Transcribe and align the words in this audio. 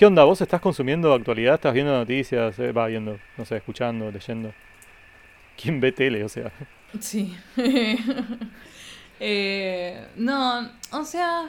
¿Qué 0.00 0.06
onda? 0.06 0.24
¿Vos 0.24 0.40
estás 0.40 0.62
consumiendo 0.62 1.12
actualidad? 1.12 1.56
¿Estás 1.56 1.74
viendo 1.74 1.92
noticias? 1.92 2.58
Eh, 2.58 2.72
Va 2.72 2.86
viendo, 2.86 3.18
no 3.36 3.44
sé, 3.44 3.58
escuchando, 3.58 4.10
leyendo. 4.10 4.54
¿Quién 5.60 5.78
ve 5.78 5.92
tele? 5.92 6.24
O 6.24 6.28
sea, 6.30 6.50
Sí. 6.98 7.36
Eh, 9.22 10.06
no, 10.16 10.70
o 10.92 11.04
sea, 11.04 11.46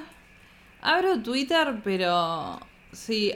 abro 0.82 1.24
Twitter, 1.24 1.76
pero 1.86 2.60
si 2.91 3.34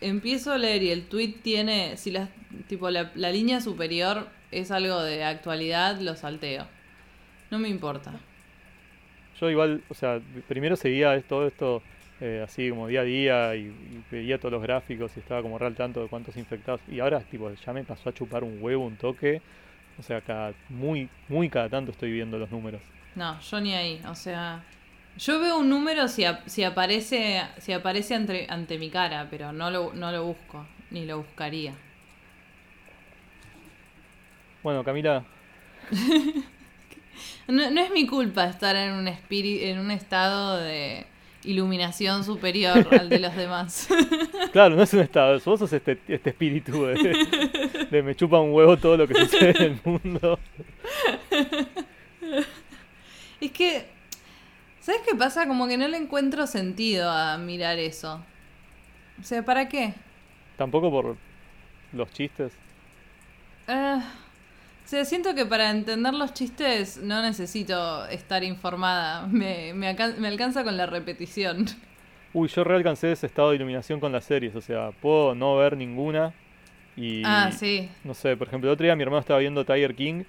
empiezo 0.00 0.52
a 0.52 0.56
leer 0.56 0.82
y 0.82 0.90
el 0.90 1.06
tweet 1.08 1.34
tiene, 1.42 1.98
si 1.98 2.10
la, 2.10 2.30
tipo 2.66 2.88
la, 2.88 3.12
la 3.14 3.30
línea 3.30 3.60
superior 3.60 4.28
es 4.50 4.70
algo 4.70 5.02
de 5.02 5.24
actualidad, 5.24 6.00
lo 6.00 6.16
salteo. 6.16 6.66
No 7.50 7.58
me 7.58 7.68
importa. 7.68 8.12
yo 9.38 9.50
igual, 9.50 9.84
o 9.90 9.94
sea, 9.94 10.22
primero 10.48 10.76
seguía 10.76 11.20
todo 11.20 11.46
esto 11.46 11.82
eh, 12.20 12.42
así 12.44 12.70
como 12.70 12.86
día 12.86 13.00
a 13.00 13.04
día 13.04 13.56
y, 13.56 13.62
y 13.62 14.04
veía 14.10 14.38
todos 14.38 14.52
los 14.52 14.62
gráficos 14.62 15.12
y 15.16 15.20
estaba 15.20 15.42
como 15.42 15.58
real 15.58 15.74
tanto 15.74 16.02
de 16.02 16.08
cuántos 16.08 16.36
infectados. 16.36 16.80
Y 16.88 17.00
ahora, 17.00 17.20
tipo, 17.20 17.52
ya 17.52 17.72
me 17.72 17.84
pasó 17.84 18.08
a 18.08 18.14
chupar 18.14 18.44
un 18.44 18.58
huevo, 18.60 18.84
un 18.84 18.96
toque. 18.96 19.40
O 19.98 20.02
sea, 20.02 20.20
cada, 20.20 20.52
muy, 20.68 21.08
muy 21.28 21.48
cada 21.48 21.68
tanto 21.68 21.92
estoy 21.92 22.12
viendo 22.12 22.38
los 22.38 22.50
números. 22.50 22.80
No, 23.14 23.40
yo 23.40 23.60
ni 23.60 23.74
ahí. 23.74 24.00
O 24.08 24.14
sea, 24.14 24.62
yo 25.16 25.38
veo 25.40 25.58
un 25.58 25.68
número 25.68 26.08
si, 26.08 26.24
si 26.46 26.64
aparece 26.64 27.42
si 27.58 27.72
aparece 27.72 28.14
ante, 28.14 28.46
ante 28.48 28.78
mi 28.78 28.90
cara, 28.90 29.28
pero 29.30 29.52
no 29.52 29.70
lo, 29.70 29.92
no 29.94 30.10
lo 30.10 30.24
busco, 30.24 30.66
ni 30.90 31.04
lo 31.06 31.18
buscaría. 31.18 31.74
Bueno, 34.62 34.82
Camila, 34.82 35.24
No, 37.46 37.70
no 37.70 37.80
es 37.80 37.90
mi 37.92 38.06
culpa 38.06 38.44
estar 38.46 38.74
en 38.74 38.92
un 38.92 39.08
en 39.08 39.78
un 39.78 39.90
estado 39.90 40.58
de 40.58 41.06
iluminación 41.44 42.24
superior 42.24 42.86
al 42.90 43.08
de 43.08 43.18
los 43.18 43.34
demás. 43.36 43.88
claro, 44.52 44.76
no 44.76 44.82
es 44.82 44.92
un 44.94 45.00
estado, 45.00 45.38
vos 45.44 45.58
sos 45.60 45.72
este, 45.72 45.98
este 46.08 46.30
espíritu 46.30 46.84
de, 46.86 47.86
de 47.90 48.02
me 48.02 48.14
chupa 48.14 48.40
un 48.40 48.52
huevo 48.52 48.76
todo 48.76 48.96
lo 48.96 49.06
que 49.06 49.14
sucede 49.14 49.50
en 49.50 49.72
el 49.72 49.80
mundo. 49.84 50.38
es 53.40 53.50
que, 53.52 53.86
¿sabes 54.80 55.02
qué 55.06 55.14
pasa? 55.14 55.46
Como 55.46 55.66
que 55.68 55.76
no 55.76 55.88
le 55.88 55.96
encuentro 55.96 56.46
sentido 56.46 57.10
a 57.10 57.38
mirar 57.38 57.78
eso. 57.78 58.24
O 59.20 59.22
sea, 59.22 59.44
¿para 59.44 59.68
qué? 59.68 59.94
Tampoco 60.56 60.90
por 60.90 61.16
los 61.92 62.10
chistes. 62.12 62.52
Eh, 63.66 64.00
o 64.84 64.88
sea, 64.88 65.04
siento 65.04 65.34
que 65.34 65.46
para 65.46 65.70
entender 65.70 66.14
los 66.14 66.34
chistes 66.34 66.98
no 66.98 67.22
necesito 67.22 68.06
estar 68.08 68.44
informada. 68.44 69.26
Me, 69.26 69.72
me, 69.74 69.88
alcan- 69.94 70.16
me 70.18 70.28
alcanza 70.28 70.62
con 70.64 70.76
la 70.76 70.86
repetición. 70.86 71.66
Uy, 72.32 72.48
yo 72.48 72.64
realcancé 72.64 73.12
ese 73.12 73.26
estado 73.26 73.50
de 73.50 73.56
iluminación 73.56 74.00
con 74.00 74.10
las 74.12 74.24
series, 74.24 74.54
o 74.56 74.60
sea, 74.60 74.90
puedo 74.90 75.34
no 75.34 75.56
ver 75.56 75.76
ninguna 75.76 76.34
y... 76.96 77.22
Ah, 77.24 77.50
sí. 77.52 77.88
No 78.02 78.12
sé, 78.14 78.36
por 78.36 78.48
ejemplo, 78.48 78.68
el 78.70 78.74
otro 78.74 78.84
día 78.84 78.96
mi 78.96 79.02
hermano 79.04 79.20
estaba 79.20 79.38
viendo 79.40 79.64
Tiger 79.64 79.94
King 79.94 80.24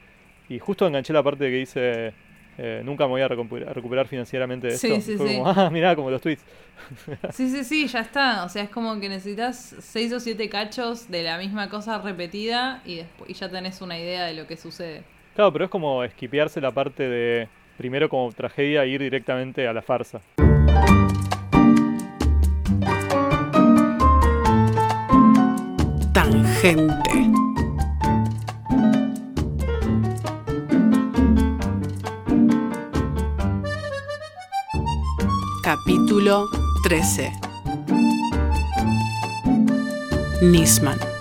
y 0.48 0.60
justo 0.60 0.86
enganché 0.86 1.14
la 1.14 1.24
parte 1.24 1.46
que 1.50 1.58
dice 1.58 2.14
eh, 2.58 2.82
nunca 2.84 3.06
me 3.06 3.12
voy 3.12 3.22
a 3.22 3.28
recuperar, 3.28 4.08
financieramente 4.08 4.68
de 4.68 4.78
Sí, 4.78 4.88
esto. 4.92 5.02
sí, 5.12 5.18
Fue 5.18 5.28
sí. 5.30 5.36
como, 5.38 5.50
ah, 5.56 5.70
mirá, 5.70 5.96
como 5.96 6.10
los 6.10 6.22
tweets. 6.22 6.44
Sí, 7.34 7.50
sí, 7.50 7.64
sí, 7.64 7.88
ya 7.88 8.02
está. 8.02 8.44
O 8.46 8.50
sea, 8.50 8.64
es 8.64 8.70
como 8.70 9.00
que 9.00 9.10
necesitas 9.10 9.76
seis 9.80 10.12
o 10.14 10.20
siete 10.20 10.50
cachos 10.50 11.10
de 11.10 11.24
la 11.24 11.38
misma 11.38 11.70
cosa 11.70 12.00
repetida 12.00 12.82
y, 12.86 12.96
después, 12.98 13.30
y 13.30 13.34
ya 13.34 13.50
tenés 13.50 13.82
una 13.82 13.98
idea 13.98 14.26
de 14.26 14.34
lo 14.34 14.46
que 14.48 14.58
sucede. 14.58 15.04
Claro, 15.36 15.52
pero 15.54 15.66
es 15.66 15.72
como 15.72 16.04
esquipearse 16.04 16.62
la 16.62 16.72
parte 16.72 17.08
de 17.10 17.48
primero 17.78 18.08
como 18.10 18.32
tragedia 18.32 18.84
e 18.84 18.90
ir 18.90 19.02
directamente 19.02 19.68
a 19.68 19.74
la 19.74 19.82
farsa. 19.82 20.22
Tangente. 26.14 27.35
Capítulo 35.66 36.48
13. 36.84 37.34
Nisman. 40.44 41.15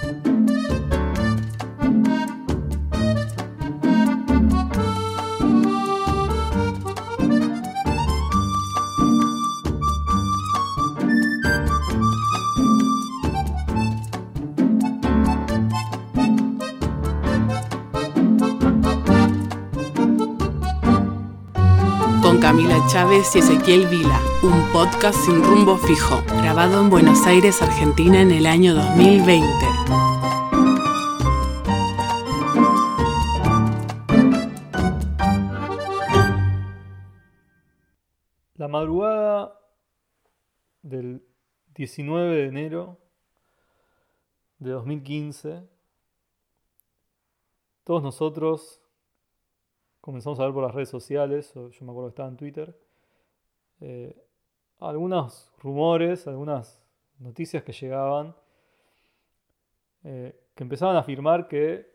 Chávez 22.88 23.34
y 23.34 23.38
Ezequiel 23.38 23.86
Vila, 23.88 24.20
un 24.42 24.70
podcast 24.72 25.18
sin 25.18 25.42
rumbo 25.42 25.76
fijo, 25.78 26.22
grabado 26.42 26.80
en 26.80 26.90
Buenos 26.90 27.26
Aires, 27.26 27.62
Argentina 27.62 28.20
en 28.20 28.30
el 28.30 28.46
año 28.46 28.74
2020. 28.74 29.48
La 38.56 38.68
madrugada 38.68 39.58
del 40.82 41.24
19 41.74 42.36
de 42.36 42.46
enero 42.46 42.98
de 44.58 44.70
2015, 44.70 45.66
todos 47.84 48.02
nosotros 48.02 48.83
comenzamos 50.04 50.38
a 50.38 50.44
ver 50.44 50.52
por 50.52 50.62
las 50.62 50.74
redes 50.74 50.90
sociales, 50.90 51.54
yo 51.54 51.70
me 51.80 51.90
acuerdo 51.90 52.08
que 52.08 52.10
estaba 52.10 52.28
en 52.28 52.36
Twitter, 52.36 52.78
eh, 53.80 54.14
algunos 54.80 55.50
rumores, 55.56 56.26
algunas 56.26 56.78
noticias 57.18 57.62
que 57.62 57.72
llegaban, 57.72 58.36
eh, 60.02 60.38
que 60.54 60.62
empezaban 60.62 60.96
a 60.96 60.98
afirmar 60.98 61.48
que 61.48 61.90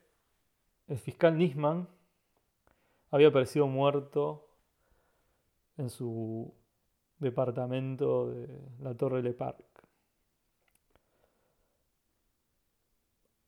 el 0.88 0.98
fiscal 0.98 1.38
Nisman 1.38 1.88
había 3.12 3.28
aparecido 3.28 3.68
muerto 3.68 4.48
en 5.78 5.92
su 5.92 6.52
departamento 7.20 8.32
de 8.32 8.48
la 8.80 8.96
Torre 8.96 9.22
Le 9.22 9.34
Parc. 9.34 9.64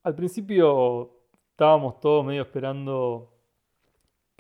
Al 0.04 0.14
principio 0.14 1.16
estábamos 1.50 2.00
todos 2.00 2.24
medio 2.24 2.44
esperando 2.44 3.31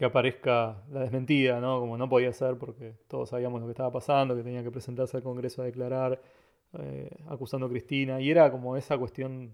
que 0.01 0.05
aparezca 0.05 0.81
la 0.89 1.01
desmentida, 1.01 1.59
¿no? 1.59 1.79
Como 1.79 1.95
no 1.95 2.09
podía 2.09 2.33
ser 2.33 2.57
porque 2.57 2.95
todos 3.07 3.29
sabíamos 3.29 3.61
lo 3.61 3.67
que 3.67 3.73
estaba 3.73 3.91
pasando, 3.91 4.35
que 4.35 4.41
tenía 4.41 4.63
que 4.63 4.71
presentarse 4.71 5.15
al 5.15 5.21
Congreso 5.21 5.61
a 5.61 5.65
declarar, 5.65 6.19
eh, 6.73 7.07
acusando 7.29 7.67
a 7.67 7.69
Cristina, 7.69 8.19
y 8.19 8.31
era 8.31 8.49
como 8.51 8.75
esa 8.75 8.97
cuestión, 8.97 9.53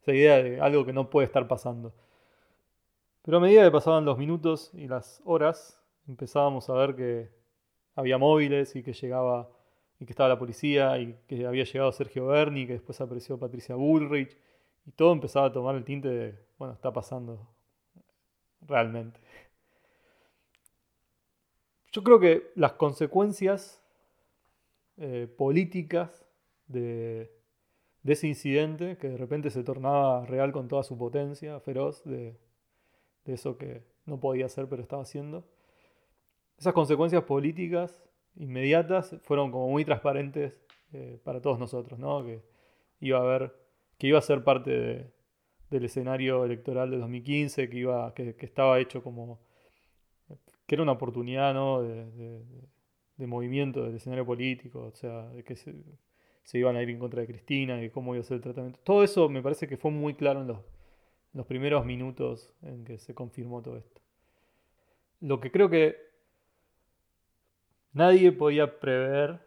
esa 0.00 0.14
idea 0.14 0.42
de 0.42 0.62
algo 0.62 0.86
que 0.86 0.94
no 0.94 1.10
puede 1.10 1.26
estar 1.26 1.46
pasando. 1.46 1.92
Pero 3.20 3.36
a 3.36 3.40
medida 3.40 3.64
que 3.64 3.70
pasaban 3.70 4.06
los 4.06 4.16
minutos 4.16 4.70
y 4.72 4.88
las 4.88 5.20
horas, 5.26 5.78
empezábamos 6.08 6.70
a 6.70 6.72
ver 6.72 6.96
que 6.96 7.28
había 7.94 8.16
móviles 8.16 8.74
y 8.76 8.82
que 8.82 8.94
llegaba 8.94 9.50
y 10.00 10.06
que 10.06 10.12
estaba 10.14 10.30
la 10.30 10.38
policía 10.38 10.98
y 11.00 11.18
que 11.26 11.46
había 11.46 11.64
llegado 11.64 11.92
Sergio 11.92 12.28
Berni, 12.28 12.66
que 12.66 12.72
después 12.72 12.98
apareció 13.02 13.38
Patricia 13.38 13.74
Bullrich 13.74 14.38
y 14.86 14.92
todo 14.92 15.12
empezaba 15.12 15.48
a 15.48 15.52
tomar 15.52 15.74
el 15.74 15.84
tinte 15.84 16.08
de, 16.08 16.38
bueno, 16.56 16.72
está 16.72 16.90
pasando 16.94 17.46
realmente. 18.62 19.20
Yo 21.92 22.02
creo 22.02 22.18
que 22.18 22.50
las 22.54 22.72
consecuencias 22.72 23.82
eh, 24.96 25.28
políticas 25.36 26.26
de, 26.66 27.30
ese 28.04 28.28
incidente, 28.28 28.96
que 28.96 29.10
de 29.10 29.18
repente 29.18 29.50
se 29.50 29.62
tornaba 29.62 30.24
real 30.24 30.52
con 30.52 30.68
toda 30.68 30.82
su 30.84 30.96
potencia, 30.96 31.60
feroz, 31.60 32.02
de, 32.04 32.38
eso 33.26 33.58
que 33.58 33.84
no 34.06 34.18
podía 34.18 34.46
hacer 34.46 34.68
pero 34.68 34.82
estaba 34.82 35.02
haciendo, 35.02 35.46
esas 36.58 36.72
consecuencias 36.72 37.24
políticas 37.24 38.02
inmediatas 38.36 39.16
fueron 39.22 39.50
como 39.52 39.68
muy 39.68 39.84
transparentes 39.84 40.64
eh, 40.92 41.20
para 41.22 41.40
todos 41.42 41.58
nosotros, 41.58 41.98
¿no? 41.98 42.24
Que 42.24 42.42
iba 43.00 44.18
a 44.18 44.22
ser 44.22 44.44
parte 44.44 44.70
de- 44.70 45.12
del 45.70 45.84
escenario 45.84 46.44
electoral 46.44 46.90
de 46.90 46.98
2015, 46.98 47.68
que 47.68 47.76
iba, 47.78 48.12
que, 48.14 48.36
que 48.36 48.46
estaba 48.46 48.78
hecho 48.78 49.02
como, 49.02 49.40
que 50.72 50.76
era 50.76 50.84
una 50.84 50.92
oportunidad, 50.92 51.52
¿no? 51.52 51.82
De, 51.82 52.10
de- 52.12 52.42
de 53.18 53.26
movimiento 53.26 53.84
del 53.84 53.96
escenario 53.96 54.24
político, 54.24 54.84
o 54.86 54.90
sea, 54.92 55.28
de 55.28 55.44
que 55.44 55.54
se, 55.54 55.74
iban 56.54 56.76
a 56.76 56.82
ir 56.82 56.88
en 56.88 56.98
contra 56.98 57.20
de 57.20 57.26
Cristina 57.26 57.84
y 57.84 57.90
cómo 57.90 58.14
iba 58.14 58.22
a 58.22 58.24
ser 58.24 58.36
el 58.36 58.40
tratamiento. 58.40 58.80
Todo 58.82 59.04
eso 59.04 59.28
me 59.28 59.42
parece 59.42 59.68
que 59.68 59.76
fue 59.76 59.90
muy 59.90 60.14
claro 60.14 60.40
en 60.40 60.48
los 61.34 61.46
primeros 61.46 61.84
minutos 61.84 62.54
en 62.62 62.86
que 62.86 62.96
se 62.96 63.14
confirmó 63.14 63.60
todo 63.60 63.76
esto. 63.76 64.00
Lo 65.20 65.40
que 65.40 65.52
creo 65.52 65.68
que 65.68 65.94
nadie 67.92 68.32
podía 68.32 68.80
prever 68.80 69.40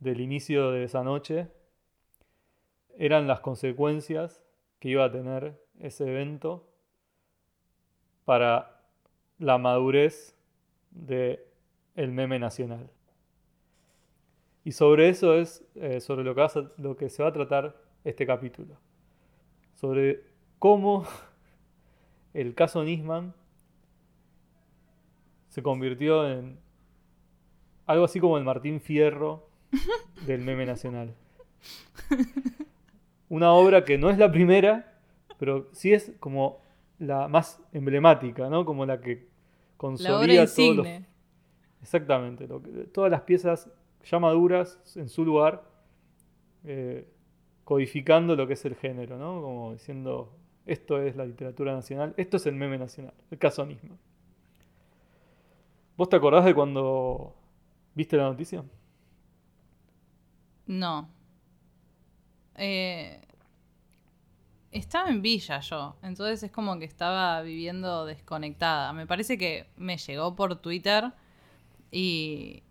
del 0.00 0.20
inicio 0.20 0.70
de 0.70 0.84
esa 0.84 1.02
noche 1.02 1.48
eran 2.98 3.26
las 3.26 3.40
consecuencias 3.40 4.42
que 4.80 4.90
iba 4.90 5.06
a 5.06 5.10
tener 5.10 5.58
ese 5.78 6.06
evento 6.06 6.68
para 8.26 8.79
la 9.40 9.58
madurez 9.58 10.36
del 10.92 11.40
el 11.96 12.12
meme 12.12 12.38
nacional. 12.38 12.88
Y 14.64 14.72
sobre 14.72 15.08
eso 15.08 15.34
es 15.34 15.64
eh, 15.74 16.00
sobre 16.00 16.22
lo 16.22 16.34
que, 16.34 16.46
lo 16.76 16.96
que 16.96 17.08
se 17.08 17.22
va 17.22 17.30
a 17.30 17.32
tratar 17.32 17.76
este 18.04 18.26
capítulo. 18.26 18.76
Sobre 19.74 20.22
cómo 20.58 21.04
el 22.34 22.54
caso 22.54 22.84
Nisman 22.84 23.34
se 25.48 25.62
convirtió 25.62 26.30
en 26.30 26.60
algo 27.86 28.04
así 28.04 28.20
como 28.20 28.38
el 28.38 28.44
Martín 28.44 28.80
Fierro 28.80 29.48
del 30.26 30.42
meme 30.42 30.66
nacional. 30.66 31.14
Una 33.30 33.52
obra 33.52 33.84
que 33.84 33.96
no 33.96 34.10
es 34.10 34.18
la 34.18 34.30
primera, 34.30 35.00
pero 35.38 35.70
sí 35.72 35.94
es 35.94 36.12
como 36.20 36.60
la 36.98 37.28
más 37.28 37.62
emblemática, 37.72 38.50
¿no? 38.50 38.64
Como 38.66 38.84
la 38.84 39.00
que 39.00 39.29
consolida 39.80 40.44
todos 40.44 40.76
los... 40.76 40.86
Exactamente, 41.80 42.46
todas 42.92 43.10
las 43.10 43.22
piezas 43.22 43.70
ya 44.04 44.18
maduras 44.18 44.78
en 44.94 45.08
su 45.08 45.24
lugar, 45.24 45.64
eh, 46.64 47.08
codificando 47.64 48.36
lo 48.36 48.46
que 48.46 48.52
es 48.52 48.64
el 48.66 48.74
género, 48.74 49.16
¿no? 49.16 49.40
Como 49.40 49.72
diciendo, 49.72 50.36
esto 50.66 51.00
es 51.00 51.16
la 51.16 51.24
literatura 51.24 51.72
nacional, 51.72 52.12
esto 52.18 52.36
es 52.36 52.44
el 52.44 52.56
meme 52.56 52.76
nacional, 52.76 53.14
el 53.30 53.38
casonismo. 53.38 53.96
¿Vos 55.96 56.10
te 56.10 56.16
acordás 56.16 56.44
de 56.44 56.54
cuando 56.54 57.34
viste 57.94 58.18
la 58.18 58.24
noticia? 58.24 58.62
No. 60.66 61.08
Eh, 62.56 63.18
estaba 64.70 65.10
en 65.10 65.22
Villa 65.22 65.60
yo, 65.60 65.96
entonces 66.02 66.42
es 66.42 66.52
como 66.52 66.78
que 66.78 66.84
estaba 66.84 67.42
viviendo 67.42 68.06
desconectada. 68.06 68.92
Me 68.92 69.06
parece 69.06 69.36
que 69.38 69.66
me 69.76 69.96
llegó 69.96 70.36
por 70.36 70.56
Twitter 70.56 71.12
y 71.90 72.62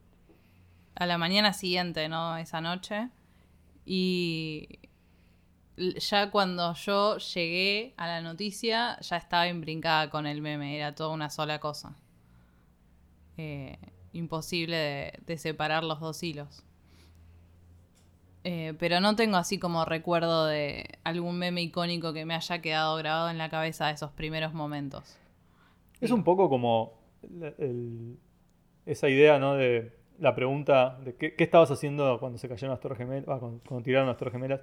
a 0.95 1.05
la 1.05 1.17
mañana 1.17 1.53
siguiente, 1.53 2.09
¿no? 2.09 2.37
Esa 2.37 2.61
noche. 2.61 3.09
Y 3.85 4.79
ya 5.77 6.29
cuando 6.29 6.73
yo 6.73 7.17
llegué 7.17 7.93
a 7.97 8.07
la 8.07 8.21
noticia, 8.21 8.99
ya 9.01 9.17
estaba 9.17 9.47
imbrincada 9.47 10.09
con 10.09 10.27
el 10.27 10.41
meme, 10.41 10.75
era 10.75 10.93
toda 10.93 11.09
una 11.09 11.29
sola 11.29 11.59
cosa. 11.59 11.95
Eh, 13.37 13.77
imposible 14.11 15.13
de, 15.25 15.37
separar 15.37 15.83
los 15.83 15.99
dos 15.99 16.21
hilos. 16.23 16.63
Eh, 18.43 18.73
pero 18.79 19.01
no 19.01 19.15
tengo 19.15 19.37
así 19.37 19.59
como 19.59 19.83
recuerdo 19.83 20.45
de 20.45 20.85
algún 21.03 21.37
meme 21.37 21.61
icónico 21.61 22.13
que 22.13 22.25
me 22.25 22.35
haya 22.35 22.61
quedado 22.61 22.95
grabado 22.95 23.29
en 23.29 23.37
la 23.37 23.49
cabeza 23.49 23.87
de 23.87 23.93
esos 23.93 24.11
primeros 24.11 24.53
momentos. 24.53 25.17
Es 25.99 26.11
un 26.11 26.23
poco 26.23 26.49
como 26.49 26.93
esa 28.85 29.09
idea, 29.09 29.39
¿no? 29.39 29.55
De 29.55 29.91
la 30.19 30.35
pregunta 30.35 30.97
de 31.03 31.15
qué, 31.15 31.35
estabas 31.37 31.71
haciendo 31.71 32.19
cuando 32.19 32.37
se 32.37 32.47
cayeron 32.47 32.71
las 32.71 32.79
Torres 32.79 32.97
Gemelas, 32.97 33.25
ah, 33.27 33.39
cuando, 33.39 33.83
tiraron 33.83 34.07
las 34.07 34.17
Torres 34.17 34.33
Gemelas. 34.33 34.61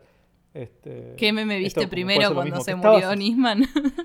Este, 0.55 1.15
¿Qué 1.17 1.33
me 1.33 1.45
viste 1.59 1.87
primero 1.87 2.33
cuando 2.33 2.61
se 2.61 2.75
murió 2.75 3.15
Nisman? 3.15 3.65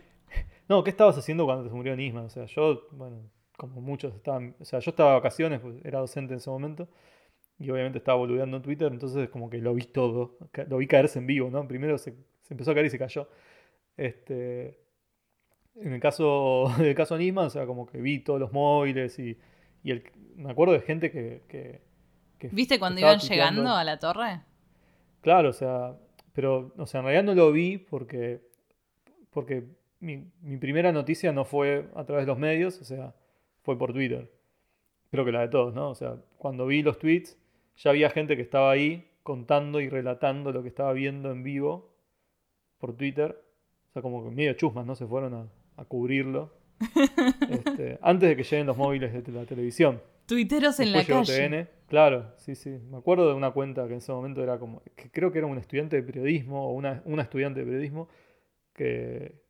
no, 0.68 0.84
¿qué 0.84 0.90
estabas 0.90 1.18
haciendo 1.18 1.46
cuando 1.46 1.70
se 1.70 1.74
murió 1.74 1.96
Nisman? 1.96 2.26
O 2.26 2.30
sea, 2.30 2.46
yo, 2.46 2.88
bueno, 2.92 3.22
como 3.56 3.80
muchos 3.80 4.14
estaban, 4.16 4.56
o 4.60 4.66
sea, 4.66 4.80
yo 4.80 4.92
estaba 4.92 5.12
de 5.12 5.16
vacaciones, 5.16 5.60
pues, 5.62 5.76
era 5.86 6.00
docente 6.00 6.34
en 6.34 6.40
ese 6.40 6.50
momento, 6.50 6.90
y 7.62 7.70
obviamente 7.70 8.00
estaba 8.00 8.18
boludeando 8.18 8.58
en 8.58 8.64
Twitter, 8.64 8.92
entonces 8.92 9.30
como 9.30 9.50
que 9.50 9.60
lo 9.60 9.74
vi 9.74 9.84
todo, 9.84 10.38
lo 10.68 10.78
vi 10.78 10.88
caerse 10.88 11.20
en 11.20 11.28
vivo, 11.28 11.50
¿no? 11.50 11.68
Primero 11.68 11.98
se, 11.98 12.16
empezó 12.50 12.72
a 12.72 12.74
caer 12.74 12.88
y 12.88 12.90
se 12.90 13.00
cayó. 13.00 13.28
Este, 13.98 14.80
en 15.76 15.94
el 15.94 16.00
caso 16.00 16.72
del 16.78 16.96
caso 16.96 17.18
Nisman, 17.18 17.46
o 17.46 17.50
sea, 17.50 17.66
como 17.66 17.86
que 17.86 18.02
vi 18.02 18.20
todos 18.20 18.40
los 18.40 18.52
móviles 18.52 19.20
y 19.20 19.38
y 19.84 19.92
el, 19.92 20.04
me 20.36 20.52
acuerdo 20.52 20.74
de 20.74 20.82
gente 20.82 21.12
que... 21.12 21.82
¿Viste 22.52 22.80
cuando 22.80 23.02
iban 23.02 23.20
llegando 23.20 23.70
a 23.70 23.84
la 23.84 24.00
torre? 24.00 24.42
Claro, 25.22 25.50
o 25.50 25.54
sea, 25.54 25.96
pero, 26.34 26.74
o 26.78 26.86
sea, 26.88 27.00
en 27.00 27.06
realidad 27.06 27.24
no 27.24 27.36
lo 27.36 27.52
vi 27.52 27.78
porque, 27.78 28.42
porque 29.30 29.64
mi, 30.00 30.26
primera 30.60 30.92
noticia 30.92 31.32
no 31.32 31.46
fue 31.46 31.88
a 31.96 32.04
través 32.04 32.26
de 32.26 32.32
los 32.32 32.40
medios, 32.40 32.82
o 32.82 32.84
sea, 32.84 33.14
fue 33.62 33.78
por 33.78 33.94
Twitter. 33.94 34.32
Creo 35.12 35.24
que 35.24 35.32
la 35.32 35.42
de 35.42 35.50
todos, 35.50 35.76
¿no? 35.76 35.90
O 35.90 35.96
sea, 35.96 36.16
cuando 36.38 36.66
vi 36.66 36.82
los 36.82 36.98
tweets, 36.98 37.38
ya 37.82 37.90
había 37.90 38.10
gente 38.10 38.36
que 38.36 38.42
estaba 38.42 38.72
ahí 38.72 39.08
contando 39.24 39.82
y 39.82 39.90
relatando 39.90 40.52
lo 40.52 40.62
que 40.62 40.70
estaba 40.70 40.94
viendo 40.94 41.32
en 41.32 41.44
vivo 41.44 41.94
por 42.78 42.96
Twitter. 42.96 43.42
O 43.90 43.94
sea, 43.94 44.02
como 44.02 44.24
que 44.24 44.32
medio 44.32 44.54
chusmas, 44.54 44.86
¿no? 44.86 44.96
Se 44.96 45.06
fueron 45.06 45.34
a, 45.34 45.48
a 45.78 45.86
cubrirlo. 45.86 46.54
Este, 47.50 48.00
antes 48.02 48.30
de 48.30 48.36
que 48.36 48.44
lleguen 48.44 48.66
los 48.66 48.78
móviles 48.78 49.12
de 49.12 49.32
la 49.32 49.46
televisión. 49.46 50.02
Twitteros 50.26 50.80
en 50.80 50.94
la 50.94 51.06
calle. 51.06 51.68
Claro, 51.88 52.34
sí, 52.38 52.56
sí. 52.56 52.80
Me 52.90 52.98
acuerdo 52.98 53.28
de 53.28 53.34
una 53.34 53.52
cuenta 53.52 53.86
que 53.86 53.92
en 53.94 53.98
ese 53.98 54.14
momento 54.14 54.42
era 54.42 54.58
como, 54.58 54.82
que 54.96 55.12
creo 55.12 55.32
que 55.32 55.40
era 55.40 55.48
un 55.48 55.58
estudiante 55.58 55.98
de 55.98 56.04
periodismo 56.04 56.70
o 56.70 56.72
una, 56.72 57.04
estudiante 57.22 57.60
de 57.60 57.66
periodismo 57.66 58.08
que, 58.74 59.42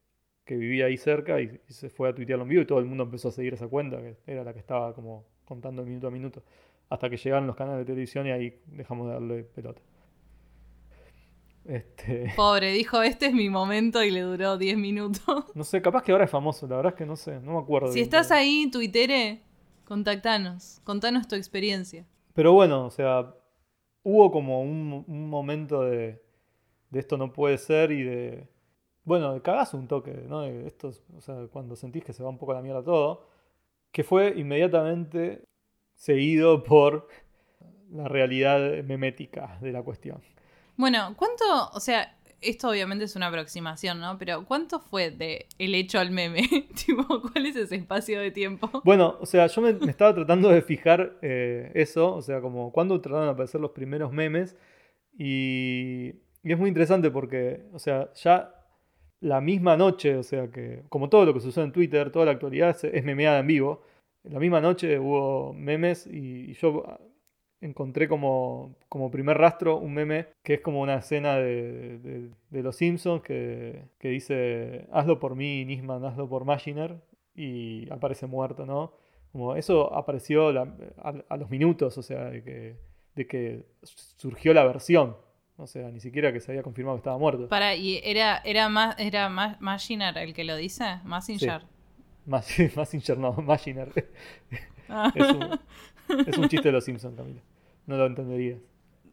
vivía 0.48 0.88
ahí 0.88 0.98
cerca 0.98 1.39
y, 1.39 1.62
se 1.68 1.89
fue 1.89 2.10
a 2.10 2.16
tuitearlo 2.16 2.44
en 2.44 2.50
vivo 2.50 2.62
y 2.63 2.66
todo 2.66 2.80
el 2.80 2.86
mundo 2.86 3.04
empezó 3.04 3.30
a 3.30 3.31
seguir 3.31 3.54
esa 3.54 3.68
cuenta, 3.68 4.01
que 4.01 4.18
era 4.25 4.44
la 4.44 4.54
que 4.54 4.60
estaba 4.60 4.94
como 4.94 5.25
contando 5.45 5.84
minuto 5.86 6.07
a 6.07 6.12
minuto, 6.12 6.44
hasta 6.92 7.10
que 7.10 7.16
llegaron 7.16 7.48
los 7.48 7.56
canales 7.56 7.80
de 7.80 7.86
televisión 7.86 8.28
y 8.28 8.32
ahí 8.32 8.62
dejamos 8.66 9.08
de 9.08 9.14
darle 9.14 9.44
pelota. 9.46 9.82
Este... 11.64 12.34
Pobre, 12.36 12.74
dijo, 12.74 13.02
este 13.02 13.28
es 13.28 13.34
mi 13.34 13.50
momento 13.50 14.04
y 14.04 14.12
le 14.12 14.20
duró 14.22 14.58
10 14.58 14.78
minutos. 14.78 15.46
No 15.56 15.64
sé, 15.64 15.82
capaz 15.82 16.04
que 16.04 16.12
ahora 16.12 16.26
es 16.26 16.30
famoso, 16.30 16.68
la 16.68 16.76
verdad 16.76 16.92
es 16.92 16.98
que 16.98 17.06
no 17.06 17.16
sé, 17.16 17.40
no 17.40 17.54
me 17.54 17.60
acuerdo. 17.60 17.94
Si 17.94 18.02
estás 18.02 18.30
ahí, 18.30 18.70
tuitere, 18.70 19.42
contactanos, 19.86 20.82
contanos 20.84 21.30
tu 21.30 21.36
experiencia. 21.36 22.06
Pero 22.34 22.52
bueno, 22.52 22.88
o 22.88 22.92
sea, 22.92 23.34
hubo 24.04 24.30
como 24.30 24.62
un, 24.62 25.30
momento 25.30 25.84
de, 25.84 26.22
de, 26.90 27.00
esto 27.00 27.16
no 27.16 27.32
puede 27.32 27.58
ser 27.58 27.94
y 27.94 28.04
de, 28.04 28.50
bueno, 29.06 29.34
de 29.34 29.42
cagazo 29.42 29.78
un 29.78 29.88
toque, 29.88 30.12
¿no? 30.28 30.42
De 30.42 30.68
esto, 30.68 30.92
o 31.16 31.22
sea, 31.22 31.48
cuando 31.54 31.78
sentís 31.78 32.04
que 32.04 32.12
se 32.12 32.22
va 32.22 32.28
un 32.28 32.38
poco 32.38 32.52
a 32.52 32.56
la 32.56 32.62
mierda 32.62 32.84
todo, 32.84 33.30
que 33.94 34.04
fue 34.04 34.34
inmediatamente 34.36 35.48
seguido 36.01 36.63
por 36.63 37.07
la 37.92 38.07
realidad 38.07 38.83
memética 38.83 39.59
de 39.62 39.71
la 39.71 39.83
cuestión. 39.83 40.19
Bueno, 40.75 41.13
¿cuánto, 41.15 41.43
o 41.74 41.79
sea, 41.79 42.17
esto 42.41 42.70
obviamente 42.70 43.05
es 43.05 43.15
una 43.15 43.27
aproximación, 43.27 44.00
¿no? 44.00 44.17
Pero 44.17 44.43
¿cuánto 44.46 44.79
fue 44.79 45.12
de 45.12 45.46
el 45.60 45.75
hecho 45.75 46.00
al 46.00 46.10
meme? 46.10 46.41
tipo, 46.86 47.22
¿cuál 47.22 47.46
es 47.46 47.55
ese 47.55 47.75
espacio 47.75 48.20
de 48.20 48.31
tiempo? 48.31 48.81
Bueno, 48.84 49.15
o 49.20 49.27
sea, 49.27 49.46
yo 49.46 49.62
me, 49.62 49.77
estaba 49.88 50.15
tratando 50.15 50.50
de 50.50 50.63
fijar 50.63 51.20
eh, 51.22 51.72
eso, 51.75 52.15
o 52.15 52.22
sea, 52.24 52.41
como 52.41 52.72
cuándo 52.72 53.00
trataron 53.00 53.27
de 53.27 53.34
aparecer 53.34 53.62
los 53.62 53.72
primeros 53.72 54.12
memes 54.12 54.55
y, 55.15 56.13
y 56.41 56.51
es 56.51 56.58
muy 56.58 56.70
interesante 56.70 57.12
porque, 57.12 57.62
o 57.74 57.77
sea, 57.77 58.12
ya 58.15 58.55
la 59.20 59.39
misma 59.39 59.77
noche, 59.77 60.15
o 60.15 60.24
sea 60.24 60.50
que, 60.50 60.81
como 60.89 61.10
todo 61.10 61.25
lo 61.25 61.34
que 61.34 61.48
usa 61.48 61.63
en 61.63 61.72
Twitter, 61.72 62.12
toda 62.12 62.25
la 62.25 62.31
actualidad 62.31 62.75
es, 62.84 63.03
memeada 63.03 63.39
en 63.39 63.48
vivo. 63.48 63.84
La 64.24 64.40
misma 64.40 64.62
noche 64.62 65.00
hubo 65.00 65.54
memes 65.54 66.08
y 66.08 66.54
yo 66.54 66.84
encontré 67.62 68.08
como, 68.08 68.75
como 68.90 69.12
primer 69.12 69.38
rastro 69.38 69.78
un 69.78 69.94
meme 69.94 70.28
que 70.44 70.56
es 70.56 70.62
como 70.62 70.82
una 70.82 70.96
escena 70.96 71.38
de, 71.38 72.30
Los 72.50 72.75
Simpsons 72.75 73.22
que, 73.22 73.88
dice 74.01 74.88
hazlo 74.92 75.20
por 75.20 75.36
mí, 75.36 75.63
Nisman, 75.66 76.04
hazlo 76.04 76.28
por 76.28 76.44
Machiner 76.44 76.98
y 77.36 77.90
aparece 77.92 78.28
muerto, 78.28 78.66
¿no? 78.66 78.94
Como 79.32 79.56
eso 79.56 79.94
apareció 79.96 80.50
a, 80.50 81.38
los 81.38 81.50
minutos, 81.50 81.98
o 81.98 82.01
sea, 82.01 82.25
de 82.25 82.44
que, 82.44 82.75
de 83.16 83.28
que 83.28 83.66
surgió 84.18 84.54
la 84.54 84.66
versión. 84.66 85.16
O 85.56 85.68
sea, 85.68 85.90
ni 85.90 86.00
siquiera 86.00 86.34
que 86.34 86.42
se 86.42 86.51
había 86.51 86.63
confirmado 86.63 86.98
que 86.98 87.01
estaba 87.01 87.18
muerto. 87.18 87.48
Para, 87.48 87.75
¿y 87.75 88.01
era, 88.04 88.42
era 88.44 88.68
más, 88.68 88.96
era 88.98 89.30
Machiner 89.30 90.18
el 90.18 90.34
que 90.34 90.44
lo 90.44 90.56
dice? 90.56 91.00
Massinger. 91.06 91.62
Sí. 91.62 91.68
Massinger 92.25 93.18
no, 93.18 93.34
Machiner. 93.42 93.90
Ah. 94.90 95.12
es, 95.16 95.30
un, 95.30 96.20
es 96.28 96.38
un 96.38 96.50
chiste 96.50 96.70
de 96.70 96.74
los 96.74 96.86
Simpsons, 96.86 97.16
Camila 97.16 97.42
no 97.92 97.98
lo 97.98 98.06
entenderías. 98.06 98.60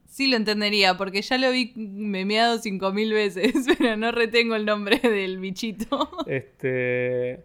Sí 0.07 0.27
lo 0.27 0.37
entendería, 0.37 0.97
porque 0.97 1.21
ya 1.21 1.37
lo 1.37 1.51
vi 1.51 1.73
memeado 1.77 2.59
cinco 2.59 2.93
mil 2.93 3.13
veces, 3.13 3.67
pero 3.79 3.97
no 3.97 4.11
retengo 4.11 4.55
el 4.55 4.65
nombre 4.65 4.99
del 4.99 5.39
bichito. 5.39 6.11
Este, 6.27 7.45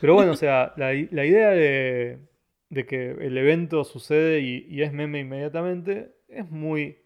pero 0.00 0.14
bueno, 0.14 0.32
o 0.32 0.36
sea, 0.36 0.72
la, 0.76 0.94
idea 0.94 1.50
de, 1.50 2.18
que 2.86 3.10
el 3.10 3.36
evento 3.36 3.84
sucede 3.84 4.40
y, 4.40 4.82
es 4.82 4.92
meme 4.92 5.20
inmediatamente 5.20 6.14
es 6.28 6.48
muy... 6.50 6.98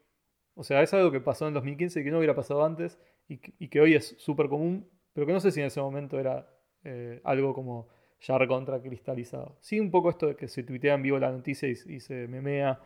O 0.55 0.65
sea, 0.65 0.83
es 0.83 0.93
algo 0.93 1.11
que 1.11 1.21
pasó 1.21 1.49
en 1.49 1.55
2015 1.55 2.01
y 2.01 2.05
que 2.05 2.11
no 2.11 2.19
hubiera 2.19 2.35
pasado 2.35 2.65
antes 2.65 2.99
y, 3.27 3.69
que 3.69 3.81
hoy 3.81 3.95
es 3.95 4.15
súper 4.19 4.49
común, 4.49 4.87
pero 5.15 5.27
que 5.27 5.33
no 5.33 5.41
sé 5.41 5.51
si 5.51 5.61
en 5.61 5.67
ese 5.67 5.81
momento 5.81 6.21
era 6.21 6.52
eh, 6.85 7.21
algo 7.25 7.55
como 7.55 7.89
ya 8.21 8.39
recontra 8.39 8.81
cristalizado. 8.81 9.57
Sí, 9.61 9.81
un 9.81 9.91
poco 9.91 10.11
esto 10.11 10.27
de 10.29 10.37
que 10.37 10.49
se 10.49 10.63
tuitea 10.63 10.95
en 10.95 11.03
vivo 11.03 11.19
la 11.19 11.31
noticia 11.31 11.69
y 11.69 11.75
se 12.01 12.29
memea 12.29 12.79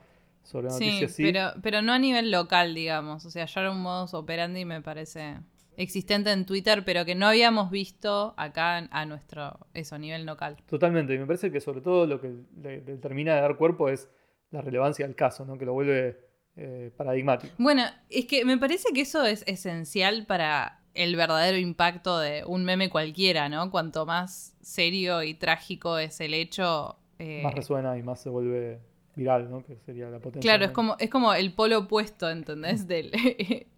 sobre 0.42 0.70
Sí, 0.70 0.84
noticias 0.84 1.12
sí. 1.12 1.22
pero, 1.24 1.50
pero 1.62 1.82
no 1.82 1.92
a 1.92 1.98
nivel 1.98 2.30
local, 2.30 2.74
digamos. 2.74 3.24
O 3.26 3.30
sea, 3.30 3.44
ya 3.46 3.60
era 3.60 3.70
un 3.70 3.82
modus 3.82 4.14
operandi, 4.14 4.64
me 4.64 4.80
parece, 4.80 5.38
existente 5.76 6.30
en 6.32 6.46
Twitter, 6.46 6.84
pero 6.84 7.04
que 7.04 7.14
no 7.14 7.26
habíamos 7.26 7.70
visto 7.70 8.32
acá 8.38 8.78
a 8.90 9.06
nuestro, 9.06 9.66
eso, 9.74 9.96
a 9.96 9.98
nivel 9.98 10.24
local. 10.24 10.56
Totalmente, 10.66 11.14
y 11.14 11.18
me 11.18 11.26
parece 11.26 11.50
que 11.50 11.60
sobre 11.60 11.80
todo 11.80 12.06
lo 12.06 12.20
que 12.20 12.32
le, 12.62 12.80
le 12.80 12.96
termina 12.96 13.34
de 13.34 13.40
dar 13.42 13.56
cuerpo 13.56 13.88
es 13.88 14.08
la 14.50 14.62
relevancia 14.62 15.06
del 15.06 15.16
caso, 15.16 15.44
¿no? 15.44 15.58
que 15.58 15.64
lo 15.64 15.72
vuelve 15.72 16.18
eh, 16.56 16.90
paradigmático. 16.96 17.52
Bueno, 17.58 17.82
es 18.08 18.26
que 18.26 18.44
me 18.44 18.56
parece 18.56 18.92
que 18.94 19.02
eso 19.02 19.24
es 19.26 19.42
esencial 19.46 20.24
para 20.26 20.80
el 20.96 21.16
verdadero 21.16 21.56
impacto 21.58 22.18
de 22.18 22.44
un 22.44 22.64
meme 22.64 22.90
cualquiera, 22.90 23.48
¿no? 23.48 23.70
Cuanto 23.70 24.06
más 24.06 24.56
serio 24.60 25.22
y 25.22 25.34
trágico 25.34 25.98
es 25.98 26.20
el 26.20 26.34
hecho. 26.34 26.96
eh, 27.18 27.40
Más 27.42 27.54
resuena 27.54 27.96
y 27.98 28.02
más 28.02 28.20
se 28.20 28.28
vuelve 28.30 28.80
viral, 29.14 29.50
¿no? 29.50 29.64
que 29.64 29.76
sería 29.86 30.08
la 30.10 30.18
potencia. 30.18 30.40
Claro, 30.42 30.64
es 30.66 30.72
como, 30.72 30.96
es 30.98 31.08
como 31.10 31.32
el 31.34 31.52
polo 31.54 31.78
opuesto, 31.78 32.28
¿entendés? 32.30 32.86
Del, 32.88 33.10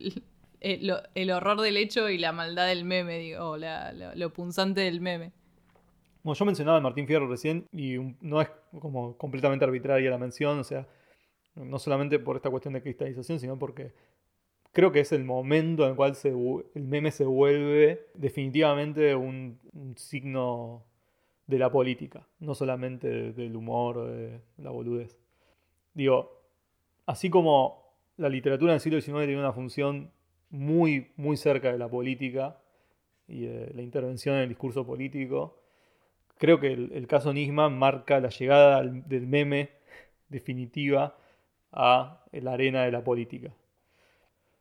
el, 0.01 0.23
el- 0.61 0.93
el 1.15 1.31
horror 1.31 1.61
del 1.61 1.77
hecho 1.77 2.09
y 2.11 2.19
la 2.19 2.33
maldad 2.33 2.67
del 2.67 2.85
meme, 2.85 3.19
digo, 3.19 3.51
o 3.51 3.57
la- 3.57 3.93
lo 3.93 4.33
punzante 4.33 4.81
del 4.81 5.01
meme. 5.01 5.33
Bueno, 6.25 6.37
yo 6.37 6.45
mencionaba 6.45 6.79
a 6.79 6.81
Martín 6.81 7.07
Fierro 7.07 7.29
recién 7.29 7.67
y 7.73 7.97
un- 7.97 8.17
no 8.21 8.41
es 8.43 8.51
como 8.81 9.17
completamente 9.17 9.65
arbitraria 9.65 10.11
la 10.11 10.19
mención, 10.19 10.59
o 10.59 10.65
sea, 10.65 10.87
no 11.55 11.79
solamente 11.79 12.19
por 12.19 12.37
esta 12.37 12.51
cuestión 12.51 12.75
de 12.75 12.83
cristalización, 12.83 13.39
sino 13.39 13.57
porque 13.59 13.93
creo 14.73 14.93
que 14.93 15.01
es 15.01 15.13
el 15.13 15.25
momento 15.25 15.85
en 15.85 15.91
el 15.91 15.97
cual 15.97 16.17
el 16.75 16.85
meme 16.85 17.11
se 17.11 17.25
vuelve 17.25 18.07
definitivamente 18.15 19.15
un, 19.15 19.59
signo 19.97 20.85
de 21.47 21.59
la 21.59 21.71
política, 21.71 22.27
no 22.41 22.55
solamente 22.55 23.09
de- 23.09 23.33
del 23.33 23.57
humor 23.57 24.07
de 24.07 24.41
la 24.59 24.71
boludez. 24.71 25.19
Digo, 25.95 26.43
así 27.07 27.31
como 27.31 27.89
la 28.17 28.29
literatura 28.29 28.73
en 28.73 28.77
el 28.77 28.81
siglo 28.81 29.01
XIX 29.01 29.27
tiene 29.27 29.41
una 29.41 29.53
función 29.53 30.11
muy, 30.51 31.13
muy 31.17 31.37
cerca 31.37 31.73
de 31.73 31.79
la 31.79 31.89
política 31.89 32.59
y 33.29 33.43
de 33.47 33.73
la 33.75 33.83
intervención 33.83 34.37
en 34.37 34.43
el 34.43 34.49
discurso 34.49 34.87
político, 34.87 35.61
creo 36.39 36.61
que 36.61 36.73
el, 36.73 36.93
el 36.93 37.07
caso 37.07 37.33
Nisman 37.33 37.79
marca 37.79 38.21
la 38.21 38.31
llegada 38.31 38.83
del 38.83 39.27
meme 39.27 39.71
definitiva 40.29 41.17
a 41.73 42.25
la 42.33 42.53
arena 42.53 42.85
de 42.85 42.93
la 42.93 43.05
política. 43.05 43.53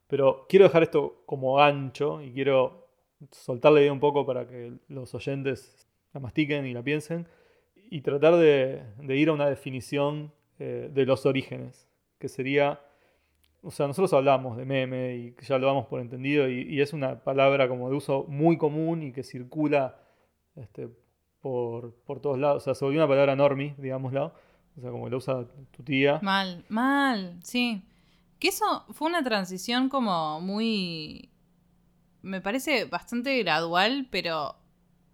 Pero 0.08 0.46
quiero 0.48 0.66
dejar 0.66 0.84
esto 0.84 1.24
como 1.26 1.56
gancho 1.56 2.22
y 2.22 2.32
quiero 2.32 2.88
soltar 3.32 3.72
la 3.74 3.82
idea 3.82 3.94
un 3.94 4.00
poco 4.00 4.26
para 4.26 4.48
que 4.48 4.74
los 4.88 5.14
oyentes 5.14 5.88
la 6.14 6.20
mastiquen 6.20 6.66
y 6.66 6.74
la 6.74 6.84
piensen 6.84 7.28
y 7.90 8.02
tratar 8.02 8.36
de, 8.36 8.84
de 9.02 9.18
ir 9.18 9.30
a 9.30 9.34
una 9.34 9.50
definición 9.50 10.32
eh, 10.60 10.90
de 10.94 11.06
los 11.06 11.26
orígenes, 11.26 11.88
que 12.20 12.28
sería, 12.28 12.82
o 13.62 13.72
sea, 13.72 13.88
nosotros 13.88 14.14
hablamos 14.14 14.58
de 14.58 14.66
meme 14.66 15.16
y 15.16 15.36
ya 15.42 15.58
lo 15.58 15.68
damos 15.68 15.86
por 15.86 16.02
entendido 16.02 16.50
y, 16.50 16.64
y 16.64 16.82
es 16.82 16.94
una 16.94 17.24
palabra 17.24 17.68
como 17.68 17.90
de 17.90 17.96
uso 17.96 18.26
muy 18.28 18.58
común 18.58 19.04
y 19.04 19.12
que 19.12 19.24
circula 19.24 20.00
este, 20.56 20.90
por, 21.42 21.94
por 22.06 22.20
todos 22.20 22.38
lados, 22.38 22.64
o 22.64 22.66
sea, 22.66 22.76
se 22.76 22.84
volvió 22.84 23.00
una 23.00 23.08
palabra 23.08 23.36
normie, 23.36 23.76
digámoslo, 23.78 24.34
o 24.78 24.82
sea, 24.82 24.92
como 24.92 25.10
la 25.10 25.18
usa 25.18 25.46
tu 25.72 25.84
tía. 25.84 26.20
Mal, 26.22 26.66
mal, 26.70 27.38
sí. 27.42 27.84
Que 28.40 28.50
eso 28.50 28.86
fue 28.92 29.08
una 29.10 29.24
transición 29.24 29.90
como 29.90 30.40
muy... 30.42 31.30
Me 32.22 32.42
parece 32.42 32.86
bastante 32.86 33.38
gradual, 33.40 34.08
pero 34.12 34.56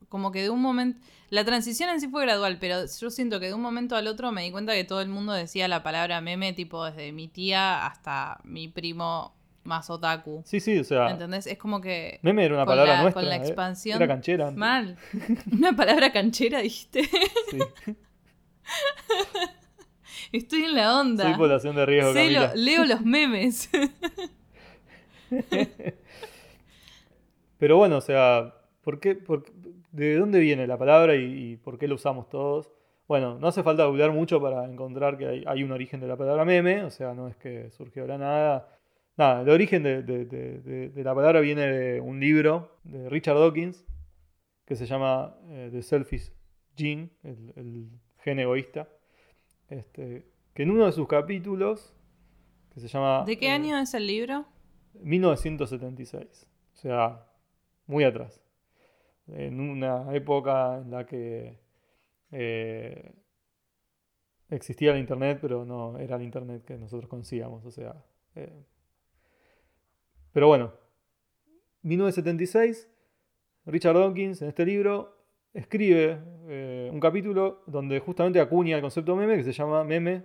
como 0.10 0.32
que 0.32 0.42
de 0.42 0.50
un 0.50 0.62
momento... 0.62 1.00
La 1.30 1.44
transición 1.44 1.90
en 1.90 2.00
sí 2.00 2.08
fue 2.10 2.24
gradual, 2.24 2.58
pero 2.60 2.86
yo 2.86 3.10
siento 3.10 3.40
que 3.40 3.48
de 3.48 3.54
un 3.56 3.62
momento 3.62 3.96
al 3.96 4.06
otro 4.08 4.32
me 4.32 4.44
di 4.44 4.52
cuenta 4.52 4.74
que 4.74 4.84
todo 4.84 5.02
el 5.02 5.10
mundo 5.10 5.34
decía 5.34 5.68
la 5.68 5.82
palabra 5.82 6.22
meme, 6.22 6.54
tipo 6.54 6.86
desde 6.86 7.12
mi 7.12 7.28
tía 7.28 7.86
hasta 7.88 8.40
mi 8.44 8.68
primo 8.68 9.34
más 9.64 9.90
otaku. 9.90 10.44
Sí, 10.46 10.60
sí, 10.60 10.78
o 10.78 10.84
sea, 10.84 11.10
¿Entendés? 11.10 11.48
Es 11.48 11.58
como 11.58 11.82
que... 11.82 12.20
meme 12.22 12.46
era 12.46 12.54
una 12.56 12.66
palabra 12.66 12.96
la- 12.98 13.02
nuestra. 13.02 13.22
con 13.22 13.30
la 13.30 13.38
¿eh? 13.38 13.40
expansión- 13.40 13.96
Era 13.96 14.08
canchera. 14.08 14.44
antes. 14.50 14.60
Mal. 14.60 14.98
Una 15.52 15.76
palabra 15.76 16.12
canchera, 16.12 16.60
dijiste. 16.60 17.10
Sí. 17.50 17.60
Estoy 20.34 20.64
en 20.64 20.76
la 20.76 21.00
onda. 21.00 21.24
Soy 21.24 21.36
población 21.36 21.76
de 21.78 21.86
riesgo, 21.86 22.12
lo- 22.12 22.56
leo 22.56 22.86
los 22.86 23.02
memes. 23.02 23.70
Pero 27.58 27.78
bueno, 27.78 27.98
o 27.98 28.02
sea, 28.02 28.54
¿por 28.84 29.00
qué, 29.00 29.16
por- 29.16 29.46
¿de 29.92 30.16
dónde 30.18 30.40
viene 30.40 30.68
la 30.68 30.78
palabra 30.78 31.16
y, 31.16 31.52
y 31.54 31.58
por 31.58 31.78
qué 31.78 31.88
la 31.88 31.94
usamos 31.96 32.30
todos? 32.30 32.70
Bueno, 33.08 33.38
no 33.40 33.48
hace 33.48 33.64
falta 33.64 33.86
googlear 33.86 34.12
mucho 34.12 34.42
para 34.42 34.66
encontrar 34.66 35.18
que 35.18 35.28
hay, 35.28 35.44
hay 35.48 35.64
un 35.64 35.72
origen 35.72 36.00
de 36.00 36.08
la 36.08 36.18
palabra 36.18 36.46
meme, 36.46 36.84
o 36.84 36.90
sea, 36.92 37.14
no 37.14 37.28
es 37.28 37.36
que 37.36 37.70
surgió 37.72 38.04
de 38.04 38.08
la 38.10 38.18
nada. 38.18 38.70
Nada, 39.18 39.42
el 39.42 39.50
origen 39.50 39.84
de, 39.84 40.02
de- 40.02 40.26
de- 40.26 40.60
de- 40.60 40.90
de 40.90 41.04
la 41.04 41.14
palabra 41.14 41.40
viene 41.40 41.68
de 41.68 42.02
un 42.02 42.20
libro 42.20 42.78
de 42.84 43.10
Richard 43.10 43.38
Dawkins 43.38 43.86
que 44.66 44.76
se 44.76 44.86
llama 44.86 45.36
eh, 45.50 45.70
The 45.72 45.82
Selfish 45.84 46.32
Gene, 46.76 47.10
el, 47.24 47.54
el 47.56 47.90
gen 48.24 48.40
egoísta, 48.40 48.88
este, 49.74 50.26
que 50.54 50.64
en 50.64 50.72
uno 50.72 50.86
de 50.86 50.92
sus 50.92 51.08
capítulos, 51.08 51.94
que 52.74 52.80
se 52.80 52.88
llama... 52.88 53.24
¿De 53.26 53.38
qué 53.38 53.48
eh, 53.48 53.52
año 53.52 53.78
es 53.78 53.94
el 53.94 54.08
libro? 54.08 54.46
1976. 55.02 56.48
O 56.74 56.78
sea, 56.78 57.26
muy 57.88 58.04
atrás. 58.04 58.42
En 59.28 59.60
una 59.60 60.14
época 60.14 60.78
en 60.78 60.92
la 60.92 61.06
que 61.06 61.60
eh, 62.32 63.14
existía 64.50 64.92
el 64.92 65.00
Internet, 65.00 65.40
pero 65.42 65.66
no 65.66 65.98
era 65.98 66.18
el 66.18 66.24
Internet 66.24 66.64
que 66.66 66.78
nosotros 66.78 67.10
conocíamos. 67.10 67.66
O 67.66 67.72
sea. 67.72 67.96
eh. 68.36 68.64
Pero 70.32 70.48
bueno. 70.48 70.74
1976. 71.84 72.90
Richard 73.66 73.96
Dawkins 73.96 74.42
en 74.42 74.50
este 74.50 74.66
libro 74.66 75.23
escribe 75.54 76.20
eh, 76.48 76.90
un 76.92 77.00
capítulo 77.00 77.64
donde 77.68 78.00
justamente 78.00 78.40
acuña 78.40 78.76
el 78.76 78.82
concepto 78.82 79.16
meme 79.16 79.38
que 79.38 79.44
se 79.44 79.54
llama 79.54 79.84
meme, 79.84 80.24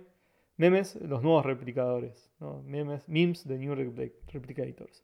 memes, 0.57 0.95
los 1.01 1.21
nuevos 1.23 1.45
replicadores, 1.45 2.31
¿no? 2.39 2.61
memes, 2.63 3.07
memes, 3.07 3.43
the 3.43 3.57
new 3.57 3.73
repli- 3.75 4.13
replicators. 4.27 5.03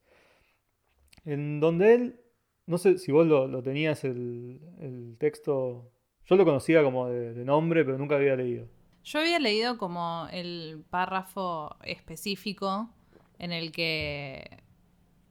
En 1.24 1.60
donde 1.60 1.94
él, 1.94 2.20
no 2.65 2.77
sé 2.77 2.98
si 2.98 3.12
vos 3.12 3.25
lo, 3.25 3.48
lo 3.48 3.63
tenías 3.63 4.03
el, 4.03 4.60
el 4.79 5.15
texto, 5.17 5.91
yo 6.25 6.36
lo 6.36 6.46
conocía 6.46 6.84
como 6.84 7.08
de, 7.08 7.34
de 7.34 7.46
nombre, 7.46 7.84
pero 7.86 7.98
nunca 7.98 8.15
había 8.15 8.36
leído. 8.36 8.67
Yo 9.03 9.20
había 9.20 9.39
leído 9.39 9.77
como 9.77 10.27
el 10.32 10.84
párrafo 10.89 11.75
específico 11.84 12.89
en 13.38 13.51
el 13.51 13.72
que 13.72 14.63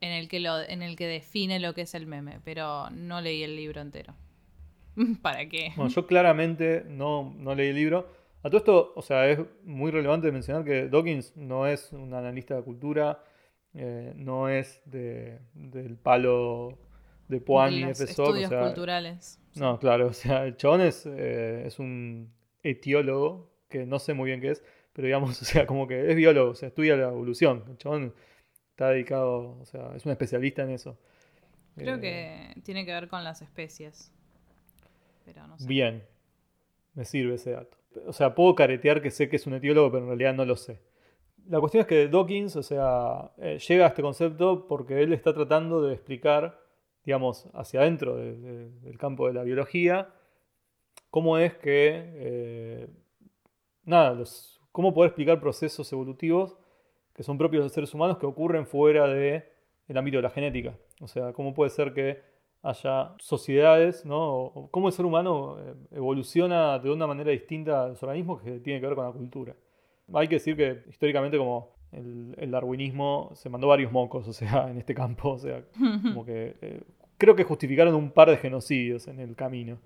en 0.00 0.12
el 0.12 0.28
que 0.28 0.38
lo 0.38 0.60
en 0.60 0.82
el 0.82 0.96
que 0.96 1.06
define 1.06 1.58
lo 1.58 1.74
que 1.74 1.82
es 1.82 1.94
el 1.94 2.06
meme, 2.06 2.38
pero 2.44 2.90
no 2.90 3.20
leí 3.20 3.42
el 3.42 3.56
libro 3.56 3.80
entero. 3.80 4.14
¿Para 5.22 5.48
qué? 5.48 5.72
Bueno, 5.76 5.90
yo 5.90 6.06
claramente 6.06 6.84
no, 6.88 7.34
no 7.36 7.54
leí 7.54 7.68
el 7.68 7.76
libro. 7.76 8.08
A 8.42 8.48
todo 8.50 8.58
esto, 8.58 8.92
o 8.94 9.02
sea, 9.02 9.28
es 9.28 9.40
muy 9.64 9.90
relevante 9.90 10.30
mencionar 10.30 10.64
que 10.64 10.88
Dawkins 10.88 11.36
no 11.36 11.66
es 11.66 11.92
un 11.92 12.12
analista 12.14 12.56
de 12.56 12.62
cultura, 12.62 13.22
eh, 13.72 14.12
no 14.16 14.48
es 14.48 14.82
de, 14.84 15.40
del 15.54 15.96
palo 15.96 16.78
de 17.28 17.40
Puan 17.40 17.78
y 17.78 17.94
FSOC. 17.94 18.36
o 18.36 18.36
estudios 18.36 18.48
sea, 18.48 18.60
culturales. 18.60 19.40
No, 19.54 19.78
claro, 19.78 20.06
o 20.08 20.12
sea, 20.12 20.44
el 20.46 20.56
chabón 20.56 20.82
es, 20.82 21.06
eh, 21.06 21.64
es 21.66 21.78
un 21.78 22.32
etiólogo, 22.62 23.50
que 23.68 23.86
no 23.86 23.98
sé 23.98 24.14
muy 24.14 24.28
bien 24.28 24.40
qué 24.40 24.50
es, 24.50 24.62
pero 24.92 25.06
digamos, 25.06 25.40
o 25.42 25.44
sea, 25.44 25.66
como 25.66 25.86
que 25.88 26.10
es 26.10 26.16
biólogo, 26.16 26.50
o 26.52 26.54
sea, 26.54 26.68
estudia 26.68 26.96
la 26.96 27.08
evolución. 27.08 27.64
El 27.68 27.78
chabón 27.78 28.14
está 28.70 28.90
dedicado, 28.90 29.58
o 29.60 29.64
sea, 29.64 29.94
es 29.96 30.04
un 30.06 30.12
especialista 30.12 30.62
en 30.62 30.70
eso. 30.70 30.98
Creo 31.76 31.96
Eh, 31.96 32.00
que 32.00 32.60
tiene 32.62 32.84
que 32.86 32.92
ver 32.92 33.08
con 33.08 33.24
las 33.24 33.42
especies. 33.42 34.12
Bien, 35.66 36.02
me 36.94 37.04
sirve 37.04 37.34
ese 37.34 37.52
dato. 37.52 37.76
O 38.06 38.12
sea, 38.12 38.34
puedo 38.34 38.54
caretear 38.54 39.00
que 39.02 39.10
sé 39.10 39.28
que 39.28 39.36
es 39.36 39.46
un 39.46 39.54
etiólogo, 39.54 39.90
pero 39.90 40.02
en 40.04 40.08
realidad 40.08 40.34
no 40.34 40.44
lo 40.44 40.56
sé. 40.56 40.80
La 41.48 41.60
cuestión 41.60 41.82
es 41.82 41.86
que 41.86 42.08
Dawkins, 42.08 42.56
o 42.56 42.62
sea, 42.62 43.30
eh, 43.38 43.58
llega 43.58 43.84
a 43.84 43.88
este 43.88 44.02
concepto 44.02 44.66
porque 44.66 45.02
él 45.02 45.12
está 45.12 45.32
tratando 45.34 45.82
de 45.82 45.94
explicar, 45.94 46.58
digamos, 47.04 47.46
hacia 47.52 47.80
adentro 47.80 48.16
de- 48.16 48.36
de- 48.36 48.70
del 48.80 48.98
campo 48.98 49.26
de 49.26 49.34
la 49.34 49.42
biología, 49.42 50.08
cómo 51.10 51.38
es 51.38 51.54
que, 51.54 52.12
eh, 52.16 52.88
nada, 53.84 54.18
cómo 54.72 54.92
poder 54.94 55.10
explicar 55.10 55.40
procesos 55.40 55.92
evolutivos 55.92 56.56
que 57.14 57.22
son 57.22 57.38
propios 57.38 57.62
de 57.62 57.68
seres 57.70 57.94
humanos 57.94 58.18
que 58.18 58.26
ocurren 58.26 58.66
fuera 58.66 59.06
del 59.06 59.44
ámbito 59.94 60.16
de 60.18 60.22
la 60.22 60.30
genética. 60.30 60.76
O 61.00 61.06
sea, 61.06 61.32
cómo 61.32 61.54
puede 61.54 61.70
ser 61.70 61.92
que 61.94 62.22
haya 62.64 63.12
sociedades, 63.18 64.06
¿no? 64.06 64.68
Cómo 64.70 64.88
el 64.88 64.94
ser 64.94 65.04
humano 65.04 65.58
eh, 65.60 65.74
evoluciona 65.92 66.78
de 66.78 66.90
una 66.90 67.06
manera 67.06 67.30
distinta 67.30 67.84
a 67.84 67.88
los 67.88 68.02
organismos 68.02 68.40
que 68.42 68.58
tiene 68.60 68.80
que 68.80 68.86
ver 68.86 68.96
con 68.96 69.04
la 69.04 69.12
cultura. 69.12 69.54
Hay 70.14 70.28
que 70.28 70.36
decir 70.36 70.56
que 70.56 70.82
históricamente 70.88 71.36
como 71.36 71.74
el, 71.92 72.34
el 72.38 72.50
darwinismo 72.50 73.30
se 73.34 73.50
mandó 73.50 73.68
varios 73.68 73.92
mocos, 73.92 74.26
o 74.28 74.32
sea, 74.32 74.70
en 74.70 74.78
este 74.78 74.94
campo, 74.94 75.32
o 75.32 75.38
sea, 75.38 75.62
como 76.02 76.24
que 76.24 76.56
eh, 76.62 76.80
creo 77.18 77.36
que 77.36 77.44
justificaron 77.44 77.94
un 77.94 78.10
par 78.10 78.30
de 78.30 78.38
genocidios 78.38 79.08
en 79.08 79.20
el 79.20 79.36
camino. 79.36 79.78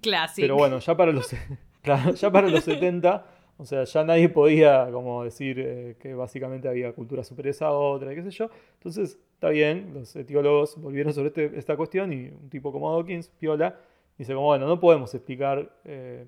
Clásico. 0.00 0.44
Pero 0.44 0.56
bueno, 0.56 0.78
ya 0.78 0.96
para 0.96 1.10
los, 1.10 1.34
ya 2.14 2.30
para 2.30 2.48
los 2.48 2.62
70, 2.62 3.26
O 3.56 3.66
sea, 3.66 3.84
ya 3.84 4.04
nadie 4.04 4.28
podía 4.28 4.88
como 4.92 5.24
decir 5.24 5.58
eh, 5.58 5.96
que 6.00 6.14
básicamente 6.14 6.68
había 6.68 6.92
cultura 6.92 7.24
superior 7.24 7.56
a 7.60 7.72
otra 7.72 8.12
y 8.12 8.16
qué 8.16 8.22
sé 8.22 8.30
yo. 8.30 8.50
Entonces, 8.74 9.18
está 9.40 9.48
bien, 9.48 9.94
los 9.94 10.14
etiólogos 10.16 10.76
volvieron 10.76 11.14
sobre 11.14 11.28
este- 11.28 11.58
esta 11.58 11.74
cuestión 11.74 12.12
y 12.12 12.28
un 12.28 12.50
tipo 12.50 12.70
como 12.70 12.92
Dawkins, 12.92 13.30
Piola, 13.30 13.74
dice 14.18 14.34
como, 14.34 14.48
bueno, 14.48 14.66
no 14.66 14.78
podemos 14.78 15.14
explicar 15.14 15.80
eh, 15.84 16.26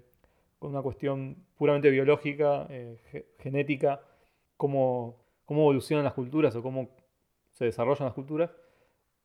con 0.59 0.71
una 0.71 0.81
cuestión 0.81 1.37
puramente 1.59 1.91
biológica, 1.91 2.67
eh, 2.71 2.97
ge- 3.11 3.27
genética, 3.39 4.01
cómo, 4.57 5.19
cómo 5.45 5.61
evolucionan 5.61 6.05
las 6.05 6.15
culturas 6.15 6.57
o 6.57 6.63
cómo 6.63 6.89
se 7.51 7.67
desarrollan 7.67 8.07
las 8.07 8.15
culturas. 8.15 8.51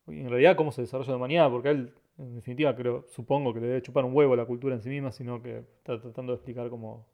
En 0.08 0.30
realidad 0.30 0.58
cómo 0.58 0.74
se 0.74 0.82
desarrolla 0.82 1.12
la 1.12 1.16
humanidad, 1.18 1.50
porque 1.50 1.70
él, 1.70 1.94
en 2.18 2.36
definitiva, 2.36 2.76
creo, 2.76 3.06
supongo 3.08 3.54
que 3.54 3.62
le 3.62 3.68
debe 3.68 3.82
chupar 3.82 4.04
un 4.04 4.14
huevo 4.14 4.36
la 4.36 4.46
cultura 4.46 4.76
en 4.76 4.82
sí 4.82 4.90
misma, 4.90 5.14
sino 5.14 5.42
que 5.42 5.60
está 5.60 5.98
tratando 6.02 6.34
de 6.34 6.36
explicar 6.38 6.70
cómo 6.70 7.08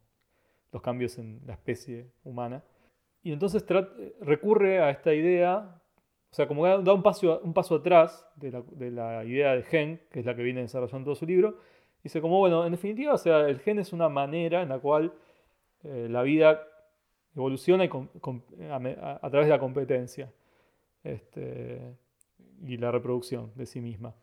los 0.72 0.82
cambios 0.82 1.18
en 1.18 1.40
la 1.46 1.52
especie 1.52 2.10
humana. 2.24 2.64
Y 3.22 3.30
entonces 3.32 3.64
recurre 4.20 4.80
a 4.80 4.90
esta 4.90 5.14
idea, 5.14 5.80
o 6.34 6.36
sea, 6.36 6.48
como 6.48 6.66
da 6.66 6.92
un 6.92 7.04
paso, 7.04 7.40
un 7.44 7.54
paso 7.54 7.76
atrás 7.76 8.28
de 8.34 8.50
la, 8.50 8.62
de 8.72 8.90
la 8.90 9.24
idea 9.24 9.54
de 9.54 9.62
gen, 9.62 10.00
que 10.10 10.18
es 10.18 10.26
la 10.26 10.34
que 10.34 10.42
viene 10.42 10.62
desarrollando 10.62 11.04
todo 11.04 11.14
su 11.14 11.26
libro, 11.26 11.58
dice 12.02 12.20
como, 12.20 12.40
bueno, 12.40 12.66
en 12.66 12.72
definitiva, 12.72 13.14
o 13.14 13.18
sea, 13.18 13.48
el 13.48 13.60
gen 13.60 13.78
es 13.78 13.92
una 13.92 14.08
manera 14.08 14.60
en 14.60 14.70
la 14.70 14.80
cual 14.80 15.12
eh, 15.84 16.08
la 16.10 16.22
vida 16.22 16.60
evoluciona 17.36 17.84
a 17.84 19.30
través 19.30 19.46
de 19.46 19.48
la 19.48 19.60
competencia 19.60 20.32
este, 21.04 21.94
y 22.64 22.78
la 22.78 22.90
reproducción 22.90 23.52
de 23.54 23.66
sí 23.66 23.80
misma. 23.80 24.16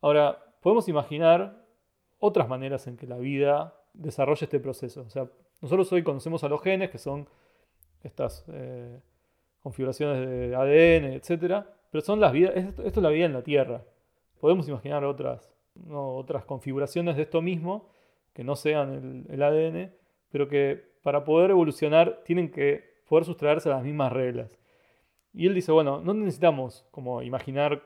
Ahora, 0.00 0.42
podemos 0.62 0.88
imaginar 0.88 1.66
otras 2.18 2.48
maneras 2.48 2.86
en 2.86 2.96
que 2.96 3.06
la 3.06 3.18
vida 3.18 3.78
desarrolla 3.92 4.46
este 4.46 4.58
proceso. 4.58 5.02
O 5.02 5.10
sea, 5.10 5.28
nosotros 5.60 5.92
hoy 5.92 6.02
conocemos 6.02 6.44
a 6.44 6.48
los 6.48 6.62
genes, 6.62 6.88
que 6.88 6.96
son 6.96 7.28
estas 8.02 8.42
eh, 8.48 9.02
configuraciones 9.62 10.28
de 10.28 10.54
ADN, 10.54 11.12
etcétera, 11.14 11.66
pero 11.90 12.02
son 12.02 12.20
las 12.20 12.32
vidas, 12.32 12.56
esto, 12.56 12.82
es 12.82 12.96
la 12.96 13.10
vida 13.10 13.26
en 13.26 13.32
la 13.32 13.42
Tierra. 13.42 13.84
Podemos 14.40 14.68
imaginar 14.68 15.04
otras, 15.04 15.54
otras 15.90 16.44
configuraciones 16.44 17.16
de 17.16 17.22
esto 17.22 17.42
mismo, 17.42 17.88
que 18.32 18.44
no 18.44 18.56
sean 18.56 19.26
el, 19.28 19.34
el 19.34 19.42
ADN, 19.42 19.92
pero 20.30 20.48
que 20.48 20.92
para 21.02 21.24
poder 21.24 21.50
evolucionar 21.50 22.22
tienen 22.24 22.50
que 22.50 23.02
poder 23.08 23.24
sustraerse 23.24 23.68
a 23.68 23.74
las 23.74 23.84
mismas 23.84 24.12
reglas. 24.12 24.58
Y 25.34 25.46
él 25.46 25.54
dice, 25.54 25.72
bueno, 25.72 26.00
no 26.00 26.14
necesitamos 26.14 26.86
como 26.90 27.22
imaginar 27.22 27.82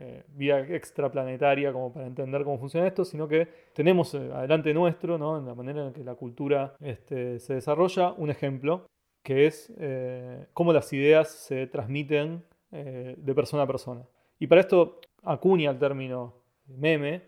eh, 0.00 0.22
vida 0.28 0.60
extraplanetaria 0.60 1.72
como 1.72 1.92
para 1.92 2.06
entender 2.06 2.44
cómo 2.44 2.58
funciona 2.58 2.86
esto, 2.86 3.04
sino 3.04 3.26
que 3.26 3.48
tenemos 3.72 4.14
eh, 4.14 4.30
adelante 4.32 4.72
nuestro, 4.72 5.18
¿no? 5.18 5.38
en 5.38 5.46
la 5.46 5.56
manera 5.56 5.86
en 5.86 5.92
que 5.92 6.04
la 6.04 6.14
cultura 6.14 6.76
este, 6.80 7.40
se 7.40 7.54
desarrolla, 7.54 8.12
un 8.12 8.30
ejemplo, 8.30 8.86
que 9.22 9.46
es 9.46 9.72
eh, 9.78 10.46
cómo 10.52 10.72
las 10.72 10.92
ideas 10.92 11.28
se 11.28 11.66
transmiten 11.66 12.44
eh, 12.72 13.14
de 13.16 13.34
persona 13.34 13.64
a 13.64 13.66
persona. 13.66 14.06
Y 14.38 14.46
para 14.46 14.60
esto 14.60 15.00
acuña 15.22 15.70
el 15.70 15.78
término 15.78 16.34
meme, 16.66 17.22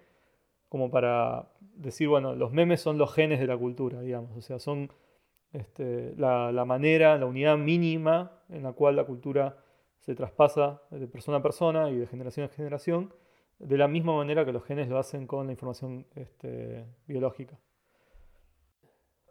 como 0.69 0.91
para 0.91 1.51
decir, 1.75 2.09
bueno, 2.09 2.35
los 2.35 2.53
memes 2.53 2.81
son 2.81 2.99
los 2.99 3.13
genes 3.13 3.41
de 3.41 3.47
la 3.47 3.57
cultura, 3.57 4.01
digamos, 4.01 4.37
o 4.37 4.41
sea, 4.41 4.59
son 4.59 4.91
este, 5.53 6.15
la, 6.17 6.65
manera, 6.65 7.19
la 7.19 7.27
unidad 7.27 7.59
mínima 7.59 8.43
en 8.49 8.63
la 8.63 8.73
cual 8.73 8.97
la 8.97 9.05
cultura 9.05 9.59
se 9.99 10.15
traspasa 10.15 10.83
de 10.91 11.07
persona 11.09 11.39
a 11.39 11.43
persona 11.43 11.91
y 11.91 11.97
de 11.97 12.07
generación 12.07 12.47
a 12.47 12.49
generación, 12.49 13.13
de 13.59 13.77
la 13.77 13.89
misma 13.89 14.17
manera 14.17 14.45
que 14.45 14.53
los 14.53 14.65
genes 14.65 14.89
lo 14.89 14.99
hacen 14.99 15.27
con 15.27 15.47
la 15.47 15.53
información 15.53 16.07
este, 16.15 16.87
biológica. 17.07 17.59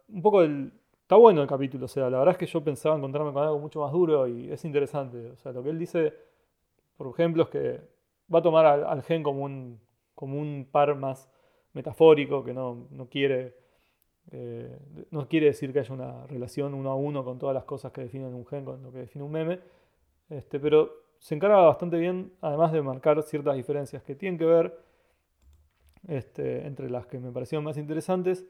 Un 0.08 0.22
poco 0.22 0.42
el... 0.42 0.72
Está 1.10 1.16
bueno 1.18 1.42
el 1.42 1.48
capítulo, 1.48 1.86
o 1.86 1.88
sea, 1.88 2.08
la 2.08 2.18
verdad 2.18 2.34
es 2.34 2.38
que 2.38 2.46
yo 2.46 2.62
pensaba 2.62 2.96
encontrarme 2.96 3.32
con 3.32 3.42
algo 3.42 3.58
mucho 3.58 3.80
más 3.80 3.90
duro 3.90 4.28
y 4.28 4.48
es 4.52 4.64
interesante. 4.64 5.30
O 5.30 5.36
sea, 5.38 5.50
lo 5.50 5.60
que 5.60 5.70
él 5.70 5.76
dice, 5.76 6.14
por 6.96 7.08
ejemplo, 7.08 7.42
es 7.42 7.48
que 7.48 7.80
va 8.32 8.38
a 8.38 8.42
tomar 8.42 8.64
al, 8.64 9.02
gen 9.02 9.24
como 9.24 9.42
un, 9.42 9.80
como 10.14 10.38
un 10.38 10.68
par 10.70 10.94
más 10.94 11.28
metafórico, 11.72 12.44
que 12.44 12.54
no, 12.54 12.86
no 12.92 13.08
quiere 13.08 13.56
eh, 14.30 14.78
no 15.10 15.26
quiere 15.26 15.46
decir 15.46 15.72
que 15.72 15.80
haya 15.80 15.92
una 15.92 16.28
relación 16.28 16.74
uno 16.74 16.92
a 16.92 16.94
uno 16.94 17.24
con 17.24 17.40
todas 17.40 17.54
las 17.54 17.64
cosas 17.64 17.90
que 17.90 18.02
definen 18.02 18.32
un 18.32 18.46
gen, 18.46 18.64
con 18.64 18.80
lo 18.80 18.92
que 18.92 18.98
define 18.98 19.24
un 19.24 19.32
meme, 19.32 19.58
este, 20.28 20.60
pero 20.60 20.92
se 21.18 21.34
encarga 21.34 21.56
bastante 21.56 21.98
bien, 21.98 22.34
además 22.40 22.70
de 22.70 22.82
marcar 22.82 23.20
ciertas 23.24 23.56
diferencias 23.56 24.04
que 24.04 24.14
tienen 24.14 24.38
que 24.38 24.44
ver, 24.44 24.78
este, 26.06 26.68
entre 26.68 26.88
las 26.88 27.04
que 27.08 27.18
me 27.18 27.32
parecieron 27.32 27.64
más 27.64 27.78
interesantes, 27.78 28.46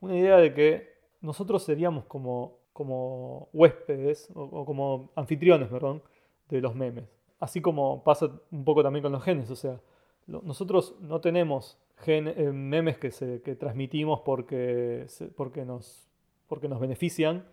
una 0.00 0.16
idea 0.16 0.38
de 0.38 0.52
que 0.52 1.01
nosotros 1.22 1.62
seríamos 1.62 2.04
como, 2.04 2.58
como 2.74 3.48
huéspedes, 3.54 4.28
o, 4.34 4.42
o 4.42 4.64
como 4.66 5.10
anfitriones, 5.16 5.68
perdón, 5.68 6.02
de 6.48 6.60
los 6.60 6.74
memes. 6.74 7.04
Así 7.40 7.60
como 7.60 8.04
pasa 8.04 8.30
un 8.50 8.64
poco 8.64 8.82
también 8.82 9.02
con 9.02 9.12
los 9.12 9.22
genes, 9.24 9.50
o 9.50 9.56
sea, 9.56 9.80
lo- 10.26 10.42
nosotros 10.42 10.94
no 11.00 11.20
tenemos 11.20 11.78
gen- 11.98 12.28
eh, 12.28 12.52
memes 12.52 12.98
que, 12.98 13.10
se, 13.10 13.40
que 13.42 13.54
transmitimos 13.56 14.20
porque, 14.20 15.04
se- 15.08 15.26
porque, 15.28 15.64
nos, 15.64 16.08
porque 16.46 16.68
nos 16.68 16.78
benefician, 16.80 17.44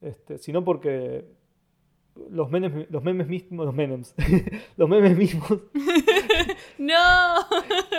este, 0.00 0.38
sino 0.38 0.64
porque 0.64 1.24
los 2.30 2.48
memes, 2.50 2.88
los 2.90 3.02
memes 3.02 3.26
mismos, 3.26 3.66
los 3.66 3.74
memes, 3.74 4.14
los 4.76 4.88
memes 4.88 5.16
mismos, 5.16 5.50
¡No! 6.78 6.94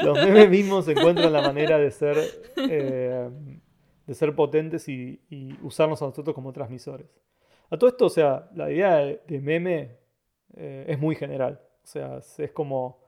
los 0.03 0.17
memes 0.17 0.49
mismos 0.49 0.87
encuentran 0.87 1.31
la 1.33 1.41
manera 1.41 1.77
de 1.77 1.91
ser, 1.91 2.17
eh, 2.57 3.29
de 4.05 4.13
ser 4.13 4.35
potentes 4.35 4.87
y, 4.87 5.21
y 5.29 5.57
usarnos 5.61 6.01
a 6.01 6.05
nosotros 6.05 6.35
como 6.35 6.53
transmisores. 6.53 7.07
A 7.69 7.77
todo 7.77 7.89
esto, 7.89 8.05
o 8.05 8.09
sea, 8.09 8.49
la 8.53 8.71
idea 8.71 8.97
de, 8.97 9.41
meme 9.41 9.97
eh, 10.55 10.85
es 10.87 10.99
muy 10.99 11.15
general. 11.15 11.61
O 11.83 11.87
sea, 11.87 12.17
es, 12.17 12.51
como 12.51 12.99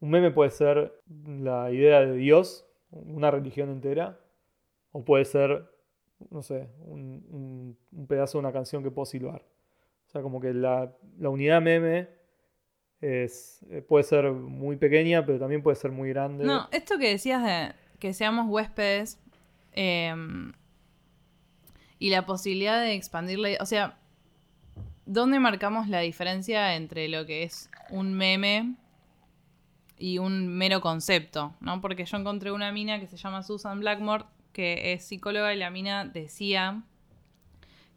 un 0.00 0.10
meme 0.10 0.30
puede 0.30 0.50
ser 0.50 1.00
la 1.26 1.70
idea 1.70 2.00
de 2.00 2.14
Dios, 2.14 2.66
una 2.90 3.30
religión 3.30 3.70
entera, 3.70 4.18
o 4.92 5.04
puede 5.04 5.24
ser, 5.24 5.66
no 6.30 6.42
sé, 6.42 6.68
un 6.86 7.76
pedazo 8.08 8.38
de 8.38 8.40
una 8.40 8.52
canción 8.52 8.82
que 8.82 8.90
puedo 8.90 9.06
silbar. 9.06 9.42
O 10.06 10.10
sea, 10.10 10.22
como 10.22 10.40
que 10.40 10.54
la, 10.54 10.92
la 11.18 11.28
unidad 11.28 11.60
meme 11.60 12.08
es, 13.00 13.64
eh, 13.70 13.82
puede 13.82 14.04
ser 14.04 14.30
muy 14.32 14.76
pequeña, 14.76 15.24
pero 15.26 15.38
también 15.38 15.62
puede 15.62 15.76
ser 15.76 15.90
muy 15.90 16.10
grande. 16.10 16.44
No, 16.44 16.68
esto 16.72 16.98
que 16.98 17.10
decías 17.10 17.44
de 17.44 17.74
que 17.98 18.14
seamos 18.14 18.46
huéspedes 18.48 19.20
eh, 19.74 20.14
y 21.98 22.10
la 22.10 22.26
posibilidad 22.26 22.80
de 22.80 22.94
expandirle, 22.94 23.58
o 23.60 23.66
sea, 23.66 23.98
¿dónde 25.06 25.40
marcamos 25.40 25.88
la 25.88 26.00
diferencia 26.00 26.76
entre 26.76 27.08
lo 27.08 27.26
que 27.26 27.44
es 27.44 27.70
un 27.90 28.14
meme 28.14 28.74
y 29.98 30.18
un 30.18 30.48
mero 30.48 30.80
concepto? 30.80 31.54
¿no? 31.60 31.80
Porque 31.80 32.04
yo 32.04 32.16
encontré 32.16 32.52
una 32.52 32.72
mina 32.72 33.00
que 33.00 33.06
se 33.06 33.16
llama 33.16 33.42
Susan 33.42 33.80
Blackmore, 33.80 34.24
que 34.52 34.92
es 34.92 35.04
psicóloga 35.04 35.54
y 35.54 35.58
la 35.58 35.70
mina 35.70 36.04
decía 36.04 36.82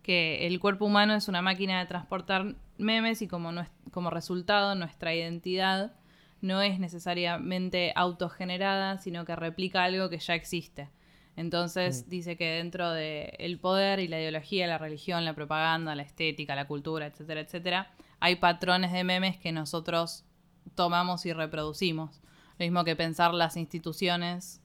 que 0.03 0.47
el 0.47 0.59
cuerpo 0.59 0.85
humano 0.85 1.13
es 1.13 1.27
una 1.27 1.41
máquina 1.41 1.79
de 1.79 1.85
transportar 1.85 2.55
memes 2.77 3.21
y 3.21 3.27
como, 3.27 3.51
como 3.91 4.09
resultado 4.09 4.73
nuestra 4.75 5.13
identidad 5.13 5.93
no 6.39 6.61
es 6.61 6.79
necesariamente 6.79 7.91
autogenerada, 7.95 8.99
sino 8.99 9.25
que 9.25 9.35
replica 9.35 9.83
algo 9.83 10.09
que 10.09 10.19
ya 10.19 10.35
existe. 10.35 10.89
Entonces 11.37 12.09
dice 12.09 12.35
que 12.35 12.45
dentro 12.45 12.91
del 12.91 13.59
poder 13.59 13.99
y 13.99 14.07
la 14.07 14.19
ideología, 14.19 14.65
la 14.65 14.79
religión, 14.79 15.23
la 15.23 15.35
propaganda, 15.35 15.93
la 15.93 16.01
estética, 16.01 16.55
la 16.55 16.67
cultura, 16.67 17.05
etcétera, 17.05 17.41
etcétera, 17.41 17.91
hay 18.19 18.37
patrones 18.37 18.91
de 18.91 19.03
memes 19.03 19.37
que 19.37 19.51
nosotros 19.51 20.25
tomamos 20.73 21.27
y 21.27 21.33
reproducimos. 21.33 22.21
Lo 22.57 22.65
mismo 22.65 22.83
que 22.83 22.95
pensar 22.95 23.35
las 23.35 23.55
instituciones 23.55 24.63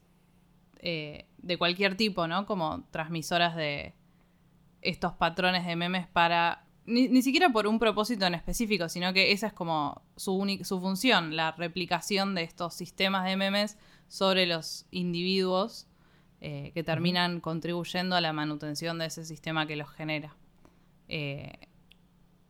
eh, 0.79 1.27
de 1.37 1.57
cualquier 1.59 1.95
tipo, 1.95 2.27
¿no? 2.27 2.47
Como 2.47 2.83
transmisoras 2.89 3.55
de 3.55 3.93
estos 4.81 5.13
patrones 5.13 5.67
de 5.67 5.75
memes 5.75 6.07
para 6.07 6.65
ni, 6.85 7.07
ni 7.07 7.21
siquiera 7.21 7.49
por 7.51 7.67
un 7.67 7.77
propósito 7.77 8.25
en 8.25 8.33
específico, 8.33 8.89
sino 8.89 9.13
que 9.13 9.31
esa 9.31 9.45
es 9.45 9.53
como 9.53 10.01
su, 10.15 10.59
su 10.63 10.81
función, 10.81 11.35
la 11.35 11.51
replicación 11.51 12.33
de 12.33 12.41
estos 12.41 12.73
sistemas 12.73 13.25
de 13.25 13.37
memes 13.37 13.77
sobre 14.07 14.47
los 14.47 14.87
individuos 14.89 15.87
eh, 16.45 16.71
que 16.73 16.83
terminan 16.83 17.39
contribuyendo 17.39 18.15
a 18.17 18.21
la 18.21 18.33
manutención 18.33 18.99
de 18.99 19.05
ese 19.05 19.23
sistema 19.23 19.65
que 19.65 19.75
los 19.77 19.89
genera. 19.89 20.35
Eh, 21.07 21.53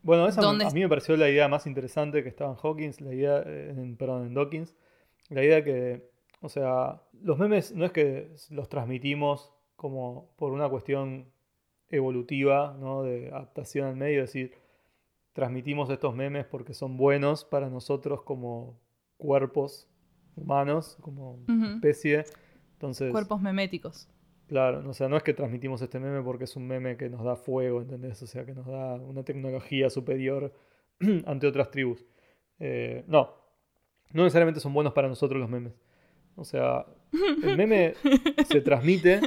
Bueno, 0.02 0.28
esa 0.28 0.42
me- 0.42 0.48
¿Dónde 0.48 0.66
a 0.66 0.70
mí 0.72 0.82
me 0.82 0.90
pareció 0.90 1.16
la 1.16 1.30
idea 1.30 1.48
más 1.48 1.66
interesante 1.68 2.24
que 2.24 2.30
estaba 2.30 2.52
en 2.52 2.58
Hawkins, 2.62 3.00
la 3.02 3.14
idea, 3.14 3.44
eh, 3.46 3.70
en, 3.78 3.96
perdón, 3.96 4.26
en 4.28 4.34
Dawkins, 4.34 4.76
la 5.30 5.44
idea 5.44 5.64
que, 5.64 6.10
o 6.42 6.50
sea, 6.50 7.02
los 7.22 7.38
memes 7.38 7.72
no 7.74 7.86
es 7.86 7.92
que 7.92 8.34
los 8.50 8.68
transmitimos 8.68 9.54
como 9.78 10.34
por 10.38 10.52
una 10.54 10.68
cuestión 10.70 11.32
evolutiva, 11.90 12.76
¿no? 12.80 13.04
De 13.04 13.30
adaptación 13.30 13.88
al 13.88 13.96
medio, 13.96 14.24
es 14.24 14.30
decir, 14.34 14.54
transmitimos 15.34 15.90
estos 15.90 16.16
memes 16.16 16.46
porque 16.46 16.74
son 16.74 16.98
buenos 16.98 17.46
para 17.46 17.70
nosotros 17.70 18.24
como 18.24 18.80
cuerpos 19.18 19.88
humanos, 20.36 20.98
como 21.02 21.40
especie. 21.76 22.26
Entonces, 22.84 23.12
cuerpos 23.12 23.42
meméticos. 23.42 24.10
Claro, 24.48 24.84
o 24.90 24.94
sea, 24.94 25.08
no 25.08 25.16
es 25.16 25.24
que 25.24 25.34
transmitimos 25.34 25.82
este 25.82 26.02
meme 26.02 26.22
porque 26.22 26.44
es 26.44 26.56
un 26.58 26.68
meme 26.68 26.98
que 26.98 27.10
nos 27.10 27.24
da 27.24 27.38
fuego, 27.38 27.82
¿entendés? 27.82 28.22
O 28.22 28.28
sea, 28.28 28.46
que 28.46 28.54
nos 28.54 28.66
da 28.66 28.96
una 28.96 29.24
tecnología 29.24 29.90
superior 29.90 30.54
ante 31.26 31.48
otras 31.48 31.72
tribus. 31.72 32.06
Eh, 32.60 33.06
no, 33.08 33.34
no 34.12 34.24
necesariamente 34.24 34.60
son 34.60 34.74
buenos 34.74 34.92
para 34.92 35.08
nosotros 35.08 35.40
los 35.40 35.50
memes. 35.50 35.72
O 36.36 36.44
sea, 36.44 36.86
el 37.42 37.56
meme 37.58 37.94
se 38.50 38.60
transmite, 38.60 39.22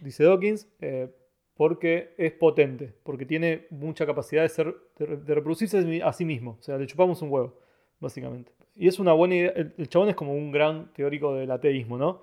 dice 0.00 0.24
Dawkins, 0.24 0.68
eh, 0.80 1.14
porque 1.54 2.12
es 2.18 2.32
potente, 2.32 2.92
porque 3.04 3.24
tiene 3.24 3.68
mucha 3.70 4.04
capacidad 4.04 4.42
de, 4.42 4.48
ser, 4.48 4.74
de, 4.98 5.34
reproducirse 5.34 6.02
a 6.02 6.12
sí 6.12 6.24
mismo. 6.24 6.56
O 6.58 6.62
sea, 6.62 6.76
le 6.76 6.88
chupamos 6.88 7.22
un 7.22 7.30
huevo, 7.30 7.56
básicamente. 8.00 8.50
Y 8.74 8.88
es 8.88 8.98
una 8.98 9.12
buena 9.12 9.36
idea. 9.36 9.50
El, 9.50 9.88
chabón 9.88 10.08
es 10.08 10.16
como 10.16 10.34
un 10.34 10.50
gran 10.50 10.92
teórico 10.92 11.34
del 11.34 11.52
ateísmo, 11.52 11.98
¿no? 11.98 12.22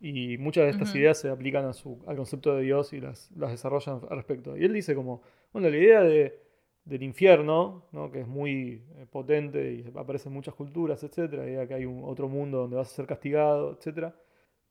Y 0.00 0.38
muchas 0.38 0.64
de 0.64 0.70
estas 0.70 0.94
ideas 0.94 1.18
se 1.18 1.28
aplican 1.28 1.64
a 1.64 1.72
su, 1.72 2.02
al 2.06 2.16
concepto 2.16 2.54
de 2.54 2.62
Dios 2.62 2.92
y 2.92 3.00
las, 3.00 3.30
las 3.32 3.50
desarrollan 3.50 4.00
al 4.08 4.16
respecto. 4.16 4.56
Y 4.56 4.64
él 4.64 4.72
dice 4.72 4.94
como, 4.94 5.22
bueno, 5.52 5.68
la 5.70 5.76
idea 5.76 6.02
de, 6.02 6.38
del 6.84 7.02
infierno, 7.02 7.86
¿no? 7.90 8.10
que 8.12 8.20
es 8.20 8.28
muy 8.28 8.84
eh, 8.96 9.06
potente 9.10 9.72
y 9.72 9.92
aparece 9.98 10.28
en 10.28 10.34
muchas 10.34 10.54
culturas, 10.54 11.02
etc. 11.02 11.32
La 11.32 11.46
idea 11.46 11.60
de 11.60 11.68
que 11.68 11.74
hay 11.74 11.84
un 11.84 12.04
otro 12.04 12.28
mundo 12.28 12.58
donde 12.58 12.76
vas 12.76 12.92
a 12.92 12.94
ser 12.94 13.06
castigado, 13.06 13.72
etc 13.72 14.12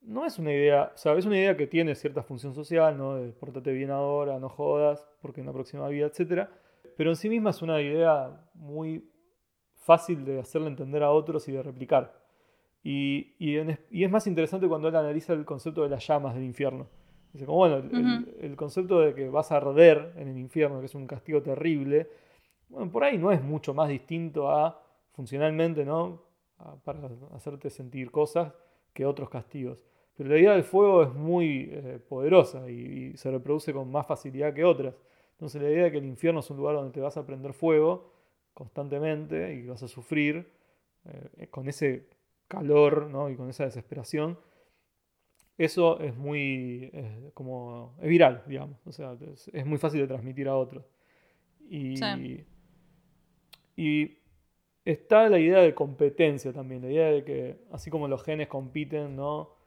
no 0.01 0.25
es 0.25 0.39
una 0.39 0.53
idea, 0.53 0.91
o 0.93 0.97
sea, 0.97 1.13
es 1.13 1.25
una 1.25 1.37
idea 1.37 1.57
que 1.57 1.67
tiene 1.67 1.93
cierta 1.93 2.23
función 2.23 2.53
social, 2.53 2.97
¿no? 2.97 3.15
De 3.15 3.31
portate 3.33 3.71
bien 3.73 3.91
ahora, 3.91 4.39
no 4.39 4.49
jodas, 4.49 5.07
porque 5.21 5.41
en 5.41 5.47
la 5.47 5.53
próxima 5.53 5.87
vida, 5.89 6.07
etc. 6.07 6.47
Pero 6.95 7.09
en 7.09 7.15
sí 7.15 7.29
misma 7.29 7.49
es 7.49 7.61
una 7.61 7.81
idea 7.81 8.41
muy 8.53 9.09
fácil 9.75 10.23
de 10.25 10.39
hacerle 10.39 10.67
entender 10.67 11.03
a 11.03 11.11
otros 11.11 11.47
y 11.47 11.51
de 11.51 11.61
replicar. 11.61 12.26
Y, 12.89 13.57
es 13.91 14.09
más 14.09 14.27
interesante 14.27 14.65
cuando 14.65 14.87
él 14.87 14.95
analiza 14.95 15.33
el 15.33 15.43
concepto 15.43 15.83
de 15.83 15.89
las 15.89 16.07
llamas 16.07 16.33
del 16.35 16.45
infierno. 16.45 16.87
Dice, 17.33 17.45
como 17.45 17.57
bueno, 17.57 17.83
el, 18.39 18.55
concepto 18.55 19.01
de 19.01 19.13
que 19.13 19.27
vas 19.27 19.51
a 19.51 19.57
arder 19.57 20.13
en 20.15 20.29
el 20.29 20.37
infierno, 20.37 20.79
que 20.79 20.85
es 20.85 20.95
un 20.95 21.05
castigo 21.05 21.41
terrible, 21.41 22.09
bueno, 22.69 22.89
por 22.89 23.03
ahí 23.03 23.17
no 23.17 23.33
es 23.33 23.43
mucho 23.43 23.73
más 23.73 23.89
distinto 23.89 24.49
a, 24.49 24.81
funcionalmente, 25.11 25.83
¿no? 25.83 26.21
para 26.85 27.09
hacerte 27.33 27.69
sentir 27.69 28.09
cosas 28.09 28.53
que 28.93 29.05
otros 29.05 29.29
castigos. 29.29 29.77
Pero 30.15 30.29
la 30.29 30.37
idea 30.37 30.53
del 30.53 30.63
fuego 30.63 31.03
es 31.03 31.13
muy 31.13 31.69
eh, 31.69 31.99
poderosa 32.07 32.69
y, 32.69 33.17
se 33.17 33.29
reproduce 33.29 33.73
con 33.73 33.91
más 33.91 34.07
facilidad 34.07 34.53
que 34.53 34.63
otras. 34.63 34.95
Entonces 35.33 35.61
la 35.61 35.69
idea 35.69 35.83
de 35.83 35.91
que 35.91 35.97
el 35.97 36.05
infierno 36.05 36.39
es 36.39 36.49
un 36.49 36.55
lugar 36.55 36.75
donde 36.75 36.93
te 36.93 37.01
vas 37.01 37.17
a 37.17 37.25
prender 37.25 37.51
fuego 37.51 38.13
constantemente 38.53 39.53
y 39.55 39.67
vas 39.67 39.83
a 39.83 39.89
sufrir 39.89 40.49
eh, 41.05 41.47
con 41.51 41.67
ese 41.67 42.16
calor 42.47 43.09
y 43.31 43.35
con 43.35 43.49
esa 43.49 43.65
desesperación, 43.65 44.39
eso 45.57 45.99
es 45.99 46.15
muy 46.15 46.91
como 47.33 47.95
es 48.01 48.07
viral, 48.07 48.43
digamos. 48.47 48.77
O 48.85 48.91
sea, 48.91 49.17
es, 49.53 49.65
muy 49.65 49.77
fácil 49.77 50.01
de 50.01 50.07
transmitir 50.07 50.47
a 50.47 50.55
otros. 50.55 50.85
Y, 51.69 51.95
y 53.75 54.17
está 54.85 55.27
la 55.29 55.39
idea 55.39 55.59
de 55.59 55.73
competencia 55.73 56.53
también, 56.53 56.81
la 56.81 56.91
idea 56.91 57.07
de 57.07 57.23
que 57.23 57.65
así 57.71 57.89
como 57.89 58.07
los 58.07 58.23
genes 58.23 58.47
compiten, 58.47 59.15
¿no? 59.15 59.57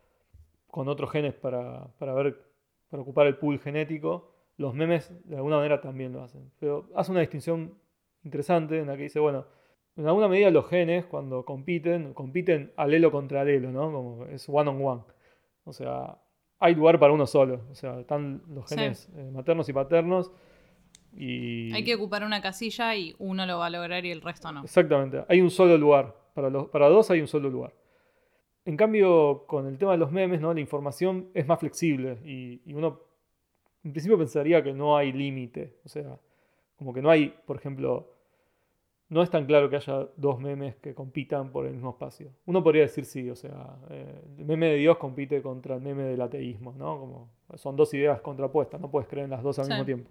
con 0.70 0.88
otros 0.88 1.10
genes 1.10 1.34
para, 1.34 1.88
ver, 1.98 2.40
para 2.88 3.02
ocupar 3.02 3.26
el 3.26 3.36
pool 3.36 3.58
genético, 3.58 4.32
los 4.56 4.74
memes 4.74 5.10
de 5.28 5.36
alguna 5.36 5.56
manera 5.56 5.80
también 5.80 6.12
lo 6.12 6.22
hacen. 6.22 6.50
Pero 6.58 6.88
hace 6.94 7.10
una 7.10 7.20
distinción 7.20 7.74
interesante 8.24 8.78
en 8.78 8.86
la 8.86 8.96
que 8.96 9.04
dice, 9.04 9.20
bueno, 9.20 9.46
en 10.00 10.06
alguna 10.06 10.28
medida 10.28 10.50
los 10.50 10.66
genes 10.66 11.04
cuando 11.04 11.44
compiten, 11.44 12.14
compiten 12.14 12.72
alelo 12.76 13.12
contra 13.12 13.42
alelo, 13.42 13.70
¿no? 13.70 13.92
Como 13.92 14.24
es 14.26 14.48
one 14.48 14.70
on 14.70 14.82
one. 14.82 15.02
O 15.64 15.74
sea, 15.74 16.16
hay 16.58 16.74
lugar 16.74 16.98
para 16.98 17.12
uno 17.12 17.26
solo. 17.26 17.66
O 17.70 17.74
sea, 17.74 18.00
están 18.00 18.42
los 18.48 18.66
genes 18.66 19.10
eh, 19.14 19.30
maternos 19.30 19.68
y 19.68 19.72
paternos. 19.74 20.32
Y... 21.12 21.70
Hay 21.74 21.84
que 21.84 21.94
ocupar 21.94 22.24
una 22.24 22.40
casilla 22.40 22.96
y 22.96 23.14
uno 23.18 23.44
lo 23.44 23.58
va 23.58 23.66
a 23.66 23.70
lograr 23.70 24.04
y 24.06 24.10
el 24.10 24.22
resto 24.22 24.50
no. 24.50 24.62
Exactamente. 24.62 25.22
Hay 25.28 25.42
un 25.42 25.50
solo 25.50 25.76
lugar. 25.76 26.16
Para, 26.32 26.48
los, 26.48 26.68
para 26.68 26.88
dos 26.88 27.10
hay 27.10 27.20
un 27.20 27.28
solo 27.28 27.50
lugar. 27.50 27.74
En 28.64 28.78
cambio, 28.78 29.44
con 29.46 29.66
el 29.66 29.76
tema 29.76 29.92
de 29.92 29.98
los 29.98 30.10
memes, 30.12 30.40
¿no? 30.40 30.54
la 30.54 30.60
información 30.60 31.28
es 31.34 31.46
más 31.46 31.58
flexible 31.58 32.18
y, 32.24 32.72
uno 32.72 33.00
en 33.82 33.92
principio 33.92 34.16
pensaría 34.16 34.62
que 34.62 34.72
no 34.72 34.96
hay 34.96 35.12
límite. 35.12 35.76
O 35.84 35.88
sea, 35.88 36.18
como 36.76 36.94
que 36.94 37.02
no 37.02 37.10
hay, 37.10 37.34
por 37.46 37.56
ejemplo, 37.56 38.19
no 39.10 39.22
es 39.22 39.30
tan 39.30 39.44
claro 39.44 39.68
que 39.68 39.76
haya 39.76 40.08
dos 40.16 40.38
memes 40.38 40.76
que 40.76 40.94
compitan 40.94 41.50
por 41.50 41.66
el 41.66 41.72
mismo 41.72 41.90
espacio. 41.90 42.30
Uno 42.46 42.62
podría 42.62 42.82
decir 42.82 43.04
sí, 43.04 43.28
o 43.28 43.34
sea, 43.34 43.76
eh, 43.90 44.22
el 44.38 44.44
meme 44.44 44.68
de 44.68 44.76
Dios 44.76 44.98
compite 44.98 45.42
contra 45.42 45.74
el 45.74 45.80
meme 45.80 46.04
del 46.04 46.20
ateísmo, 46.20 46.72
¿no? 46.78 46.98
Como 46.98 47.30
son 47.56 47.74
dos 47.74 47.92
ideas 47.92 48.20
contrapuestas, 48.20 48.80
no 48.80 48.88
puedes 48.88 49.08
creer 49.08 49.24
en 49.24 49.30
las 49.30 49.42
dos 49.42 49.58
al 49.58 49.68
mismo 49.68 49.84
tiempo. 49.84 50.10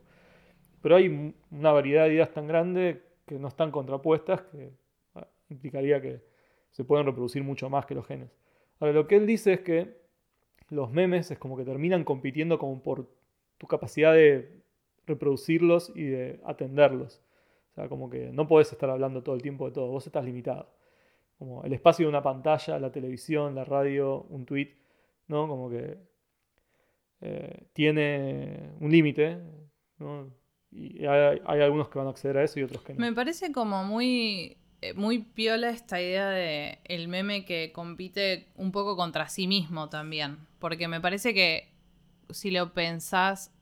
Pero 0.81 0.97
hay 0.97 1.33
una 1.49 1.71
variedad 1.71 2.05
de 2.05 2.13
ideas 2.13 2.31
tan 2.33 2.45
grande 2.45 3.01
que 3.25 3.39
no 3.39 3.47
están 3.47 3.71
contrapuestas 3.71 4.41
que 4.41 4.71
ah, 5.15 5.27
implicaría 5.49 6.01
que 6.01 6.21
se 6.71 6.83
pueden 6.83 7.05
reproducir 7.05 7.41
mucho 7.41 7.69
más 7.69 7.85
que 7.85 7.95
los 7.95 8.05
genes. 8.05 8.29
Ahora, 8.81 8.93
lo 8.93 9.07
que 9.07 9.15
él 9.15 9.25
dice 9.25 9.53
es 9.53 9.61
que 9.61 9.97
los 10.69 10.91
memes 10.91 11.31
es 11.31 11.39
como 11.39 11.55
que 11.55 11.63
terminan 11.63 12.03
compitiendo 12.03 12.59
como 12.59 12.83
por 12.83 13.07
tu 13.57 13.65
capacidad 13.65 14.13
de 14.13 14.61
reproducirlos 15.07 15.91
y 15.95 16.03
de 16.03 16.41
atenderlos. 16.43 17.21
Como 17.87 18.09
que 18.09 18.31
no 18.31 18.47
podés 18.47 18.71
estar 18.71 18.89
hablando 18.89 19.23
todo 19.23 19.35
el 19.35 19.41
tiempo 19.41 19.67
de 19.67 19.71
todo, 19.73 19.87
vos 19.87 20.05
estás 20.05 20.25
limitado. 20.25 20.73
Como 21.37 21.63
el 21.63 21.71
espacio 21.71 22.05
de 22.05 22.09
una 22.09 22.21
pantalla, 22.21 22.79
la 22.79 22.91
televisión, 22.91 23.55
la 23.55 23.63
radio, 23.63 24.23
un 24.23 24.45
tweet, 24.45 24.75
¿no? 25.27 25.47
Como 25.47 25.69
que 25.69 25.97
eh, 27.21 27.67
tiene 27.73 28.71
un 28.79 28.91
límite, 28.91 29.37
¿no? 29.99 30.33
Y 30.71 31.05
hay, 31.05 31.39
hay, 31.45 31.61
algunos 31.61 31.89
que 31.89 31.97
van 31.97 32.07
a 32.07 32.11
acceder 32.11 32.37
a 32.37 32.43
eso 32.43 32.59
y 32.59 32.63
otros 32.63 32.83
que 32.83 32.93
no. 32.93 32.99
Me 32.99 33.13
parece 33.13 33.51
como 33.51 33.83
muy 33.83 34.57
eh, 34.81 34.93
muy 34.93 35.19
piola 35.19 35.69
esta 35.69 36.01
idea 36.01 36.29
de 36.29 36.79
el 36.85 37.07
meme 37.09 37.43
que 37.43 37.71
compite 37.73 38.47
un 38.55 38.71
poco 38.71 38.95
contra 38.95 39.27
sí 39.27 39.47
mismo 39.47 39.89
también. 39.89 40.37
Porque 40.59 40.87
me 40.87 41.01
parece 41.01 41.33
que 41.33 41.73
si 42.29 42.51
lo 42.51 42.73
pensás 42.73 43.53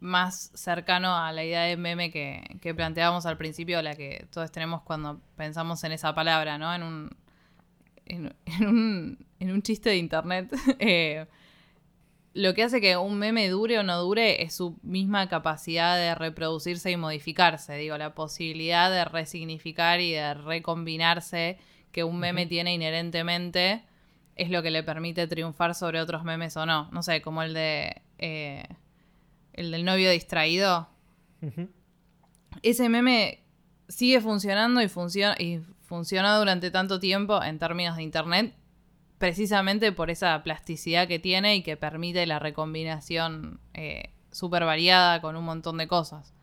más 0.00 0.50
cercano 0.54 1.16
a 1.16 1.32
la 1.32 1.44
idea 1.44 1.62
de 1.62 1.76
meme 1.76 2.10
que, 2.10 2.58
que 2.60 2.74
planteábamos 2.74 3.26
al 3.26 3.36
principio, 3.36 3.80
la 3.82 3.94
que 3.94 4.26
todos 4.30 4.50
tenemos 4.50 4.82
cuando 4.82 5.20
pensamos 5.36 5.84
en 5.84 5.92
esa 5.92 6.14
palabra, 6.14 6.58
¿no? 6.58 6.74
En 6.74 6.82
un, 6.82 7.10
en, 8.06 8.34
un, 8.66 9.26
en 9.38 9.50
un 9.52 9.62
chiste 9.62 9.90
de 9.90 9.96
internet. 9.96 10.50
eh, 10.78 11.26
lo 12.32 12.54
que 12.54 12.62
hace 12.62 12.80
que 12.80 12.96
un 12.96 13.18
meme 13.18 13.48
dure 13.48 13.78
o 13.78 13.82
no 13.82 13.98
dure 14.00 14.42
es 14.42 14.54
su 14.54 14.78
misma 14.82 15.28
capacidad 15.28 15.96
de 15.96 16.14
reproducirse 16.14 16.90
y 16.90 16.96
modificarse. 16.96 17.74
Digo, 17.74 17.98
la 17.98 18.14
posibilidad 18.14 18.90
de 18.90 19.04
resignificar 19.04 20.00
y 20.00 20.12
de 20.12 20.34
recombinarse 20.34 21.58
que 21.92 22.04
un 22.04 22.18
meme 22.20 22.46
tiene 22.46 22.72
inherentemente 22.74 23.82
es 24.36 24.50
lo 24.50 24.62
que 24.62 24.70
le 24.70 24.82
permite 24.82 25.26
triunfar 25.26 25.74
sobre 25.74 26.00
otros 26.00 26.24
memes 26.24 26.56
o 26.56 26.66
no. 26.66 26.88
No 26.92 27.02
sé, 27.02 27.20
como 27.20 27.42
el 27.42 27.52
de. 27.52 28.00
Eh, 28.18 28.64
el 29.52 29.70
del 29.70 29.84
novio 29.84 30.10
distraído. 30.10 30.88
Ese 32.62 32.88
meme 32.88 33.44
sigue 33.88 34.20
funcionando 34.20 34.82
y, 34.82 34.88
funciona 34.88 35.34
y 35.38 35.60
funciona 35.82 36.38
durante 36.38 36.70
tanto 36.70 37.00
tiempo 37.00 37.42
en 37.42 37.58
términos 37.58 37.96
de 37.96 38.02
internet 38.02 38.54
precisamente 39.20 39.92
por 39.92 40.08
esa 40.08 40.42
plasticidad 40.42 41.06
que 41.06 41.18
tiene 41.18 41.54
y 41.56 41.62
que 41.62 41.76
permite 41.76 42.24
la 42.24 42.38
recombinación 42.38 43.60
eh, 43.74 44.14
súper 44.30 44.64
variada 44.64 45.20
con 45.20 45.36
un 45.36 45.44
montón 45.44 45.76
de 45.76 45.86
cosas. 45.86 46.34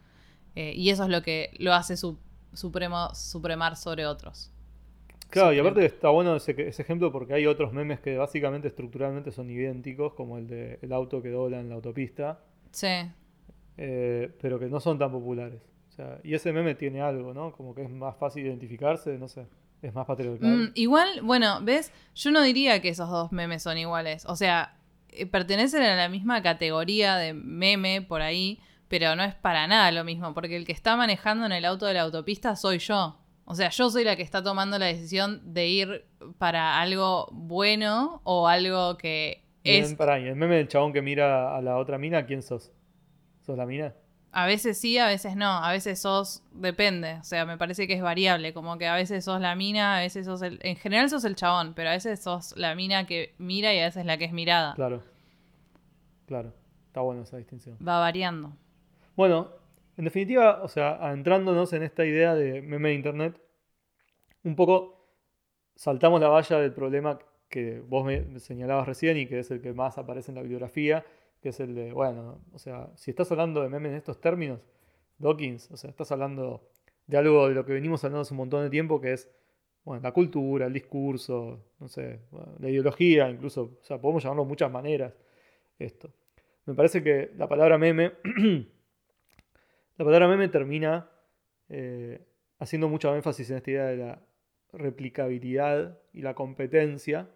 Eh, 0.55 0.73
y 0.75 0.91
eso 0.91 1.03
es 1.03 1.09
lo 1.09 1.23
que 1.23 1.49
lo 1.57 1.73
hace 1.73 1.97
su, 1.97 2.19
supremo, 2.53 3.13
supremar 3.15 3.77
sobre 3.77 4.05
otros. 4.05 4.51
Claro, 5.29 5.53
y 5.53 5.59
aparte 5.59 5.85
está 5.85 6.09
bueno 6.09 6.35
ese, 6.35 6.51
ejemplo 6.51 7.11
porque 7.11 7.33
hay 7.33 7.47
otros 7.47 7.73
memes 7.73 7.99
que 7.99 8.15
básicamente 8.15 8.67
estructuralmente 8.67 9.31
son 9.31 9.49
idénticos, 9.49 10.13
como 10.13 10.37
el 10.37 10.47
de 10.47 10.79
el 10.83 10.93
auto 10.93 11.23
que 11.23 11.29
dobla 11.29 11.59
en 11.59 11.69
la 11.69 11.75
autopista. 11.75 12.39
Sí. 12.71 13.11
Eh, 13.77 14.35
pero 14.41 14.59
que 14.59 14.67
no 14.67 14.79
son 14.79 14.97
tan 14.97 15.11
populares. 15.11 15.61
y 16.23 16.33
ese 16.33 16.53
meme 16.53 16.75
tiene 16.75 17.01
algo, 17.01 17.33
¿no? 17.33 17.51
Como 17.51 17.73
que 17.73 17.83
es 17.83 17.89
más 17.89 18.15
fácil 18.17 18.45
identificarse, 18.45 19.17
no 19.17 19.27
sé. 19.27 19.47
Es 19.81 19.93
más 19.93 20.05
patriarcal. 20.05 20.49
Mm, 20.49 20.71
igual, 20.75 21.21
bueno, 21.21 21.59
¿ves? 21.61 21.91
Yo 22.15 22.31
no 22.31 22.41
diría 22.41 22.81
que 22.81 22.89
esos 22.89 23.09
dos 23.09 23.31
memes 23.31 23.63
son 23.63 23.77
iguales. 23.77 24.25
O 24.25 24.35
sea, 24.35 24.75
eh, 25.09 25.25
pertenecen 25.25 25.83
a 25.83 25.95
la 25.95 26.09
misma 26.09 26.41
categoría 26.41 27.15
de 27.17 27.33
meme 27.33 28.01
por 28.01 28.21
ahí, 28.21 28.59
pero 28.87 29.15
no 29.15 29.23
es 29.23 29.35
para 29.35 29.67
nada 29.67 29.91
lo 29.91 30.03
mismo, 30.03 30.33
porque 30.33 30.55
el 30.55 30.65
que 30.65 30.71
está 30.71 30.95
manejando 30.95 31.45
en 31.45 31.51
el 31.51 31.65
auto 31.65 31.85
de 31.85 31.93
la 31.93 32.01
autopista 32.01 32.55
soy 32.55 32.79
yo. 32.79 33.17
O 33.45 33.55
sea, 33.55 33.69
yo 33.69 33.89
soy 33.89 34.03
la 34.03 34.15
que 34.15 34.23
está 34.23 34.43
tomando 34.43 34.77
la 34.77 34.87
decisión 34.87 35.53
de 35.53 35.67
ir 35.67 36.05
para 36.37 36.79
algo 36.79 37.29
bueno 37.31 38.21
o 38.23 38.47
algo 38.47 38.97
que 38.97 39.46
es... 39.69 39.93
Para, 39.95 40.19
¿y 40.19 40.27
el 40.27 40.35
meme 40.35 40.55
del 40.55 40.67
chabón 40.67 40.93
que 40.93 41.01
mira 41.01 41.55
a 41.55 41.61
la 41.61 41.77
otra 41.77 41.97
mina, 41.97 42.25
¿quién 42.25 42.41
sos? 42.41 42.71
¿Sos 43.41 43.57
la 43.57 43.65
mina? 43.65 43.93
A 44.31 44.45
veces 44.45 44.77
sí, 44.77 44.97
a 44.97 45.07
veces 45.07 45.35
no. 45.35 45.49
A 45.49 45.71
veces 45.71 45.99
sos. 45.99 46.43
Depende. 46.51 47.15
O 47.15 47.23
sea, 47.23 47.45
me 47.45 47.57
parece 47.57 47.87
que 47.87 47.93
es 47.93 48.01
variable. 48.01 48.53
Como 48.53 48.77
que 48.77 48.85
a 48.85 48.93
veces 48.93 49.25
sos 49.25 49.41
la 49.41 49.55
mina, 49.55 49.97
a 49.97 50.01
veces 50.01 50.25
sos 50.25 50.41
el. 50.41 50.59
En 50.61 50.75
general 50.75 51.09
sos 51.09 51.23
el 51.23 51.35
chabón, 51.35 51.73
pero 51.73 51.89
a 51.89 51.93
veces 51.93 52.19
sos 52.19 52.55
la 52.57 52.75
mina 52.75 53.07
que 53.07 53.33
mira 53.37 53.73
y 53.73 53.79
a 53.79 53.85
veces 53.85 54.05
la 54.05 54.17
que 54.17 54.25
es 54.25 54.33
mirada. 54.33 54.75
Claro. 54.75 55.01
Claro, 56.27 56.53
está 56.87 56.99
buena 57.01 57.23
esa 57.23 57.37
distinción. 57.37 57.77
Va 57.85 57.99
variando. 57.99 58.51
Bueno, 59.15 59.49
en 59.95 60.03
definitiva, 60.03 60.61
o 60.61 60.67
sea, 60.67 60.97
adentrándonos 61.01 61.71
en 61.71 61.83
esta 61.83 62.05
idea 62.05 62.35
de 62.35 62.61
meme 62.61 62.89
de 62.89 62.95
internet, 62.95 63.41
un 64.43 64.55
poco 64.55 65.07
saltamos 65.75 66.19
la 66.19 66.27
valla 66.27 66.59
del 66.59 66.73
problema 66.73 67.17
que 67.49 67.79
vos 67.79 68.05
me 68.05 68.39
señalabas 68.39 68.87
recién 68.87 69.17
y 69.17 69.27
que 69.27 69.39
es 69.39 69.51
el 69.51 69.61
que 69.61 69.73
más 69.73 69.97
aparece 69.97 70.31
en 70.31 70.35
la 70.35 70.41
bibliografía, 70.41 71.05
que 71.41 71.49
es 71.49 71.59
el 71.59 71.75
de, 71.75 71.93
bueno, 71.93 72.41
o 72.53 72.59
sea, 72.59 72.89
si 72.95 73.11
estás 73.11 73.31
hablando 73.31 73.61
de 73.61 73.69
memes 73.69 73.91
en 73.91 73.97
estos 73.97 74.19
términos, 74.19 74.59
Dawkins, 75.17 75.71
o 75.71 75.77
sea, 75.77 75.89
estás 75.89 76.11
hablando 76.11 76.69
de 77.05 77.17
algo 77.17 77.47
de 77.47 77.55
lo 77.55 77.65
que 77.65 77.73
venimos 77.73 78.03
hablando 78.03 78.21
hace 78.21 78.33
un 78.33 78.39
montón 78.39 78.63
de 78.63 78.69
tiempo, 78.69 78.99
que 78.99 79.13
es, 79.13 79.29
bueno, 79.83 80.01
la 80.01 80.11
cultura, 80.11 80.65
el 80.65 80.73
discurso, 80.73 81.71
no 81.79 81.87
sé, 81.87 82.19
la 82.59 82.69
ideología, 82.69 83.29
incluso, 83.29 83.77
o 83.81 83.83
sea, 83.83 83.99
podemos 83.99 84.23
llamarlo 84.23 84.43
de 84.43 84.49
muchas 84.49 84.71
maneras, 84.71 85.13
esto. 85.79 86.11
Me 86.65 86.73
parece 86.73 87.01
que 87.01 87.31
la 87.37 87.47
palabra 87.47 87.77
meme, 87.77 88.13
la 89.97 90.05
palabra 90.05 90.27
meme 90.27 90.49
termina 90.49 91.09
eh, 91.69 92.19
haciendo 92.59 92.89
mucho 92.89 93.15
énfasis 93.15 93.49
en 93.49 93.57
esta 93.57 93.71
idea 93.71 93.85
de 93.85 93.97
la 93.97 94.21
replicabilidad 94.73 95.99
y 96.11 96.21
la 96.21 96.35
competencia, 96.35 97.29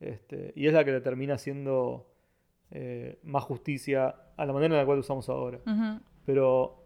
este, 0.00 0.52
y 0.56 0.66
es 0.66 0.72
la 0.72 0.84
que 0.84 0.92
le 0.92 1.00
termina 1.00 1.34
haciendo 1.34 2.06
eh, 2.70 3.18
más 3.22 3.44
justicia 3.44 4.14
a 4.36 4.46
la 4.46 4.52
manera 4.52 4.74
en 4.74 4.80
la 4.80 4.86
cual 4.86 4.98
usamos 5.00 5.28
ahora. 5.28 5.60
Pero 6.24 6.84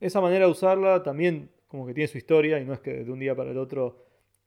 esa 0.00 0.20
manera 0.20 0.44
de 0.46 0.50
usarla 0.50 1.02
también 1.02 1.50
como 1.68 1.86
que 1.86 1.94
tiene 1.94 2.08
su 2.08 2.18
historia 2.18 2.58
y 2.60 2.64
no 2.64 2.72
es 2.72 2.80
que 2.80 3.04
de 3.04 3.10
un 3.10 3.18
día 3.18 3.34
para 3.34 3.50
el 3.50 3.58
otro 3.58 4.04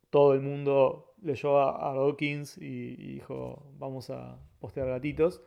todo 0.09 0.33
el 0.33 0.41
mundo 0.41 1.13
leyó 1.21 1.59
a, 1.59 1.89
a 1.91 1.93
Dawkins 1.93 2.57
y, 2.57 2.95
y 2.97 3.13
dijo 3.15 3.63
vamos 3.77 4.09
a 4.09 4.39
postear 4.59 4.87
gatitos, 4.87 5.41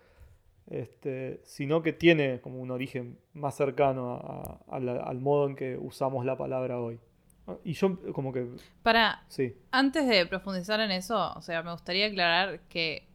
este, 0.71 1.41
sino 1.45 1.83
que 1.83 1.93
tiene 1.93 2.41
como 2.41 2.61
un 2.61 2.71
origen 2.71 3.19
más 3.33 3.57
cercano 3.57 4.15
a- 4.15 4.61
a 4.69 4.81
la- 4.81 5.03
al 5.03 5.21
modo 5.21 5.49
en 5.49 5.57
que 5.57 5.77
usamos 5.77 6.25
la 6.25 6.37
palabra 6.37 6.81
hoy. 6.81 7.01
Y 7.65 7.73
yo 7.73 7.99
como 8.13 8.33
que, 8.33 8.47
Para, 8.83 9.25
sí, 9.29 9.55
antes 9.73 10.07
de 10.07 10.27
profundizar 10.27 10.81
en 10.81 10.91
eso, 10.93 11.33
o 11.35 11.41
sea, 11.43 11.63
me 11.63 11.73
gustaría 11.73 12.07
aclarar 12.07 12.61
que 12.69 13.07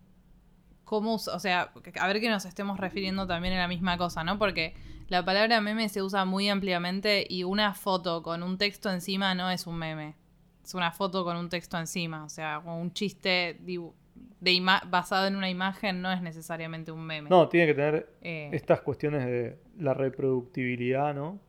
cómo, 0.83 1.15
o 1.15 1.39
sea, 1.39 1.71
a 1.99 2.07
ver 2.07 2.19
que 2.19 2.29
nos 2.29 2.45
estemos 2.45 2.79
refiriendo 2.79 3.27
también 3.27 3.53
a 3.55 3.57
la 3.57 3.67
misma 3.67 3.97
cosa, 3.97 4.23
¿no? 4.23 4.37
Porque 4.37 4.73
la 5.09 5.23
palabra 5.23 5.59
meme 5.61 5.89
se 5.89 6.01
usa 6.01 6.25
muy 6.25 6.49
ampliamente 6.49 7.25
y 7.29 7.43
una 7.43 7.73
foto 7.73 8.21
con 8.23 8.43
un 8.43 8.57
texto 8.57 8.89
encima 8.91 9.33
no 9.35 9.49
es 9.49 9.67
un 9.67 9.77
meme. 9.77 10.15
Es 10.63 10.73
una 10.75 10.91
foto 10.91 11.23
con 11.23 11.37
un 11.37 11.47
texto 11.49 11.77
encima, 11.77 12.25
o 12.25 12.29
sea, 12.29 12.59
un 12.59 12.91
chiste 12.91 13.57
de 13.61 14.51
ima- 14.51 14.83
basado 14.89 15.27
en 15.27 15.35
una 15.37 15.49
imagen 15.49 16.01
no 16.01 16.11
es 16.11 16.21
necesariamente 16.21 16.91
un 16.91 17.05
meme. 17.05 17.29
no, 17.29 17.47
tiene 17.47 17.67
que 17.67 17.73
tener 17.73 18.09
Eh, 18.21 18.49
estas 18.51 18.81
cuestiones 18.81 19.25
de 19.25 19.57
la 19.79 19.93
reproductibilidad, 19.93 21.13
¿no? 21.15 21.39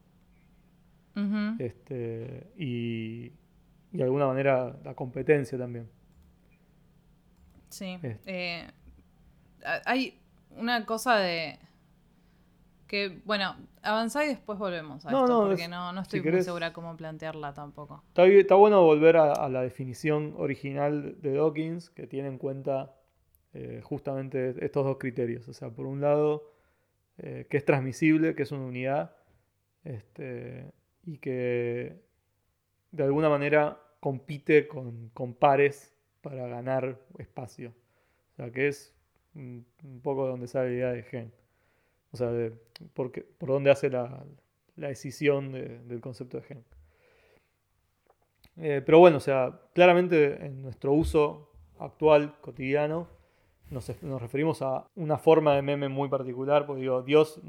Este, 1.59 2.51
y, 2.57 3.33
y 3.93 3.97
de 3.99 4.03
alguna 4.05 4.27
manera 4.27 4.77
la 4.85 4.95
competencia 4.95 5.57
también. 5.59 5.89
Sí. 7.69 7.99
Eh. 8.03 8.19
eh, 8.27 8.67
hay 9.85 10.19
una 10.57 10.85
cosa 10.87 11.17
de. 11.19 11.59
Que, 12.87 13.21
bueno, 13.27 13.55
avanzá 13.83 14.25
y 14.25 14.29
después 14.29 14.59
volvemos 14.59 15.05
a 15.05 15.11
No, 15.11 15.25
esto, 15.25 15.41
no, 15.43 15.47
porque 15.49 15.65
es- 15.65 15.69
no, 15.69 15.93
no 15.93 16.01
si 16.01 16.17
estoy 16.17 16.21
muy 16.21 16.31
querés- 16.41 16.45
segura 16.45 16.73
cómo 16.73 16.97
plantearla 16.97 17.53
tampoco. 17.53 18.03
Está, 18.09 18.25
está 18.27 18.55
bueno 18.55 18.83
volver 18.83 19.19
a, 19.19 19.33
a 19.33 19.49
la 19.51 19.61
definición 19.61 20.35
original 20.39 21.21
de 21.21 21.35
Dawkins, 21.35 21.91
que 21.91 22.07
tiene 22.07 22.29
en 22.29 22.39
cuenta 22.39 22.95
eh, 23.53 23.81
justamente 23.85 24.55
estos 24.65 24.87
dos 24.87 24.97
criterios. 24.99 25.47
O 25.49 25.53
sea, 25.53 25.69
por 25.69 25.85
un 25.87 26.01
lado, 26.01 26.51
eh, 27.19 27.47
que 27.51 27.59
es 27.59 27.65
transmisible, 27.67 28.35
que 28.35 28.45
es 28.45 28.53
una 28.53 28.65
unidad, 28.65 29.15
este, 29.85 30.73
y 31.09 31.19
que 31.19 32.03
de 32.93 33.05
alguna 33.05 33.29
manera 33.29 33.81
compite 34.01 34.69
con, 34.69 35.11
con 35.15 35.35
pares 35.35 35.95
para 36.23 36.47
ganar 36.49 36.99
espacio. 37.19 37.71
O 38.35 38.37
sea, 38.37 38.53
que 38.53 38.69
es 38.69 38.95
un, 39.35 39.67
poco 40.03 40.25
de 40.25 40.31
donde 40.33 40.49
sale 40.49 40.71
la 40.71 40.75
idea 40.77 40.93
de 40.93 41.03
gen. 41.05 41.33
O 42.13 42.17
sea, 42.19 42.31
de, 42.33 42.53
por, 42.95 43.13
qué- 43.13 43.23
por 43.23 43.51
dónde 43.51 43.71
hace 43.73 43.91
la, 43.91 44.25
la 44.77 44.89
decisión 44.89 45.53
de- 45.53 45.81
del 45.81 46.01
concepto 46.01 46.39
de 46.39 46.45
gen. 46.45 46.65
Eh, 48.57 48.83
pero 48.85 48.99
bueno, 48.99 49.19
o 49.19 49.21
sea, 49.21 49.61
claramente 49.75 50.45
en 50.45 50.63
nuestro 50.63 50.93
uso 50.93 51.51
actual, 51.79 52.35
cotidiano, 52.41 53.07
nos, 53.71 54.03
nos 54.03 54.21
referimos 54.21 54.63
a 54.63 54.87
una 54.97 55.19
forma 55.19 55.55
de 55.55 55.63
meme 55.63 55.89
muy 55.89 56.09
particular, 56.09 56.67
porque 56.67 56.83
digo, 56.83 57.03
Dios, 57.03 57.41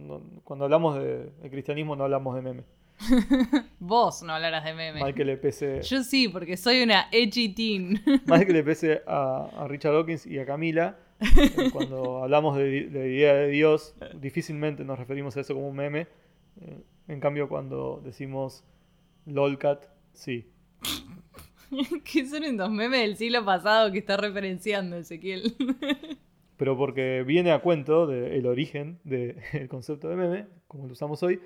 cuando 0.44 0.66
hablamos 0.66 0.96
de, 1.00 1.32
de 1.32 1.50
cristianismo 1.50 1.96
no 1.96 2.04
hablamos 2.04 2.36
de 2.36 2.42
meme. 2.42 2.64
Vos 3.80 4.24
no 4.24 4.34
hablarás 4.34 4.66
de 4.66 4.74
meme. 4.74 5.00
Mal 5.00 5.14
que 5.14 5.26
le 5.26 5.38
pese, 5.38 5.82
Yo 5.84 6.04
sí, 6.04 6.28
porque 6.28 6.58
soy 6.58 6.84
una 6.84 7.08
edgy 7.12 7.50
teen. 7.54 8.02
mal 8.26 8.46
que 8.46 8.54
le 8.54 8.64
pese 8.64 9.02
a, 9.08 9.50
a 9.58 9.68
Richard 9.68 9.94
Dawkins 9.94 10.26
y 10.26 10.38
a 10.40 10.46
Camila, 10.46 10.98
eh, 11.22 11.70
cuando 11.72 12.18
hablamos 12.24 12.58
de, 12.58 12.88
de 12.90 13.10
idea 13.14 13.34
de 13.34 13.48
Dios, 13.50 13.96
difícilmente 14.16 14.84
nos 14.84 15.00
referimos 15.00 15.36
a 15.38 15.42
eso 15.42 15.54
como 15.54 15.70
un 15.70 15.76
meme. 15.76 16.08
Eh, 16.62 16.82
en 17.08 17.20
cambio, 17.20 17.48
cuando 17.50 18.02
decimos 18.04 18.64
LOLCAT, 19.26 19.86
sí. 20.14 20.50
que 22.04 22.26
son 22.26 22.44
estos 22.44 22.70
memes 22.72 23.02
del 23.02 23.16
siglo 23.18 23.46
pasado 23.46 23.92
que 23.92 24.00
está 24.00 24.18
referenciando 24.18 24.98
Ezequiel. 24.98 25.56
pero 26.58 26.78
porque 26.78 27.24
viene 27.26 27.52
a 27.52 27.60
cuento 27.60 28.08
del 28.08 28.46
origen 28.46 29.00
del 29.04 29.68
concepto 29.70 30.10
de 30.10 30.16
meme, 30.16 30.48
como 30.68 30.88
lo 30.88 30.94
usamos 30.94 31.22
hoy, 31.24 31.40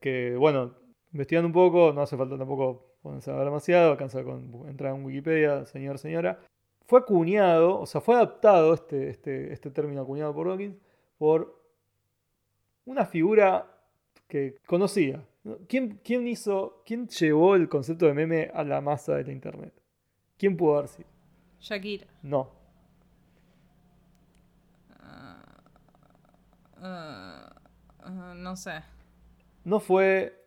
que 0.00 0.36
bueno, 0.36 0.74
investigando 1.12 1.46
un 1.46 1.52
poco, 1.52 1.92
no 1.92 2.02
hace 2.02 2.16
falta 2.16 2.38
tampoco 2.38 2.96
ponerse 3.02 3.30
a 3.30 3.34
ver 3.34 3.44
demasiado, 3.44 3.92
alcanza 3.92 4.22
con 4.22 4.68
entrar 4.68 4.94
en 4.94 5.04
Wikipedia, 5.04 5.64
señor, 5.66 5.98
señora, 5.98 6.40
fue 6.86 7.00
acuñado, 7.00 7.78
o 7.80 7.86
sea, 7.86 8.00
fue 8.00 8.16
adaptado 8.16 8.74
este, 8.74 9.10
este, 9.10 9.52
este 9.52 9.70
término 9.70 10.02
acuñado 10.02 10.34
por 10.34 10.48
Dawkins 10.48 10.76
por 11.18 11.60
una 12.84 13.06
figura 13.06 13.66
que 14.26 14.56
conocía. 14.66 15.24
¿no? 15.44 15.58
¿Quién, 15.68 16.00
¿Quién 16.02 16.26
hizo, 16.26 16.82
quién 16.84 17.08
llevó 17.08 17.54
el 17.54 17.68
concepto 17.68 18.06
de 18.06 18.14
meme 18.14 18.50
a 18.52 18.64
la 18.64 18.80
masa 18.80 19.14
de 19.14 19.24
la 19.24 19.32
internet? 19.32 19.72
¿Quién 20.36 20.56
pudo 20.56 20.78
haber 20.78 20.88
sido? 20.88 21.08
Shakira. 21.60 22.06
No. 22.22 22.50
Ah, 26.82 27.54
ah, 28.02 28.34
no 28.36 28.56
sé. 28.56 28.82
No 29.64 29.78
fue 29.78 30.39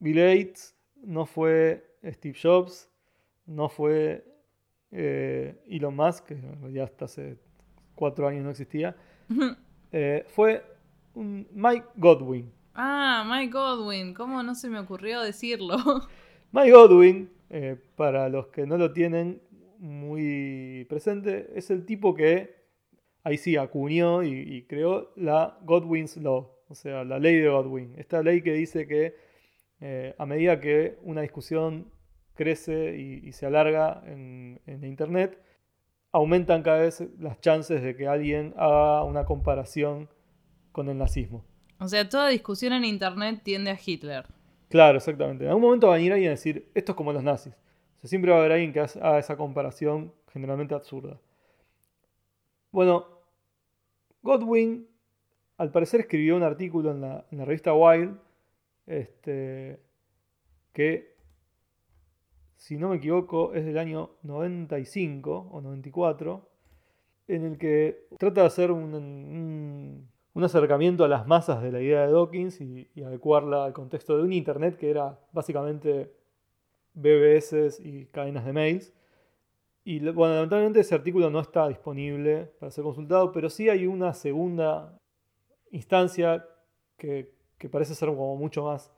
Bill 0.00 0.16
Gates, 0.16 0.74
no 1.02 1.26
fue 1.26 1.84
Steve 2.04 2.36
Jobs, 2.42 2.90
no 3.46 3.68
fue 3.68 4.24
eh, 4.90 5.54
Elon 5.68 5.94
Musk, 5.94 6.26
que 6.26 6.34
realidad 6.34 6.84
hasta 6.84 7.04
hace 7.04 7.36
cuatro 7.94 8.26
años 8.26 8.44
no 8.44 8.50
existía. 8.50 8.96
Eh, 9.92 10.24
fue 10.28 10.64
un 11.14 11.46
Mike 11.52 11.86
Godwin. 11.96 12.50
Ah, 12.74 13.24
Mike 13.28 13.52
Godwin. 13.52 14.14
¿Cómo 14.14 14.42
no 14.42 14.54
se 14.54 14.68
me 14.70 14.78
ocurrió 14.78 15.20
decirlo? 15.20 15.76
Mike 16.52 16.72
Godwin, 16.72 17.30
eh, 17.50 17.76
para 17.96 18.28
los 18.28 18.46
que 18.48 18.66
no 18.66 18.78
lo 18.78 18.92
tienen 18.92 19.42
muy 19.78 20.86
presente, 20.88 21.50
es 21.54 21.70
el 21.70 21.84
tipo 21.84 22.14
que 22.14 22.56
ahí 23.22 23.36
sí 23.36 23.56
acuñó 23.56 24.22
y, 24.22 24.30
y 24.30 24.62
creó 24.62 25.12
la 25.16 25.58
Godwin's 25.62 26.16
Law, 26.16 26.50
o 26.68 26.74
sea, 26.74 27.04
la 27.04 27.18
ley 27.18 27.36
de 27.36 27.48
Godwin. 27.48 27.94
Esta 27.98 28.22
ley 28.22 28.42
que 28.42 28.52
dice 28.54 28.86
que 28.86 29.29
eh, 29.80 30.14
a 30.18 30.26
medida 30.26 30.60
que 30.60 30.98
una 31.02 31.22
discusión 31.22 31.90
crece 32.34 32.96
y, 32.96 33.26
y 33.28 33.32
se 33.32 33.46
alarga 33.46 34.02
en, 34.06 34.60
en 34.66 34.84
Internet, 34.84 35.40
aumentan 36.12 36.62
cada 36.62 36.80
vez 36.80 37.02
las 37.18 37.40
chances 37.40 37.82
de 37.82 37.96
que 37.96 38.08
alguien 38.08 38.54
haga 38.56 39.04
una 39.04 39.24
comparación 39.24 40.08
con 40.72 40.88
el 40.88 40.98
nazismo. 40.98 41.44
O 41.78 41.88
sea, 41.88 42.08
toda 42.08 42.28
discusión 42.28 42.72
en 42.72 42.84
internet 42.84 43.40
tiende 43.42 43.70
a 43.70 43.78
Hitler. 43.84 44.26
Claro, 44.68 44.98
exactamente. 44.98 45.44
En 45.44 45.50
algún 45.50 45.62
momento 45.62 45.88
va 45.88 45.94
a 45.94 45.96
venir 45.96 46.12
alguien 46.12 46.28
a 46.28 46.32
decir, 46.32 46.70
esto 46.74 46.92
es 46.92 46.96
como 46.96 47.12
los 47.12 47.22
nazis. 47.22 47.54
O 47.96 48.00
sea, 48.00 48.08
siempre 48.08 48.30
va 48.30 48.36
a 48.36 48.40
haber 48.40 48.52
alguien 48.52 48.72
que 48.72 48.80
haga 48.80 49.18
esa 49.18 49.36
comparación 49.36 50.12
generalmente 50.32 50.74
absurda. 50.74 51.18
Bueno, 52.70 53.06
Godwin 54.22 54.86
al 55.56 55.70
parecer 55.70 56.00
escribió 56.00 56.36
un 56.36 56.42
artículo 56.42 56.90
en 56.90 57.00
la, 57.00 57.26
en 57.30 57.38
la 57.38 57.44
revista 57.44 57.74
Wired 57.74 58.10
este, 58.90 59.80
que, 60.72 61.14
si 62.56 62.76
no 62.76 62.90
me 62.90 62.96
equivoco, 62.96 63.54
es 63.54 63.64
del 63.64 63.78
año 63.78 64.10
95 64.22 65.48
o 65.50 65.60
94, 65.60 66.48
en 67.28 67.44
el 67.44 67.58
que 67.58 68.06
trata 68.18 68.42
de 68.42 68.46
hacer 68.48 68.70
un, 68.72 68.94
un- 68.94 70.10
acercamiento 70.44 71.04
a 71.04 71.08
las 71.08 71.26
masas 71.26 71.62
de 71.62 71.70
la 71.70 71.82
idea 71.82 72.06
de 72.06 72.12
Dawkins 72.12 72.62
y, 72.62 72.88
y 72.94 73.02
adecuarla 73.02 73.66
al 73.66 73.74
contexto 73.74 74.16
de 74.16 74.22
un 74.22 74.32
Internet 74.32 74.76
que 74.78 74.88
era 74.90 75.18
básicamente 75.32 76.10
BBS 76.94 77.78
y 77.84 78.06
cadenas 78.06 78.46
de 78.46 78.52
mails. 78.54 78.94
Y 79.84 79.98
bueno, 80.00 80.34
lamentablemente 80.34 80.80
ese 80.80 80.94
artículo 80.94 81.28
no 81.28 81.40
está 81.40 81.68
disponible 81.68 82.46
para 82.58 82.70
ser 82.72 82.84
consultado, 82.84 83.32
pero 83.32 83.50
sí 83.50 83.68
hay 83.68 83.86
una 83.86 84.14
segunda 84.14 84.98
instancia 85.70 86.46
que, 86.96 87.34
que 87.60 87.68
parece 87.68 87.94
ser 87.94 88.08
como 88.08 88.34
mucho 88.36 88.64
más 88.64 88.90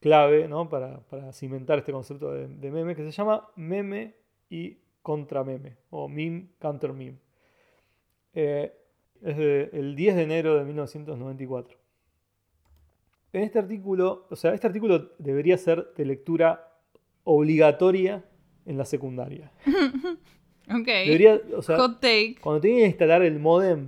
clave 0.00 0.48
¿no? 0.48 0.68
para, 0.68 1.00
para 1.10 1.32
cimentar 1.32 1.78
este 1.78 1.92
concepto 1.92 2.30
de, 2.32 2.46
de 2.48 2.70
meme, 2.70 2.94
que 2.94 3.02
se 3.04 3.10
llama 3.10 3.48
meme 3.56 4.14
y 4.48 4.78
contrameme, 5.02 5.76
o 5.90 6.08
meme 6.08 6.46
counter 6.58 6.92
meme. 6.92 7.18
Eh, 8.32 8.72
es 9.22 9.36
de- 9.36 9.70
el 9.72 9.94
10 9.96 10.16
de 10.16 10.22
enero 10.22 10.54
de 10.56 10.64
1994. 10.64 11.76
En 13.32 13.42
este 13.42 13.58
artículo, 13.58 14.26
o 14.30 14.36
sea, 14.36 14.54
este 14.54 14.66
artículo 14.66 15.10
debería 15.18 15.58
ser 15.58 15.92
de 15.96 16.04
lectura 16.04 16.70
obligatoria 17.24 18.24
en 18.66 18.78
la 18.78 18.84
secundaria. 18.84 19.50
Ok. 20.66 20.86
Debería, 20.86 21.38
o 21.54 21.60
sea, 21.60 21.76
Hot 21.76 22.00
take. 22.00 22.36
cuando 22.40 22.58
te 22.62 22.68
tienen 22.68 22.84
que 22.84 22.88
instalar 22.88 23.20
el 23.20 23.38
modem, 23.38 23.86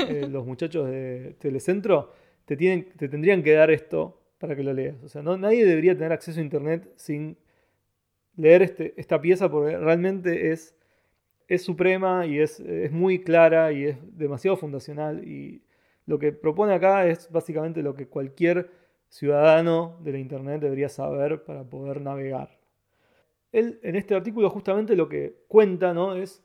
eh, 0.00 0.26
los 0.28 0.44
muchachos 0.44 0.88
de 0.90 1.36
Telecentro, 1.38 2.12
te, 2.56 3.08
tendrían 3.08 3.42
que 3.42 3.52
dar 3.52 3.70
esto 3.70 4.20
para 4.38 4.56
que 4.56 4.62
lo 4.62 4.72
leas. 4.72 5.02
O 5.02 5.08
sea, 5.08 5.22
no, 5.22 5.36
nadie 5.36 5.64
debería 5.64 5.94
tener 5.94 6.12
acceso 6.12 6.40
a 6.40 6.42
internet 6.42 6.90
sin 6.96 7.36
leer 8.36 8.62
este, 8.62 8.94
esta 8.96 9.20
pieza 9.20 9.50
porque 9.50 9.76
realmente 9.76 10.52
es, 10.52 10.74
es 11.48 11.62
suprema 11.62 12.24
y 12.26 12.38
es, 12.38 12.60
es 12.60 12.92
muy 12.92 13.22
clara 13.22 13.72
y 13.72 13.84
es 13.84 13.96
demasiado 14.16 14.56
fundacional. 14.56 15.26
Y 15.28 15.62
lo 16.06 16.18
que 16.18 16.32
propone 16.32 16.72
acá 16.72 17.06
es 17.06 17.30
básicamente 17.30 17.82
lo 17.82 17.94
que 17.94 18.06
cualquier 18.06 18.70
ciudadano 19.08 19.98
de 20.02 20.12
la 20.12 20.18
internet 20.18 20.60
debería 20.60 20.88
saber 20.88 21.44
para 21.44 21.64
poder 21.64 22.00
navegar. 22.00 22.58
Él 23.52 23.80
en 23.82 23.96
este 23.96 24.14
artículo 24.14 24.50
justamente 24.50 24.96
lo 24.96 25.08
que 25.08 25.36
cuenta 25.48 25.94
¿no? 25.94 26.14
es 26.14 26.42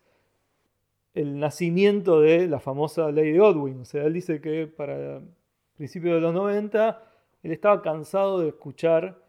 el 1.14 1.38
nacimiento 1.38 2.22
de 2.22 2.48
la 2.48 2.60
famosa 2.60 3.12
ley 3.12 3.32
de 3.32 3.40
Godwin. 3.40 3.82
O 3.82 3.86
sea, 3.86 4.04
él 4.04 4.14
dice 4.14 4.42
que 4.42 4.68
para 4.68 5.22
principios 5.84 6.16
de 6.16 6.22
los 6.22 6.34
90 6.34 7.04
él 7.44 7.52
estaba 7.52 7.82
cansado 7.82 8.40
de 8.40 8.48
escuchar 8.50 9.22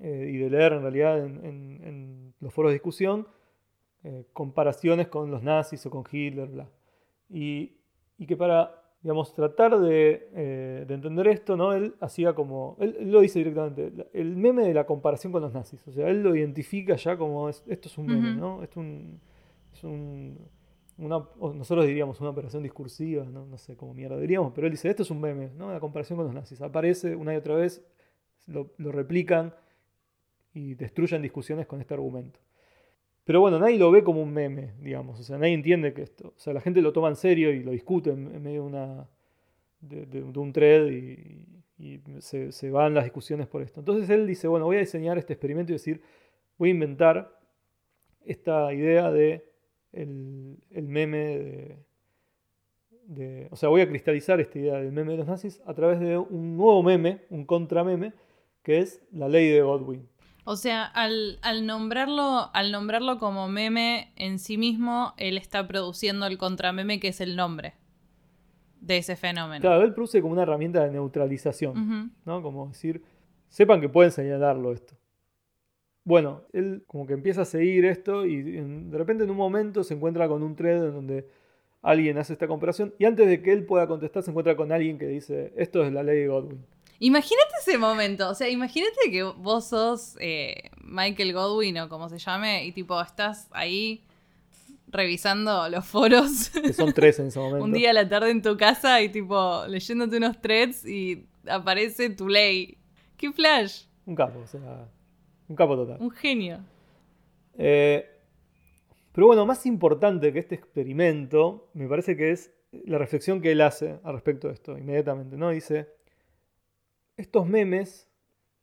eh, 0.00 0.30
y 0.34 0.36
de 0.38 0.50
leer 0.50 0.72
en 0.72 0.82
realidad 0.82 1.24
en, 1.24 1.44
en- 1.44 1.80
en 1.84 2.34
los 2.40 2.52
foros 2.52 2.70
de 2.70 2.74
discusión 2.74 3.26
eh, 4.04 4.24
comparaciones 4.32 5.06
con 5.08 5.30
los 5.30 5.42
nazis 5.42 5.84
o 5.86 5.90
con 5.90 6.04
Hitler, 6.10 6.48
bla. 6.48 6.68
Y, 7.30 7.76
y 8.18 8.26
que 8.26 8.36
para, 8.36 8.82
digamos, 9.02 9.32
tratar 9.34 9.78
de, 9.80 10.28
eh, 10.34 10.84
de 10.86 10.94
entender 10.94 11.26
esto, 11.28 11.56
¿no? 11.56 11.72
Él 11.72 11.94
hacía 12.00 12.32
como, 12.34 12.76
él, 12.80 12.96
él 13.00 13.10
lo 13.10 13.20
dice 13.20 13.38
directamente, 13.40 13.92
el 14.12 14.36
meme 14.36 14.64
de 14.64 14.74
la 14.74 14.84
comparación 14.86 15.32
con 15.32 15.42
los 15.42 15.52
nazis. 15.52 15.86
O 15.88 15.92
sea, 15.92 16.08
él 16.08 16.22
lo 16.22 16.36
identifica 16.36 16.94
ya 16.96 17.16
como, 17.16 17.48
es- 17.48 17.64
esto 17.68 17.88
es 17.88 17.98
un 17.98 18.06
meme. 18.06 18.30
¿no? 18.40 18.62
Es 18.62 18.76
un, 18.76 19.20
es 19.72 19.82
un, 19.84 20.38
nosotros 20.98 21.86
diríamos 21.86 22.20
una 22.20 22.30
operación 22.30 22.62
discursiva, 22.62 23.24
¿no? 23.24 23.44
no 23.46 23.58
sé 23.58 23.76
cómo 23.76 23.92
mierda 23.92 24.18
diríamos, 24.18 24.52
pero 24.54 24.66
él 24.66 24.72
dice, 24.72 24.88
esto 24.88 25.02
es 25.02 25.10
un 25.10 25.20
meme, 25.20 25.50
¿no? 25.56 25.70
La 25.70 25.80
comparación 25.80 26.16
con 26.16 26.26
los 26.26 26.34
nazis. 26.34 26.60
Aparece 26.62 27.14
una 27.14 27.34
y 27.34 27.36
otra 27.36 27.54
vez, 27.54 27.84
lo, 28.46 28.70
lo 28.78 28.92
replican 28.92 29.54
y 30.54 30.74
destruyen 30.74 31.20
discusiones 31.20 31.66
con 31.66 31.80
este 31.80 31.92
argumento. 31.92 32.40
Pero 33.24 33.40
bueno, 33.40 33.58
nadie 33.58 33.76
lo 33.76 33.90
ve 33.90 34.02
como 34.04 34.22
un 34.22 34.32
meme, 34.32 34.72
digamos. 34.80 35.20
O 35.20 35.22
sea, 35.22 35.36
nadie 35.36 35.52
entiende 35.52 35.92
que 35.92 36.02
esto. 36.02 36.28
O 36.28 36.38
sea, 36.38 36.54
la 36.54 36.60
gente 36.60 36.80
lo 36.80 36.92
toma 36.92 37.08
en 37.08 37.16
serio 37.16 37.52
y 37.52 37.62
lo 37.62 37.72
discute 37.72 38.10
en, 38.10 38.42
medio 38.42 38.62
de, 38.62 38.68
una, 38.68 39.08
de, 39.80 40.22
un 40.22 40.52
thread 40.52 40.86
y, 40.86 41.44
y 41.76 42.00
se, 42.20 42.52
se 42.52 42.70
van 42.70 42.94
las 42.94 43.04
discusiones 43.04 43.48
por 43.48 43.62
esto. 43.62 43.80
Entonces 43.80 44.08
él 44.10 44.26
dice, 44.26 44.48
bueno, 44.48 44.64
voy 44.64 44.76
a 44.76 44.80
diseñar 44.80 45.18
este 45.18 45.34
experimento 45.34 45.72
y 45.72 45.74
decir, 45.74 46.00
voy 46.56 46.70
a 46.70 46.72
inventar 46.72 47.36
esta 48.24 48.72
idea 48.72 49.10
de 49.10 49.44
el, 49.92 50.56
el 50.70 50.88
meme 50.88 51.18
de, 51.18 51.78
de- 53.06 53.48
O 53.50 53.56
sea, 53.56 53.68
voy 53.68 53.80
a 53.80 53.88
cristalizar 53.88 54.40
esta 54.40 54.58
idea 54.58 54.74
del 54.76 54.92
meme 54.92 55.12
de 55.12 55.18
los 55.18 55.26
nazis 55.26 55.60
a 55.66 55.74
través 55.74 56.00
de 56.00 56.18
un 56.18 56.56
nuevo 56.56 56.82
meme, 56.82 57.22
un 57.30 57.44
contrameme, 57.44 58.12
que 58.62 58.78
es 58.78 59.02
la 59.12 59.28
ley 59.28 59.48
de 59.48 59.62
Godwin. 59.62 60.08
O 60.44 60.54
sea, 60.56 60.84
al, 60.84 61.38
al 61.42 61.66
nombrarlo, 61.66 62.50
al 62.54 62.70
nombrarlo 62.70 63.18
como 63.18 63.48
meme 63.48 64.12
en 64.16 64.38
sí 64.38 64.58
mismo, 64.58 65.12
él 65.16 65.38
está 65.38 65.66
produciendo 65.66 66.26
el 66.26 66.38
contrameme 66.38 67.00
que 67.00 67.08
es 67.08 67.20
el 67.20 67.34
nombre 67.36 67.74
de 68.80 68.98
ese 68.98 69.16
fenómeno. 69.16 69.60
Claro, 69.60 69.82
él 69.82 69.92
produce 69.92 70.20
como 70.20 70.34
una 70.34 70.42
herramienta 70.42 70.84
de 70.84 70.92
neutralización. 70.92 72.12
¿no? 72.24 72.42
Como 72.42 72.68
decir, 72.68 73.02
sepan 73.48 73.80
que 73.80 73.88
pueden 73.88 74.12
señalarlo 74.12 74.72
esto. 74.72 74.94
Bueno, 76.06 76.42
él 76.52 76.84
como 76.86 77.04
que 77.04 77.14
empieza 77.14 77.42
a 77.42 77.44
seguir 77.44 77.84
esto 77.84 78.24
y 78.24 78.40
de 78.42 78.96
repente 78.96 79.24
en 79.24 79.30
un 79.30 79.36
momento 79.36 79.82
se 79.82 79.92
encuentra 79.94 80.28
con 80.28 80.44
un 80.44 80.54
thread 80.54 80.84
en 80.86 80.92
donde 80.94 81.28
alguien 81.82 82.16
hace 82.16 82.32
esta 82.32 82.46
comparación 82.46 82.94
y 82.96 83.06
antes 83.06 83.26
de 83.26 83.42
que 83.42 83.52
él 83.52 83.64
pueda 83.66 83.88
contestar 83.88 84.22
se 84.22 84.30
encuentra 84.30 84.54
con 84.56 84.70
alguien 84.70 84.98
que 84.98 85.06
dice, 85.08 85.52
esto 85.56 85.84
es 85.84 85.92
la 85.92 86.04
ley 86.04 86.20
de 86.20 86.28
Godwin. 86.28 86.64
Imagínate 87.00 87.50
ese 87.60 87.76
momento, 87.76 88.30
o 88.30 88.34
sea, 88.36 88.48
imagínate 88.48 89.10
que 89.10 89.24
vos 89.24 89.66
sos 89.68 90.16
eh, 90.20 90.70
Michael 90.80 91.32
Godwin 91.32 91.76
o 91.80 91.88
como 91.88 92.08
se 92.08 92.18
llame 92.18 92.64
y 92.66 92.70
tipo 92.72 93.00
estás 93.02 93.48
ahí 93.50 94.04
revisando 94.88 95.68
los 95.68 95.84
foros 95.84 96.50
Que 96.50 96.72
son 96.72 96.92
tres 96.92 97.18
en 97.18 97.26
ese 97.26 97.38
momento. 97.40 97.64
un 97.64 97.72
día 97.72 97.90
a 97.90 97.92
la 97.92 98.08
tarde 98.08 98.30
en 98.30 98.42
tu 98.42 98.56
casa 98.56 99.02
y 99.02 99.08
tipo 99.08 99.64
leyéndote 99.66 100.16
unos 100.18 100.40
threads 100.40 100.86
y 100.86 101.26
aparece 101.48 102.10
tu 102.10 102.28
ley. 102.28 102.78
¡Qué 103.16 103.32
flash! 103.32 103.86
Un 104.06 104.14
capo, 104.14 104.38
o 104.38 104.46
sea, 104.46 104.88
un 105.48 105.56
capo 105.56 105.76
total. 105.76 105.98
Un 106.00 106.10
genio. 106.10 106.60
Eh, 107.58 108.08
pero 109.12 109.28
bueno, 109.28 109.46
más 109.46 109.64
importante 109.66 110.32
que 110.32 110.38
este 110.38 110.54
experimento, 110.54 111.70
me 111.74 111.88
parece 111.88 112.16
que 112.16 112.32
es 112.32 112.52
la 112.84 112.98
reflexión 112.98 113.40
que 113.40 113.52
él 113.52 113.60
hace 113.62 113.98
al 114.02 114.12
respecto 114.14 114.48
de 114.48 114.54
esto, 114.54 114.76
inmediatamente, 114.76 115.36
¿no? 115.36 115.50
Dice, 115.50 115.88
estos 117.16 117.46
memes, 117.48 118.10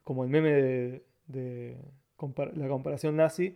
como 0.04 0.24
el 0.24 0.30
meme 0.30 0.52
de, 0.52 1.06
de 1.28 1.78
compar- 2.18 2.54
la 2.54 2.68
comparación 2.68 3.16
nazi, 3.16 3.56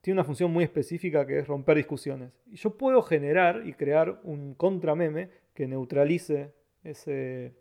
tiene 0.00 0.20
una 0.20 0.24
función 0.24 0.52
muy 0.52 0.62
específica 0.62 1.26
que 1.26 1.40
es 1.40 1.48
romper 1.48 1.76
discusiones. 1.76 2.30
Y 2.46 2.56
yo 2.56 2.76
puedo 2.76 3.02
generar 3.02 3.66
y 3.66 3.72
crear 3.72 4.20
un 4.22 4.54
contrameme 4.54 5.30
que 5.54 5.66
neutralice 5.66 6.52
ese, 6.84 7.54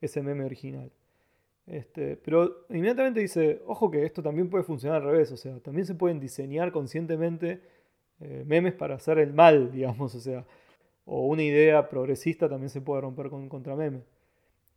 ese 0.00 0.22
meme 0.22 0.44
original. 0.44 0.92
Este, 1.66 2.16
pero 2.16 2.66
inmediatamente 2.70 3.20
dice, 3.20 3.62
ojo 3.66 3.90
que 3.90 4.04
esto 4.04 4.22
también 4.22 4.50
puede 4.50 4.64
funcionar 4.64 5.00
al 5.02 5.08
revés, 5.08 5.30
o 5.32 5.36
sea, 5.36 5.58
también 5.60 5.86
se 5.86 5.94
pueden 5.94 6.18
diseñar 6.18 6.72
conscientemente 6.72 7.62
eh, 8.20 8.42
memes 8.46 8.74
para 8.74 8.96
hacer 8.96 9.18
el 9.18 9.32
mal, 9.32 9.70
digamos, 9.72 10.14
o 10.14 10.20
sea, 10.20 10.44
o 11.04 11.26
una 11.26 11.42
idea 11.42 11.88
progresista 11.88 12.48
también 12.48 12.70
se 12.70 12.80
puede 12.80 13.00
romper 13.02 13.28
con 13.30 13.40
un 13.42 13.48
contrameme. 13.48 14.02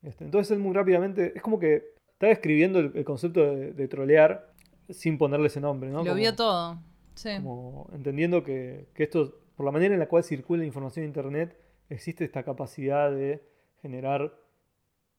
Este, 0.04 0.24
entonces 0.26 0.52
él 0.52 0.60
muy 0.60 0.74
rápidamente, 0.74 1.34
es 1.36 1.41
como 1.41 1.60
que 1.60 1.84
está 2.13 2.28
describiendo 2.28 2.80
el, 2.80 2.91
el 2.95 3.04
concepto 3.04 3.41
de, 3.56 3.74
de 3.74 3.88
trolear 3.88 4.52
sin 4.89 5.17
ponerle 5.17 5.48
ese 5.48 5.60
nombre, 5.62 5.89
¿no? 5.89 6.00
Lo 6.00 6.04
Como- 6.04 6.15
vio 6.15 6.36
todo. 6.36 6.80
Sí. 7.15 7.30
como 7.38 7.89
entendiendo 7.93 8.43
que, 8.43 8.88
que 8.93 9.04
esto, 9.04 9.39
por 9.56 9.65
la 9.65 9.71
manera 9.71 9.93
en 9.93 10.00
la 10.02 10.08
cual 10.08 10.24
circula 10.24 10.60
la 10.60 10.65
información 10.65 11.04
en 11.04 11.10
Internet, 11.10 11.58
existe 11.89 12.26
esta 12.26 12.43
capacidad 12.43 13.10
de 13.10 13.41
generar 13.82 14.34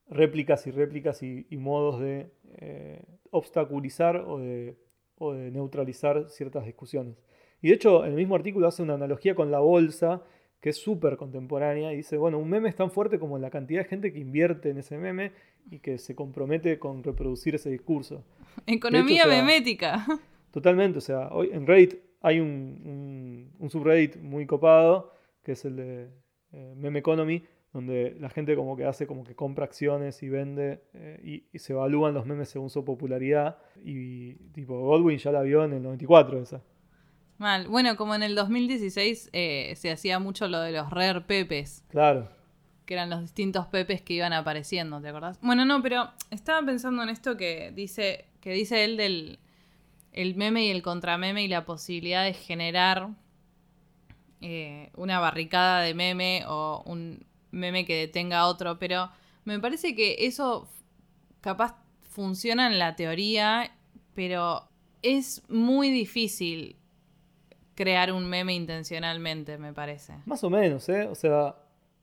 réplicas 0.09 0.65
y 0.67 0.71
réplicas 0.71 1.21
y, 1.23 1.45
y 1.49 1.57
modos 1.57 1.99
de 1.99 2.31
eh, 2.59 3.01
obstaculizar 3.31 4.17
o 4.17 4.39
de, 4.39 4.75
o 5.17 5.33
de 5.33 5.51
neutralizar 5.51 6.29
ciertas 6.29 6.65
discusiones. 6.65 7.15
Y 7.61 7.69
de 7.69 7.75
hecho, 7.75 8.03
en 8.05 8.11
el 8.11 8.17
mismo 8.17 8.35
artículo 8.35 8.67
hace 8.67 8.83
una 8.83 8.93
analogía 8.93 9.35
con 9.35 9.51
la 9.51 9.59
bolsa, 9.59 10.21
que 10.61 10.69
es 10.69 10.77
súper 10.77 11.17
contemporánea, 11.17 11.91
y 11.93 11.97
dice, 11.97 12.17
bueno, 12.17 12.37
un 12.39 12.49
meme 12.49 12.69
es 12.69 12.75
tan 12.75 12.91
fuerte 12.91 13.19
como 13.19 13.37
la 13.37 13.49
cantidad 13.49 13.81
de 13.83 13.89
gente 13.89 14.13
que 14.13 14.19
invierte 14.19 14.69
en 14.69 14.77
ese 14.77 14.97
meme 14.97 15.31
y 15.69 15.79
que 15.79 15.97
se 15.97 16.15
compromete 16.15 16.79
con 16.79 17.03
reproducir 17.03 17.55
ese 17.55 17.69
discurso. 17.69 18.23
Economía 18.65 19.23
o 19.25 19.29
sea, 19.29 19.41
memética. 19.41 20.05
Totalmente, 20.51 20.99
o 20.99 21.01
sea, 21.01 21.27
hoy 21.29 21.49
en 21.51 21.67
Reddit 21.67 21.95
hay 22.21 22.39
un, 22.39 22.47
un- 22.85 23.51
un 23.59 23.69
subreddit 23.69 24.17
muy 24.17 24.45
copado, 24.45 25.13
que 25.43 25.51
es 25.51 25.65
el 25.65 25.75
de 25.75 26.07
eh, 26.53 26.73
Meme 26.75 26.99
Economy, 26.99 27.43
donde 27.73 28.15
la 28.19 28.29
gente 28.29 28.55
como 28.55 28.75
que 28.77 28.85
hace 28.85 29.05
como 29.07 29.23
que 29.23 29.35
compra 29.35 29.65
acciones 29.65 30.23
y 30.23 30.29
vende 30.29 30.83
eh, 30.93 31.19
y, 31.23 31.43
y 31.55 31.59
se 31.59 31.73
evalúan 31.73 32.13
los 32.13 32.25
memes 32.25 32.49
según 32.49 32.69
su 32.69 32.83
popularidad. 32.85 33.57
Y 33.83 34.33
tipo, 34.53 34.79
Godwin 34.79 35.17
ya 35.17 35.31
la 35.31 35.41
vio 35.41 35.63
en 35.63 35.73
el 35.73 35.83
94 35.83 36.41
esa. 36.41 36.61
Mal. 37.37 37.67
Bueno, 37.67 37.95
como 37.97 38.15
en 38.15 38.23
el 38.23 38.33
2016 38.35 39.29
eh, 39.33 39.73
se 39.75 39.91
hacía 39.91 40.17
mucho 40.17 40.47
lo 40.47 40.59
de 40.59 40.71
los 40.71 40.89
rare 40.89 41.21
pepes, 41.21 41.83
Claro. 41.89 42.29
que 42.85 42.95
eran 42.95 43.09
los 43.11 43.21
distintos 43.21 43.67
pepes 43.67 44.01
que 44.01 44.13
iban 44.13 44.33
apareciendo, 44.33 44.99
¿te 45.01 45.09
acordás? 45.09 45.37
Bueno, 45.41 45.63
no, 45.63 45.83
pero 45.83 46.09
estaba 46.31 46.65
pensando 46.65 47.03
en 47.03 47.09
esto 47.09 47.37
que 47.37 47.71
dice, 47.75 48.25
que 48.41 48.53
dice 48.53 48.83
él 48.85 48.97
del 48.97 49.39
el 50.13 50.33
meme 50.35 50.65
y 50.65 50.71
el 50.71 50.81
contrameme 50.81 51.43
y 51.43 51.47
la 51.47 51.63
posibilidad 51.63 52.23
de 52.23 52.33
generar 52.33 53.09
eh, 54.41 54.89
una 54.95 55.19
barricada 55.19 55.81
de 55.81 55.93
meme 55.93 56.43
o 56.47 56.81
un 56.87 57.23
meme 57.51 57.85
que 57.85 57.95
detenga 57.95 58.39
a 58.39 58.47
otro, 58.47 58.79
pero 58.79 59.09
me 59.45 59.59
parece 59.59 59.95
que 59.95 60.15
eso 60.19 60.67
capaz 61.41 61.75
funciona 62.03 62.67
en 62.67 62.79
la 62.79 62.95
teoría, 62.95 63.71
pero 64.13 64.67
es 65.01 65.43
muy 65.49 65.89
difícil 65.91 66.75
crear 67.75 68.11
un 68.11 68.27
meme 68.27 68.53
intencionalmente, 68.53 69.57
me 69.57 69.73
parece. 69.73 70.15
Más 70.25 70.43
o 70.43 70.49
menos, 70.49 70.89
¿eh? 70.89 71.07
O 71.07 71.15
sea, 71.15 71.55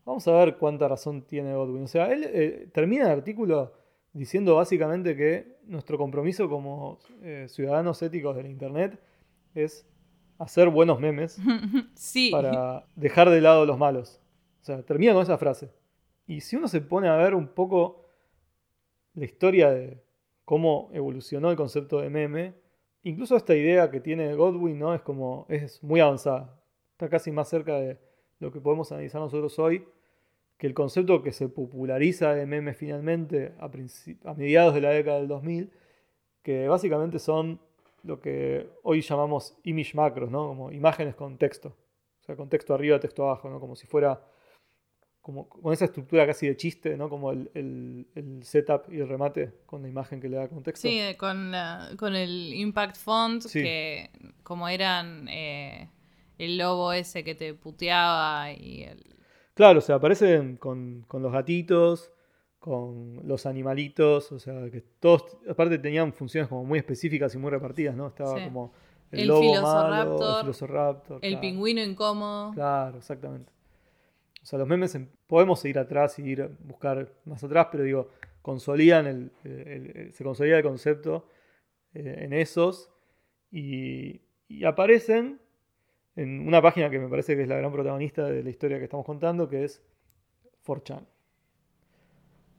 Vamos 0.04 0.28
a 0.28 0.32
ver 0.32 0.56
cuánta 0.56 0.86
razón 0.86 1.22
tiene 1.22 1.54
Godwin. 1.54 1.84
O 1.84 1.88
sea, 1.88 2.12
él 2.12 2.24
eh, 2.26 2.68
termina 2.72 3.06
el 3.06 3.12
artículo 3.12 3.72
diciendo 4.12 4.56
básicamente 4.56 5.16
que 5.16 5.56
nuestro 5.66 5.96
compromiso 5.96 6.48
como 6.48 6.98
eh, 7.22 7.46
ciudadanos 7.48 8.02
éticos 8.02 8.36
del 8.36 8.46
Internet 8.46 9.00
es 9.54 9.86
hacer 10.38 10.68
buenos 10.68 11.00
memes 11.00 11.38
sí. 11.94 12.30
para 12.30 12.84
dejar 12.96 13.30
de 13.30 13.40
lado 13.40 13.64
los 13.64 13.78
malos. 13.78 14.20
O 14.64 14.66
sea, 14.66 14.82
termina 14.82 15.12
con 15.12 15.22
esa 15.22 15.36
frase. 15.36 15.70
Y 16.26 16.40
si 16.40 16.56
uno 16.56 16.68
se 16.68 16.80
pone 16.80 17.06
a 17.06 17.16
ver 17.16 17.34
un 17.34 17.48
poco 17.48 18.06
la 19.12 19.26
historia 19.26 19.70
de 19.70 20.02
cómo 20.46 20.88
evolucionó 20.94 21.50
el 21.50 21.56
concepto 21.58 22.00
de 22.00 22.08
meme, 22.08 22.54
incluso 23.02 23.36
esta 23.36 23.54
idea 23.54 23.90
que 23.90 24.00
tiene 24.00 24.34
Godwin, 24.34 24.78
¿no? 24.78 24.94
Es 24.94 25.02
como, 25.02 25.44
es 25.50 25.82
muy 25.82 26.00
avanzada. 26.00 26.58
Está 26.92 27.10
casi 27.10 27.30
más 27.30 27.50
cerca 27.50 27.78
de 27.78 27.98
lo 28.38 28.50
que 28.50 28.62
podemos 28.62 28.90
analizar 28.90 29.20
nosotros 29.20 29.58
hoy, 29.58 29.86
que 30.56 30.66
el 30.66 30.72
concepto 30.72 31.22
que 31.22 31.32
se 31.32 31.50
populariza 31.50 32.34
de 32.34 32.46
meme 32.46 32.72
finalmente 32.72 33.52
a, 33.58 33.66
a 34.24 34.34
mediados 34.34 34.72
de 34.72 34.80
la 34.80 34.92
década 34.92 35.18
del 35.18 35.28
2000, 35.28 35.70
que 36.42 36.68
básicamente 36.68 37.18
son 37.18 37.60
lo 38.02 38.18
que 38.18 38.70
hoy 38.82 39.02
llamamos 39.02 39.58
image 39.64 39.94
macros, 39.94 40.30
¿no? 40.30 40.48
Como 40.48 40.72
imágenes 40.72 41.14
con 41.14 41.36
texto. 41.36 41.76
O 42.22 42.24
sea, 42.24 42.34
con 42.34 42.48
texto 42.48 42.72
arriba, 42.72 42.98
texto 42.98 43.24
abajo, 43.24 43.50
¿no? 43.50 43.60
Como 43.60 43.76
si 43.76 43.86
fuera 43.86 44.32
como 45.24 45.48
con 45.48 45.72
esa 45.72 45.86
estructura 45.86 46.26
casi 46.26 46.46
de 46.46 46.54
chiste, 46.54 46.98
¿no? 46.98 47.08
Como 47.08 47.32
el, 47.32 48.06
setup 48.42 48.92
y 48.92 49.00
el 49.00 49.08
remate 49.08 49.54
con 49.64 49.80
la 49.80 49.88
imagen 49.88 50.20
que 50.20 50.28
le 50.28 50.36
da 50.36 50.48
contexto. 50.48 50.86
Sí, 50.86 51.00
con, 51.16 51.50
con 51.96 52.14
el 52.14 52.52
impact 52.52 52.98
font, 52.98 53.42
que 53.50 54.10
como 54.42 54.68
eran 54.68 55.26
eh, 55.30 55.88
el 56.36 56.58
lobo 56.58 56.92
ese 56.92 57.24
que 57.24 57.34
te 57.34 57.54
puteaba 57.54 58.52
y 58.52 58.82
el... 58.82 59.02
Claro, 59.54 59.78
o 59.78 59.80
sea, 59.80 59.94
aparecen 59.94 60.58
con, 60.58 61.06
con 61.08 61.22
los 61.22 61.32
gatitos, 61.32 62.12
con 62.58 63.26
los 63.26 63.46
animalitos, 63.46 64.30
o 64.30 64.38
sea, 64.38 64.70
que 64.70 64.82
todos, 65.00 65.38
aparte 65.48 65.78
tenían 65.78 66.12
funciones 66.12 66.50
como 66.50 66.64
muy 66.64 66.78
específicas 66.78 67.34
y 67.34 67.38
muy 67.38 67.50
repartidas, 67.50 67.96
¿no? 67.96 68.08
Estaba 68.08 68.44
como 68.44 68.74
el, 69.10 69.26
lobo 69.26 69.62
malo, 69.62 70.42
el 71.22 71.32
el 71.32 71.40
pingüino 71.40 71.80
incómodo. 71.80 72.52
Claro, 72.52 72.98
exactamente. 72.98 73.54
O 74.44 74.46
sea, 74.46 74.58
los 74.58 74.68
memes 74.68 74.94
podemos 75.26 75.64
ir 75.64 75.78
atrás 75.78 76.18
y 76.18 76.22
ir 76.22 76.50
buscar 76.60 77.10
más 77.24 77.42
atrás, 77.42 77.68
pero 77.72 77.82
digo, 77.82 78.10
consolidan 78.42 79.06
el, 79.06 80.10
se 80.12 80.22
consolida 80.22 80.58
el 80.58 80.62
concepto 80.62 81.26
eh, 81.94 82.16
en 82.18 82.34
esos 82.34 82.90
y, 83.50 84.20
aparecen 84.66 85.40
en 86.14 86.46
una 86.46 86.60
página 86.60 86.90
que 86.90 86.98
me 86.98 87.08
parece 87.08 87.36
que 87.36 87.42
es 87.42 87.48
la 87.48 87.56
gran 87.56 87.72
protagonista 87.72 88.26
de 88.26 88.42
la 88.42 88.50
historia 88.50 88.76
que 88.76 88.84
estamos 88.84 89.06
contando, 89.06 89.48
que 89.48 89.64
es 89.64 89.82
4chan. 90.66 91.06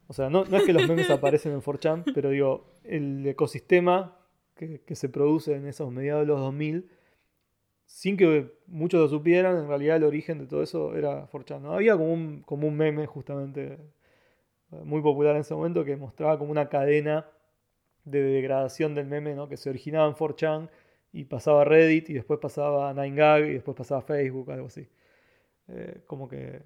O 0.08 0.14
sea, 0.14 0.32
no, 0.32 0.42
es 0.44 0.64
que 0.64 0.74
los 0.74 0.88
memes 0.88 1.10
aparecen 1.12 1.52
en 1.52 1.62
4chan, 1.62 2.14
pero 2.16 2.32
digo, 2.32 2.74
el 2.84 3.26
ecosistema 3.28 4.18
que, 4.56 4.82
que, 4.82 4.96
se 4.96 5.08
produce 5.08 5.54
en 5.54 5.68
esos 5.68 5.92
mediados 5.92 6.24
de 6.24 6.28
los 6.28 6.40
2000 6.40 6.90
sin 7.86 8.18
que 8.18 8.52
muchos 8.68 9.00
lo 9.00 9.08
supieran, 9.08 9.58
en 9.58 9.68
realidad 9.68 9.98
el 9.98 10.04
origen 10.04 10.40
de 10.40 10.48
todo 10.48 10.64
eso 10.64 10.96
era 10.96 11.30
4chan. 11.30 11.62
¿no? 11.62 11.74
Había 11.74 11.94
como 11.94 12.12
un, 12.12 12.42
como 12.42 12.68
un 12.68 12.76
meme 12.76 13.06
justamente 13.06 13.74
eh, 14.72 14.82
muy 14.84 15.02
popular 15.02 15.36
en 15.36 15.42
ese 15.42 15.54
momento 15.54 15.86
que 15.86 15.96
mostraba 15.96 16.38
como 16.38 16.52
una 16.52 16.70
cadena 16.70 17.28
de 18.04 18.22
degradación 18.22 18.96
del 18.96 19.08
meme 19.08 19.36
¿no? 19.36 19.48
que 19.48 19.58
se 19.58 19.70
originaba 19.70 20.08
en 20.08 20.16
4chan 20.16 20.70
y 21.14 21.26
pasaba 21.26 21.62
a 21.62 21.66
Reddit 21.66 22.10
y 22.10 22.14
después 22.14 22.40
pasaba 22.40 22.90
a 22.90 22.94
9gag 22.94 23.50
y 23.50 23.54
después 23.54 23.78
pasaba 23.78 24.02
a 24.02 24.04
Facebook, 24.04 24.52
algo 24.52 24.68
así. 24.68 24.88
Eh, 25.68 26.02
como 26.06 26.28
que 26.28 26.62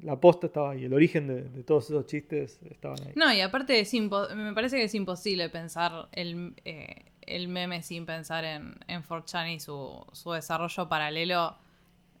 la 0.00 0.18
posta 0.18 0.46
estaba 0.46 0.70
ahí, 0.70 0.84
el 0.84 0.94
origen 0.94 1.26
de, 1.26 1.62
todos 1.64 1.90
esos 1.90 2.06
chistes 2.06 2.58
estaban 2.62 2.98
ahí. 3.06 3.12
No, 3.14 3.32
y 3.32 3.40
aparte 3.40 3.78
es 3.78 3.92
me 3.92 4.54
parece 4.54 4.78
que 4.78 4.84
es 4.84 4.94
imposible 4.94 5.48
pensar 5.50 6.08
el, 6.12 6.54
eh, 6.64 7.11
el 7.26 7.48
meme 7.48 7.82
sin 7.82 8.06
pensar 8.06 8.44
en, 8.44 8.74
en 8.86 9.02
4chan 9.02 9.54
y 9.54 9.60
su, 9.60 10.32
desarrollo 10.32 10.88
paralelo 10.88 11.56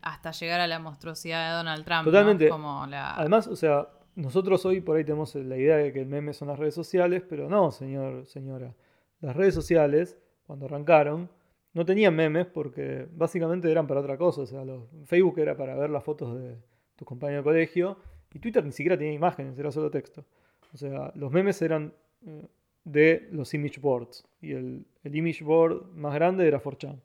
hasta 0.00 0.32
llegar 0.32 0.60
a 0.60 0.66
la 0.66 0.78
monstruosidad 0.78 1.50
de 1.50 1.56
Donald 1.56 1.84
Trump. 1.84 2.04
Totalmente. 2.04 2.50
Además, 2.92 3.46
o 3.46 3.56
sea, 3.56 3.88
nosotros 4.14 4.64
hoy 4.66 4.80
por 4.80 4.96
ahí 4.96 5.04
tenemos 5.04 5.34
la 5.34 5.56
idea 5.56 5.76
de 5.76 5.92
que 5.92 6.00
el 6.00 6.06
meme 6.06 6.32
son 6.32 6.48
las 6.48 6.58
redes 6.58 6.74
sociales, 6.74 7.22
pero 7.28 7.48
no, 7.48 7.70
señor, 7.70 8.26
señora. 8.26 8.74
Las 9.20 9.36
redes 9.36 9.54
sociales, 9.54 10.18
cuando 10.46 10.66
arrancaron, 10.66 11.30
no 11.72 11.84
tenían 11.84 12.14
memes 12.14 12.46
porque 12.46 13.06
básicamente 13.12 13.70
eran 13.70 13.86
para 13.86 14.00
otra 14.00 14.18
cosa. 14.18 14.42
O 14.42 14.46
sea, 14.46 14.64
los, 14.64 14.84
Facebook 15.04 15.38
era 15.38 15.56
para 15.56 15.74
ver 15.76 15.90
las 15.90 16.04
fotos 16.04 16.38
de 16.38 16.58
tus 16.96 17.06
compañeros 17.06 17.44
de 17.44 17.50
colegio 17.50 17.98
y 18.32 18.38
Twitter 18.38 18.64
ni 18.64 18.72
siquiera 18.72 18.96
tenía 18.96 19.12
imágenes, 19.12 19.58
era 19.58 19.70
solo 19.70 19.90
texto. 19.90 20.24
O 20.72 20.76
sea, 20.76 21.12
los 21.14 21.30
memes 21.30 21.60
eran 21.62 21.92
eh, 22.26 22.48
de 22.84 23.28
los 23.30 23.54
image 23.54 23.80
boards. 23.80 24.24
Y 24.40 24.52
el, 24.52 24.86
image 25.04 25.44
board 25.44 25.86
más 25.94 26.14
grande 26.14 26.46
era 26.46 26.62
4chan. 26.62 27.00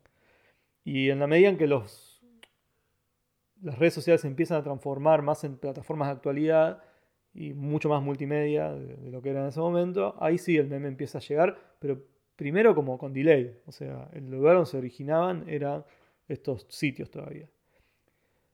Y 0.84 1.10
en 1.10 1.18
la 1.18 1.26
medida 1.26 1.48
en 1.48 1.58
que 1.58 1.66
los, 1.66 2.22
las 3.62 3.78
redes 3.78 3.94
sociales 3.94 4.22
se 4.22 4.28
empiezan 4.28 4.58
a 4.58 4.62
transformar 4.62 5.22
más 5.22 5.44
en 5.44 5.56
plataformas 5.56 6.08
de 6.08 6.12
actualidad 6.12 6.82
y 7.34 7.52
mucho 7.52 7.88
más 7.88 8.02
multimedia 8.02 8.72
de, 8.72 9.10
lo 9.10 9.20
que 9.22 9.30
era 9.30 9.42
en 9.42 9.48
ese 9.48 9.60
momento, 9.60 10.16
ahí 10.18 10.38
sí 10.38 10.56
el 10.56 10.66
meme 10.66 10.88
empieza 10.88 11.18
a 11.18 11.20
llegar, 11.20 11.58
pero 11.78 12.02
primero 12.36 12.74
como 12.74 12.98
con 12.98 13.12
delay. 13.12 13.60
O 13.66 13.72
sea, 13.72 14.08
el 14.12 14.30
lugar 14.30 14.54
donde 14.54 14.70
se 14.70 14.78
originaban 14.78 15.44
eran 15.48 15.84
estos 16.26 16.66
sitios 16.68 17.10
todavía. 17.10 17.48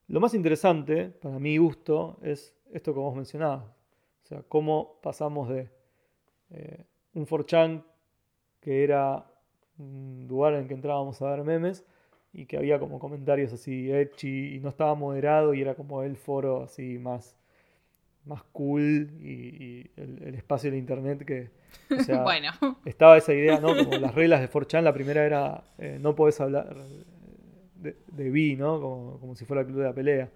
Lo 0.09 0.21
más 0.21 0.35
interesante, 0.35 1.09
para 1.09 1.39
mi 1.39 1.57
gusto, 1.57 2.19
es 2.23 2.55
esto 2.73 2.93
que 2.93 3.01
vos 3.01 3.15
mencionabas. 3.15 3.65
O 4.25 4.27
sea, 4.27 4.43
cómo 4.49 4.99
pasamos 5.03 5.49
de 5.49 5.71
eh, 6.51 6.85
un 7.15 7.27
4chan 7.27 7.83
que 8.61 8.85
era 8.85 9.25
un 9.79 10.27
lugar 10.29 10.55
en 10.55 10.61
el 10.61 10.69
que 10.69 10.75
entrábamos 10.75 11.21
a 11.23 11.31
ver 11.31 11.45
memes 11.45 11.85
y 12.33 12.47
que 12.47 12.57
había 12.57 12.79
como 12.79 12.99
comentarios 12.99 13.53
así 13.53 13.91
edgy 13.91 14.57
y 14.57 14.61
no 14.61 14.69
estaba 14.69 14.95
moderado 14.95 15.55
y 15.55 15.61
era 15.61 15.75
como 15.75 16.03
el 16.03 16.17
foro 16.17 16.65
así 16.65 16.99
más, 16.99 17.37
más 18.25 18.43
cool 18.53 19.11
y, 19.21 19.91
el, 19.97 20.35
espacio 20.35 20.71
de 20.71 20.79
internet 20.79 21.25
que 21.25 21.51
o 21.91 22.03
sea, 22.03 22.23
bueno. 22.23 22.51
estaba 22.85 23.17
esa 23.17 23.33
idea, 23.33 23.61
¿no? 23.61 23.77
Como 23.77 23.97
las 23.99 24.15
reglas 24.15 24.41
de 24.41 24.51
4chan, 24.51 24.83
la 24.83 24.93
primera 24.93 25.25
era 25.25 25.65
eh, 25.79 25.99
no 26.01 26.15
podés 26.15 26.41
hablar 26.41 26.75
de, 27.77 27.97
de 28.07 28.31
B, 28.31 28.57
¿no? 28.57 28.81
Como, 28.81 29.21
como, 29.21 29.37
si 29.37 29.45
fuera 29.45 29.61
el 29.61 29.67
club 29.69 29.79
de 29.79 29.85
la 29.85 29.93
pelea. 29.93 30.31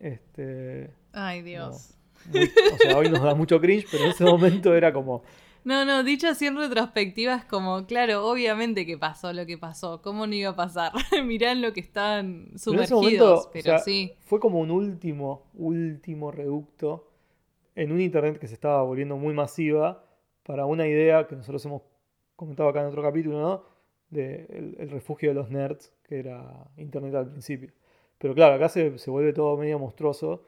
Este, 0.00 0.90
Ay, 1.12 1.42
Dios. 1.42 1.96
o 2.32 2.76
sea, 2.78 2.96
hoy 2.96 3.08
nos 3.08 3.22
da 3.22 3.34
mucho 3.34 3.60
cringe, 3.60 3.86
pero 3.90 4.04
en 4.04 4.10
ese 4.10 4.24
momento 4.24 4.74
era 4.74 4.92
como 4.92 5.22
no, 5.64 5.84
no, 5.84 6.02
dicho 6.02 6.28
así 6.28 6.46
en 6.46 6.56
retrospectiva 6.56 7.34
es 7.36 7.44
como, 7.44 7.86
claro, 7.86 8.26
obviamente 8.26 8.84
que 8.84 8.98
pasó 8.98 9.32
lo 9.32 9.46
que 9.46 9.58
pasó, 9.58 10.02
¿cómo 10.02 10.26
no 10.26 10.34
iba 10.34 10.50
a 10.50 10.56
pasar? 10.56 10.92
Mirá 11.24 11.54
lo 11.54 11.72
que 11.72 11.80
están 11.80 12.50
sumergidos, 12.56 13.48
pero, 13.52 13.78
sí. 13.78 14.12
Fue 14.20 14.40
como 14.40 14.58
un 14.58 14.70
último, 14.70 15.50
último 15.54 16.32
reducto 16.32 17.08
en 17.76 17.92
un 17.92 18.00
internet 18.00 18.38
que 18.38 18.48
se 18.48 18.54
estaba 18.54 18.82
volviendo 18.82 19.16
muy 19.16 19.34
masiva 19.34 20.04
para 20.42 20.66
una 20.66 20.86
idea 20.86 21.26
que 21.28 21.36
nosotros 21.36 21.64
hemos 21.64 21.82
comentado 22.34 22.68
acá 22.68 22.80
en 22.80 22.86
otro 22.86 23.02
capítulo, 23.02 23.40
¿no? 23.40 23.64
De 24.10 24.74
el, 24.78 24.90
refugio 24.90 25.30
de 25.30 25.34
los 25.34 25.48
nerds, 25.48 25.92
que 26.02 26.18
era 26.18 26.70
internet 26.76 27.14
al 27.14 27.30
principio. 27.30 27.72
Pero 28.18 28.34
claro, 28.34 28.56
acá 28.56 28.68
se, 28.68 28.90
vuelve 29.06 29.32
todo 29.32 29.56
medio 29.56 29.78
monstruoso. 29.78 30.44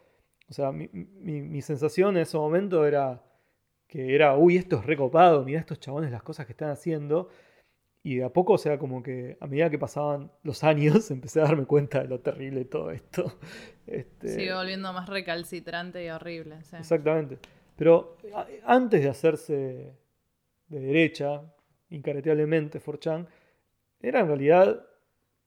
O 0.50 0.52
sea, 0.52 0.72
mi, 0.72 0.88
mi 0.92 1.62
sensación 1.62 2.16
en 2.16 2.22
ese 2.22 2.36
momento 2.36 2.84
era 2.84 3.22
que 3.94 4.12
era, 4.12 4.36
uy, 4.36 4.56
esto 4.56 4.80
es 4.80 4.86
recopado, 4.86 5.44
mira 5.44 5.60
estos 5.60 5.78
chabones 5.78 6.10
las 6.10 6.24
cosas 6.24 6.46
que 6.46 6.52
están 6.52 6.70
haciendo. 6.70 7.28
Y 8.02 8.16
de 8.16 8.24
a 8.24 8.28
poco, 8.28 8.54
o 8.54 8.58
sea, 8.58 8.76
como 8.76 9.04
que 9.04 9.38
a 9.40 9.46
medida 9.46 9.70
que 9.70 9.78
pasaban 9.78 10.32
los 10.42 10.64
años, 10.64 11.08
empecé 11.12 11.40
a 11.40 11.44
darme 11.44 11.64
cuenta 11.64 12.02
de 12.02 12.08
lo 12.08 12.18
terrible 12.18 12.58
de 12.58 12.64
todo 12.64 12.90
esto. 12.90 13.38
Este... 13.86 14.30
Sigue 14.30 14.52
volviendo 14.52 14.92
más 14.92 15.08
recalcitrante 15.08 16.04
y 16.04 16.08
horrible. 16.08 16.56
Exactamente. 16.56 17.38
Pero 17.76 18.16
antes 18.64 19.00
de 19.00 19.08
hacerse 19.08 19.96
de 20.66 20.80
derecha, 20.80 21.42
incareteablemente, 21.90 22.80
Forchan, 22.80 23.28
era 24.00 24.20
en 24.20 24.26
realidad 24.26 24.84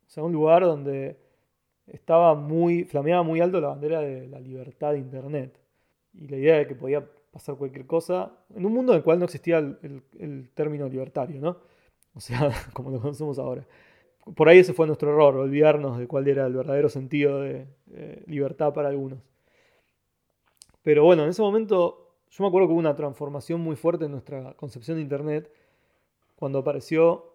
sea, 0.06 0.24
un 0.24 0.32
lugar 0.32 0.64
donde 0.64 1.20
estaba 1.86 2.34
muy, 2.34 2.86
flameaba 2.86 3.24
muy 3.24 3.42
alto 3.42 3.60
la 3.60 3.68
bandera 3.68 4.00
de 4.00 4.26
la 4.28 4.40
libertad 4.40 4.94
de 4.94 5.00
Internet. 5.00 5.60
Y 6.14 6.30
la 6.30 6.38
idea 6.38 6.58
de 6.60 6.68
que 6.68 6.76
podía 6.76 7.06
hacer 7.38 7.56
cualquier 7.56 7.86
cosa, 7.86 8.32
en 8.56 8.66
un 8.66 8.74
mundo 8.74 8.94
en 8.94 8.98
el 8.98 9.04
cual 9.04 9.20
no 9.20 9.26
existía 9.26 9.58
el, 9.60 10.50
término 10.54 10.88
libertario, 10.88 11.40
¿no? 11.40 11.58
O 12.14 12.20
sea, 12.20 12.52
como 12.74 12.92
lo 12.92 13.00
conocemos 13.00 13.40
ahora. 13.40 13.66
Por 14.36 14.50
ahí 14.50 14.60
ese 14.60 14.74
fue 14.74 14.88
nuestro 14.88 15.10
error, 15.12 15.38
olvidarnos 15.38 15.98
de 15.98 16.08
cuál 16.08 16.28
era 16.28 16.46
el 16.46 16.54
verdadero 16.54 16.90
sentido 16.90 17.42
de 17.42 17.66
libertad 18.26 18.74
para 18.74 18.90
algunos. 18.90 19.20
Pero 20.84 21.04
bueno, 21.06 21.24
en 21.24 21.30
ese 21.30 21.42
momento 21.42 22.08
yo 22.30 22.44
me 22.44 22.50
acuerdo 22.50 22.68
que 22.68 22.74
hubo 22.74 22.80
una 22.80 22.96
transformación 22.96 23.62
muy 23.62 23.76
fuerte 23.76 24.06
en 24.06 24.12
nuestra 24.12 24.54
concepción 24.54 24.98
de 24.98 25.04
Internet 25.04 25.52
cuando 26.36 26.60
apareció 26.60 27.34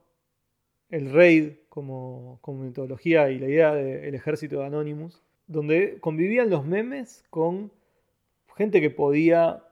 el 0.90 1.12
raid 1.12 1.54
como, 1.68 2.38
como 2.40 2.62
metodología 2.62 3.30
y 3.30 3.38
la 3.38 3.48
idea 3.48 3.74
del 3.74 4.14
ejército 4.14 4.58
de 4.58 4.66
Anonymous, 4.66 5.22
donde 5.46 5.98
convivían 6.00 6.50
los 6.50 6.64
memes 6.64 7.24
con 7.30 7.72
gente 8.56 8.80
que 8.80 8.90
podía 8.90 9.64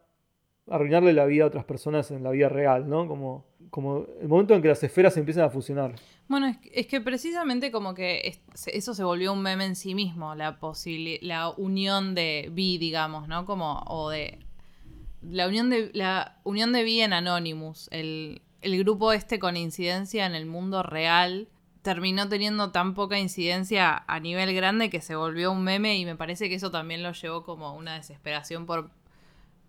arruinarle 0.70 1.12
la 1.12 1.26
vida 1.26 1.44
a 1.44 1.48
otras 1.48 1.64
personas 1.64 2.10
en 2.10 2.22
la 2.22 2.30
vida 2.30 2.48
real, 2.48 2.88
¿no? 2.88 3.06
Como, 3.06 3.44
como 3.70 4.06
el 4.20 4.28
momento 4.28 4.54
en 4.54 4.62
que 4.62 4.68
las 4.68 4.82
esferas 4.82 5.16
empiezan 5.16 5.44
a 5.44 5.50
fusionar. 5.50 5.94
Bueno, 6.28 6.56
es, 6.72 6.86
que 6.86 7.00
precisamente 7.00 7.70
como 7.72 7.92
que 7.94 8.20
es- 8.54 8.68
eso 8.68 8.94
se 8.94 9.04
volvió 9.04 9.32
un 9.32 9.42
meme 9.42 9.64
en 9.64 9.76
sí 9.76 9.94
mismo, 9.94 10.34
la 10.34 10.58
la 11.22 11.50
unión 11.50 12.14
de 12.14 12.48
Vi, 12.52 12.78
digamos, 12.78 13.26
¿no? 13.28 13.44
Como, 13.44 13.80
o 13.86 14.10
de 14.10 14.38
la 15.22 15.48
unión 15.48 15.70
de 15.70 15.90
la 15.92 16.38
unión 16.44 16.72
de 16.72 16.82
Vi 16.84 17.00
en 17.00 17.12
Anonymous, 17.12 17.88
el, 17.90 18.42
el 18.62 18.78
grupo 18.78 19.12
este 19.12 19.38
con 19.38 19.56
incidencia 19.56 20.24
en 20.24 20.34
el 20.34 20.46
mundo 20.46 20.82
real 20.82 21.48
terminó 21.82 22.28
teniendo 22.28 22.72
tan 22.72 22.94
poca 22.94 23.18
incidencia 23.18 24.04
a 24.06 24.20
nivel 24.20 24.54
grande 24.54 24.90
que 24.90 25.00
se 25.00 25.16
volvió 25.16 25.50
un 25.50 25.64
meme 25.64 25.96
y 25.98 26.04
me 26.04 26.14
parece 26.14 26.48
que 26.48 26.54
eso 26.56 26.70
también 26.70 27.02
lo 27.02 27.12
llevó 27.12 27.42
como 27.42 27.74
una 27.74 27.94
desesperación 27.94 28.66
por 28.66 28.90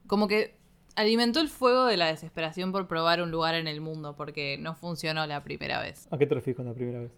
como 0.08 0.28
que 0.28 0.58
alimentó 0.96 1.39
el 1.39 1.50
fuego 1.50 1.86
de 1.86 1.98
la 1.98 2.08
desesperación 2.08 2.72
por 2.72 2.88
probar 2.88 3.22
un 3.22 3.32
lugar 3.32 3.56
en 3.56 3.68
el 3.68 3.82
mundo 3.82 4.16
porque 4.16 4.58
no 4.60 4.76
funcionó 4.76 5.26
la 5.28 5.44
primera 5.44 5.80
vez. 5.82 6.08
¿A 6.12 6.18
qué 6.18 6.26
te 6.28 6.36
refieres 6.36 6.58
con 6.58 6.66
la 6.66 6.74
primera 6.74 7.00
vez? 7.00 7.12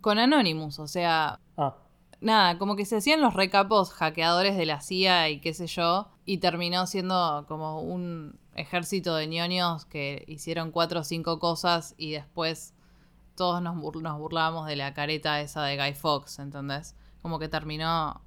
Con 0.00 0.18
Anonymous, 0.18 0.78
o 0.78 0.86
sea, 0.86 1.38
Ah, 1.56 1.76
nada, 2.20 2.58
como 2.58 2.76
que 2.76 2.84
se 2.84 2.96
hacían 2.96 3.20
los 3.20 3.34
recapos 3.34 3.90
hackeadores 3.92 4.56
de 4.56 4.66
la 4.66 4.80
CIA 4.80 5.30
y 5.30 5.40
qué 5.40 5.52
sé 5.54 5.66
yo, 5.66 6.08
y 6.24 6.38
terminó 6.38 6.86
siendo 6.86 7.44
como 7.48 7.80
un 7.80 8.38
ejército 8.54 9.14
de 9.16 9.26
ñoños 9.26 9.84
que 9.86 10.24
hicieron 10.26 10.70
cuatro 10.70 11.00
o 11.00 11.04
cinco 11.04 11.38
cosas 11.38 11.94
y 11.96 12.12
después 12.12 12.74
todos 13.36 13.62
nos, 13.62 13.74
nos 13.76 14.18
burlábamos 14.18 14.66
de 14.66 14.76
la 14.76 14.92
careta 14.94 15.40
esa 15.40 15.62
de 15.64 15.76
Guy 15.76 15.94
Fox, 15.94 16.38
¿entendés? 16.38 16.94
Como 17.22 17.38
que 17.38 17.48
terminó 17.48 18.20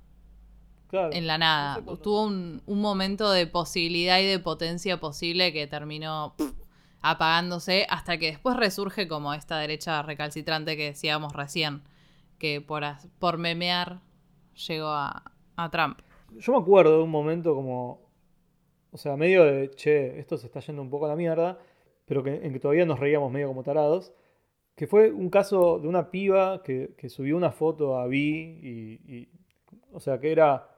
claro. 0.94 1.14
en 1.14 1.26
la 1.26 1.40
nada. 1.40 1.82
Tuvo 2.02 2.26
un, 2.26 2.62
un 2.68 2.82
momento 2.82 3.32
de 3.32 3.48
posibilidad 3.48 4.20
y 4.20 4.26
de 4.26 4.38
potencia 4.38 5.00
posible 5.00 5.52
que 5.52 5.66
terminó 5.66 6.36
pff, 6.38 6.54
apagándose 7.02 7.88
hasta 7.90 8.18
que 8.20 8.28
después 8.28 8.56
resurge 8.56 9.08
como 9.08 9.34
esta 9.34 9.58
derecha 9.58 10.04
recalcitrante 10.04 10.78
que 10.78 10.86
decíamos 10.86 11.34
recién, 11.34 11.82
que 12.38 12.62
por, 12.62 12.84
por 13.18 13.38
memear 13.40 14.02
llegó 14.68 14.90
a, 14.90 15.32
a 15.56 15.72
Trump. 15.72 16.00
Yo 16.38 16.54
me 16.54 16.60
acuerdo 16.60 16.98
de 16.98 17.04
un 17.04 17.10
momento 17.10 17.56
como, 17.56 18.00
o 18.92 18.98
sea, 18.98 19.18
medio 19.18 19.44
de, 19.46 19.72
che, 19.72 20.20
esto 20.20 20.38
se 20.38 20.46
está 20.46 20.60
yendo 20.60 20.82
un 20.82 20.92
poco 20.92 21.06
a 21.06 21.10
la 21.10 21.16
mierda, 21.16 21.58
pero 22.06 22.24
que, 22.24 22.36
en 22.36 22.54
que 22.54 22.60
todavía 22.60 22.86
nos 22.86 23.00
reíamos 23.00 23.32
medio 23.32 23.48
como 23.48 23.64
tarados, 23.64 24.14
que 24.76 24.88
fue 24.88 25.12
un 25.12 25.30
caso 25.30 25.80
de 25.80 25.88
una 25.88 26.12
piba 26.12 26.62
que, 26.64 26.94
que 26.98 27.10
subió 27.10 27.36
una 27.36 27.52
foto 27.52 27.98
a 27.98 28.08
Vi 28.08 28.20
y, 28.20 29.16
y, 29.16 29.30
o 29.92 30.00
sea, 30.00 30.20
que 30.20 30.32
era 30.32 30.70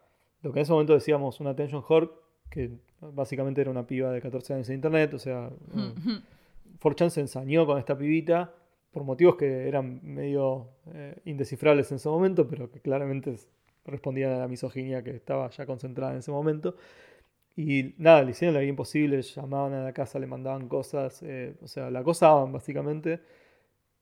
lo 0.46 0.54
que 0.54 0.60
en 0.60 0.64
ese 0.64 0.72
momento 0.72 0.94
decíamos 0.94 1.40
una 1.40 1.50
attention 1.50 1.84
whore, 1.90 2.10
que 2.50 2.70
básicamente 3.02 3.62
era 3.62 3.72
una 3.72 3.86
piba 3.88 4.12
de 4.12 4.22
14 4.22 4.54
años 4.54 4.70
en 4.70 4.76
internet, 4.76 5.14
o 5.14 5.20
sea, 5.20 5.50
eh, 5.76 5.94
4chan 6.80 7.10
se 7.10 7.22
ensañó 7.22 7.66
con 7.66 7.78
esta 7.80 7.98
pibita 7.98 8.54
por 8.92 9.04
motivos 9.04 9.36
que 9.36 9.68
eran 9.68 10.00
medio 10.04 10.68
eh, 10.94 11.18
indescifrables 11.26 11.92
en 11.92 11.96
ese 11.98 12.08
momento, 12.10 12.48
pero 12.48 12.70
que 12.72 12.80
claramente 12.80 13.36
respondían 13.86 14.32
a 14.34 14.38
la 14.38 14.48
misoginia 14.48 15.04
que 15.04 15.12
estaba 15.12 15.50
ya 15.50 15.66
concentrada 15.66 16.14
en 16.14 16.20
ese 16.20 16.32
momento. 16.32 16.76
Y 17.58 17.96
nada, 17.98 18.24
le 18.24 18.32
hicieron 18.32 18.54
la 18.54 18.60
vida 18.62 18.70
imposible, 18.70 19.22
llamaban 19.22 19.74
a 19.74 19.84
la 19.84 19.94
casa, 19.94 20.20
le 20.20 20.28
mandaban 20.28 20.68
cosas, 20.68 21.22
eh, 21.24 21.56
o 21.62 21.68
sea, 21.68 21.90
la 21.90 22.00
acosaban 22.00 22.52
básicamente. 22.52 23.20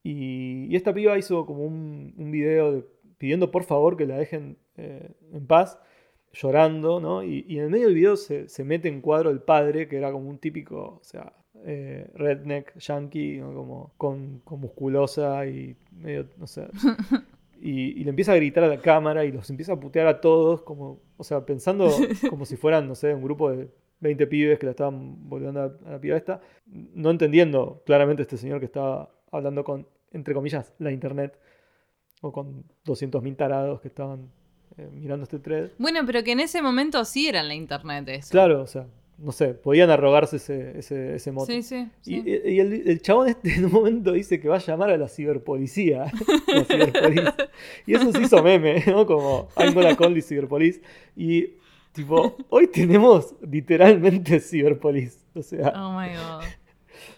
Y, 0.04 0.66
y 0.70 0.76
esta 0.76 0.94
piba 0.94 1.18
hizo 1.18 1.46
como 1.46 1.64
un, 1.66 2.14
un 2.18 2.32
video 2.32 2.74
de- 2.74 2.86
pidiendo 3.18 3.52
por 3.52 3.64
favor 3.64 3.96
que 3.96 4.06
la 4.06 4.18
dejen 4.18 4.58
eh, 4.76 5.10
en 5.32 5.48
paz, 5.48 5.80
llorando, 6.34 7.00
¿no? 7.00 7.24
Y, 7.24 7.46
y 7.48 7.60
en 7.60 7.66
el 7.66 7.70
medio 7.70 7.86
del 7.86 7.96
video 7.96 8.16
se, 8.18 8.50
se 8.50 8.64
mete 8.64 8.90
en 8.90 9.02
cuadro 9.02 9.30
el 9.30 9.42
padre, 9.42 9.88
que 9.88 9.98
era 9.98 10.12
como 10.12 10.30
un 10.30 10.40
típico, 10.40 11.00
o 11.00 11.04
sea, 11.04 11.34
eh, 11.66 12.10
redneck, 12.16 12.78
yankee, 12.78 13.38
¿no? 13.38 13.54
como 13.54 13.94
con, 13.98 14.40
con 14.44 14.60
musculosa 14.60 15.46
y 15.46 15.76
medio, 15.92 16.28
no 16.38 16.48
sé. 16.48 16.68
Y, 17.66 18.02
y 18.02 18.04
le 18.04 18.10
empieza 18.10 18.34
a 18.34 18.36
gritar 18.36 18.66
a 18.66 18.68
la 18.68 18.82
cámara 18.82 19.24
y 19.24 19.32
los 19.32 19.50
empieza 19.50 19.72
a 19.72 19.80
putear 19.80 20.06
a 20.08 20.20
todos, 20.20 20.64
como, 20.64 21.00
o 21.16 21.24
sea, 21.24 21.46
pensando 21.46 21.90
como 22.30 22.44
si 22.44 22.58
fueran, 22.58 22.90
no 22.90 22.96
sé, 22.96 23.14
un 23.14 23.24
grupo 23.24 23.52
de 23.52 23.70
20 24.02 24.28
pibes 24.28 24.60
que 24.60 24.66
la 24.66 24.72
estaban 24.72 25.30
volviendo 25.30 25.62
a, 25.62 25.74
a 25.88 25.92
la 25.92 26.02
piba 26.02 26.18
esta, 26.18 26.42
no 26.66 27.10
entendiendo 27.10 27.82
claramente 27.86 28.24
este 28.24 28.36
señor 28.36 28.60
que 28.60 28.66
estaba 28.66 29.16
hablando 29.32 29.64
con, 29.64 29.88
entre 30.12 30.34
comillas, 30.34 30.74
la 30.78 30.92
internet, 30.92 31.40
o 32.20 32.34
con 32.34 32.66
200.000 32.86 33.38
tarados 33.38 33.80
que 33.80 33.88
estaban 33.88 34.30
eh, 34.78 34.90
mirando 34.92 35.24
este 35.24 35.40
thread. 35.40 35.70
Bueno, 35.78 36.02
pero 36.06 36.24
que 36.24 36.32
en 36.32 36.40
ese 36.40 36.62
momento 36.62 37.04
sí 37.06 37.28
era 37.28 37.42
en 37.42 37.48
la 37.48 37.56
internet 37.56 38.08
eso. 38.10 38.30
Claro, 38.32 38.62
o 38.62 38.68
sea, 38.68 38.88
no 39.18 39.32
sé, 39.32 39.54
podían 39.54 39.90
arrogarse 39.90 40.38
ese, 40.38 40.80
ese, 40.80 41.16
ese 41.16 41.32
mote. 41.32 41.54
Sí, 41.54 41.62
sí. 41.62 41.88
sí. 42.02 42.24
Y, 42.26 42.52
y 42.52 42.60
el, 42.60 42.88
el 42.88 43.02
chabón 43.02 43.30
este 43.30 43.54
en 43.56 43.66
un 43.66 43.72
momento 43.72 44.12
dice 44.12 44.40
que 44.40 44.48
va 44.48 44.56
a 44.56 44.60
llamar 44.60 44.90
a 44.90 44.98
la 44.98 45.08
ciberpolicía. 45.08 46.12
la 46.48 46.66
ciberpolis. 46.66 47.22
Y 47.86 47.96
eso 47.96 48.12
se 48.12 48.22
hizo 48.22 48.42
meme, 48.42 48.84
¿no? 48.88 49.06
Como 49.06 49.50
I'm 49.58 49.74
gonna 49.74 49.96
call 49.96 50.14
the 50.14 50.22
ciberpolice. 50.22 50.82
Y 51.16 51.54
tipo, 51.92 52.36
hoy 52.50 52.68
tenemos 52.68 53.36
literalmente 53.50 54.40
ciberpolis. 54.40 55.20
O 55.36 55.44
sea, 55.44 55.74
Oh 55.76 56.00
my 56.00 56.08
god. 56.10 56.44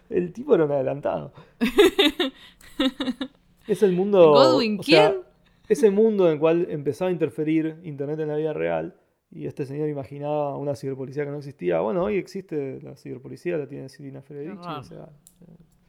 el 0.10 0.34
tipo 0.34 0.56
era 0.56 0.66
un 0.66 0.72
adelantado. 0.72 1.34
es 3.68 3.84
el 3.84 3.93
mundo. 3.93 4.32
Godwin, 4.32 4.80
o 4.80 4.84
sea, 4.84 5.12
¿quién? 5.12 5.22
Ese 5.68 5.89
mundo 5.89 6.28
en 6.28 6.34
el 6.34 6.39
cual 6.39 6.68
empezaba 6.70 7.09
a 7.09 7.11
interferir 7.11 7.80
Internet 7.84 8.20
en 8.20 8.28
la 8.28 8.36
vida 8.36 8.53
real. 8.53 8.95
Y 9.32 9.47
este 9.47 9.66
señor 9.66 9.89
imaginaba 9.89 10.55
una 10.57 10.76
ciberpolicía 10.76 11.26
que 11.26 11.32
no 11.32 11.38
existía. 11.38 11.80
Bueno, 11.80 12.03
hoy 12.03 12.18
existe 12.18 12.80
la 12.82 12.95
ciberpolicía, 12.95 13.57
la 13.57 13.68
tiene 13.68 13.89
Silvina 13.89 14.22
Federici. 14.22 14.68
O 14.68 14.84
sea, 14.84 15.09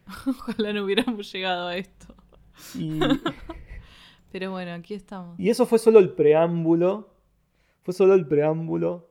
Ojalá 0.26 0.72
no 0.72 0.84
hubiéramos 0.84 1.30
llegado 1.30 1.68
a 1.68 1.76
esto. 1.76 2.14
y, 2.74 2.98
Pero 4.32 4.50
bueno, 4.50 4.72
aquí 4.72 4.94
estamos. 4.94 5.38
y 5.38 5.50
eso 5.50 5.66
fue 5.66 5.78
solo 5.78 5.98
el 5.98 6.10
preámbulo. 6.10 7.08
Fue 7.82 7.94
solo 7.94 8.14
el 8.14 8.26
preámbulo 8.26 9.08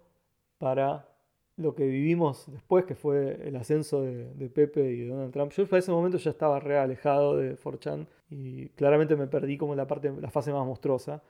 para 0.57 1.07
lo 1.55 1.73
que 1.73 1.85
vivimos 1.85 2.51
después, 2.51 2.83
que 2.83 2.95
fue 2.95 3.47
el 3.47 3.55
ascenso 3.55 4.01
de, 4.01 4.33
de 4.33 4.49
Pepe 4.49 4.91
y 4.91 5.01
de 5.01 5.07
Donald 5.07 5.31
Trump. 5.31 5.53
Yo 5.53 5.65
para 5.67 5.79
ese 5.79 5.91
momento 5.91 6.17
ya 6.17 6.31
estaba 6.31 6.59
re 6.59 6.77
alejado 6.77 7.37
de 7.37 7.57
4chan 7.57 8.07
y 8.29 8.69
claramente 8.69 9.15
me 9.15 9.27
perdí 9.27 9.57
como 9.57 9.75
la 9.75 9.87
parte, 9.87 10.11
la 10.19 10.29
fase 10.29 10.51
más 10.51 10.65
monstruosa. 10.65 11.21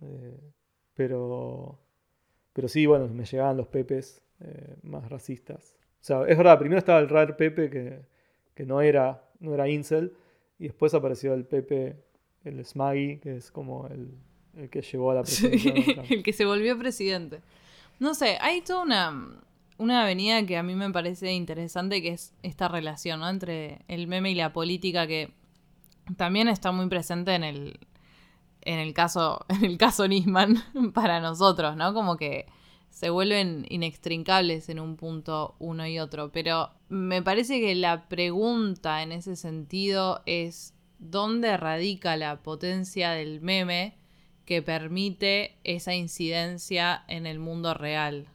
Eh, 0.00 0.38
pero, 0.94 1.78
pero 2.52 2.68
sí, 2.68 2.86
bueno, 2.86 3.08
me 3.08 3.24
llegaban 3.24 3.56
los 3.56 3.68
Pepes 3.68 4.22
eh, 4.40 4.76
más 4.82 5.08
racistas. 5.08 5.74
O 6.00 6.04
sea, 6.04 6.22
es 6.26 6.36
verdad, 6.36 6.58
primero 6.58 6.78
estaba 6.78 6.98
el 7.00 7.08
Rare 7.08 7.34
Pepe 7.34 7.70
que, 7.70 8.00
que 8.54 8.66
no 8.66 8.80
era, 8.80 9.22
no 9.40 9.54
era 9.54 9.68
Incel, 9.68 10.12
y 10.58 10.64
después 10.64 10.94
apareció 10.94 11.34
el 11.34 11.44
Pepe, 11.44 11.96
el 12.44 12.64
Smaggy, 12.64 13.18
que 13.18 13.36
es 13.36 13.50
como 13.50 13.86
el, 13.86 14.12
el 14.56 14.70
que 14.70 14.82
llevó 14.82 15.12
a 15.12 15.14
la 15.14 15.22
presidencia. 15.22 16.02
el 16.10 16.22
que 16.22 16.32
se 16.32 16.44
volvió 16.44 16.76
presidente. 16.78 17.40
No 18.00 18.14
sé, 18.14 18.38
hay 18.40 18.60
toda 18.62 18.82
una, 18.82 19.40
una 19.78 20.02
avenida 20.02 20.44
que 20.46 20.56
a 20.56 20.62
mí 20.62 20.74
me 20.74 20.90
parece 20.90 21.32
interesante, 21.32 22.02
que 22.02 22.10
es 22.10 22.34
esta 22.42 22.68
relación 22.68 23.20
¿no? 23.20 23.28
entre 23.28 23.82
el 23.88 24.06
meme 24.06 24.30
y 24.30 24.34
la 24.34 24.52
política, 24.52 25.06
que 25.06 25.30
también 26.16 26.48
está 26.48 26.72
muy 26.72 26.88
presente 26.88 27.34
en 27.34 27.44
el, 27.44 27.78
en 28.62 28.78
el 28.78 28.94
caso, 28.94 29.44
en 29.48 29.64
el 29.64 29.78
caso 29.78 30.06
Nisman 30.08 30.62
para 30.94 31.20
nosotros, 31.20 31.76
¿no? 31.76 31.94
Como 31.94 32.16
que 32.16 32.46
se 32.90 33.10
vuelven 33.10 33.66
inextrincables 33.68 34.68
en 34.68 34.80
un 34.80 34.96
punto 34.96 35.54
uno 35.58 35.86
y 35.86 35.98
otro. 35.98 36.32
Pero 36.32 36.70
me 36.88 37.22
parece 37.22 37.60
que 37.60 37.74
la 37.74 38.08
pregunta 38.08 39.02
en 39.02 39.12
ese 39.12 39.36
sentido 39.36 40.22
es 40.26 40.74
¿dónde 40.98 41.56
radica 41.56 42.16
la 42.16 42.42
potencia 42.42 43.10
del 43.12 43.40
meme 43.40 43.96
que 44.44 44.62
permite 44.62 45.58
esa 45.64 45.94
incidencia 45.94 47.04
en 47.08 47.26
el 47.26 47.38
mundo 47.38 47.74
real? 47.74 48.26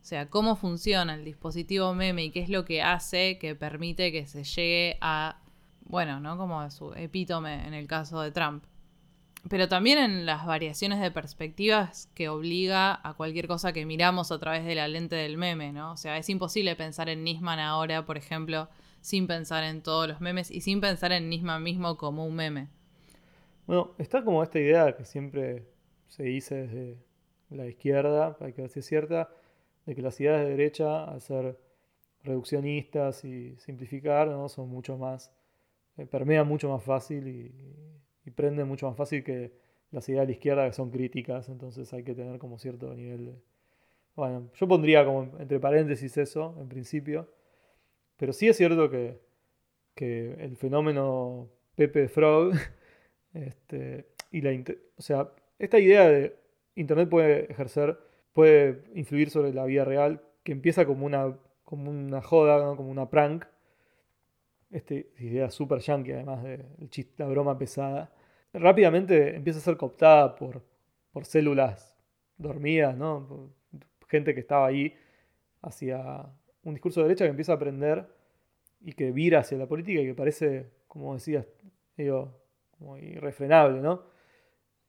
O 0.00 0.04
sea, 0.04 0.28
cómo 0.28 0.56
funciona 0.56 1.14
el 1.14 1.24
dispositivo 1.24 1.94
meme 1.94 2.24
y 2.24 2.30
qué 2.30 2.40
es 2.40 2.48
lo 2.48 2.64
que 2.64 2.82
hace 2.82 3.38
que 3.38 3.54
permite 3.54 4.10
que 4.10 4.26
se 4.26 4.44
llegue 4.44 4.98
a, 5.00 5.41
bueno, 5.84 6.20
¿no? 6.20 6.36
Como 6.36 6.70
su 6.70 6.92
epítome 6.94 7.66
en 7.66 7.74
el 7.74 7.86
caso 7.86 8.20
de 8.20 8.32
Trump 8.32 8.64
pero 9.48 9.68
también 9.68 9.98
en 9.98 10.26
las 10.26 10.46
variaciones 10.46 11.00
de 11.00 11.10
perspectivas 11.10 12.08
que 12.14 12.28
obliga 12.28 13.00
a 13.02 13.14
cualquier 13.14 13.48
cosa 13.48 13.72
que 13.72 13.84
miramos 13.84 14.30
a 14.30 14.38
través 14.38 14.64
de 14.64 14.74
la 14.74 14.86
lente 14.86 15.16
del 15.16 15.36
meme, 15.36 15.72
¿no? 15.72 15.92
O 15.92 15.96
sea, 15.96 16.16
es 16.16 16.28
imposible 16.28 16.76
pensar 16.76 17.08
en 17.08 17.24
Nisman 17.24 17.58
ahora, 17.58 18.06
por 18.06 18.16
ejemplo, 18.16 18.68
sin 19.00 19.26
pensar 19.26 19.64
en 19.64 19.82
todos 19.82 20.06
los 20.06 20.20
memes 20.20 20.50
y 20.50 20.60
sin 20.60 20.80
pensar 20.80 21.10
en 21.10 21.28
Nisman 21.28 21.62
mismo 21.62 21.96
como 21.96 22.24
un 22.24 22.36
meme. 22.36 22.68
Bueno, 23.66 23.92
está 23.98 24.22
como 24.22 24.42
esta 24.42 24.60
idea 24.60 24.96
que 24.96 25.04
siempre 25.04 25.66
se 26.06 26.22
dice 26.22 26.66
desde 26.66 26.98
la 27.50 27.66
izquierda, 27.66 28.36
hay 28.40 28.52
que 28.52 28.62
ver 28.62 28.70
si 28.70 28.78
es 28.80 28.86
cierta, 28.86 29.28
de 29.86 29.96
que 29.96 30.02
las 30.02 30.20
ideas 30.20 30.40
de 30.40 30.50
derecha, 30.50 31.04
al 31.04 31.20
ser 31.20 31.58
reduccionistas 32.22 33.24
y 33.24 33.56
simplificar, 33.56 34.28
¿no? 34.28 34.48
son 34.48 34.68
mucho 34.68 34.96
más, 34.96 35.32
eh, 35.96 36.06
permean 36.06 36.46
mucho 36.46 36.68
más 36.68 36.82
fácil 36.82 37.28
y, 37.28 37.54
y 38.24 38.30
prenden 38.30 38.68
mucho 38.68 38.86
más 38.86 38.96
fácil 38.96 39.22
que 39.22 39.52
las 39.92 40.08
ideas 40.08 40.22
de 40.22 40.26
la 40.26 40.32
izquierda 40.32 40.66
que 40.66 40.72
son 40.72 40.90
críticas, 40.90 41.48
entonces 41.48 41.92
hay 41.92 42.02
que 42.02 42.14
tener 42.14 42.38
como 42.38 42.58
cierto 42.58 42.94
nivel 42.94 43.26
de, 43.26 43.42
Bueno, 44.16 44.50
yo 44.54 44.66
pondría 44.66 45.04
como 45.04 45.38
entre 45.38 45.60
paréntesis 45.60 46.16
eso, 46.16 46.56
en 46.58 46.68
principio. 46.68 47.28
Pero 48.16 48.32
sí 48.32 48.48
es 48.48 48.56
cierto 48.56 48.90
que, 48.90 49.20
que 49.94 50.32
el 50.34 50.56
fenómeno 50.56 51.50
Pepe 51.74 52.08
Frog, 52.08 52.52
este, 53.34 54.06
y 54.30 54.40
la, 54.40 54.50
o 54.96 55.02
sea, 55.02 55.30
esta 55.58 55.78
idea 55.78 56.08
de 56.08 56.36
Internet 56.74 57.08
puede 57.08 57.50
ejercer, 57.52 57.98
puede 58.32 58.84
influir 58.94 59.30
sobre 59.30 59.52
la 59.52 59.64
vida 59.66 59.84
real, 59.84 60.22
que 60.42 60.52
empieza 60.52 60.86
como 60.86 61.04
una, 61.04 61.36
como 61.64 61.90
una 61.90 62.22
joda, 62.22 62.76
como 62.76 62.90
una 62.90 63.10
prank. 63.10 63.44
Esta 64.72 64.94
idea 64.94 65.50
súper 65.50 65.80
yankee, 65.80 66.12
además 66.12 66.42
de 66.42 66.64
la 67.18 67.26
broma 67.26 67.56
pesada. 67.58 68.10
Rápidamente 68.52 69.36
empieza 69.36 69.58
a 69.58 69.62
ser 69.62 69.76
cooptada 69.76 70.34
por, 70.34 70.62
por 71.12 71.24
células 71.24 71.96
dormidas, 72.38 72.96
¿no? 72.96 73.52
gente 74.08 74.34
que 74.34 74.40
estaba 74.40 74.66
ahí 74.66 74.94
hacia 75.62 76.26
un 76.64 76.74
discurso 76.74 77.00
de 77.00 77.04
derecha 77.08 77.24
que 77.24 77.30
empieza 77.30 77.52
a 77.52 77.56
aprender 77.56 78.06
y 78.82 78.92
que 78.92 79.10
vira 79.10 79.40
hacia 79.40 79.56
la 79.56 79.66
política 79.66 80.00
y 80.00 80.06
que 80.06 80.14
parece, 80.14 80.70
como 80.86 81.14
decías, 81.14 81.46
digo, 81.96 82.38
como 82.78 82.98
irrefrenable, 82.98 83.80
¿no? 83.80 84.02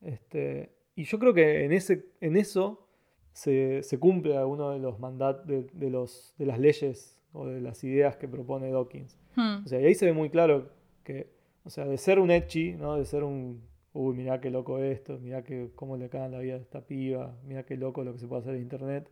Este, 0.01 0.73
y 0.95 1.05
yo 1.05 1.19
creo 1.19 1.33
que 1.33 1.63
en, 1.63 1.71
ese, 1.71 2.05
en 2.19 2.35
eso 2.35 2.87
se, 3.31 3.81
cumple 3.99 4.35
alguno 4.35 4.71
de 4.71 4.79
los 4.79 4.99
mandatos, 4.99 5.47
de, 5.47 5.89
los, 5.89 6.35
de 6.37 6.45
las 6.45 6.59
leyes 6.59 7.22
o 7.33 7.47
de 7.47 7.59
las 7.59 7.83
ideas 7.83 8.15
que 8.15 8.27
propone 8.27 8.71
Dawkins. 8.71 9.17
Hmm. 9.35 9.63
O 9.65 9.67
sea, 9.67 9.81
y 9.81 9.85
ahí 9.85 9.95
se 9.95 10.05
ve 10.05 10.13
muy 10.13 10.29
claro 10.29 10.69
que, 11.03 11.27
o 11.63 11.69
sea, 11.69 11.85
de 11.85 11.97
ser 11.97 12.19
un 12.19 12.31
etchi, 12.31 12.73
¿no? 12.73 12.95
De 12.95 13.05
ser 13.05 13.23
un, 13.23 13.61
uy, 13.93 14.15
mirá 14.15 14.39
qué 14.39 14.49
loco 14.49 14.79
esto, 14.79 15.19
mirá 15.19 15.43
que, 15.43 15.71
cómo 15.75 15.97
le 15.97 16.09
cagan 16.09 16.31
la 16.31 16.39
vida 16.39 16.55
a 16.55 16.57
esta 16.57 16.81
piba, 16.81 17.35
mirá 17.45 17.63
qué 17.63 17.75
loco 17.75 18.03
lo 18.03 18.13
que 18.13 18.19
se 18.19 18.27
puede 18.27 18.41
hacer 18.41 18.55
en 18.55 18.61
internet, 18.61 19.09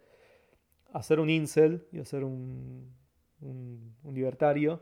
hacer 0.93 1.19
un 1.19 1.29
incel 1.29 1.85
y 1.91 1.99
hacer 1.99 2.23
un, 2.23 2.93
un, 3.41 4.13
libertario. 4.13 4.81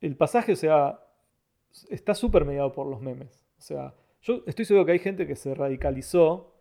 El 0.00 0.16
pasaje, 0.16 0.52
o 0.52 0.56
sea, 0.56 1.00
está 1.88 2.14
súper 2.14 2.44
mediado 2.44 2.72
por 2.72 2.86
los 2.86 3.00
memes. 3.00 3.46
O 3.58 3.62
sea, 3.62 3.94
yo 4.22 4.42
estoy 4.46 4.64
seguro 4.64 4.86
que 4.86 4.92
hay 4.92 4.98
gente 4.98 5.26
que 5.26 5.36
se 5.36 5.54
radicalizó 5.54 6.54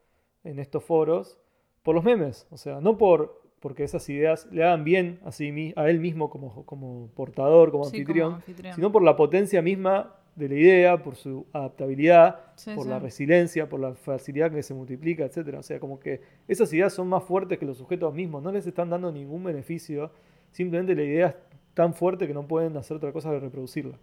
en 0.43 0.59
estos 0.59 0.83
foros 0.83 1.39
por 1.81 1.95
los 1.95 2.03
memes. 2.03 2.47
O 2.51 2.57
sea, 2.57 2.81
no 2.81 2.97
por 2.97 3.42
porque 3.63 3.85
esas 3.85 4.07
ideas 4.09 4.45
le 4.51 4.61
hagan 4.61 4.83
bien 4.83 5.21
a, 5.23 5.29
a 5.29 5.89
él 5.89 5.99
mismo 6.01 6.29
como, 6.29 6.65
como 6.65 7.07
portador, 7.15 7.71
como, 7.71 7.85
anfitrión, 7.85 8.43
sino 8.75 8.91
por 8.91 9.01
la 9.01 9.15
potencia 9.15 9.61
misma 9.61 10.15
de 10.35 10.49
la 10.49 10.55
idea, 10.55 11.01
por 11.01 11.15
su 11.15 11.45
adaptabilidad, 11.53 12.41
por 12.75 12.85
la 12.85 12.99
resiliencia, 12.99 13.69
por 13.69 13.79
la 13.79 13.93
facilidad 13.95 14.51
que 14.51 14.61
se 14.63 14.73
multiplica, 14.73 15.23
etc. 15.23 15.55
O 15.59 15.63
sea, 15.63 15.79
como 15.79 15.97
que 15.97 16.19
esas 16.45 16.73
ideas 16.73 16.91
son 16.91 17.07
más 17.07 17.23
fuertes 17.23 17.57
que 17.57 17.65
los 17.65 17.77
sujetos 17.77 18.13
mismos, 18.13 18.43
no 18.43 18.51
les 18.51 18.67
están 18.67 18.89
dando 18.89 19.13
ningún 19.13 19.45
beneficio, 19.45 20.11
simplemente 20.51 20.93
la 20.93 21.03
idea 21.03 21.27
es 21.27 21.35
tan 21.73 21.93
fuerte 21.93 22.27
que 22.27 22.33
no 22.33 22.45
pueden 22.45 22.75
hacer 22.75 22.97
otra 22.97 23.13
cosa 23.13 23.31
que 23.31 23.39
reproducirla. 23.39 23.97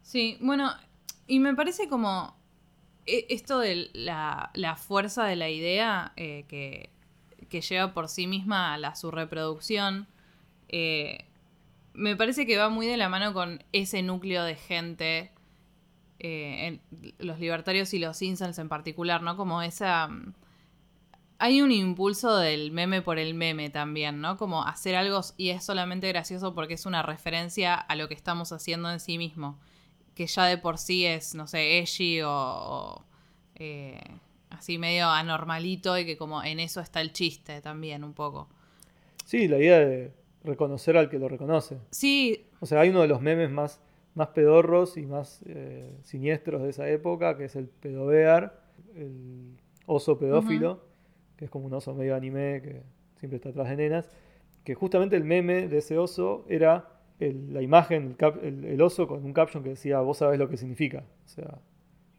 Sí, 0.00 0.38
bueno, 0.40 0.70
y 1.26 1.38
me 1.38 1.54
parece 1.54 1.86
como 1.86 2.34
e, 3.04 3.26
esto 3.28 3.58
de 3.58 3.90
la, 3.92 4.50
fuerza 4.78 5.26
de 5.26 5.36
la 5.36 5.50
idea 5.50 6.14
eh, 6.16 6.46
que, 6.48 6.95
lleva 7.50 7.92
por 7.94 8.08
sí 8.08 8.26
misma 8.26 8.74
a 8.74 8.78
la, 8.78 8.94
su 8.94 9.10
reproducción, 9.10 10.06
eh, 10.68 11.24
me 11.94 12.16
parece 12.16 12.46
que 12.46 12.58
va 12.58 12.68
muy 12.68 12.86
de 12.86 12.96
la 12.96 13.08
mano 13.08 13.32
con 13.32 13.64
ese 13.72 14.02
núcleo 14.02 14.44
de 14.44 14.56
gente 14.56 15.32
eh, 16.18 16.80
los 17.18 17.38
libertarios 17.38 17.92
y 17.92 17.98
los 17.98 18.20
incels 18.22 18.58
en 18.58 18.68
particular, 18.68 19.22
¿no? 19.22 19.36
Como 19.36 19.62
esa... 19.62 20.08
Mm, 20.08 20.34
hay 21.38 21.60
un 21.60 21.70
impulso 21.70 22.34
del 22.38 22.72
meme 22.72 23.02
por 23.02 23.18
el 23.18 23.34
meme 23.34 23.68
también, 23.68 24.22
¿no? 24.22 24.38
Como 24.38 24.64
hacer 24.64 24.96
algo 24.96 25.20
y 25.36 25.50
es 25.50 25.64
solamente 25.64 26.08
gracioso 26.08 26.54
porque 26.54 26.74
es 26.74 26.86
una 26.86 27.02
referencia 27.02 27.74
a 27.74 27.94
lo 27.94 28.08
que 28.08 28.14
estamos 28.14 28.52
haciendo 28.52 28.90
en 28.90 29.00
sí 29.00 29.18
mismo. 29.18 29.58
Que 30.14 30.26
ya 30.26 30.46
de 30.46 30.56
por 30.56 30.78
sí 30.78 31.04
es, 31.04 31.34
no 31.34 31.46
sé, 31.46 31.78
edgy 31.78 32.22
o, 32.22 33.04
eh, 33.54 34.00
así 34.58 34.78
medio 34.78 35.06
anormalito 35.06 35.98
y 35.98 36.04
que 36.04 36.16
como 36.16 36.42
en 36.42 36.60
eso 36.60 36.80
está 36.80 37.00
el 37.00 37.12
chiste 37.12 37.60
también 37.60 38.04
un 38.04 38.14
poco. 38.14 38.48
Sí, 39.24 39.48
la 39.48 39.58
idea 39.58 39.78
de 39.78 40.12
reconocer 40.44 40.96
al 40.96 41.10
que 41.10 41.18
lo 41.18 41.28
reconoce. 41.28 41.78
Sí. 41.90 42.46
O 42.60 42.66
sea, 42.66 42.80
hay 42.80 42.90
uno 42.90 43.02
de 43.02 43.08
los 43.08 43.20
memes 43.20 43.50
más 43.50 43.80
más 44.16 44.28
pedorros 44.28 44.96
y 44.96 45.04
más 45.04 45.42
eh, 45.46 45.92
siniestros 46.02 46.62
de 46.62 46.70
esa 46.70 46.88
época, 46.88 47.36
que 47.36 47.44
es 47.44 47.54
el 47.54 47.68
pedobear, 47.68 48.58
el 48.94 49.58
oso 49.84 50.18
pedófilo, 50.18 50.80
que 51.36 51.44
es 51.44 51.50
como 51.50 51.66
un 51.66 51.74
oso 51.74 51.94
medio 51.94 52.16
anime 52.16 52.62
que 52.62 52.82
siempre 53.16 53.36
está 53.36 53.50
atrás 53.50 53.68
de 53.68 53.76
nenas, 53.76 54.08
que 54.64 54.74
justamente 54.74 55.16
el 55.16 55.24
meme 55.24 55.68
de 55.68 55.78
ese 55.78 55.98
oso 55.98 56.46
era 56.48 56.88
la 57.18 57.60
imagen, 57.60 58.16
el, 58.42 58.80
oso 58.80 59.06
con 59.06 59.22
un 59.22 59.34
caption 59.34 59.62
que 59.62 59.70
decía, 59.70 60.00
vos 60.00 60.16
sabés 60.16 60.38
lo 60.38 60.48
que 60.48 60.56
significa. 60.56 61.04
O 61.26 61.28
sea, 61.28 61.58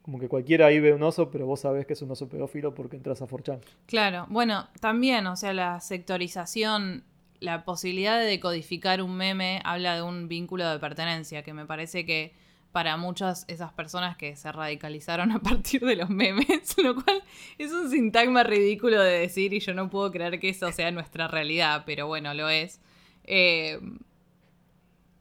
como 0.08 0.18
que 0.18 0.28
cualquiera 0.28 0.64
ahí 0.64 0.80
ve 0.80 0.94
un 0.94 1.02
oso, 1.02 1.30
pero 1.30 1.44
vos 1.44 1.60
sabés 1.60 1.84
que 1.84 1.92
es 1.92 2.00
un 2.00 2.10
oso 2.10 2.30
pedófilo 2.30 2.74
porque 2.74 2.96
entras 2.96 3.20
a 3.20 3.26
Forchan. 3.26 3.60
Claro, 3.84 4.24
bueno, 4.30 4.66
también, 4.80 5.26
o 5.26 5.36
sea, 5.36 5.52
la 5.52 5.82
sectorización 5.82 7.04
la 7.40 7.62
posibilidad 7.66 8.18
de 8.18 8.24
decodificar 8.24 9.02
un 9.02 9.14
meme 9.14 9.60
habla 9.66 9.96
de 9.96 10.00
un 10.00 10.26
vínculo 10.26 10.66
de 10.66 10.78
pertenencia, 10.78 11.42
que 11.42 11.52
me 11.52 11.66
parece 11.66 12.06
que 12.06 12.32
para 12.72 12.96
muchas 12.96 13.44
esas 13.48 13.70
personas 13.74 14.16
que 14.16 14.34
se 14.34 14.50
radicalizaron 14.50 15.30
a 15.32 15.40
partir 15.40 15.84
de 15.84 15.96
los 15.96 16.08
memes, 16.08 16.74
lo 16.82 16.94
cual 16.94 17.22
es 17.58 17.70
un 17.70 17.90
sintagma 17.90 18.44
ridículo 18.44 19.02
de 19.02 19.20
decir 19.20 19.52
y 19.52 19.60
yo 19.60 19.74
no 19.74 19.90
puedo 19.90 20.10
creer 20.10 20.40
que 20.40 20.48
eso 20.48 20.72
sea 20.72 20.90
nuestra 20.90 21.28
realidad, 21.28 21.82
pero 21.84 22.06
bueno, 22.06 22.32
lo 22.32 22.48
es. 22.48 22.80
Eh, 23.24 23.78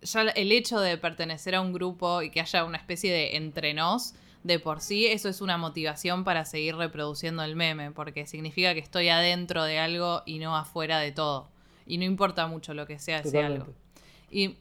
ya 0.02 0.22
el 0.22 0.54
hecho 0.54 0.80
de 0.80 0.98
pertenecer 0.98 1.56
a 1.56 1.62
un 1.62 1.74
grupo 1.74 2.22
y 2.22 2.30
que 2.30 2.40
haya 2.40 2.64
una 2.64 2.78
especie 2.78 3.12
de 3.12 3.36
entre 3.36 3.74
nos, 3.74 4.14
de 4.48 4.60
por 4.60 4.80
sí, 4.80 5.08
eso 5.08 5.28
es 5.28 5.42
una 5.42 5.58
motivación 5.58 6.24
para 6.24 6.46
seguir 6.46 6.76
reproduciendo 6.78 7.44
el 7.44 7.56
meme, 7.56 7.92
porque 7.92 8.26
significa 8.26 8.74
que 8.74 8.80
estoy 8.80 9.10
adentro 9.10 9.64
de 9.66 9.78
algo 9.78 10.24
y 10.26 10.40
no 10.40 10.56
afuera 10.56 11.00
de 11.00 11.12
todo 11.12 11.50
y 11.86 11.98
no 11.98 12.04
importa 12.04 12.48
mucho 12.48 12.74
lo 12.74 12.86
que 12.86 12.98
sea 12.98 13.20
ese 13.20 13.44
algo. 13.44 13.68
Y 14.30 14.58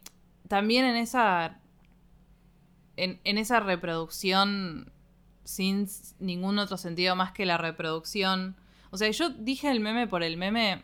también 0.48 0.84
en 0.84 0.96
esa, 0.96 1.58
en, 2.96 3.20
esa 3.24 3.60
reproducción 3.60 4.92
sin 5.44 5.88
ningún 6.18 6.58
otro 6.58 6.76
sentido 6.76 7.14
más 7.16 7.32
que 7.32 7.46
la 7.46 7.58
reproducción. 7.58 8.56
O 8.90 8.96
sea, 8.96 9.10
yo 9.10 9.30
dije 9.30 9.70
el 9.70 9.80
meme 9.80 10.06
por 10.06 10.22
el 10.22 10.36
meme 10.36 10.82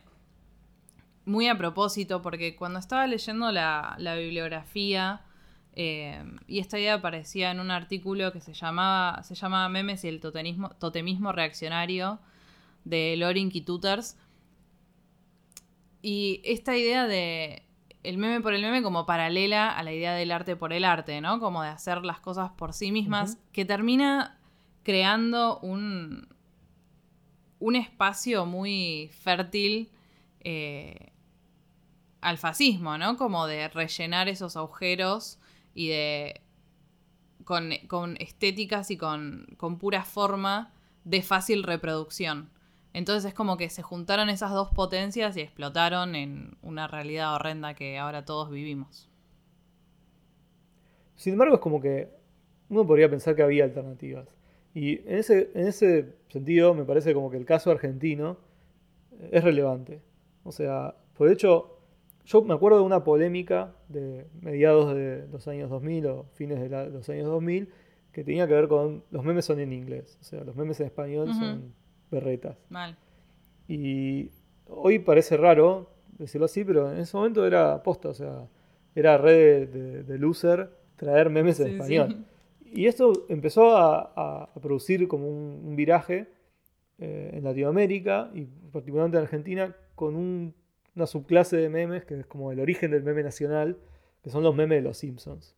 muy 1.25 1.47
a 1.47 1.57
propósito, 1.57 2.21
porque 2.21 2.55
cuando 2.55 2.79
estaba 2.79 3.07
leyendo 3.07 3.51
la, 3.51 3.97
bibliografía, 3.97 5.21
eh, 5.75 6.23
y 6.47 6.59
esta 6.59 6.79
idea 6.79 6.95
aparecía 6.95 7.51
en 7.51 7.59
un 7.59 7.71
artículo 7.71 8.31
que 8.31 8.41
se 8.41 8.53
llamaba, 8.53 9.23
se 9.23 9.35
llama 9.35 9.67
Memes 9.69 10.03
y 10.03 10.07
el 10.07 10.19
totemismo, 10.19 10.69
totemismo 10.71 11.31
reaccionario 11.31 12.19
de 12.85 13.15
Loring 13.17 13.49
y 13.53 13.61
Tutors, 13.61 14.17
y 16.01 16.41
esta 16.43 16.77
idea 16.77 17.07
de 17.07 17.63
el 18.03 18.17
meme 18.17 18.41
por 18.41 18.53
el 18.53 18.61
meme 18.61 18.83
como 18.83 19.05
paralela 19.05 19.71
a 19.71 19.81
la 19.83 19.93
idea 19.93 20.13
del 20.13 20.31
arte 20.31 20.55
por 20.57 20.73
el 20.73 20.83
arte, 20.83 21.21
¿no? 21.21 21.39
Como 21.39 21.63
de 21.63 21.69
hacer 21.69 22.03
las 22.03 22.19
cosas 22.19 22.51
por 22.51 22.73
sí 22.73 22.91
mismas, 22.91 23.37
que 23.53 23.63
termina 23.63 24.37
creando 24.83 25.59
un, 25.59 26.27
un 27.59 27.75
espacio 27.77 28.45
muy 28.45 29.09
fértil 29.21 29.89
eh, 30.41 31.13
al 32.19 32.37
fascismo, 32.37 32.97
¿no? 32.97 33.15
Como 33.15 33.47
de 33.47 33.69
rellenar 33.69 34.27
esos 34.27 34.57
agujeros 34.57 35.39
y 35.73 35.89
de... 35.89 36.41
con, 37.43 37.71
con 37.87 38.17
estéticas 38.19 38.91
y 38.91 38.97
con, 38.97 39.47
con 39.57 39.77
pura 39.77 40.03
forma 40.03 40.73
de 41.03 41.21
fácil 41.21 41.63
reproducción. 41.63 42.49
Entonces 42.93 43.25
es 43.25 43.33
como 43.33 43.57
que 43.57 43.69
se 43.69 43.81
juntaron 43.81 44.29
esas 44.29 44.51
dos 44.51 44.69
potencias 44.69 45.35
y 45.35 45.41
explotaron 45.41 46.15
en 46.15 46.57
una 46.61 46.87
realidad 46.87 47.33
horrenda 47.33 47.73
que 47.73 47.97
ahora 47.97 48.23
todos 48.23 48.51
vivimos. 48.51 49.09
Sin 51.15 51.33
embargo, 51.33 51.55
es 51.55 51.61
como 51.61 51.81
que 51.81 52.09
uno 52.69 52.85
podría 52.85 53.09
pensar 53.09 53.35
que 53.35 53.43
había 53.43 53.63
alternativas. 53.63 54.35
Y 54.75 54.99
en 55.07 55.17
ese, 55.17 55.51
en 55.55 55.67
ese 55.67 56.15
sentido 56.29 56.73
me 56.73 56.85
parece 56.85 57.13
como 57.13 57.29
que 57.29 57.37
el 57.37 57.45
caso 57.45 57.71
argentino 57.71 58.37
es 59.31 59.43
relevante. 59.43 60.01
O 60.43 60.51
sea, 60.51 60.95
por 61.15 61.29
hecho, 61.29 61.72
yo 62.25 62.41
me 62.43 62.53
acuerdo 62.53 62.77
de 62.77 62.83
una 62.83 63.03
polémica 63.03 63.75
de 63.89 64.27
mediados 64.41 64.95
de 64.95 65.27
los 65.31 65.47
años 65.47 65.69
2000 65.69 66.05
o 66.07 66.25
fines 66.33 66.59
de 66.59 66.89
los 66.89 67.09
años 67.09 67.27
2000 67.27 67.69
que 68.11 68.23
tenía 68.23 68.47
que 68.47 68.53
ver 68.53 68.67
con 68.67 69.03
los 69.11 69.23
memes 69.23 69.45
son 69.45 69.59
en 69.59 69.73
inglés. 69.73 70.17
O 70.21 70.23
sea, 70.23 70.43
los 70.43 70.55
memes 70.55 70.79
en 70.79 70.85
español 70.85 71.33
son 71.33 71.73
berretas. 72.11 72.57
Mal. 72.69 72.95
Y 73.67 74.29
hoy 74.67 74.99
parece 74.99 75.35
raro 75.35 75.89
decirlo 76.17 76.45
así, 76.45 76.63
pero 76.63 76.91
en 76.91 76.99
ese 76.99 77.17
momento 77.17 77.45
era 77.45 77.81
posta, 77.81 78.09
o 78.09 78.13
sea, 78.13 78.47
era 78.95 79.17
red 79.17 80.03
de, 80.05 80.17
loser 80.19 80.69
traer 80.95 81.29
memes 81.29 81.59
en 81.59 81.71
español. 81.71 82.25
Y 82.63 82.85
esto 82.85 83.25
empezó 83.29 83.75
a, 83.75 84.53
producir 84.61 85.07
como 85.07 85.27
un, 85.27 85.75
viraje 85.75 86.27
eh, 86.99 87.31
en 87.33 87.43
Latinoamérica 87.43 88.29
y 88.33 88.45
particularmente 88.71 89.17
en 89.17 89.23
Argentina 89.23 89.75
con 89.95 90.15
un- 90.15 90.53
una 90.95 91.07
subclase 91.07 91.57
de 91.57 91.69
memes 91.69 92.05
que 92.05 92.19
es 92.19 92.25
como 92.25 92.51
el 92.51 92.59
origen 92.59 92.91
del 92.91 93.03
meme 93.03 93.23
nacional, 93.23 93.77
que 94.21 94.29
son 94.29 94.43
los 94.43 94.55
memes 94.55 94.77
de 94.77 94.81
los 94.83 94.97
Simpsons. 94.97 95.55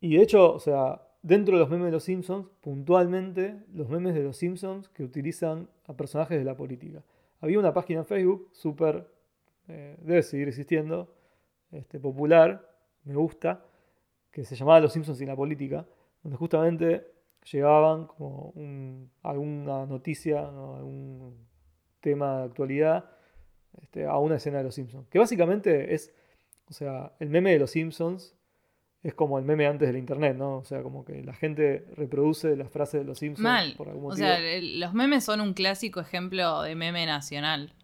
Y 0.00 0.16
de 0.16 0.22
hecho, 0.22 0.52
o 0.52 0.58
sea, 0.60 1.02
dentro 1.22 1.54
de 1.56 1.60
los 1.60 1.70
memes 1.70 1.86
de 1.86 1.92
los 1.92 2.04
Simpsons, 2.04 2.48
puntualmente, 2.60 3.56
los 3.72 3.88
memes 3.88 4.14
de 4.14 4.22
los 4.22 4.36
Simpsons 4.36 4.88
que 4.88 5.04
utilizan 5.04 5.68
a 5.86 5.94
personajes 5.96 6.38
de 6.38 6.44
la 6.44 6.56
política. 6.56 7.02
Había 7.40 7.58
una 7.58 7.72
página 7.72 8.00
en 8.00 8.06
Facebook 8.06 8.48
súper, 8.52 9.08
eh, 9.68 9.96
debe 10.00 10.22
seguir 10.22 10.48
existiendo, 10.48 11.14
este, 11.70 11.98
popular, 11.98 12.68
me 13.04 13.14
gusta, 13.14 13.64
que 14.30 14.44
se 14.44 14.54
llamaba 14.56 14.80
Los 14.80 14.92
Simpsons 14.92 15.20
y 15.20 15.26
la 15.26 15.36
política, 15.36 15.86
donde 16.22 16.36
justamente 16.36 17.06
llegaban 17.50 18.06
como 18.06 18.52
un- 18.54 19.10
alguna 19.22 19.86
noticia, 19.86 20.42
¿no? 20.50 20.76
algún 20.76 21.36
tema 22.00 22.38
de 22.38 22.44
actualidad 22.44 23.10
este, 23.80 24.04
a 24.06 24.16
una 24.18 24.36
escena 24.36 24.58
de 24.58 24.64
Los 24.64 24.74
Simpsons. 24.74 25.08
Que 25.08 25.18
básicamente 25.18 25.94
es, 25.94 26.12
o 26.68 26.72
sea, 26.72 27.12
el 27.20 27.28
meme 27.30 27.52
de 27.52 27.58
Los 27.58 27.70
Simpsons 27.70 28.34
es 29.02 29.14
como 29.14 29.38
el 29.38 29.44
meme 29.44 29.66
antes 29.66 29.88
del 29.88 29.96
internet, 29.96 30.36
¿no? 30.36 30.58
O 30.58 30.64
sea, 30.64 30.82
como 30.82 31.04
que 31.04 31.22
la 31.24 31.34
gente 31.34 31.86
reproduce 31.96 32.56
las 32.56 32.70
frases 32.70 33.00
de 33.00 33.04
Los 33.04 33.18
Simpsons 33.18 33.42
Mal. 33.42 33.74
por 33.76 33.88
algún 33.88 34.04
O 34.04 34.08
motivo. 34.10 34.26
sea, 34.26 34.38
el- 34.38 34.78
los 34.78 34.94
memes 34.94 35.24
son 35.24 35.40
un 35.40 35.54
clásico 35.54 35.98
ejemplo 36.00 36.62
de 36.62 36.74
meme 36.76 37.04
nacional. 37.06 37.74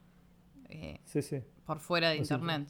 eh, 0.71 1.01
sí, 1.05 1.23
sí. 1.23 1.41
por 1.67 1.81
fuera 1.81 2.11
de 2.11 2.19
Los 2.19 2.31
internet. 2.31 2.69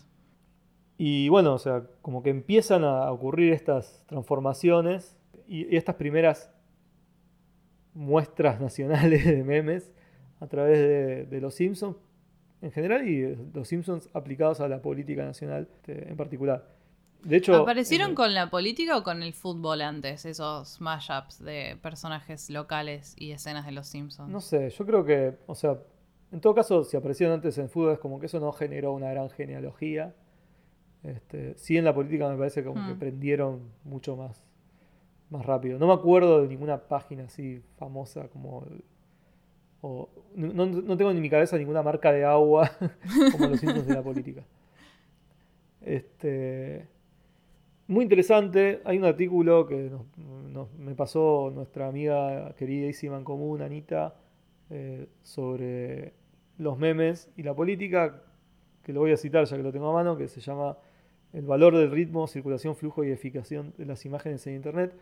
Y 0.96 1.28
bueno, 1.28 1.54
o 1.54 1.58
sea, 1.58 1.84
como 2.02 2.22
que 2.22 2.30
empiezan 2.30 2.84
a 2.84 3.10
ocurrir 3.12 3.52
estas 3.52 4.04
transformaciones 4.06 5.16
y, 5.46 5.66
y 5.72 5.76
estas 5.76 5.96
primeras 5.96 6.50
muestras 7.94 8.60
nacionales 8.60 9.24
de 9.24 9.44
memes 9.44 9.90
a 10.40 10.46
través 10.46 10.78
de, 10.78 11.24
de 11.26 11.40
los 11.40 11.54
Simpsons 11.54 11.96
en 12.62 12.72
general 12.72 13.06
y 13.08 13.20
de 13.20 13.38
los 13.54 13.68
Simpsons 13.68 14.08
aplicados 14.14 14.60
a 14.60 14.68
la 14.68 14.80
política 14.82 15.24
nacional 15.24 15.68
este, 15.72 16.08
en 16.08 16.16
particular. 16.16 16.66
De 17.22 17.36
hecho, 17.36 17.54
¿Aparecieron 17.56 18.10
en- 18.10 18.14
con 18.14 18.32
la 18.34 18.48
política 18.50 18.96
o 18.96 19.02
con 19.02 19.22
el 19.22 19.32
fútbol 19.34 19.80
antes, 19.82 20.24
esos 20.24 20.80
mashups 20.80 21.42
de 21.44 21.76
personajes 21.82 22.48
locales 22.50 23.14
y 23.18 23.32
escenas 23.32 23.66
de 23.66 23.72
los 23.72 23.88
Simpsons? 23.88 24.30
No 24.30 24.40
sé, 24.40 24.70
yo 24.70 24.86
creo 24.86 25.04
que, 25.04 25.34
o 25.46 25.54
sea, 25.54 25.78
en 26.30 26.40
todo 26.40 26.54
caso, 26.54 26.84
si 26.84 26.96
aparecieron 26.96 27.34
antes 27.34 27.58
en 27.58 27.68
fútbol 27.68 27.92
es 27.94 27.98
como 27.98 28.20
que 28.20 28.26
eso 28.26 28.38
no 28.38 28.52
generó 28.52 28.92
una 28.92 29.10
gran 29.10 29.30
genealogía. 29.30 30.14
Este, 31.02 31.56
sí 31.56 31.76
en 31.76 31.84
la 31.84 31.94
política 31.94 32.28
me 32.28 32.36
parece 32.36 32.64
como 32.64 32.84
que 32.86 32.94
Hmm. 32.94 32.98
prendieron 32.98 33.60
mucho 33.84 34.16
más, 34.16 34.40
más 35.30 35.46
rápido. 35.46 35.78
No 35.78 35.86
me 35.86 35.94
acuerdo 35.94 36.42
de 36.42 36.48
ninguna 36.48 36.78
página 36.88 37.24
así 37.24 37.62
famosa 37.78 38.28
como... 38.28 38.64
o- 39.80 40.08
no, 40.34 40.66
no 40.66 40.96
tengo 40.96 41.10
en 41.10 41.20
mi 41.20 41.30
cabeza 41.30 41.56
ninguna 41.58 41.82
marca 41.82 42.12
de 42.12 42.24
agua 42.24 42.70
como 43.32 43.46
los 43.48 43.60
Simpsons 43.60 43.86
de 43.86 43.94
la 43.94 44.02
política. 44.02 44.44
Este, 45.80 46.86
muy 47.86 48.02
interesante. 48.04 48.80
Hay 48.84 48.98
un 48.98 49.04
artículo 49.04 49.66
que 49.66 49.90
nos- 49.90 50.06
nos- 50.50 50.72
me 50.74 50.94
pasó 50.94 51.50
nuestra 51.54 51.88
amiga 51.88 52.54
queridísima 52.56 53.16
en 53.16 53.24
común, 53.24 53.62
Anita, 53.62 54.16
eh, 54.70 55.06
sobre 55.22 56.12
los 56.58 56.78
memes 56.78 57.30
y 57.36 57.42
la 57.42 57.54
política, 57.54 58.22
que 58.82 58.92
lo 58.92 59.00
voy 59.00 59.12
a 59.12 59.16
citar 59.16 59.44
ya 59.44 59.56
que 59.56 59.62
lo 59.62 59.72
tengo 59.72 59.88
a 59.90 59.92
mano, 59.92 60.16
que 60.16 60.28
se 60.28 60.40
llama 60.40 60.76
El 61.32 61.46
valor 61.46 61.76
del 61.76 61.90
ritmo, 61.90 62.26
circulación, 62.26 62.74
flujo 62.74 63.04
y 63.04 63.10
eficacia 63.10 63.62
de 63.76 63.84
las 63.86 64.04
imágenes 64.04 64.46
en 64.46 64.54
Internet, 64.56 64.92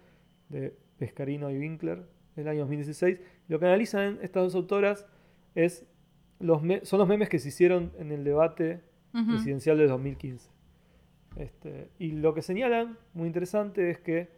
de 0.48 0.74
Pescarino 0.98 1.50
y 1.50 1.58
Winkler, 1.58 2.02
del 2.36 2.48
año 2.48 2.60
2016. 2.60 3.18
Lo 3.48 3.58
que 3.58 3.66
analizan 3.66 4.18
estas 4.22 4.44
dos 4.44 4.54
autoras 4.54 5.06
es 5.54 5.86
los 6.38 6.60
son 6.82 6.98
los 6.98 7.08
memes 7.08 7.28
que 7.28 7.38
se 7.38 7.48
hicieron 7.48 7.92
en 7.98 8.12
el 8.12 8.24
debate 8.24 8.82
presidencial 9.12 9.78
de 9.78 9.86
2015. 9.86 10.50
Este, 11.36 11.90
y 11.98 12.12
lo 12.12 12.34
que 12.34 12.42
señalan, 12.42 12.98
muy 13.14 13.26
interesante, 13.26 13.90
es 13.90 13.98
que 13.98 14.28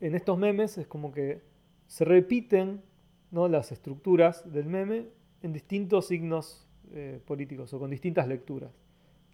en 0.00 0.14
estos 0.14 0.38
memes 0.38 0.76
es 0.78 0.86
como 0.86 1.12
que 1.12 1.42
se 1.86 2.04
repiten 2.04 2.82
¿no? 3.30 3.48
las 3.48 3.72
estructuras 3.72 4.50
del 4.52 4.66
meme 4.66 5.06
en 5.42 5.52
distintos 5.52 6.08
signos 6.08 6.66
eh, 6.92 7.20
políticos 7.26 7.72
o 7.72 7.78
con 7.78 7.90
distintas 7.90 8.28
lecturas. 8.28 8.70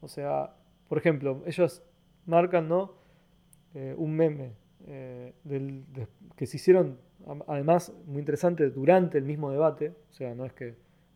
O 0.01 0.09
sea, 0.09 0.55
por 0.89 0.99
ejemplo, 0.99 1.43
ellos 1.47 1.83
marcan 2.27 2.69
¿no? 2.69 2.95
Eh, 3.75 3.95
un 3.97 4.15
meme 4.15 4.53
eh, 4.87 5.33
del- 5.45 5.85
de- 5.93 6.07
que 6.37 6.47
se 6.47 6.57
hicieron, 6.57 6.99
además, 7.47 7.93
muy 8.07 8.19
interesante, 8.21 8.71
durante 8.71 9.19
el 9.19 9.25
mismo 9.25 9.51
debate. 9.51 9.93
O 10.11 10.13
sea, 10.13 10.35
no 10.35 10.45
es 10.45 10.53
que 10.53 10.75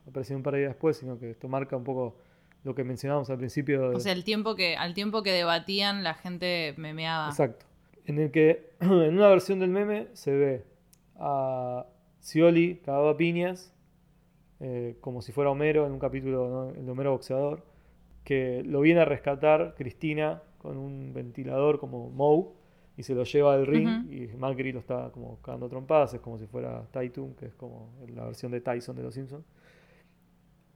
apareció 0.08 0.36
un 0.36 0.42
par 0.42 0.54
de 0.54 0.60
días 0.60 0.70
después, 0.70 0.96
sino 0.96 1.18
que 1.18 1.30
esto 1.30 1.48
marca 1.48 1.76
un 1.76 1.84
poco 1.84 2.16
lo 2.64 2.74
que 2.74 2.84
mencionábamos 2.84 3.30
al 3.30 3.38
principio. 3.38 3.90
de- 3.90 3.96
O 3.96 4.00
sea, 4.00 4.12
el 4.12 4.24
tiempo 4.24 4.54
que, 4.56 4.76
al 4.76 4.94
tiempo 4.94 5.22
que 5.22 5.32
debatían, 5.32 6.02
la 6.04 6.14
gente 6.14 6.74
memeaba. 6.76 7.28
Exacto. 7.28 7.66
En 8.06 8.18
el 8.20 8.30
que 8.30 8.70
en 8.80 9.14
una 9.16 9.28
versión 9.28 9.58
del 9.60 9.70
meme 9.70 10.08
se 10.12 10.30
ve 10.32 10.64
a 11.18 11.86
Scioli 12.20 12.76
cagado 12.84 13.08
a 13.08 13.16
piñas, 13.16 13.72
eh, 14.60 14.96
como 15.00 15.22
si 15.22 15.32
fuera 15.32 15.50
Homero 15.50 15.86
en 15.86 15.92
un 15.92 15.98
capítulo, 15.98 16.48
¿no? 16.48 16.70
el 16.70 16.84
de 16.86 16.90
Homero 16.92 17.12
boxeador, 17.12 17.62
que 18.24 18.62
lo 18.64 18.80
viene 18.80 19.00
a 19.00 19.04
rescatar 19.04 19.74
Cristina 19.76 20.42
con 20.58 20.76
un 20.78 21.12
ventilador 21.12 21.78
como 21.78 22.10
Moe 22.10 22.46
y 22.96 23.02
se 23.02 23.14
lo 23.14 23.24
lleva 23.24 23.54
al 23.54 23.66
ring 23.66 23.86
y 24.10 24.26
Macri 24.38 24.72
lo 24.72 24.78
está 24.80 25.10
como 25.12 25.40
cagando 25.42 25.68
trompadas, 25.68 26.14
es 26.14 26.20
como 26.20 26.38
si 26.38 26.46
fuera 26.46 26.82
Tytoon, 26.92 27.34
que 27.34 27.46
es 27.46 27.54
como 27.54 27.90
la 28.14 28.24
versión 28.24 28.52
de 28.52 28.60
Tyson 28.60 28.96
de 28.96 29.02
los 29.02 29.12
Simpsons. 29.14 29.44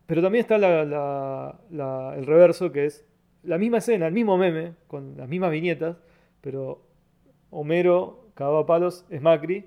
Pero 0.06 0.20
también 0.22 0.42
está 0.42 0.58
la- 0.58 0.84
la- 0.84 1.60
la- 1.70 2.14
el 2.16 2.26
reverso, 2.26 2.72
que 2.72 2.86
es 2.86 3.06
la 3.42 3.56
misma 3.58 3.78
escena, 3.78 4.06
el 4.06 4.12
mismo 4.12 4.36
meme, 4.36 4.74
con 4.86 5.16
las 5.16 5.28
mismas 5.28 5.50
viñetas, 5.50 5.96
pero 6.40 6.82
Homero, 7.50 8.28
cagado 8.34 8.58
a 8.58 8.66
palos, 8.66 9.04
es 9.10 9.20
Macri 9.22 9.64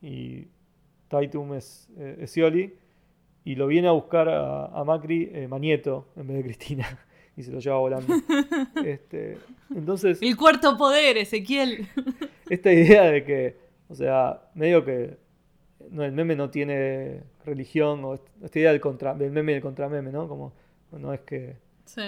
y 0.00 0.46
Taitum 1.08 1.54
es, 1.54 1.88
eh, 1.98 2.18
es 2.20 2.30
Scioli, 2.30 2.74
y 3.44 3.54
lo 3.56 3.66
viene 3.66 3.88
a 3.88 3.92
buscar 3.92 4.28
a, 4.28 4.66
a 4.66 4.84
Macri 4.84 5.30
eh, 5.32 5.48
Manieto 5.48 6.06
en 6.16 6.26
vez 6.28 6.36
de 6.38 6.42
Cristina, 6.44 6.86
y 7.38 7.42
se 7.44 7.52
lo 7.52 7.60
lleva 7.60 7.78
volando. 7.78 8.12
Este, 8.84 9.38
entonces, 9.74 10.20
El 10.20 10.36
cuarto 10.36 10.76
poder, 10.76 11.16
Ezequiel. 11.16 11.88
esta 12.50 12.72
idea 12.72 13.04
de 13.04 13.24
que, 13.24 13.56
o 13.88 13.94
sea, 13.94 14.42
medio 14.54 14.84
que 14.84 15.16
no, 15.90 16.04
el 16.04 16.12
meme 16.12 16.34
no 16.36 16.50
tiene 16.50 17.22
religión, 17.44 18.04
o 18.04 18.14
est- 18.14 18.26
esta 18.42 18.58
idea 18.58 18.72
del, 18.72 18.80
contra, 18.80 19.14
del 19.14 19.30
meme 19.30 19.52
y 19.52 19.54
del 19.54 19.62
contrameme, 19.62 20.10
¿no? 20.12 20.28
Como 20.28 20.52
no 20.92 21.12
es 21.14 21.20
que 21.20 21.56
Sí. 21.84 22.02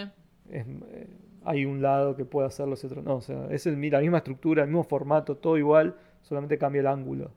es, 0.51 0.67
eh, 0.67 1.07
hay 1.45 1.65
un 1.65 1.81
lado 1.81 2.17
que 2.17 2.25
puede 2.25 2.47
hacerlo 2.49 2.75
y 2.83 2.87
otro 2.87 3.01
no. 3.03 3.17
O 3.17 3.21
sea, 3.23 3.47
es 3.51 3.67
el, 3.67 3.81
la 3.91 4.01
misma 4.01 4.19
estructura, 4.19 4.63
el 4.65 4.69
mismo 4.69 4.85
formato, 4.85 5.37
todo 5.37 5.57
igual, 5.57 5.97
solamente 6.23 6.59
cambia 6.59 6.81
el 6.81 6.87
ángulo. 6.89 7.31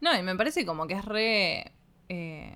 No, 0.00 0.16
y 0.18 0.22
me 0.22 0.36
parece 0.36 0.64
como 0.64 0.86
que 0.86 0.94
es 0.94 1.04
re 1.04 1.72
eh, 2.08 2.54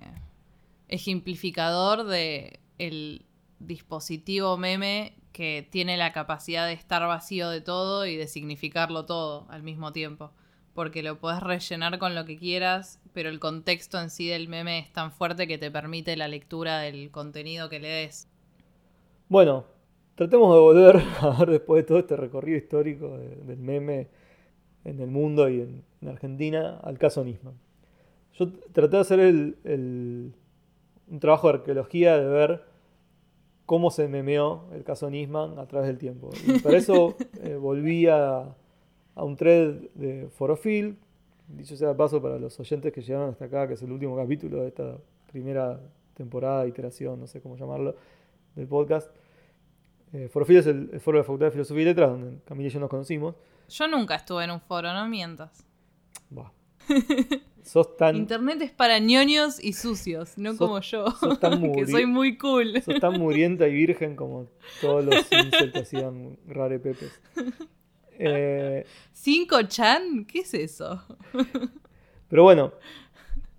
ejemplificador 0.87 2.05
de 2.05 2.59
el 2.77 3.25
dispositivo 3.59 4.57
meme 4.57 5.15
que 5.31 5.67
tiene 5.69 5.97
la 5.97 6.11
capacidad 6.13 6.67
de 6.67 6.73
estar 6.73 7.05
vacío 7.07 7.49
de 7.49 7.61
todo 7.61 8.05
y 8.05 8.15
de 8.15 8.27
significarlo 8.27 9.05
todo 9.05 9.47
al 9.49 9.63
mismo 9.63 9.91
tiempo. 9.93 10.31
Porque 10.73 11.03
lo 11.03 11.19
puedes 11.19 11.41
rellenar 11.41 11.99
con 11.99 12.15
lo 12.15 12.25
que 12.25 12.37
quieras, 12.37 12.99
pero 13.13 13.29
el 13.29 13.39
contexto 13.39 13.99
en 13.99 14.09
sí 14.09 14.27
del 14.27 14.47
meme 14.47 14.79
es 14.79 14.91
tan 14.91 15.11
fuerte 15.11 15.47
que 15.47 15.57
te 15.59 15.69
permite 15.71 16.15
la 16.17 16.27
lectura 16.27 16.79
del 16.79 17.11
contenido 17.11 17.69
que 17.69 17.79
le 17.79 17.87
des. 17.89 18.27
Bueno, 19.29 19.65
tratemos 20.15 20.53
de 20.53 20.59
volver 20.61 21.01
a 21.21 21.29
ver 21.39 21.49
después 21.51 21.83
de 21.83 21.87
todo 21.87 21.99
este 21.99 22.15
recorrido 22.15 22.57
histórico 22.57 23.17
de- 23.17 23.35
del 23.37 23.59
meme 23.59 24.07
en 24.83 24.99
el 24.99 25.09
mundo 25.09 25.47
y 25.49 25.61
en, 25.61 25.83
en 26.01 26.07
Argentina 26.09 26.79
al 26.83 26.97
caso 26.97 27.23
Nisman. 27.23 27.55
Yo 28.37 28.51
traté 28.73 28.95
de 28.97 29.01
hacer 29.01 29.19
el- 29.19 29.57
el- 29.63 30.33
un 31.07 31.19
trabajo 31.19 31.47
de 31.49 31.55
arqueología 31.55 32.17
de 32.17 32.25
ver 32.27 32.63
cómo 33.65 33.91
se 33.91 34.07
memeó 34.07 34.65
el 34.73 34.83
caso 34.83 35.09
Nisman 35.09 35.57
a 35.59 35.65
través 35.67 35.87
del 35.87 35.97
tiempo. 35.97 36.29
Y 36.45 36.59
para 36.59 36.77
eso 36.77 37.15
eh, 37.41 37.55
volví 37.55 38.07
a, 38.07 38.55
a 39.15 39.23
un 39.23 39.35
thread 39.35 39.75
de 39.93 40.29
Forofil, 40.29 40.97
dicho 41.47 41.75
sea 41.75 41.89
de 41.89 41.95
paso 41.95 42.21
para 42.21 42.37
los 42.37 42.59
oyentes 42.59 42.91
que 42.91 43.01
llegaron 43.01 43.29
hasta 43.29 43.45
acá, 43.45 43.67
que 43.67 43.73
es 43.73 43.81
el 43.81 43.91
último 43.91 44.15
capítulo 44.15 44.61
de 44.61 44.67
esta 44.67 44.97
primera 45.31 45.79
temporada, 46.13 46.67
iteración, 46.67 47.19
no 47.19 47.27
sé 47.27 47.41
cómo 47.41 47.57
llamarlo, 47.57 47.95
del 48.55 48.67
podcast. 48.67 49.09
Eh, 50.13 50.29
Forofil 50.29 50.57
es 50.57 50.67
el, 50.67 50.89
el 50.93 50.99
foro 50.99 51.17
de 51.17 51.21
la 51.21 51.25
Facultad 51.25 51.47
de 51.47 51.51
Filosofía 51.51 51.81
y 51.81 51.85
Letras, 51.85 52.09
donde 52.09 52.39
Camila 52.45 52.67
y 52.67 52.71
yo 52.71 52.79
nos 52.79 52.89
conocimos. 52.89 53.35
Yo 53.69 53.87
nunca 53.87 54.15
estuve 54.15 54.43
en 54.43 54.51
un 54.51 54.61
foro, 54.61 54.93
no 54.93 55.07
mientas. 55.07 55.65
Buah. 56.29 56.51
Sos 57.63 57.95
tan, 57.95 58.15
Internet 58.17 58.61
es 58.61 58.71
para 58.71 58.99
ñoños 58.99 59.63
y 59.63 59.71
sucios, 59.73 60.37
no 60.37 60.51
Sos- 60.51 60.57
como 60.59 60.81
yo, 60.81 61.09
sos 61.11 61.39
tan 61.39 61.71
que 61.73 61.87
soy 61.87 62.05
muy 62.05 62.37
cool. 62.37 62.81
sos 62.81 62.99
tan 62.99 63.17
murienta 63.19 63.67
y 63.69 63.73
virgen 63.73 64.15
como 64.17 64.47
todos 64.81 65.03
los 65.05 65.15
que 65.73 65.79
hacían 65.79 66.37
rare 66.45 66.79
pepes. 66.79 67.21
Eh, 68.19 68.85
¿Cinco 69.13 69.63
chan? 69.63 70.25
¿Qué 70.25 70.39
es 70.39 70.53
eso? 70.53 71.01
pero 72.27 72.43
bueno, 72.43 72.73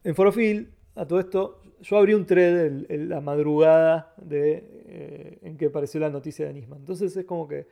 en 0.04 0.14
Forofil, 0.14 0.70
a 0.94 1.06
todo 1.06 1.18
esto, 1.18 1.62
yo 1.80 1.96
abrí 1.96 2.14
un 2.14 2.26
thread 2.26 2.66
el- 2.88 3.08
la 3.08 3.20
madrugada 3.20 4.14
de, 4.18 4.84
eh, 4.86 5.38
en 5.42 5.56
que 5.56 5.66
apareció 5.66 5.98
la 6.00 6.10
noticia 6.10 6.46
de 6.46 6.52
Nisman. 6.52 6.80
Entonces 6.80 7.16
es 7.16 7.24
como 7.24 7.48
que 7.48 7.66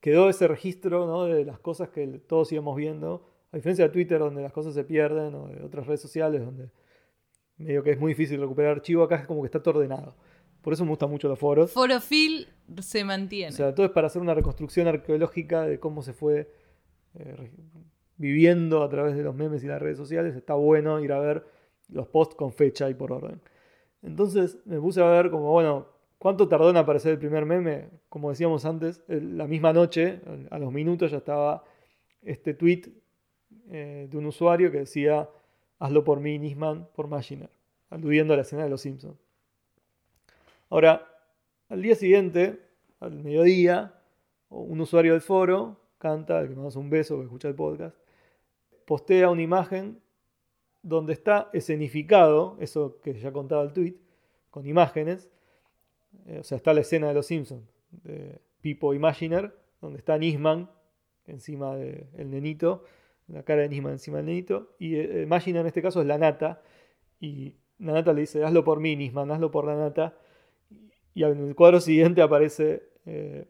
quedó 0.00 0.30
ese 0.30 0.46
registro 0.48 1.06
¿no? 1.06 1.24
de 1.24 1.44
las 1.44 1.58
cosas 1.58 1.90
que 1.90 2.06
todos 2.06 2.50
íbamos 2.52 2.76
viendo. 2.76 3.26
A 3.52 3.56
diferencia 3.56 3.84
de 3.86 3.90
Twitter, 3.92 4.18
donde 4.18 4.42
las 4.42 4.52
cosas 4.52 4.74
se 4.74 4.84
pierden, 4.84 5.34
o 5.34 5.48
de 5.48 5.62
otras 5.62 5.86
redes 5.86 6.00
sociales, 6.00 6.44
donde 6.44 6.70
medio 7.56 7.82
que 7.82 7.90
es 7.90 7.98
muy 8.00 8.12
difícil 8.12 8.40
recuperar 8.40 8.72
archivo, 8.76 9.02
acá 9.02 9.16
es 9.16 9.26
como 9.26 9.42
que 9.42 9.46
está 9.46 9.62
todo 9.62 9.78
ordenado. 9.78 10.14
Por 10.62 10.72
eso 10.72 10.84
me 10.84 10.90
gustan 10.90 11.10
mucho 11.10 11.28
los 11.28 11.38
foros. 11.38 11.72
Forofil 11.72 12.48
se 12.80 13.02
mantiene. 13.04 13.48
O 13.48 13.52
sea, 13.56 13.74
todo 13.74 13.86
es 13.86 13.92
para 13.92 14.06
hacer 14.06 14.20
una 14.22 14.34
reconstrucción 14.34 14.86
arqueológica 14.88 15.62
de 15.62 15.80
cómo 15.80 16.02
se 16.02 16.12
fue 16.12 16.52
eh, 17.14 17.50
viviendo 18.16 18.82
a 18.82 18.88
través 18.88 19.16
de 19.16 19.22
los 19.22 19.34
memes 19.34 19.64
y 19.64 19.66
las 19.66 19.80
redes 19.80 19.96
sociales. 19.96 20.36
Está 20.36 20.54
bueno 20.54 21.00
ir 21.00 21.12
a 21.12 21.18
ver 21.18 21.44
los 21.88 22.06
posts 22.08 22.34
con 22.36 22.52
fecha 22.52 22.88
y 22.90 22.94
por 22.94 23.10
orden. 23.12 23.40
Entonces 24.02 24.58
me 24.64 24.78
puse 24.78 25.02
a 25.02 25.06
ver 25.10 25.30
como, 25.30 25.50
bueno, 25.50 25.88
¿cuánto 26.18 26.46
tardó 26.48 26.70
en 26.70 26.76
aparecer 26.76 27.12
el 27.12 27.18
primer 27.18 27.46
meme? 27.46 27.88
Como 28.08 28.30
decíamos 28.30 28.64
antes, 28.64 29.02
el- 29.08 29.36
la 29.38 29.46
misma 29.46 29.72
noche, 29.72 30.20
a 30.50 30.58
los 30.58 30.72
minutos 30.72 31.10
ya 31.10 31.18
estaba 31.18 31.64
este 32.22 32.54
tweet 32.54 32.82
eh, 33.70 34.08
de 34.10 34.18
un 34.18 34.26
usuario 34.26 34.72
que 34.72 34.78
decía, 34.78 35.28
hazlo 35.78 36.04
por 36.04 36.20
mí, 36.20 36.38
Nisman, 36.38 36.88
por 36.94 37.08
Machiner, 37.08 37.50
aludiendo 37.88 38.34
a 38.34 38.36
la 38.36 38.42
escena 38.42 38.64
de 38.64 38.70
Los 38.70 38.80
Simpsons. 38.80 39.16
Ahora, 40.68 41.06
al 41.68 41.82
día 41.82 41.94
siguiente, 41.94 42.60
al 42.98 43.22
mediodía, 43.22 43.94
un 44.48 44.80
usuario 44.80 45.12
del 45.12 45.20
foro, 45.20 45.80
Canta, 45.98 46.42
que 46.42 46.48
mandamos 46.48 46.76
un 46.76 46.90
beso, 46.90 47.18
que 47.18 47.24
escucha 47.24 47.48
el 47.48 47.54
podcast, 47.54 47.96
postea 48.86 49.30
una 49.30 49.42
imagen 49.42 50.00
donde 50.82 51.12
está 51.12 51.50
escenificado, 51.52 52.56
eso 52.58 52.98
que 53.02 53.14
ya 53.14 53.32
contaba 53.32 53.62
el 53.62 53.72
tweet, 53.72 53.96
con 54.50 54.66
imágenes, 54.66 55.30
eh, 56.26 56.38
o 56.40 56.42
sea, 56.42 56.56
está 56.56 56.74
la 56.74 56.80
escena 56.80 57.08
de 57.08 57.14
los 57.14 57.26
Simpsons, 57.26 57.62
de 57.90 58.40
Pipo 58.60 58.94
Imaginer, 58.94 59.54
donde 59.80 59.98
está 59.98 60.18
Nisman 60.18 60.70
encima 61.26 61.76
del 61.76 62.30
nenito, 62.30 62.84
la 63.32 63.42
cara 63.42 63.62
de 63.62 63.68
Nisman 63.68 63.92
encima 63.92 64.18
del 64.18 64.26
nenito, 64.26 64.74
y 64.78 64.96
eh, 64.96 65.22
Imaginer 65.22 65.60
en 65.60 65.66
este 65.66 65.82
caso 65.82 66.00
es 66.00 66.06
la 66.06 66.18
nata, 66.18 66.62
y 67.20 67.54
la 67.78 67.92
nata 67.92 68.12
le 68.12 68.22
dice, 68.22 68.44
hazlo 68.44 68.64
por 68.64 68.80
mí, 68.80 68.96
Nisman, 68.96 69.30
hazlo 69.30 69.50
por 69.50 69.64
la 69.64 69.76
nata, 69.76 70.14
y 71.14 71.24
en 71.24 71.48
el 71.48 71.54
cuadro 71.54 71.80
siguiente 71.80 72.22
aparece 72.22 72.82
eh, 73.06 73.46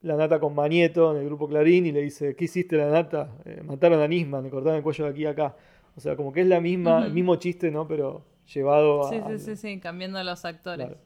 la 0.00 0.16
nata 0.16 0.38
con 0.38 0.54
Manieto 0.54 1.12
en 1.12 1.18
el 1.18 1.24
grupo 1.24 1.48
Clarín 1.48 1.86
y 1.86 1.92
le 1.92 2.02
dice, 2.02 2.36
¿qué 2.36 2.44
hiciste 2.44 2.76
la 2.76 2.90
nata? 2.90 3.38
Eh, 3.44 3.62
mataron 3.64 4.00
a 4.00 4.08
Nisman, 4.08 4.44
le 4.44 4.50
cortaron 4.50 4.76
el 4.76 4.82
cuello 4.82 5.04
de 5.04 5.10
aquí 5.10 5.24
a 5.24 5.30
acá. 5.30 5.56
O 5.96 6.00
sea, 6.00 6.16
como 6.16 6.32
que 6.32 6.40
es 6.40 6.46
la 6.46 6.60
misma, 6.60 7.06
el 7.06 7.12
mismo 7.12 7.36
chiste, 7.36 7.70
¿no? 7.70 7.86
Pero 7.86 8.24
llevado 8.52 9.06
a... 9.06 9.10
Sí, 9.10 9.20
sí, 9.28 9.38
sí, 9.38 9.56
sí, 9.56 9.80
cambiando 9.80 10.18
a 10.18 10.24
los 10.24 10.44
actores. 10.44 10.88
Claro. 10.88 11.00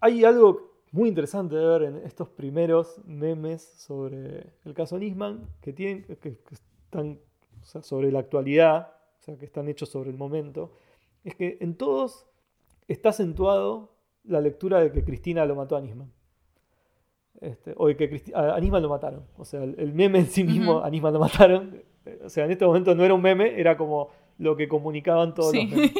Hay 0.00 0.24
algo 0.24 0.69
muy 0.92 1.08
interesante 1.08 1.54
de 1.54 1.64
ver 1.66 1.82
en 1.82 1.96
estos 1.98 2.28
primeros 2.28 3.00
memes 3.06 3.62
sobre 3.62 4.46
el 4.64 4.74
caso 4.74 4.98
Nisman, 4.98 5.46
que, 5.60 5.72
tienen, 5.72 6.02
que, 6.04 6.16
que 6.18 6.36
están 6.84 7.18
o 7.62 7.64
sea, 7.64 7.82
sobre 7.82 8.10
la 8.10 8.18
actualidad, 8.20 8.92
o 9.20 9.22
sea, 9.22 9.36
que 9.36 9.44
están 9.44 9.68
hechos 9.68 9.88
sobre 9.88 10.10
el 10.10 10.16
momento, 10.16 10.72
es 11.24 11.34
que 11.36 11.58
en 11.60 11.74
todos 11.76 12.26
está 12.88 13.10
acentuado 13.10 13.92
la 14.24 14.40
lectura 14.40 14.80
de 14.80 14.90
que 14.90 15.04
Cristina 15.04 15.44
lo 15.46 15.54
mató 15.54 15.76
a 15.76 15.80
Nisman. 15.80 16.10
Este, 17.40 17.72
o 17.76 17.86
de 17.86 17.96
que 17.96 18.10
Cristi- 18.10 18.34
a, 18.34 18.54
a 18.56 18.60
Nisman 18.60 18.82
lo 18.82 18.88
mataron. 18.88 19.24
O 19.38 19.44
sea, 19.44 19.62
el, 19.62 19.74
el 19.78 19.92
meme 19.94 20.18
en 20.18 20.26
sí 20.26 20.44
mismo, 20.44 20.76
Ujú. 20.76 20.84
a 20.84 20.90
Nisman 20.90 21.12
lo 21.14 21.20
mataron. 21.20 21.82
O 22.24 22.28
sea, 22.28 22.44
en 22.44 22.50
este 22.50 22.66
momento 22.66 22.94
no 22.94 23.04
era 23.04 23.14
un 23.14 23.22
meme, 23.22 23.58
era 23.60 23.76
como 23.76 24.08
lo 24.38 24.56
que 24.56 24.68
comunicaban 24.68 25.34
todos 25.34 25.52
Sí. 25.52 25.66
los 25.66 25.70
memes. 25.70 25.92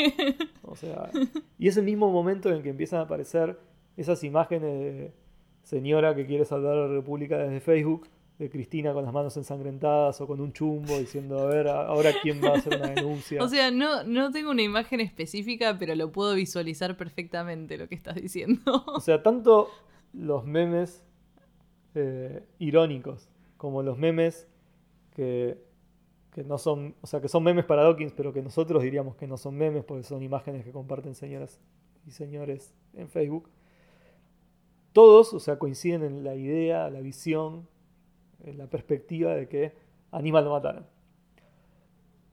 O 0.62 0.74
sea, 0.76 1.10
y 1.58 1.68
es 1.68 1.76
el 1.76 1.84
mismo 1.84 2.10
momento 2.10 2.50
en 2.52 2.62
que 2.62 2.68
empiezan 2.70 3.00
a 3.00 3.02
aparecer 3.02 3.58
esas 4.00 4.24
imágenes 4.24 4.78
de 4.78 5.12
señora 5.62 6.14
que 6.14 6.26
quiere 6.26 6.44
salvar 6.44 6.72
a 6.72 6.86
la 6.86 6.88
República 6.88 7.38
desde 7.38 7.60
Facebook, 7.60 8.08
de 8.38 8.48
Cristina 8.48 8.94
con 8.94 9.04
las 9.04 9.12
manos 9.12 9.36
ensangrentadas 9.36 10.18
o 10.22 10.26
con 10.26 10.40
un 10.40 10.54
chumbo 10.54 10.98
diciendo, 10.98 11.40
a 11.40 11.46
ver, 11.46 11.68
ahora 11.68 12.10
quién 12.22 12.42
va 12.42 12.48
a 12.48 12.52
hacer 12.54 12.78
una 12.78 12.88
denuncia. 12.88 13.42
O 13.44 13.48
sea, 13.48 13.70
no, 13.70 14.02
no 14.04 14.32
tengo 14.32 14.50
una 14.50 14.62
imagen 14.62 15.00
específica, 15.00 15.76
pero 15.78 15.94
lo 15.94 16.10
puedo 16.10 16.34
visualizar 16.34 16.96
perfectamente 16.96 17.76
lo 17.76 17.86
que 17.86 17.94
estás 17.94 18.14
diciendo. 18.14 18.62
O 18.94 19.00
sea, 19.00 19.22
tanto 19.22 19.68
los 20.14 20.46
memes 20.46 21.04
eh, 21.94 22.42
irónicos 22.58 23.28
como 23.58 23.82
los 23.82 23.98
memes 23.98 24.48
que, 25.14 25.58
que 26.32 26.42
no 26.42 26.56
son, 26.56 26.94
o 27.02 27.06
sea, 27.06 27.20
que 27.20 27.28
son 27.28 27.44
memes 27.44 27.66
para 27.66 27.82
Dawkins, 27.82 28.14
pero 28.14 28.32
que 28.32 28.40
nosotros 28.40 28.82
diríamos 28.82 29.16
que 29.16 29.26
no 29.26 29.36
son 29.36 29.54
memes 29.54 29.84
porque 29.84 30.04
son 30.04 30.22
imágenes 30.22 30.64
que 30.64 30.72
comparten 30.72 31.14
señoras 31.14 31.60
y 32.06 32.12
señores 32.12 32.72
en 32.94 33.10
Facebook. 33.10 33.50
Todos, 34.92 35.32
o 35.32 35.40
sea, 35.40 35.58
coinciden 35.58 36.02
en 36.02 36.24
la 36.24 36.34
idea, 36.34 36.90
la 36.90 37.00
visión, 37.00 37.68
en 38.44 38.58
la 38.58 38.66
perspectiva 38.66 39.34
de 39.34 39.48
que 39.48 39.72
a 40.10 40.20
Nisman 40.20 40.44
lo 40.44 40.52
mataron. 40.52 40.86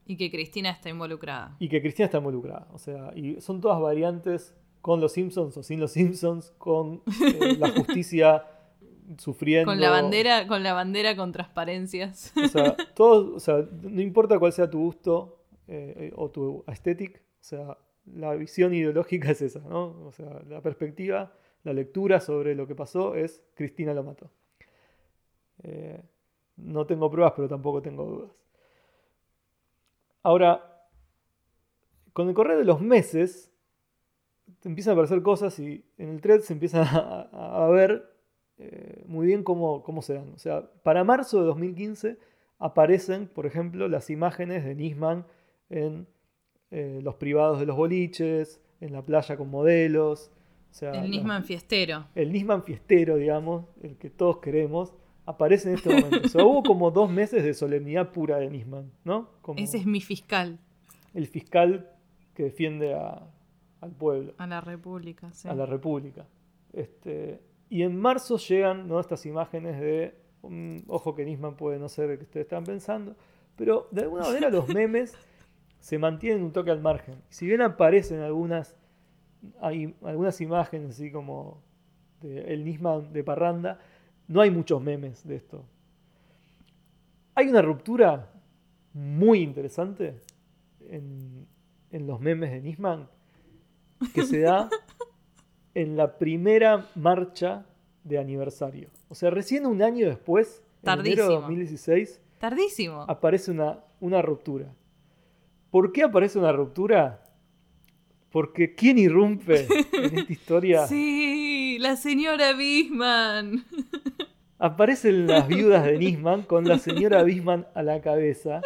Y 0.06 0.16
que 0.16 0.32
Cristina 0.32 0.72
está 0.72 0.90
involucrada. 0.90 1.56
Y 1.60 1.68
que 1.68 1.82
Cristina 1.82 2.06
está 2.06 2.18
involucrada. 2.18 2.68
O 2.72 2.80
sea, 2.80 3.12
y 3.16 3.42
son 3.42 3.60
todas 3.60 3.80
variantes 3.82 4.56
con 4.82 5.02
los 5.02 5.12
Simpsons 5.12 5.58
o 5.58 5.64
sin 5.64 5.80
los 5.80 5.92
Simpsons, 5.92 6.54
con 6.58 7.04
eh, 7.22 7.58
la 7.60 7.70
justicia 7.72 8.46
sufriendo. 9.18 9.70
Con 9.70 9.82
la 9.82 9.90
bandera, 9.90 10.48
con 10.48 10.64
la 10.64 10.74
bandera 10.74 11.16
con 11.16 11.32
transparencias. 11.32 12.34
O 12.42 12.48
sea, 12.48 12.76
todo, 12.96 13.36
o 13.36 13.40
sea, 13.40 13.68
no 13.82 14.02
importa 14.02 14.40
cuál 14.40 14.54
sea 14.54 14.70
tu 14.70 14.80
gusto 14.80 15.44
eh, 15.68 16.14
o 16.16 16.32
tu 16.32 16.64
aesthetic, 16.68 17.18
o 17.18 17.44
sea, 17.44 17.78
la 18.06 18.34
visión 18.36 18.74
ideológica 18.74 19.32
es 19.32 19.42
esa, 19.42 19.60
¿no? 19.60 20.06
O 20.06 20.12
sea, 20.14 20.42
la 20.48 20.62
perspectiva, 20.62 21.34
la 21.68 21.74
lectura 21.74 22.22
sobre 22.22 22.56
lo 22.56 22.66
que 22.66 22.76
pasó 22.76 23.14
es 23.14 23.44
Cristina 23.54 23.94
lo 23.94 24.02
mató. 24.02 24.32
Eh, 25.64 26.02
no 26.56 26.86
tengo 26.86 27.12
pruebas, 27.12 27.34
pero 27.36 27.50
tampoco 27.50 27.82
tengo 27.82 28.06
dudas. 28.06 28.32
Ahora, 30.24 30.88
con 32.14 32.30
el 32.30 32.34
correr 32.34 32.58
de 32.58 32.64
los 32.64 32.80
meses, 32.80 33.52
empiezan 34.64 34.92
a 34.92 34.94
aparecer 34.94 35.22
cosas 35.22 35.60
y 35.60 35.84
en 35.98 36.10
el 36.10 36.22
thread 36.22 36.40
se 36.40 36.54
empieza 36.54 36.84
a, 36.84 37.66
a 37.66 37.68
ver 37.68 38.16
eh, 38.60 39.04
muy 39.06 39.28
bien 39.28 39.44
cómo, 39.44 39.84
cómo 39.84 40.02
se 40.02 40.14
dan. 40.14 40.32
O 40.34 40.40
sea, 40.40 40.72
para 40.84 41.04
marzo 41.04 41.42
de 41.42 41.48
2015 41.48 42.18
aparecen, 42.60 43.28
por 43.28 43.46
ejemplo, 43.46 43.90
las 43.90 44.10
imágenes 44.10 44.64
de 44.64 44.74
Nisman 44.74 45.26
en 45.70 46.08
eh, 46.72 47.02
los 47.04 47.16
privados 47.16 47.60
de 47.60 47.66
los 47.66 47.76
boliches, 47.76 48.62
en 48.80 48.94
la 48.94 49.02
playa 49.02 49.36
con 49.36 49.50
modelos. 49.50 50.32
O 50.72 50.74
sea, 50.74 50.92
El 50.92 51.02
los- 51.02 51.10
Nisman 51.10 51.44
fiestero. 51.44 52.06
el 52.16 52.32
Nisman 52.32 52.64
fiestero, 52.64 53.16
digamos, 53.18 53.66
el 53.82 53.98
que 53.98 54.10
todos 54.10 54.38
queremos, 54.38 54.94
aparece 55.26 55.70
en 55.70 55.76
este 55.76 55.90
momento. 55.90 56.22
O 56.26 56.30
sea, 56.30 56.46
hubo 56.46 56.64
como 56.64 56.92
dos 56.92 57.10
meses 57.10 57.44
de 57.44 57.54
solemnidad 57.54 58.12
pura 58.12 58.38
de 58.38 58.50
Nisman, 58.50 58.92
¿no? 59.04 59.30
Como 59.42 59.60
Ese 59.60 59.78
es 59.78 59.86
mi 59.86 60.02
fiscal 60.02 60.60
el 61.14 61.26
fiscal 61.28 61.90
que 62.36 62.44
defiende 62.44 62.94
a- 62.94 63.28
al 63.82 63.92
pueblo 63.92 64.34
a 64.38 64.46
la 64.46 64.62
República. 64.62 65.32
sí. 65.34 65.48
a 65.48 65.56
la 65.56 65.66
República. 65.66 66.26
Este, 66.74 67.42
y 67.70 67.82
en 67.84 67.98
marzo 68.00 68.38
llegan 68.38 68.88
¿no? 68.88 69.00
estas 69.00 69.26
imágenes 69.26 69.80
de, 69.80 70.16
un 70.44 70.84
ojo 70.88 71.16
que 71.16 71.26
Nisman 71.26 71.56
puede 71.56 71.80
no 71.80 71.90
ser 71.90 72.12
el 72.12 72.18
que 72.18 72.24
ustedes 72.26 72.46
están 72.46 72.64
pensando, 72.64 73.16
pero 73.56 73.88
de 73.92 74.02
alguna 74.04 74.24
manera 74.24 74.50
los 74.52 74.68
memes 74.74 75.16
se 75.80 75.98
mantienen 75.98 76.44
un 76.44 76.52
toque 76.52 76.70
al 76.72 76.82
margen. 76.82 77.16
Si 77.30 77.46
bien 77.48 77.62
aparecen 77.62 78.20
algunas, 78.20 78.76
hay 79.62 79.96
algunas 80.04 80.40
imágenes 80.42 80.92
así 80.92 81.12
como 81.12 81.62
de 82.22 82.54
el 82.54 82.64
Nisman 82.66 83.14
de 83.14 83.24
Parranda, 83.24 83.80
no 84.28 84.42
hay 84.42 84.52
muchos 84.52 84.82
memes 84.82 85.26
de 85.26 85.36
esto. 85.36 85.64
Hay 87.36 87.48
una 87.48 87.62
ruptura 87.62 88.32
muy 88.94 89.42
interesante 89.42 90.20
en, 90.90 91.48
en 91.92 92.08
los 92.08 92.20
memes 92.20 92.52
de 92.52 92.62
Nisman 92.62 93.08
que 94.14 94.24
se 94.24 94.42
da 94.42 94.70
en 95.74 95.96
la 95.96 96.18
primera 96.18 96.88
marcha 96.96 97.66
de 98.04 98.18
aniversario. 98.18 98.90
O 99.10 99.16
sea, 99.16 99.30
recién 99.30 99.66
un 99.66 99.82
año 99.82 100.08
después, 100.08 100.64
en 100.84 100.90
enero 100.92 101.04
de 101.04 101.14
Tardísimo. 101.14 101.42
2016, 101.42 102.22
Tardísimo. 102.40 103.02
aparece 103.08 103.52
una, 103.52 103.84
una 104.00 104.22
ruptura. 104.22 104.74
¿Por 105.70 105.92
qué 105.92 106.04
aparece 106.04 106.40
una 106.40 106.52
ruptura? 106.52 107.24
Porque 108.32 108.76
¿quién 108.76 108.98
irrumpe 108.98 109.68
en 109.94 110.18
esta 110.18 110.34
historia? 110.34 110.88
Sí, 110.88 111.78
la 111.80 111.96
señora 111.96 112.54
Bisman. 112.54 113.66
Aparecen 114.60 115.28
las 115.28 115.48
viudas 115.48 115.86
de 115.86 115.98
Nisman 116.00 116.42
con 116.42 116.68
la 116.68 116.80
señora 116.80 117.22
Bisman 117.24 117.68
a 117.76 117.84
la 117.84 118.02
cabeza, 118.02 118.62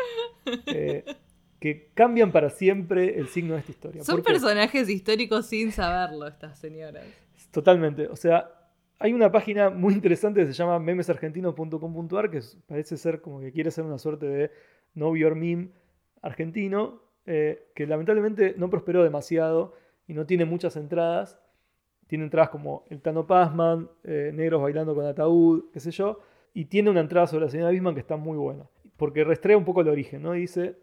eh, 0.66 1.04
que 1.60 1.90
cambian 1.94 2.32
para 2.32 2.50
siempre 2.50 3.20
el 3.20 3.28
signo 3.28 3.56
de 3.56 3.60
esta 3.60 3.72
historia. 3.72 4.04
Son 4.06 4.24
personajes 4.24 4.88
históricos 4.88 5.48
sin 5.48 5.74
saberlo, 5.74 6.28
estas 6.28 6.58
señoras. 6.58 7.04
Totalmente. 7.52 8.08
O 8.08 8.16
sea, 8.16 8.50
hay 9.00 9.14
una 9.14 9.32
página 9.32 9.70
muy 9.70 9.94
interesante 9.94 10.42
que 10.42 10.48
se 10.48 10.54
llama 10.54 10.80
memesargentinos.com.ar 10.80 12.30
que 12.30 12.42
parece 12.68 12.98
ser 12.98 13.20
como 13.20 13.42
que 13.42 13.52
quiere 13.52 13.70
ser 13.72 13.84
una 13.84 13.98
suerte 13.98 14.28
de 14.28 14.52
Know 14.94 15.18
Your 15.18 15.36
Meme 15.36 15.72
argentino. 16.22 17.02
Eh, 17.26 17.72
que 17.76 17.86
lamentablemente 17.86 18.56
no 18.58 18.70
prosperó 18.70 19.04
demasiado 19.04 19.76
y 20.08 20.14
no 20.14 20.26
tiene 20.26 20.46
muchas 20.46 20.76
entradas. 20.76 21.40
Tiene 22.08 22.26
entradas 22.26 22.50
como 22.50 22.86
El 22.90 23.02
Tano 23.02 23.26
Pazman, 23.26 23.90
eh, 24.04 24.32
Negros 24.34 24.62
Bailando 24.62 24.94
con 24.94 25.06
Ataúd, 25.06 25.72
qué 25.72 25.80
sé 25.80 25.92
yo. 25.92 26.20
Y 26.54 26.66
tiene 26.66 26.90
una 26.90 27.00
entrada 27.00 27.28
sobre 27.28 27.46
la 27.46 27.52
señora 27.52 27.72
Bisman 27.72 27.94
que 27.94 28.02
está 28.02 28.18
muy 28.18 28.38
buena. 28.38 28.66
Porque 28.98 29.24
restrea 29.24 29.58
un 29.58 29.66
poco 29.66 29.82
el 29.82 29.88
origen, 29.88 30.22
¿no? 30.22 30.34
dice 30.34 30.78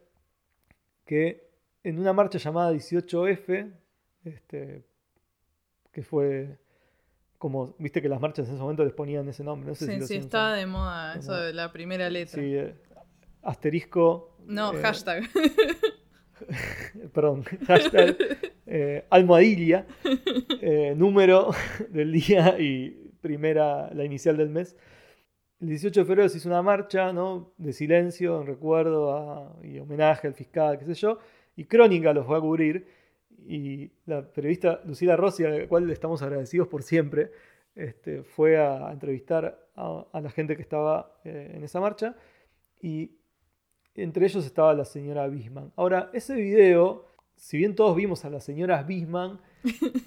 que 1.05 1.49
en 1.85 1.99
una 1.99 2.13
marcha 2.13 2.39
llamada 2.39 2.73
18F, 2.73 3.73
este, 4.25 4.85
que 5.93 6.03
fue 6.03 6.59
como, 7.39 7.75
viste 7.79 8.03
que 8.03 8.09
las 8.09 8.21
marchas 8.21 8.49
en 8.49 8.55
ese 8.55 8.63
momento 8.63 8.85
les 8.85 8.93
ponían 8.93 9.29
ese 9.29 9.45
nombre. 9.45 9.69
No 9.69 9.75
sé 9.75 9.87
sí, 9.87 10.01
si 10.01 10.07
sí, 10.07 10.15
está 10.17 10.53
de 10.53 10.67
moda 10.67 11.15
eso 11.15 11.35
de 11.35 11.53
la 11.53 11.73
primera 11.73 12.11
letra. 12.11 12.43
Sí, 12.43 12.55
eh, 12.55 12.75
asterisco. 13.43 14.37
No, 14.47 14.75
eh, 14.75 14.83
hashtag. 14.83 15.25
Perdón, 17.13 17.45
hashtag 17.67 18.17
eh, 18.67 19.05
almohadilla, 19.11 19.87
eh, 20.61 20.95
número 20.97 21.51
del 21.91 22.13
día 22.13 22.59
y 22.59 22.91
primera, 23.21 23.91
la 23.93 24.05
inicial 24.05 24.37
del 24.37 24.49
mes. 24.51 24.77
El 25.61 25.69
18 25.71 26.01
de 26.01 26.07
febrero 26.07 26.29
se 26.29 26.39
hizo 26.39 26.49
una 26.49 26.63
marcha 26.63 27.13
¿no? 27.13 27.53
de 27.59 27.73
silencio 27.73 28.41
en 28.41 28.47
recuerdo 28.47 29.13
a- 29.17 29.57
y 29.65 29.79
homenaje 29.81 30.29
al 30.29 30.35
fiscal, 30.35 30.79
qué 30.79 30.85
sé 30.85 30.95
yo, 30.95 31.19
y 31.57 31.65
Crónica 31.65 32.13
los 32.13 32.31
va 32.31 32.39
a 32.39 32.41
cubrir. 32.41 32.87
Y 33.47 33.91
la 34.07 34.23
periodista 34.31 34.81
Lucila 34.85 35.17
Rossi, 35.17 35.45
a 35.45 35.49
la 35.49 35.67
cual 35.69 35.91
estamos 35.91 36.21
agradecidos 36.23 36.69
por 36.69 36.83
siempre, 36.83 37.31
este, 37.75 38.23
fue 38.23 38.59
a, 38.59 38.91
entrevistar 38.93 39.59
a, 39.75 40.05
a 40.13 40.21
la 40.21 40.31
gente 40.31 40.55
que 40.57 40.63
estaba 40.63 41.19
eh, 41.25 41.53
en 41.55 41.65
esa 41.65 41.81
marcha. 41.81 42.15
Y 42.83 43.13
entre 44.03 44.27
ellos 44.27 44.45
estaba 44.47 44.75
la 44.75 44.85
señora 44.85 45.27
Bisman. 45.29 45.73
Ahora, 45.77 46.11
ese 46.13 46.35
video, 46.35 47.05
si 47.37 47.57
bien 47.57 47.75
todos 47.75 47.97
vimos 47.97 48.25
a 48.25 48.31
las 48.31 48.45
señoras 48.45 48.87
Bisman 48.87 49.41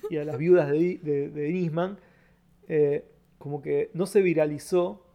y 0.09 0.17
a 0.17 0.23
las 0.25 0.37
viudas 0.37 0.69
de, 0.69 0.97
de, 1.01 1.29
de 1.29 1.49
Nisman, 1.51 1.97
eh, 2.67 3.05
como 3.37 3.61
que 3.61 3.89
no 3.93 4.05
se 4.05 4.21
viralizó 4.21 5.05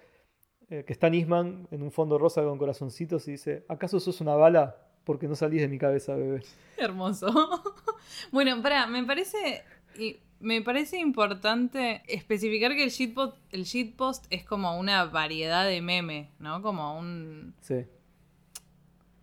eh, 0.70 0.84
que 0.86 0.92
está 0.92 1.10
Nisman 1.10 1.66
en 1.72 1.82
un 1.82 1.90
fondo 1.90 2.16
rosa 2.16 2.42
con 2.42 2.56
corazoncitos 2.56 3.26
y 3.26 3.32
dice, 3.32 3.64
¿acaso 3.68 3.98
sos 3.98 4.20
una 4.20 4.34
bala? 4.34 4.76
Porque 5.04 5.26
no 5.26 5.34
salís 5.34 5.60
de 5.60 5.68
mi 5.68 5.78
cabeza, 5.78 6.14
bebé. 6.14 6.42
Hermoso. 6.76 7.28
bueno, 8.32 8.62
para, 8.62 8.86
me 8.86 9.02
parece. 9.04 9.64
y 9.98 10.20
me 10.38 10.62
parece 10.62 10.98
importante 10.98 12.02
especificar 12.06 12.74
que 12.74 12.84
el 12.84 12.90
shitpost, 12.90 13.36
el 13.52 13.64
shitpost 13.64 14.26
es 14.30 14.44
como 14.44 14.78
una 14.78 15.04
variedad 15.04 15.66
de 15.66 15.80
meme, 15.82 16.30
¿no? 16.38 16.62
Como 16.62 16.98
un. 16.98 17.54
Sí, 17.60 17.84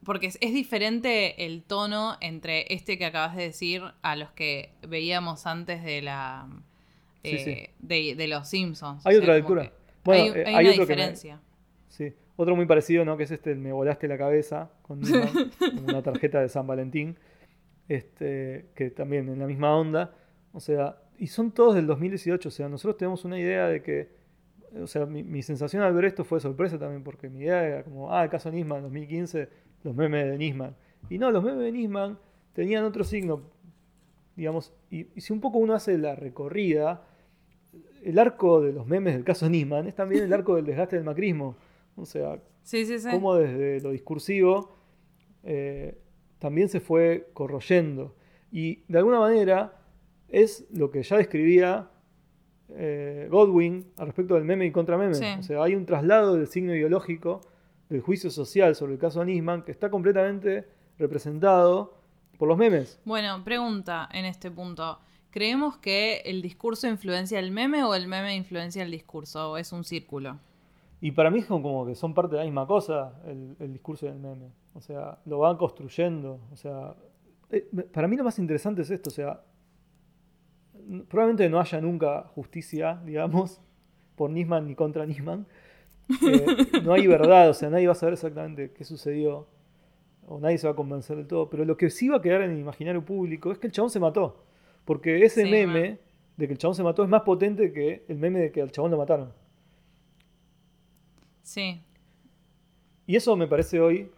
Porque 0.04 0.28
es, 0.28 0.38
es 0.42 0.54
diferente 0.54 1.46
el 1.46 1.64
tono 1.64 2.18
entre 2.22 2.72
este 2.74 2.98
que 2.98 3.06
acabas 3.06 3.36
de 3.36 3.44
decir 3.44 3.84
a 4.02 4.16
los 4.16 4.32
que 4.32 4.74
veíamos 4.88 5.48
antes 5.48 5.84
de 5.84 6.02
la. 6.02 6.48
Sí, 7.24 7.32
eh, 7.36 7.44
sí. 7.44 7.74
De, 7.80 8.16
de 8.16 8.28
los 8.28 8.48
Simpsons. 8.48 9.06
Hay 9.06 9.16
O 9.16 9.20
sea, 9.20 9.24
otra 9.24 9.36
lectura. 9.36 9.64
que 9.64 9.87
Bueno, 10.08 10.34
hay, 10.34 10.40
eh, 10.42 10.44
hay 10.48 10.56
hay 10.56 10.66
una 10.66 10.74
otro 10.74 10.88
que 10.88 10.94
me- 10.96 10.96
diferencia. 11.02 11.42
sí. 11.88 12.14
Otro 12.40 12.56
muy 12.56 12.68
parecido, 12.68 13.04
¿no? 13.04 13.18
Que 13.18 13.24
es 13.24 13.32
este, 13.32 13.52
el 13.52 13.58
me 13.58 13.72
volaste 13.72 14.08
la 14.08 14.16
cabeza, 14.18 14.70
con 14.84 15.02
una 15.84 16.04
tarjeta 16.04 16.40
de 16.40 16.50
San 16.50 16.68
Valentín, 16.68 17.18
este, 17.88 18.68
que 18.76 18.92
también 18.92 19.28
en 19.30 19.40
la 19.40 19.48
misma 19.48 19.76
onda. 19.76 20.14
O 20.54 20.60
sea, 20.60 20.98
y 21.18 21.28
son 21.28 21.52
todos 21.52 21.76
del 21.76 21.88
2018, 21.88 22.50
o 22.50 22.52
sea, 22.52 22.70
nosotros 22.70 22.98
tenemos 22.98 23.26
una 23.26 23.40
idea 23.40 23.68
de 23.68 23.82
que, 23.82 24.10
o 24.80 24.88
sea, 24.88 25.06
mi, 25.06 25.24
mi 25.24 25.42
sensación 25.42 25.82
al 25.84 25.94
ver 25.94 26.06
esto 26.06 26.24
fue 26.24 26.40
sorpresa 26.40 26.78
también, 26.78 27.04
porque 27.04 27.28
mi 27.30 27.40
idea 27.40 27.64
era 27.66 27.84
como, 27.84 28.14
ah, 28.14 28.24
el 28.24 28.30
caso 28.30 28.52
Nisman, 28.52 28.84
2015, 28.84 29.50
los 29.84 29.96
memes 29.96 30.26
de 30.30 30.38
Nisman. 30.38 30.76
Y 31.10 31.18
no, 31.18 31.32
los 31.32 31.44
memes 31.44 31.60
de 31.62 31.72
Nisman 31.72 32.20
tenían 32.54 32.84
otro 32.84 33.04
signo, 33.04 33.42
digamos, 34.36 34.74
y, 34.92 35.08
y 35.16 35.22
si 35.22 35.34
un 35.34 35.42
poco 35.42 35.58
uno 35.58 35.74
hace 35.74 35.98
la 35.98 36.16
recorrida, 36.16 37.02
el 38.04 38.20
arco 38.20 38.62
de 38.62 38.74
los 38.74 38.88
memes 38.88 39.14
del 39.14 39.24
caso 39.24 39.50
Nisman 39.50 39.88
es 39.88 39.96
también 39.96 40.24
el 40.24 40.34
arco 40.34 40.56
del 40.56 40.66
desgaste 40.66 40.96
del 40.96 41.06
macrismo. 41.06 41.56
O 41.96 42.06
sea, 42.06 42.40
Sí, 42.64 42.86
sí, 42.86 43.00
sí. 43.00 43.10
cómo 43.10 43.36
desde 43.36 43.82
lo 43.82 43.92
discursivo 43.92 44.76
eh, 45.44 45.98
también 46.40 46.70
se 46.70 46.80
fue 46.80 47.30
corroyendo. 47.34 48.16
Y 48.52 48.84
de 48.88 48.98
alguna 48.98 49.20
manera 49.20 49.74
es 50.28 50.66
lo 50.72 50.92
que 50.92 51.04
ya 51.04 51.18
describía 51.18 51.90
eh, 52.70 53.28
Godwin 53.32 53.86
al 53.98 54.08
respecto 54.08 54.36
del 54.36 54.44
meme 54.44 54.66
y 54.66 54.72
contrameme. 54.72 55.38
O 55.38 55.44
sea, 55.44 55.64
hay 55.64 55.76
un 55.76 55.86
traslado 55.86 56.36
del 56.36 56.48
signo 56.48 56.76
ideológico 56.76 57.42
del 57.90 58.02
juicio 58.02 58.30
social 58.30 58.76
sobre 58.76 58.94
el 58.94 59.00
caso 59.00 59.24
Nisman 59.24 59.64
que 59.64 59.72
está 59.72 59.90
completamente 59.90 60.68
representado 61.00 61.94
por 62.38 62.48
los 62.48 62.58
memes. 62.58 63.00
Bueno, 63.06 63.44
pregunta 63.44 64.10
en 64.12 64.26
este 64.26 64.52
punto. 64.52 65.00
¿Creemos 65.32 65.78
que 65.78 66.22
el 66.26 66.42
discurso 66.42 66.88
influencia 66.88 67.40
el 67.40 67.52
meme 67.52 67.84
o 67.84 67.94
el 67.94 68.08
meme 68.08 68.36
influencia 68.36 68.84
el 68.84 68.92
discurso? 68.92 69.52
¿O 69.52 69.58
es 69.58 69.72
un 69.72 69.84
círculo? 69.84 70.40
Y 71.00 71.12
para 71.12 71.30
mí 71.30 71.40
es 71.40 71.46
como 71.46 71.86
que 71.86 71.96
son 71.96 72.14
parte 72.14 72.36
de 72.36 72.40
la 72.40 72.46
misma 72.46 72.66
cosa 72.66 73.14
el, 73.26 73.72
discurso 73.72 74.06
y 74.06 74.10
el 74.10 74.20
meme. 74.20 74.52
O 74.74 74.82
sea, 74.82 75.20
lo 75.26 75.40
van 75.40 75.58
construyendo. 75.58 76.40
O 76.52 76.56
sea, 76.56 76.96
eh, 77.52 77.68
para 77.92 78.08
mí 78.08 78.16
lo 78.16 78.24
más 78.24 78.40
interesante 78.40 78.82
es 78.82 78.90
esto. 78.90 79.10
O 79.10 79.14
sea, 79.14 79.42
probablemente 81.08 81.50
no 81.50 81.60
haya 81.60 81.80
nunca 81.82 82.24
justicia, 82.34 83.00
digamos, 83.06 83.62
por 84.16 84.30
Nisman 84.32 84.68
ni 84.68 84.76
contra 84.76 85.06
Nisman. 85.06 85.46
Eh, 86.10 86.82
no 86.84 86.94
hay 86.94 87.06
verdad, 87.06 87.50
o 87.50 87.54
sea, 87.54 87.70
nadie 87.70 87.86
va 87.86 87.92
a 87.92 87.96
saber 87.96 88.14
exactamente 88.14 88.72
qué 88.72 88.86
sucedió. 88.86 89.48
O 90.26 90.40
nadie 90.40 90.58
se 90.58 90.68
va 90.68 90.74
a 90.74 90.76
convencer 90.76 91.18
del 91.18 91.28
todo. 91.28 91.50
Pero 91.50 91.64
lo 91.64 91.78
que 91.78 91.90
sí 91.90 92.10
va 92.10 92.18
a 92.18 92.22
quedar 92.22 92.42
en 92.42 92.52
el 92.52 92.60
imaginario 92.60 93.06
público 93.06 93.52
es 93.52 93.60
que 93.60 93.68
el 93.68 93.74
chabón 93.74 93.92
se 93.92 94.00
mató. 94.00 94.47
Porque 94.88 95.24
ese 95.24 95.44
Sí, 95.44 95.52
meme 95.52 95.90
man. 95.90 96.00
de 96.38 96.48
que 96.48 96.54
el 96.54 96.58
chabón 96.58 96.74
se 96.74 96.82
mató 96.82 97.04
es 97.04 97.10
más 97.10 97.22
potente 97.22 97.72
que 97.72 98.04
el 98.08 98.18
meme 98.18 98.40
de 98.40 98.52
que 98.52 98.62
al 98.64 98.72
chabón 98.72 98.90
lo 98.90 98.98
mataron. 98.98 99.32
Sí. 101.44 101.82
Y 103.06 103.16
eso 103.16 103.36
me 103.36 103.48
parece 103.48 103.80
hoy 103.80 104.12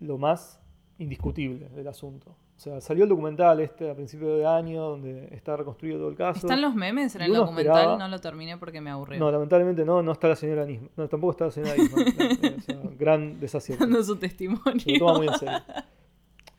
lo 0.00 0.16
más 0.18 0.60
indiscutible 0.98 1.68
del 1.70 1.88
asunto. 1.88 2.30
O 2.30 2.58
sea, 2.58 2.80
salió 2.80 3.04
el 3.04 3.10
documental 3.10 3.60
este 3.60 3.90
a 3.90 3.94
principio 3.94 4.34
de 4.34 4.46
año 4.46 4.80
donde 4.82 5.28
está 5.32 5.56
reconstruido 5.56 5.98
todo 5.98 6.08
el 6.08 6.16
caso. 6.16 6.46
¿Están 6.46 6.62
los 6.62 6.74
memes 6.74 7.14
en 7.14 7.22
el 7.22 7.32
documental? 7.34 7.66
esperaba- 7.76 7.98
No 7.98 8.08
lo 8.08 8.18
terminé 8.20 8.56
porque 8.56 8.80
me 8.80 8.88
aburrió. 8.90 9.18
No, 9.18 9.30
lamentablemente 9.30 9.84
no, 9.84 10.02
no 10.02 10.12
está 10.12 10.28
la 10.28 10.36
señora 10.36 10.64
Nisman. 10.64 10.90
No, 10.96 11.06
tampoco 11.08 11.32
está 11.32 11.44
la 11.46 11.50
señora 11.50 11.74
Nisman. 11.76 12.04
o 12.58 12.60
sea, 12.62 12.80
gran 12.98 13.38
desacierto. 13.38 13.84
Dando 13.86 14.02
su 14.02 14.14
Se 14.14 14.20
testimonio. 14.20 14.82
lo 14.86 14.98
toma 14.98 15.18
muy 15.18 15.26
en 15.28 15.34
serio. 15.34 15.58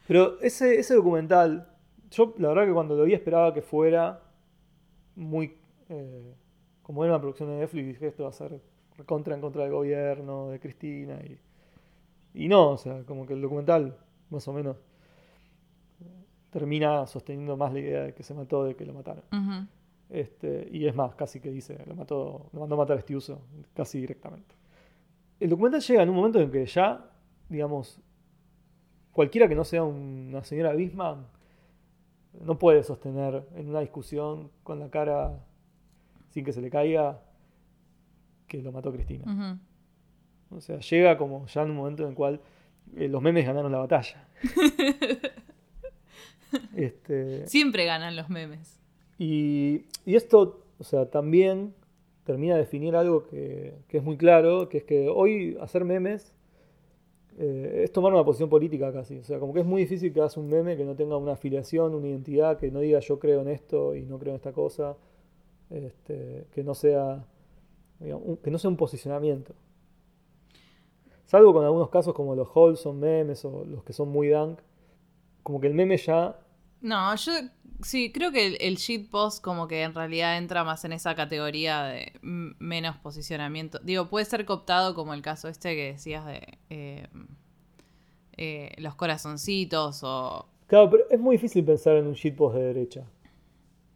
Pero 0.07 0.39
ese, 0.41 0.79
ese 0.79 0.93
documental, 0.93 1.67
yo 2.09 2.33
la 2.37 2.49
verdad 2.49 2.65
que 2.65 2.73
cuando 2.73 2.95
lo 2.95 3.03
vi 3.03 3.13
esperaba 3.13 3.53
que 3.53 3.61
fuera 3.61 4.21
muy... 5.15 5.57
eh, 5.89 6.33
como 6.81 7.03
era 7.03 7.13
una 7.13 7.21
producción 7.21 7.49
de 7.49 7.57
Netflix, 7.57 7.87
dije 7.87 8.07
esto 8.07 8.23
va 8.23 8.29
a 8.29 8.33
ser 8.33 8.61
contra 9.05 9.35
en 9.35 9.41
contra 9.41 9.63
del 9.63 9.73
gobierno, 9.73 10.49
de 10.49 10.59
Cristina. 10.59 11.19
Y, 11.21 11.39
y 12.45 12.47
no, 12.47 12.71
o 12.71 12.77
sea, 12.77 13.03
como 13.03 13.25
que 13.25 13.33
el 13.33 13.41
documental, 13.41 13.97
más 14.29 14.47
o 14.47 14.53
menos, 14.53 14.77
termina 16.49 17.05
sosteniendo 17.05 17.57
más 17.57 17.73
la 17.73 17.79
idea 17.79 18.03
de 18.03 18.13
que 18.13 18.23
se 18.23 18.33
mató 18.33 18.63
de 18.63 18.75
que 18.75 18.85
lo 18.85 18.93
mataron. 18.93 19.23
Este, 20.09 20.69
y 20.71 20.87
es 20.87 20.95
más, 20.95 21.13
casi 21.15 21.41
que 21.41 21.51
dice, 21.51 21.77
lo 21.85 21.93
mató, 21.93 22.49
lo 22.53 22.59
mandó 22.61 22.75
a 22.75 22.77
matar 22.77 22.95
a 22.95 22.99
Estiuso, 22.99 23.41
casi 23.73 23.99
directamente. 23.99 24.55
El 25.39 25.49
documental 25.49 25.81
llega 25.81 26.03
en 26.03 26.09
un 26.09 26.15
momento 26.15 26.39
en 26.39 26.49
que 26.49 26.65
ya, 26.65 27.11
digamos, 27.49 27.99
cualquiera 29.11 29.49
que 29.49 29.55
no 29.55 29.65
sea 29.65 29.83
una 29.83 30.43
señora 30.43 30.71
Bisman 30.73 31.27
no 32.41 32.59
puede 32.59 32.83
sostener 32.83 33.43
en 33.55 33.69
una 33.69 33.79
discusión 33.79 34.51
con 34.63 34.79
la 34.79 34.89
cara 34.89 35.39
sin 36.29 36.45
que 36.45 36.53
se 36.53 36.61
le 36.61 36.69
caiga 36.69 37.21
que 38.47 38.61
lo 38.61 38.71
mató 38.71 38.91
Cristina. 38.91 39.59
O 40.49 40.61
sea, 40.61 40.79
llega 40.79 41.17
como 41.17 41.45
ya 41.47 41.63
en 41.63 41.71
un 41.71 41.77
momento 41.77 42.03
en 42.03 42.09
el 42.09 42.15
cual 42.15 42.39
eh, 42.95 43.07
los 43.07 43.21
memes 43.21 43.45
ganaron 43.45 43.71
la 43.71 43.79
batalla. 43.79 44.27
este, 46.75 47.47
Siempre 47.47 47.85
ganan 47.85 48.15
los 48.15 48.29
memes. 48.29 48.79
y, 49.17 49.85
y 50.05 50.15
esto, 50.15 50.63
o 50.79 50.83
sea, 50.83 51.09
también 51.09 51.73
termina 52.23 52.55
de 52.55 52.61
definir 52.61 52.95
algo 52.95 53.25
que, 53.25 53.73
que 53.87 53.97
es 53.97 54.03
muy 54.03 54.17
claro, 54.17 54.69
que 54.69 54.79
es 54.79 54.83
que 54.83 55.09
hoy 55.09 55.57
hacer 55.61 55.85
memes 55.85 56.33
eh, 57.37 57.81
es 57.83 57.91
tomar 57.91 58.13
una 58.13 58.23
posición 58.25 58.49
política 58.49 58.91
casi. 58.93 59.19
O 59.19 59.23
sea, 59.23 59.39
como 59.39 59.53
que 59.53 59.61
es 59.61 59.65
muy 59.65 59.81
difícil 59.81 60.13
que 60.13 60.19
hagas 60.19 60.37
un 60.37 60.47
meme 60.49 60.77
que 60.77 60.85
no 60.85 60.95
tenga 60.95 61.17
una 61.17 61.33
afiliación, 61.33 61.93
una 61.95 62.07
identidad, 62.07 62.57
que 62.57 62.71
no 62.71 62.79
diga 62.79 62.99
yo 62.99 63.19
creo 63.19 63.41
en 63.41 63.49
esto 63.49 63.95
y 63.95 64.03
no 64.05 64.19
creo 64.19 64.31
en 64.33 64.37
esta 64.37 64.53
cosa, 64.53 64.97
este, 65.69 66.47
que 66.53 66.63
no 66.63 66.75
sea 66.75 67.25
un- 67.99 68.37
que 68.37 68.51
no 68.51 68.59
sea 68.59 68.69
un 68.71 68.77
posicionamiento. 68.77 69.53
Salvo 71.25 71.53
con 71.53 71.65
algunos 71.65 71.89
casos 71.89 72.13
como 72.13 72.35
los 72.35 72.47
wholesome 72.53 72.99
memes 72.99 73.43
o 73.45 73.65
los 73.65 73.83
que 73.83 73.93
son 73.93 74.09
muy 74.09 74.29
dank, 74.29 74.59
como 75.43 75.59
que 75.59 75.67
el 75.67 75.73
meme 75.73 75.97
ya 75.97 76.39
No, 76.81 77.15
yo 77.15 77.31
sí, 77.81 78.11
creo 78.11 78.31
que 78.31 78.47
el, 78.47 78.57
el 78.59 78.75
shitpost 78.77 79.43
como 79.43 79.67
que 79.67 79.83
en 79.83 79.93
realidad 79.93 80.37
entra 80.37 80.63
más 80.63 80.83
en 80.85 80.93
esa 80.93 81.15
categoría 81.15 81.83
de 81.83 82.13
menos 82.21 82.97
posicionamiento. 82.97 83.79
Digo, 83.83 84.07
puede 84.07 84.25
ser 84.25 84.45
cooptado 84.45 84.95
como 84.95 85.13
el 85.13 85.21
caso 85.21 85.47
este 85.47 85.75
que 85.75 85.93
decías 85.93 86.25
de 86.25 86.57
eh, 86.69 87.07
eh, 88.37 88.73
los 88.77 88.95
corazoncitos 88.95 90.01
o... 90.03 90.47
Claro, 90.67 90.89
pero 90.89 91.03
es 91.09 91.19
muy 91.19 91.35
difícil 91.37 91.63
pensar 91.63 91.95
en 91.97 92.07
un 92.07 92.13
shitpost 92.13 92.55
de 92.57 92.63
derecha. 92.63 93.03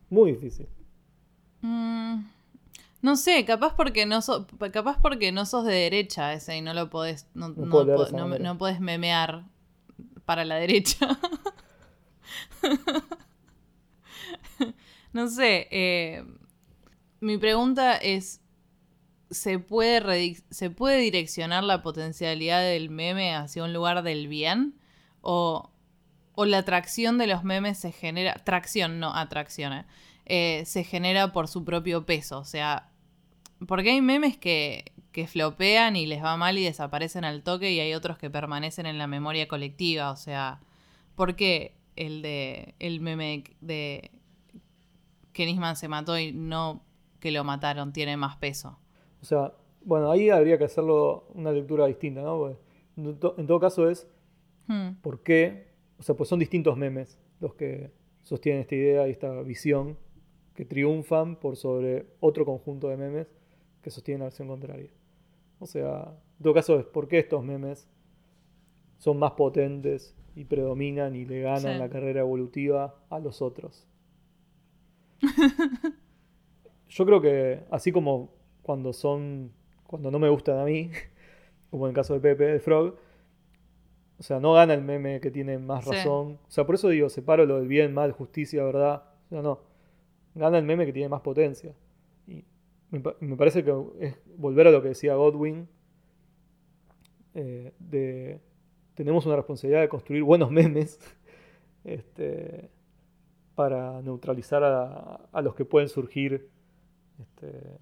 Muy 0.09 0.31
difícil. 0.31 0.67
Mm, 1.61 2.23
no 3.01 3.15
sé, 3.15 3.45
capaz 3.45 3.75
porque 3.75 4.05
no 4.05 4.21
sos, 4.21 4.45
capaz 4.71 4.99
porque 5.01 5.31
no 5.31 5.45
sos 5.45 5.65
de 5.65 5.73
derecha 5.73 6.33
ese 6.33 6.57
y 6.57 6.61
no 6.61 6.73
lo 6.73 6.89
podés, 6.89 7.27
no, 7.33 7.49
No 7.49 7.69
po- 7.69 7.85
no 8.39 8.57
podés 8.57 8.79
memear 8.79 9.43
para 10.25 10.45
la 10.45 10.55
derecha. 10.55 11.19
no 15.13 15.27
sé, 15.27 15.67
eh, 15.71 16.23
mi 17.19 17.37
pregunta 17.37 17.97
es, 17.97 18.41
¿se 19.29 19.59
puede, 19.59 20.37
¿se 20.49 20.69
puede 20.69 20.97
direccionar 20.97 21.63
la 21.63 21.81
potencialidad 21.81 22.61
del 22.61 22.89
meme 22.89 23.35
hacia 23.35 23.63
un 23.63 23.73
lugar 23.73 24.03
del 24.03 24.27
bien? 24.27 24.75
¿O, 25.21 25.71
o 26.33 26.45
la 26.45 26.59
atracción 26.59 27.17
de 27.17 27.27
los 27.27 27.43
memes 27.43 27.77
se 27.77 27.91
genera, 27.91 28.33
tracción, 28.35 28.99
no 28.99 29.15
atracción, 29.15 29.73
eh, 29.73 29.85
eh, 30.25 30.63
se 30.65 30.83
genera 30.83 31.31
por 31.31 31.47
su 31.47 31.63
propio 31.63 32.05
peso? 32.05 32.39
O 32.39 32.45
sea, 32.45 32.89
porque 33.67 33.91
hay 33.91 34.01
memes 34.01 34.37
que, 34.37 34.91
que 35.11 35.27
flopean 35.27 35.95
y 35.95 36.05
les 36.05 36.23
va 36.23 36.37
mal 36.37 36.57
y 36.57 36.63
desaparecen 36.63 37.25
al 37.25 37.43
toque 37.43 37.71
y 37.71 37.79
hay 37.79 37.93
otros 37.93 38.17
que 38.17 38.29
permanecen 38.29 38.85
en 38.85 38.97
la 38.97 39.07
memoria 39.07 39.47
colectiva. 39.47 40.11
O 40.11 40.17
sea, 40.17 40.61
¿por 41.15 41.35
qué 41.35 41.75
el 41.95 42.21
de 42.21 42.75
el 42.79 43.01
meme 43.01 43.43
de 43.59 44.11
que 45.33 45.45
Nisman 45.45 45.75
se 45.75 45.87
mató 45.87 46.17
y 46.19 46.31
no 46.31 46.83
que 47.19 47.31
lo 47.31 47.43
mataron 47.43 47.93
tiene 47.93 48.17
más 48.17 48.37
peso? 48.37 48.77
O 49.21 49.25
sea, 49.25 49.53
bueno, 49.83 50.11
ahí 50.11 50.29
habría 50.29 50.57
que 50.57 50.65
hacerlo 50.65 51.25
una 51.33 51.51
lectura 51.51 51.85
distinta, 51.87 52.21
¿no? 52.21 52.37
Porque 52.37 52.57
en 52.97 53.19
to- 53.19 53.35
en 53.37 53.47
todo 53.47 53.59
caso 53.59 53.89
es 53.89 54.07
Hmm, 54.67 54.93
por 55.01 55.23
qué, 55.23 55.67
o 55.97 56.03
sea, 56.03 56.15
pues 56.15 56.29
son 56.29 56.39
distintos 56.39 56.77
memes 56.77 57.17
los 57.39 57.55
que 57.55 57.91
sostienen 58.21 58.61
esta 58.61 58.75
idea 58.75 59.07
y 59.07 59.11
esta 59.11 59.41
visión 59.41 59.97
que 60.53 60.65
triunfan 60.65 61.35
por 61.35 61.55
sobre 61.57 62.05
otro 62.19 62.45
conjunto 62.45 62.87
de 62.89 62.95
memes 62.97 63.27
que 63.81 63.89
sostienen 63.89 64.19
la 64.19 64.25
versión 64.25 64.47
contraria. 64.47 64.91
O 65.59 65.65
sea, 65.65 66.13
en 66.37 66.43
todo 66.43 66.53
caso 66.53 66.79
es 66.79 66.85
por 66.85 67.07
qué 67.07 67.19
estos 67.19 67.43
memes 67.43 67.87
son 68.99 69.17
más 69.17 69.31
potentes 69.31 70.15
y 70.35 70.45
predominan 70.45 71.15
y 71.15 71.25
le 71.25 71.41
ganan 71.41 71.73
Sí. 71.73 71.79
la 71.79 71.89
carrera 71.89 72.21
evolutiva 72.21 72.95
a 73.09 73.19
los 73.19 73.41
otros. 73.41 73.87
Yo 76.89 77.05
creo 77.05 77.21
que 77.21 77.63
así 77.71 77.91
como 77.91 78.33
cuando 78.61 78.93
son, 78.93 79.51
cuando 79.87 80.11
no 80.11 80.19
me 80.19 80.29
gustan 80.29 80.59
a 80.59 80.65
mí, 80.65 80.91
como 81.71 81.85
en 81.85 81.91
el 81.91 81.95
caso 81.95 82.13
de 82.13 82.19
Pepe, 82.19 82.45
de 82.45 82.59
Frog, 82.59 82.95
o 84.19 84.23
sea, 84.23 84.39
no 84.39 84.53
gana 84.53 84.73
el 84.75 84.81
meme 84.83 85.19
que 85.19 85.31
tiene 85.31 85.57
más 85.57 85.83
Sí. 85.85 85.91
razón. 85.91 86.37
O 86.47 86.51
sea, 86.51 86.65
por 86.65 86.75
eso 86.75 86.89
digo, 86.89 87.09
separo 87.09 87.45
lo 87.45 87.57
del 87.57 87.67
bien, 87.67 87.93
mal, 87.93 88.11
justicia, 88.11 88.63
verdad. 88.63 89.03
O 89.25 89.29
sea, 89.29 89.41
no. 89.41 89.59
Gana 90.35 90.59
el 90.59 90.65
meme 90.65 90.85
que 90.85 90.93
tiene 90.93 91.09
más 91.09 91.21
potencia. 91.21 91.73
Y 92.27 92.43
me 92.91 93.35
parece 93.37 93.63
que 93.63 93.73
es 93.99 94.15
volver 94.37 94.67
a 94.67 94.71
lo 94.71 94.81
que 94.83 94.89
decía 94.89 95.15
Godwin. 95.15 95.67
eh, 97.33 97.71
de 97.79 98.39
tenemos 98.95 99.25
una 99.25 99.37
responsabilidad 99.37 99.81
de 99.81 99.89
construir 99.89 100.21
buenos 100.23 100.51
memes 100.51 100.99
este, 101.85 102.69
para 103.55 104.01
neutralizar 104.01 104.63
a, 104.63 105.19
a 105.31 105.41
los 105.41 105.55
que 105.55 105.65
pueden 105.65 105.89
surgir 105.89 106.49
este, 107.21 107.77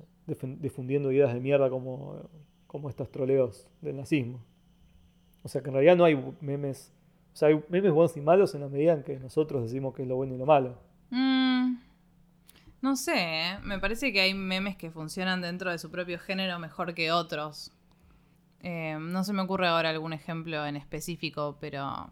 difundiendo 0.60 1.12
ideas 1.12 1.34
de 1.34 1.40
mierda 1.40 1.70
como, 1.70 2.30
como 2.68 2.90
estos 2.90 3.12
troleos 3.12 3.68
del 3.82 3.98
nazismo. 3.98 4.44
O 5.44 5.48
sea 5.48 5.62
que 5.62 5.70
en 5.70 5.74
realidad 5.74 5.96
no 5.96 6.06
hay 6.06 6.16
memes, 6.42 6.94
o 7.34 7.36
sea, 7.36 7.48
hay 7.48 7.64
memes 7.70 7.92
buenos 7.92 8.16
y 8.18 8.22
malos 8.22 8.54
en 8.56 8.62
la 8.62 8.70
medida 8.70 8.94
en 8.94 9.04
que 9.04 9.20
nosotros 9.20 9.64
decimos 9.64 9.96
que 9.96 10.04
es 10.04 10.08
lo 10.08 10.18
bueno 10.18 10.36
y 10.36 10.38
lo 10.38 10.46
malo. 10.46 10.78
Mm, 11.10 11.78
no 12.82 12.96
sé, 12.96 13.14
¿eh? 13.16 13.60
me 13.64 13.80
parece 13.80 14.12
que 14.12 14.22
hay 14.22 14.34
memes 14.34 14.76
que 14.76 14.92
funcionan 14.92 15.42
dentro 15.42 15.72
de 15.72 15.80
su 15.80 15.90
propio 15.90 16.20
género 16.20 16.60
mejor 16.60 16.94
que 16.94 17.12
otros. 17.12 17.72
Eh, 18.62 18.98
no 19.00 19.24
se 19.24 19.32
me 19.32 19.42
ocurre 19.42 19.68
ahora 19.68 19.90
algún 19.90 20.14
ejemplo 20.14 20.66
en 20.66 20.76
específico, 20.76 21.58
pero... 21.62 22.10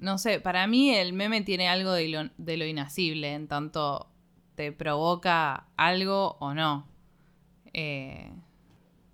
No 0.00 0.18
sé, 0.18 0.40
para 0.40 0.66
mí 0.66 0.94
el 0.94 1.12
meme 1.12 1.42
tiene 1.42 1.68
algo 1.68 1.92
de 1.92 2.08
lo, 2.08 2.30
de 2.38 2.56
lo 2.56 2.64
inasible, 2.66 3.34
en 3.34 3.48
tanto 3.48 4.08
te 4.54 4.72
provoca 4.72 5.68
algo 5.76 6.36
o 6.40 6.54
no. 6.54 6.86
Eh, 7.72 8.30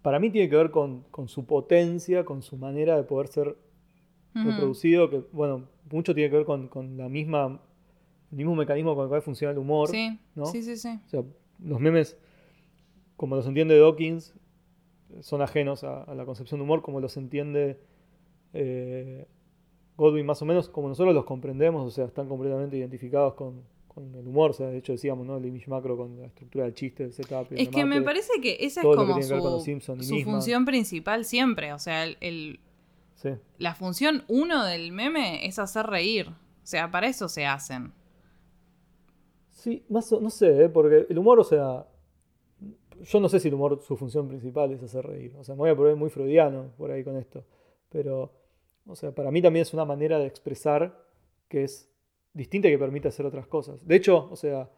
Para 0.02 0.18
mí 0.18 0.30
tiene 0.30 0.48
que 0.48 0.56
ver 0.56 0.70
con, 0.70 1.02
con 1.10 1.28
su 1.28 1.46
potencia, 1.46 2.24
con 2.24 2.42
su 2.42 2.56
manera 2.56 2.96
de 2.96 3.04
poder 3.04 3.28
ser 3.28 3.56
reproducido, 4.34 5.08
que 5.10 5.22
bueno, 5.32 5.68
mucho 5.90 6.14
tiene 6.14 6.28
que 6.30 6.36
ver 6.36 6.44
con, 6.46 6.68
con 6.68 6.96
la 6.96 7.08
misma, 7.08 7.60
el 8.30 8.36
mismo 8.36 8.54
mecanismo 8.54 8.94
con 8.94 9.04
el 9.04 9.08
cual 9.08 9.22
funciona 9.22 9.52
el 9.52 9.58
humor. 9.58 9.88
Sí, 9.88 10.18
¿no? 10.34 10.46
sí, 10.46 10.62
sí, 10.62 10.76
sí. 10.76 11.00
O 11.06 11.08
sea, 11.08 11.22
los 11.60 11.80
memes, 11.80 12.18
como 13.16 13.36
los 13.36 13.46
entiende 13.46 13.78
Dawkins, 13.78 14.34
son 15.20 15.40
ajenos 15.42 15.84
a, 15.84 16.02
a 16.02 16.14
la 16.14 16.24
concepción 16.26 16.58
de 16.60 16.64
humor, 16.64 16.82
como 16.82 17.00
los 17.00 17.16
entiende 17.16 17.80
eh, 18.52 19.26
Godwin 19.96 20.26
más 20.26 20.42
o 20.42 20.44
menos, 20.44 20.68
como 20.68 20.88
nosotros 20.88 21.14
los 21.14 21.24
comprendemos, 21.24 21.86
o 21.86 21.90
sea, 21.90 22.06
están 22.06 22.28
completamente 22.28 22.76
identificados 22.76 23.34
con, 23.34 23.62
con 23.88 24.14
el 24.14 24.26
humor. 24.26 24.50
O 24.50 24.52
sea, 24.54 24.66
de 24.68 24.78
hecho 24.78 24.92
decíamos, 24.92 25.26
¿no? 25.26 25.36
El 25.36 25.46
image 25.46 25.68
macro 25.70 25.96
con 25.96 26.18
la 26.20 26.26
estructura 26.26 26.64
del 26.64 26.74
chiste, 26.74 27.04
del 27.04 27.12
setup. 27.12 27.46
Es 27.52 27.68
que 27.68 27.84
me 27.84 28.02
parece 28.02 28.40
que 28.40 28.56
esa 28.60 28.80
es 28.80 28.86
como 28.86 29.20
su, 30.02 30.20
función 30.24 30.64
principal 30.64 31.24
siempre. 31.24 31.72
O 31.72 31.78
sea, 31.78 32.04
el, 32.04 32.16
el- 32.20 32.60
Sí. 33.14 33.30
la 33.58 33.74
función 33.74 34.24
uno 34.28 34.64
del 34.64 34.90
meme 34.92 35.46
es 35.46 35.58
hacer 35.58 35.86
reír. 35.86 36.28
O 36.28 36.66
sea, 36.66 36.90
para 36.90 37.06
eso 37.06 37.28
se 37.28 37.46
hacen. 37.46 37.92
Sí, 39.50 39.84
más 39.88 40.12
o- 40.12 40.20
no 40.20 40.30
sé, 40.30 40.64
¿eh? 40.64 40.68
porque 40.68 41.06
el 41.08 41.18
humor, 41.18 41.38
o 41.40 41.44
sea, 41.44 41.86
yo 43.02 43.20
no 43.20 43.28
sé 43.28 43.40
si 43.40 43.48
el 43.48 43.54
humor, 43.54 43.80
su 43.86 43.96
función 43.96 44.28
principal 44.28 44.72
es 44.72 44.82
hacer 44.82 45.06
reír. 45.06 45.34
O 45.38 45.44
sea, 45.44 45.54
me 45.54 45.60
voy 45.60 45.70
a 45.70 45.76
poner 45.76 45.96
muy 45.96 46.10
freudiano 46.10 46.70
por 46.76 46.90
ahí 46.90 47.02
con 47.04 47.16
esto. 47.16 47.44
Pero, 47.90 48.32
o 48.86 48.96
sea, 48.96 49.12
para 49.12 49.30
mí 49.30 49.40
también 49.42 49.62
es 49.62 49.74
una 49.74 49.84
manera 49.84 50.18
de 50.18 50.26
expresar 50.26 51.04
que 51.48 51.64
es 51.64 51.90
distinta 52.32 52.68
y 52.68 52.72
que 52.72 52.78
permite 52.78 53.08
hacer 53.08 53.26
otras 53.26 53.46
cosas. 53.46 53.86
De 53.86 53.96
hecho, 53.96 54.28
o 54.30 54.36
sea, 54.36 54.70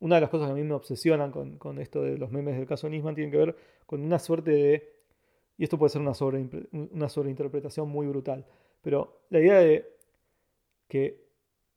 una 0.00 0.16
de 0.16 0.20
las 0.20 0.30
cosas 0.30 0.48
que 0.48 0.52
a 0.52 0.56
mí 0.56 0.62
me 0.62 0.74
obsesionan 0.74 1.30
con, 1.30 1.56
con 1.58 1.78
esto 1.78 2.02
de 2.02 2.18
los 2.18 2.30
memes 2.30 2.56
del 2.56 2.66
caso 2.66 2.88
Nisman 2.88 3.14
tiene 3.14 3.30
que 3.30 3.38
ver 3.38 3.56
con 3.86 4.02
una 4.02 4.18
suerte 4.18 4.50
de, 4.50 4.92
y 5.56 5.64
esto 5.64 5.78
puede 5.78 5.90
ser 5.90 6.02
una, 6.02 6.12
sobreimpre- 6.12 6.68
una 6.92 7.08
sobreinterpretación 7.08 7.88
muy 7.88 8.06
brutal, 8.06 8.44
pero 8.82 9.20
la 9.30 9.40
idea 9.40 9.58
de 9.58 9.88
que 10.88 11.24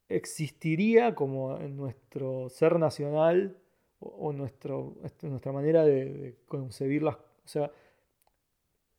existiría 0.09 1.15
como 1.15 1.57
en 1.57 1.77
nuestro 1.77 2.49
ser 2.49 2.79
nacional 2.79 3.57
o, 3.99 4.07
o 4.27 4.33
nuestro, 4.33 4.95
este, 5.03 5.27
nuestra 5.27 5.51
manera 5.51 5.83
de, 5.85 6.05
de 6.05 6.35
concebir 6.47 7.03
las... 7.03 7.15
O 7.15 7.49
sea, 7.49 7.71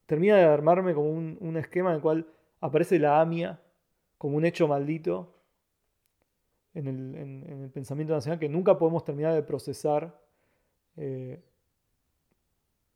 termina 0.07 0.37
de 0.37 0.45
armarme 0.45 0.95
como 0.95 1.11
un, 1.11 1.37
un 1.41 1.57
esquema 1.59 1.91
en 1.91 1.97
el 1.97 2.03
cual 2.03 2.27
aparece 2.61 2.99
la 2.99 3.21
AMIA 3.21 3.61
como 4.19 4.37
un 4.37 4.45
hecho 4.45 4.67
maldito 4.69 5.35
en 6.75 6.87
el, 6.87 7.15
en- 7.17 7.45
en 7.51 7.63
el 7.65 7.71
pensamiento 7.71 8.15
nacional 8.15 8.39
que 8.39 8.49
nunca 8.49 8.79
podemos 8.79 9.05
terminar 9.05 9.35
de 9.35 9.43
procesar, 9.43 10.19
eh, 10.97 11.41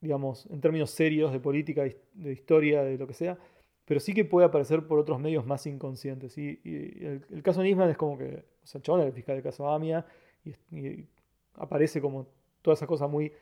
digamos, 0.01 0.47
en 0.51 0.61
términos 0.61 0.91
serios 0.91 1.33
de 1.33 1.41
política, 1.41 1.83
de 1.83 1.89
his- 1.89 1.97
de 2.15 2.33
historia, 2.33 2.83
de 2.83 2.99
lo 2.99 3.07
que 3.07 3.15
sea, 3.15 3.39
pero 3.85 4.01
sí 4.01 4.13
que 4.15 4.25
puede 4.25 4.47
aparecer 4.47 4.87
por 4.87 4.99
otros 4.99 5.21
medios 5.21 5.47
más 5.47 5.67
inconscientes. 5.67 6.37
Y, 6.39 6.61
y 6.65 7.05
el, 7.05 7.25
el 7.31 7.43
caso 7.43 7.63
Nisman 7.63 7.91
es 7.91 7.97
como 7.97 8.19
que, 8.19 8.45
o 8.63 8.67
sea, 8.67 8.79
el 8.79 8.83
chabón 8.83 9.01
era 9.03 9.09
el 9.09 9.15
fiscal 9.15 9.37
del 9.37 9.45
caso 9.45 9.69
Amia 9.69 10.05
y, 10.45 10.51
y 10.77 11.09
aparece 11.55 12.01
como 12.01 12.27
toda 12.63 12.75
esa 12.75 12.87
cosa 12.87 13.07
muy 13.07 13.33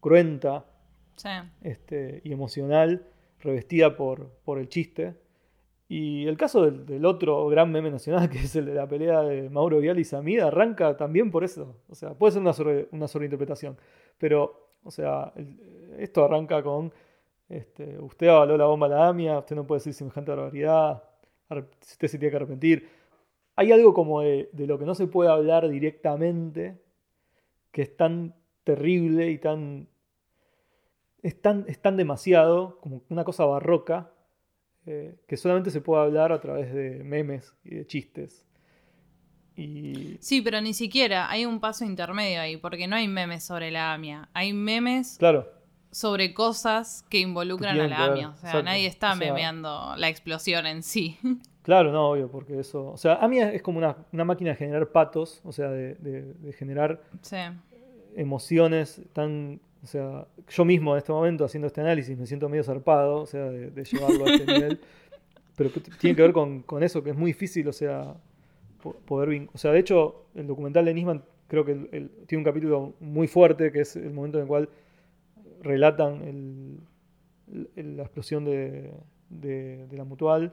cruenta 0.00 0.64
Sí. 1.16 1.28
este, 1.62 2.20
y 2.22 2.32
emocional, 2.32 3.04
revestida 3.40 3.96
por, 3.96 4.28
por 4.44 4.58
el 4.58 4.68
chiste. 4.68 5.16
Y 5.88 6.26
el 6.26 6.36
caso 6.36 6.70
del, 6.70 7.04
otro 7.06 7.46
gran 7.48 7.72
meme 7.72 7.90
nacional, 7.90 8.28
que 8.30 8.38
es 8.38 8.54
el 8.56 8.66
de 8.66 8.74
la 8.74 8.86
pelea 8.88 9.22
de 9.22 9.48
Mauro 9.50 9.78
Vial 9.78 9.98
y 9.98 10.04
Samida, 10.04 10.48
arranca 10.48 10.96
también 10.96 11.30
por 11.30 11.44
eso. 11.44 11.76
O 11.88 11.94
sea, 11.94 12.14
puede 12.14 12.32
ser 12.32 12.42
una, 12.42 12.52
sobre, 12.52 12.88
una 12.92 13.08
sobreinterpretación, 13.08 13.76
pero, 14.18 14.68
o 14.84 14.90
sea, 14.90 15.32
esto 15.98 16.24
arranca 16.24 16.62
con, 16.62 16.92
este, 17.48 17.98
usted 17.98 18.28
avaló 18.28 18.56
la 18.56 18.66
bomba 18.66 18.86
a 18.86 18.90
la 18.90 19.08
AMIA, 19.08 19.38
usted 19.38 19.56
no 19.56 19.66
puede 19.66 19.78
decir 19.80 19.94
semejante 19.94 20.30
barbaridad, 20.30 21.02
ar- 21.48 21.66
usted 21.80 22.08
se 22.08 22.18
tiene 22.18 22.30
que 22.30 22.36
arrepentir. 22.36 22.88
Hay 23.56 23.72
algo 23.72 23.94
como 23.94 24.20
de, 24.20 24.50
de 24.52 24.66
lo 24.66 24.78
que 24.78 24.84
no 24.84 24.94
se 24.94 25.06
puede 25.06 25.30
hablar 25.30 25.68
directamente, 25.68 26.78
que 27.72 27.82
es 27.82 27.96
tan 27.96 28.34
terrible 28.64 29.30
y 29.30 29.38
tan 29.38 29.88
es 31.22 31.40
tan, 31.40 31.64
es 31.68 31.80
tan 31.80 31.96
demasiado, 31.96 32.78
como 32.80 33.02
una 33.08 33.24
cosa 33.24 33.44
barroca, 33.44 34.10
eh, 34.90 35.14
que 35.26 35.36
solamente 35.36 35.70
se 35.70 35.80
puede 35.82 36.02
hablar 36.02 36.32
a 36.32 36.40
través 36.40 36.72
de 36.72 37.02
memes 37.04 37.52
y 37.64 37.74
de 37.76 37.86
chistes. 37.86 38.46
Y 39.56 40.16
Sí, 40.20 40.40
pero 40.40 40.60
ni 40.60 40.72
siquiera 40.72 41.28
hay 41.30 41.44
un 41.44 41.60
paso 41.60 41.84
intermedio 41.84 42.40
ahí, 42.40 42.56
porque 42.56 42.86
no 42.86 42.96
hay 42.96 43.08
memes 43.08 43.44
sobre 43.44 43.70
la 43.70 43.92
AMIA. 43.92 44.28
Hay 44.32 44.52
memes 44.52 45.16
claro, 45.18 45.48
sobre 45.90 46.32
cosas 46.32 47.04
que 47.10 47.18
involucran 47.18 47.74
Que 47.76 47.82
a 47.82 47.88
la 47.88 48.04
AMIA. 48.04 48.28
O 48.30 48.34
sea, 48.36 48.50
exacto. 48.50 48.62
nadie 48.62 48.86
está 48.86 49.12
O 49.12 49.16
sea- 49.16 49.26
memeando 49.26 49.94
la 49.96 50.08
explosión 50.08 50.64
en 50.66 50.82
sí. 50.82 51.18
claro, 51.62 51.90
no, 51.92 52.10
obvio, 52.10 52.30
porque 52.30 52.60
eso. 52.60 52.86
O 52.92 52.96
sea, 52.96 53.14
a 53.16 53.26
mí 53.28 53.40
es 53.40 53.60
como 53.62 53.78
una, 53.78 53.96
una 54.12 54.24
máquina 54.24 54.50
de 54.50 54.56
generar 54.56 54.88
patos, 54.88 55.40
o 55.44 55.52
sea, 55.52 55.68
de, 55.70 55.96
de- 55.96 56.32
de 56.34 56.52
generar 56.52 57.02
sí. 57.22 57.36
emociones 58.16 59.02
tan. 59.12 59.60
O 59.82 59.86
sea, 59.86 60.26
yo 60.48 60.64
mismo 60.64 60.92
en 60.94 60.98
este 60.98 61.12
momento 61.12 61.44
haciendo 61.44 61.66
este 61.68 61.80
análisis 61.80 62.18
me 62.18 62.26
siento 62.26 62.48
medio 62.48 62.64
zarpado, 62.64 63.18
o 63.22 63.26
sea, 63.26 63.44
de, 63.44 63.70
de 63.70 63.84
llevarlo 63.84 64.26
a 64.26 64.32
este 64.34 64.46
nivel. 64.52 64.80
Pero 65.56 65.70
tiene 66.00 66.16
que 66.16 66.22
ver 66.22 66.32
con, 66.32 66.62
con 66.62 66.82
eso, 66.82 67.02
que 67.02 67.10
es 67.10 67.16
muy 67.16 67.30
difícil, 67.30 67.66
o 67.68 67.72
sea, 67.72 68.14
po- 68.82 68.94
poder 69.06 69.48
O 69.52 69.58
sea, 69.58 69.72
de 69.72 69.78
hecho, 69.80 70.26
el 70.34 70.46
documental 70.46 70.84
de 70.84 70.94
Nisman 70.94 71.22
creo 71.48 71.64
que 71.64 71.72
el- 71.72 71.88
el- 71.92 72.10
tiene 72.26 72.40
un 72.40 72.44
capítulo 72.44 72.94
muy 73.00 73.26
fuerte, 73.28 73.70
que 73.72 73.80
es 73.80 73.96
el 73.96 74.12
momento 74.12 74.38
en 74.38 74.42
el 74.42 74.48
cual 74.48 74.68
relatan 75.62 76.22
el- 76.22 76.78
el- 77.76 77.96
la 77.96 78.02
explosión 78.02 78.44
de, 78.44 78.90
de- 79.30 79.86
de 79.88 79.96
la 79.96 80.04
mutual. 80.04 80.52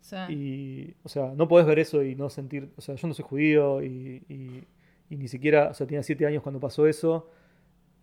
sí. 0.00 0.16
Y, 0.28 0.94
o 1.02 1.08
sea, 1.08 1.32
no 1.34 1.48
podés 1.48 1.66
ver 1.66 1.78
eso 1.78 2.02
y 2.02 2.14
no 2.14 2.30
sentir, 2.30 2.70
o 2.76 2.80
sea, 2.80 2.94
yo 2.94 3.08
no 3.08 3.14
soy 3.14 3.24
judío 3.24 3.82
y, 3.82 4.22
y- 4.28 4.64
y 5.10 5.16
ni 5.16 5.28
siquiera, 5.28 5.68
o 5.70 5.74
sea, 5.74 5.86
tenía 5.86 6.02
siete 6.02 6.26
años 6.26 6.42
cuando 6.42 6.60
pasó 6.60 6.86
eso. 6.86 7.28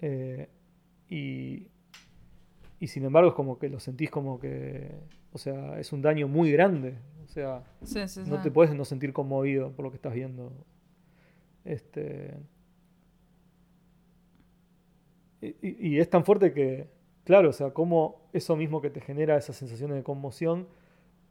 Eh, 0.05 0.49
y, 1.09 1.67
y 2.79 2.87
sin 2.87 3.05
embargo 3.05 3.29
es 3.29 3.35
como 3.35 3.57
que 3.57 3.69
lo 3.69 3.79
sentís 3.79 4.09
como 4.11 4.37
que, 4.39 4.91
o 5.31 5.37
sea, 5.37 5.79
es 5.79 5.93
un 5.93 6.01
daño 6.01 6.27
muy 6.27 6.51
grande. 6.51 6.95
O 7.23 7.27
sea, 7.29 7.63
Sí, 7.83 8.05
sí, 8.07 8.21
no 8.27 8.35
sí. 8.37 8.43
te 8.43 8.51
puedes 8.51 8.75
no 8.75 8.83
sentir 8.83 9.13
conmovido 9.13 9.71
por 9.71 9.85
lo 9.85 9.91
que 9.91 9.95
estás 9.95 10.13
viendo. 10.13 10.51
Este, 11.63 12.35
y, 15.41 15.47
y- 15.61 15.87
y 15.95 15.99
es 15.99 16.09
tan 16.09 16.23
fuerte 16.25 16.53
que, 16.53 16.87
claro, 17.23 17.49
o 17.49 17.53
sea, 17.53 17.71
como 17.71 18.21
eso 18.33 18.55
mismo 18.55 18.81
que 18.81 18.89
te 18.89 19.01
genera 19.01 19.37
esas 19.37 19.55
sensaciones 19.55 19.95
de 19.97 20.03
conmoción, 20.03 20.67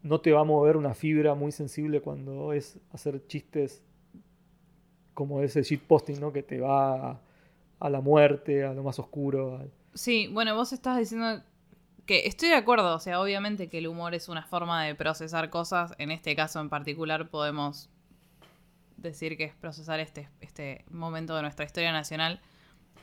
no 0.03 0.21
te 0.21 0.33
va 0.33 0.41
a 0.41 0.45
mover 0.45 0.77
una 0.77 0.95
fibra 0.95 1.35
muy 1.35 1.53
sensible 1.53 2.01
cuando 2.01 2.53
es 2.53 2.79
hacer 2.91 3.27
chistes 3.27 3.83
como 5.15 5.43
ese 5.43 5.63
shitposting, 5.63 6.21
¿no? 6.21 6.33
Que 6.33 6.43
te 6.43 6.59
va 6.61 7.11
a, 7.13 7.21
a 7.83 7.91
la 7.91 8.01
muerte, 8.01 8.65
a 8.65 8.73
lo 8.73 8.85
más 8.85 8.99
oscuro. 8.99 9.61
Sí, 9.93 10.29
bueno, 10.29 10.55
vos 10.55 10.73
estás 10.73 10.99
diciendo 10.99 11.43
que 12.07 12.27
estoy 12.27 12.49
de 12.49 12.55
acuerdo, 12.55 12.95
o 12.95 13.01
sea, 13.01 13.21
obviamente 13.21 13.69
que 13.69 13.79
el 13.79 13.89
humor 13.89 14.15
es 14.15 14.29
una 14.29 14.45
forma 14.45 14.85
de 14.85 14.95
procesar 14.95 15.51
cosas, 15.51 15.93
en 15.99 16.13
este 16.13 16.37
caso 16.37 16.61
en 16.61 16.69
particular 16.69 17.29
podemos 17.29 17.91
decir 18.97 19.37
que 19.37 19.45
es 19.45 19.55
procesar 19.55 19.99
este, 19.99 20.29
este 20.41 20.85
momento 20.91 21.35
de 21.35 21.43
nuestra 21.43 21.65
historia 21.65 21.91
nacional, 21.91 22.41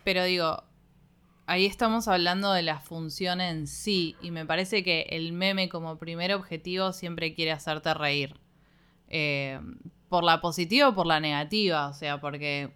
pero 0.06 0.24
digo, 0.24 0.64
ahí 1.46 1.66
estamos 1.66 2.08
hablando 2.08 2.54
de 2.54 2.64
la 2.64 2.80
función 2.80 3.42
en 3.42 3.68
sí, 3.68 4.16
y 4.22 4.32
me 4.32 4.46
parece 4.46 4.82
que 4.82 5.08
el 5.10 5.34
meme 5.34 5.68
como 5.68 5.98
primer 5.98 6.34
objetivo 6.34 6.94
siempre 6.94 7.34
quiere 7.34 7.52
hacerte 7.52 7.94
reír. 7.94 8.40
Eh, 9.10 9.60
por 10.08 10.24
la 10.24 10.42
positiva 10.42 10.90
o 10.90 10.96
por 10.96 11.06
la 11.06 11.20
negativa, 11.20 11.88
o 11.88 11.94
sea, 11.94 12.20
porque 12.20 12.72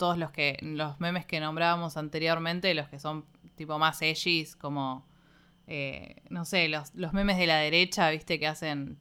todos 0.00 0.16
los 0.16 0.30
que 0.30 0.56
los 0.62 0.98
memes 0.98 1.26
que 1.26 1.40
nombrábamos 1.40 1.98
anteriormente, 1.98 2.72
los 2.74 2.88
que 2.88 2.98
son 2.98 3.26
tipo 3.54 3.78
más 3.78 4.00
edgys, 4.00 4.56
como 4.56 5.04
eh, 5.66 6.16
no 6.30 6.44
sé, 6.44 6.68
los, 6.68 6.92
los 6.94 7.12
memes 7.12 7.38
de 7.38 7.46
la 7.46 7.58
derecha, 7.58 8.10
viste, 8.10 8.40
que 8.40 8.48
hacen 8.48 8.98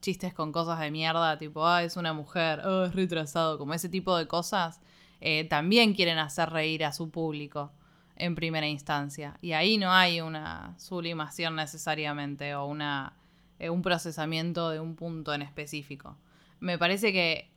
chistes 0.00 0.32
con 0.32 0.52
cosas 0.52 0.80
de 0.80 0.90
mierda, 0.90 1.36
tipo, 1.36 1.66
ah, 1.66 1.82
es 1.82 1.96
una 1.98 2.14
mujer, 2.14 2.60
oh, 2.64 2.84
es 2.84 2.94
retrasado, 2.94 3.58
como 3.58 3.74
ese 3.74 3.90
tipo 3.90 4.16
de 4.16 4.26
cosas, 4.26 4.80
eh, 5.20 5.44
también 5.44 5.92
quieren 5.92 6.16
hacer 6.16 6.48
reír 6.48 6.86
a 6.86 6.92
su 6.92 7.10
público 7.10 7.72
en 8.16 8.34
primera 8.34 8.66
instancia. 8.66 9.36
Y 9.42 9.52
ahí 9.52 9.76
no 9.76 9.92
hay 9.92 10.22
una 10.22 10.74
sublimación 10.78 11.56
necesariamente 11.56 12.54
o 12.54 12.64
una, 12.64 13.18
eh, 13.58 13.68
un 13.68 13.82
procesamiento 13.82 14.70
de 14.70 14.80
un 14.80 14.96
punto 14.96 15.34
en 15.34 15.42
específico. 15.42 16.16
Me 16.60 16.78
parece 16.78 17.12
que 17.12 17.50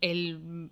el, 0.00 0.70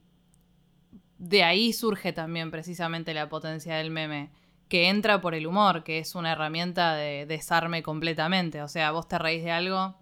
de 1.22 1.44
ahí 1.44 1.72
surge 1.72 2.12
también 2.12 2.50
precisamente 2.50 3.14
la 3.14 3.28
potencia 3.28 3.76
del 3.76 3.92
meme, 3.92 4.30
que 4.68 4.88
entra 4.88 5.20
por 5.20 5.36
el 5.36 5.46
humor, 5.46 5.84
que 5.84 6.00
es 6.00 6.16
una 6.16 6.32
herramienta 6.32 6.96
de 6.96 7.26
desarme 7.26 7.84
completamente. 7.84 8.60
O 8.60 8.66
sea, 8.66 8.90
vos 8.90 9.06
te 9.06 9.18
reís 9.18 9.44
de 9.44 9.52
algo 9.52 9.94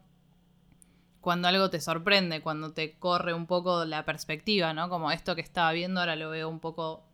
cuando 1.20 1.48
algo 1.48 1.68
te 1.68 1.78
sorprende, 1.82 2.40
cuando 2.40 2.72
te 2.72 2.98
corre 2.98 3.34
un 3.34 3.46
poco 3.46 3.84
la 3.84 4.06
perspectiva, 4.06 4.72
¿no? 4.72 4.88
Como 4.88 5.10
esto 5.10 5.34
que 5.34 5.42
estaba 5.42 5.70
viendo 5.72 6.00
ahora 6.00 6.16
lo 6.16 6.30
veo 6.30 6.48
un 6.48 6.58
poco 6.58 7.04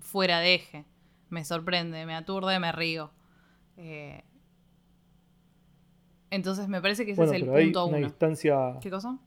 fuera 0.00 0.40
de 0.40 0.54
eje. 0.54 0.86
Me 1.28 1.44
sorprende, 1.44 2.06
me 2.06 2.14
aturde, 2.14 2.58
me 2.58 2.72
río. 2.72 3.10
Eh, 3.76 4.24
entonces 6.30 6.68
me 6.68 6.80
parece 6.80 7.04
que 7.04 7.12
ese 7.12 7.20
Bueno, 7.20 7.32
es 7.34 7.36
el 7.40 7.44
pero 7.44 7.56
hay 7.58 7.64
punto 7.66 7.86
una 7.86 7.98
uno. 7.98 8.06
distancia. 8.06 8.78
¿Qué 8.80 8.88
cosa? 8.88 9.18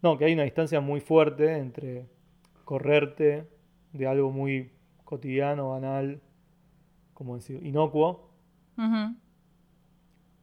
No, 0.00 0.16
que 0.16 0.24
hay 0.24 0.32
una 0.32 0.44
distancia 0.44 0.80
muy 0.80 1.00
fuerte 1.00 1.58
entre 1.58 2.06
correrte 2.66 3.48
de 3.92 4.06
algo 4.06 4.30
muy 4.30 4.72
cotidiano, 5.04 5.70
banal, 5.70 6.20
como 7.14 7.36
decir, 7.36 7.64
inocuo, 7.64 8.28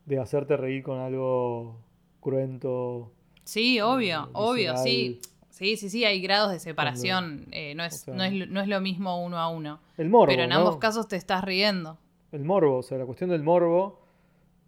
de 0.06 0.20
hacerte 0.20 0.58
reír 0.58 0.82
con 0.84 1.00
algo 1.00 1.78
cruento. 2.22 3.12
Sí, 3.44 3.80
obvio, 3.82 4.24
eh, 4.28 4.30
obvio, 4.34 4.78
sí. 4.78 5.20
Sí, 5.50 5.78
sí, 5.78 5.90
sí, 5.90 6.04
hay 6.04 6.20
grados 6.22 6.52
de 6.52 6.60
separación. 6.60 7.46
eh, 7.52 7.76
no, 7.76 7.84
es, 7.84 7.94
o 7.94 7.98
sea- 8.06 8.16
no, 8.16 8.24
es, 8.24 8.34
lo- 8.34 8.46
no 8.48 8.62
es 8.62 8.68
lo 8.68 8.82
mismo 8.82 9.24
uno 9.24 9.38
a 9.38 9.50
uno. 9.50 9.80
El 9.98 10.10
morbo. 10.10 10.28
pero 10.32 10.44
en 10.44 10.50
¿no? 10.50 10.56
ambos 10.56 10.78
casos 10.78 11.08
te 11.08 11.16
estás 11.16 11.44
riendo. 11.44 12.00
El 12.32 12.44
morbo, 12.44 12.78
o 12.78 12.84
sea, 12.84 12.98
la 12.98 13.06
cuestión 13.06 13.30
del 13.30 13.44
morbo, 13.44 14.00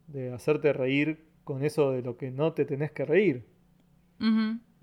de 0.08 0.32
hacerte 0.32 0.74
reír 0.74 1.26
con 1.44 1.64
eso 1.64 1.90
de 1.92 2.02
lo 2.04 2.18
que 2.18 2.30
no 2.30 2.54
te 2.54 2.66
tenés 2.66 2.92
que 2.92 3.06
reír. 3.06 3.48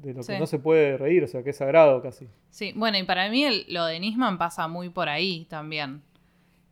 De 0.02 0.14
lo 0.14 0.22
Sí. 0.22 0.32
que 0.32 0.38
no 0.38 0.46
se 0.46 0.58
puede 0.58 0.96
reír, 0.96 1.24
o 1.24 1.26
sea, 1.26 1.42
que 1.42 1.50
es 1.50 1.56
sagrado 1.56 2.02
casi. 2.02 2.26
Sí, 2.50 2.72
bueno, 2.76 2.98
y 2.98 3.04
para 3.04 3.28
mí 3.30 3.44
el- 3.44 3.64
lo 3.68 3.84
de 3.86 3.98
Nisman 4.00 4.38
pasa 4.38 4.68
muy 4.68 4.90
por 4.90 5.08
ahí 5.08 5.46
también. 5.48 6.02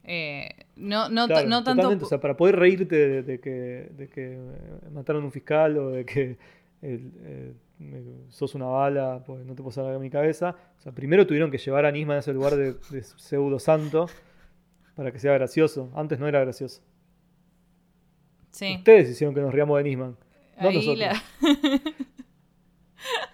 Eh, 0.05 0.49
no, 0.77 1.09
no, 1.09 1.27
Claro, 1.27 1.49
no 1.49 1.63
tanto. 1.63 1.89
o 1.89 2.09
sea, 2.09 2.21
para 2.21 2.37
poder 2.37 2.57
reírte 2.57 2.97
de, 2.97 3.23
de 3.23 3.39
que, 3.41 3.51
de 3.97 4.09
que 4.09 4.39
mataron 4.93 5.23
a 5.23 5.27
un 5.27 5.33
fiscal 5.33 5.77
o 5.79 5.91
de 5.91 6.05
que 6.05 6.39
el, 6.83 7.13
eh, 7.23 7.55
sos 8.31 8.55
una 8.55 8.67
bala, 8.67 9.23
pues 9.27 9.45
no 9.45 9.55
te 9.55 9.63
puedo 9.63 9.73
sacar 9.73 9.99
mi 9.99 10.11
cabeza. 10.11 10.57
O 10.79 10.81
sea, 10.83 10.93
primero 10.93 11.27
tuvieron 11.27 11.51
que 11.51 11.59
llevar 11.59 11.85
a 11.87 11.93
Nisman 11.93 12.17
a 12.17 12.21
ese 12.21 12.33
lugar 12.33 12.57
de, 12.57 12.73
de 12.91 13.03
pseudo 13.03 13.59
santo 13.59 14.07
para 14.97 15.13
que 15.13 15.19
sea 15.19 15.33
gracioso. 15.35 15.91
Antes 15.95 16.19
no 16.19 16.27
era 16.27 16.41
gracioso. 16.41 16.83
sí. 18.51 18.77
Ustedes 18.79 19.11
hicieron 19.11 19.35
que 19.35 19.41
nos 19.41 19.53
riamos 19.53 19.77
de 19.79 19.85
Nisman, 19.85 20.17
no 20.61 20.69
Ahí 20.69 20.75
nosotros. 20.77 20.99
la- 20.99 21.23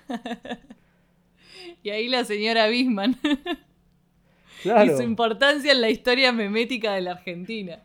y 1.82 1.90
ahí 1.90 2.08
la 2.08 2.24
señora 2.24 2.66
Bisman 2.68 3.16
Claro. 4.62 4.92
y 4.92 4.96
su 4.96 5.02
importancia 5.02 5.70
en 5.70 5.80
la 5.80 5.90
historia 5.90 6.32
memética 6.32 6.94
de 6.94 7.02
la 7.02 7.12
Argentina. 7.12 7.80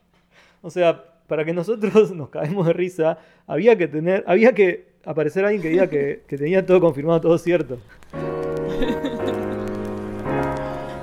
O 0.61 0.69
sea, 0.69 1.03
para 1.27 1.43
que 1.45 1.53
nosotros 1.53 2.11
nos 2.15 2.30
caemos 2.30 2.65
de 2.68 2.73
risa, 2.73 3.18
había 3.45 3.77
que 3.77 3.88
tener, 3.88 4.23
había 4.26 4.53
que 4.53 4.91
aparecer 5.06 5.45
alguien 5.45 5.61
que 5.61 5.69
diga 5.69 5.89
que, 5.89 6.23
que 6.27 6.38
tenía 6.38 6.65
todo 6.65 6.80
confirmado, 6.80 7.22
todo 7.22 7.38
cierto. 7.38 7.80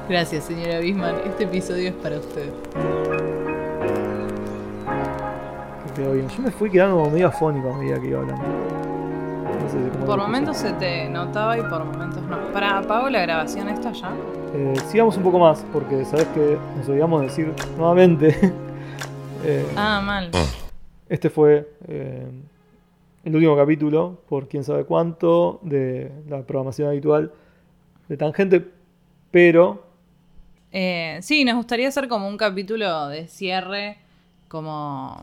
Gracias, 0.08 0.44
señora 0.44 0.80
Bisman. 0.80 1.16
Este 1.26 1.44
episodio 1.44 1.90
es 1.90 1.94
para 1.94 2.18
usted. 2.18 2.50
Yo 5.98 6.42
me 6.42 6.50
fui 6.52 6.70
quedando 6.70 6.96
como 6.96 7.10
medio 7.10 7.26
afónico 7.26 7.72
a 7.72 7.78
medida 7.78 8.00
que 8.00 8.06
iba 8.06 8.20
hablando. 8.20 8.77
Por 10.06 10.18
momentos 10.18 10.56
se 10.56 10.72
te 10.74 11.08
notaba 11.08 11.58
y 11.58 11.62
por 11.62 11.84
momentos 11.84 12.22
no. 12.22 12.52
Para, 12.52 12.78
apago 12.78 13.08
la 13.10 13.22
grabación 13.22 13.68
esta 13.68 13.92
ya. 13.92 14.10
Eh, 14.54 14.74
sigamos 14.88 15.16
un 15.16 15.22
poco 15.22 15.38
más, 15.38 15.64
porque 15.72 16.04
sabes 16.04 16.26
que 16.28 16.58
nos 16.76 16.88
olvidamos 16.88 17.22
decir 17.22 17.52
nuevamente. 17.76 18.28
eh, 19.44 19.66
Ah, 19.76 20.00
mal. 20.04 20.30
Este 21.08 21.30
fue 21.30 21.68
eh, 21.86 22.26
el 23.24 23.34
último 23.34 23.56
capítulo, 23.56 24.18
por 24.28 24.48
quién 24.48 24.64
sabe 24.64 24.84
cuánto, 24.84 25.60
de 25.62 26.12
la 26.28 26.42
programación 26.42 26.88
habitual 26.88 27.32
de 28.08 28.16
Tangente, 28.16 28.64
pero 29.30 29.84
Eh, 30.72 31.18
sí, 31.22 31.44
nos 31.44 31.56
gustaría 31.56 31.88
hacer 31.88 32.08
como 32.08 32.28
un 32.28 32.36
capítulo 32.36 33.08
de 33.08 33.26
cierre, 33.28 33.98
como 34.48 35.22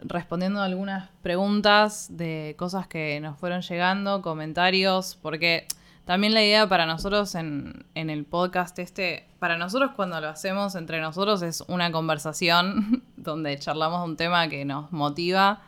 respondiendo 0.00 0.60
algunas 0.60 1.10
preguntas 1.22 2.08
de 2.10 2.54
cosas 2.58 2.86
que 2.86 3.20
nos 3.20 3.38
fueron 3.38 3.62
llegando, 3.62 4.22
comentarios, 4.22 5.18
porque 5.20 5.66
también 6.04 6.34
la 6.34 6.42
idea 6.44 6.68
para 6.68 6.86
nosotros 6.86 7.34
en, 7.34 7.84
en 7.94 8.10
el 8.10 8.24
podcast 8.24 8.78
este, 8.78 9.26
para 9.38 9.58
nosotros 9.58 9.90
cuando 9.96 10.20
lo 10.20 10.28
hacemos 10.28 10.74
entre 10.74 11.00
nosotros 11.00 11.42
es 11.42 11.62
una 11.68 11.90
conversación 11.90 13.02
donde 13.16 13.58
charlamos 13.58 14.00
de 14.02 14.10
un 14.10 14.16
tema 14.16 14.48
que 14.48 14.64
nos 14.64 14.92
motiva 14.92 15.62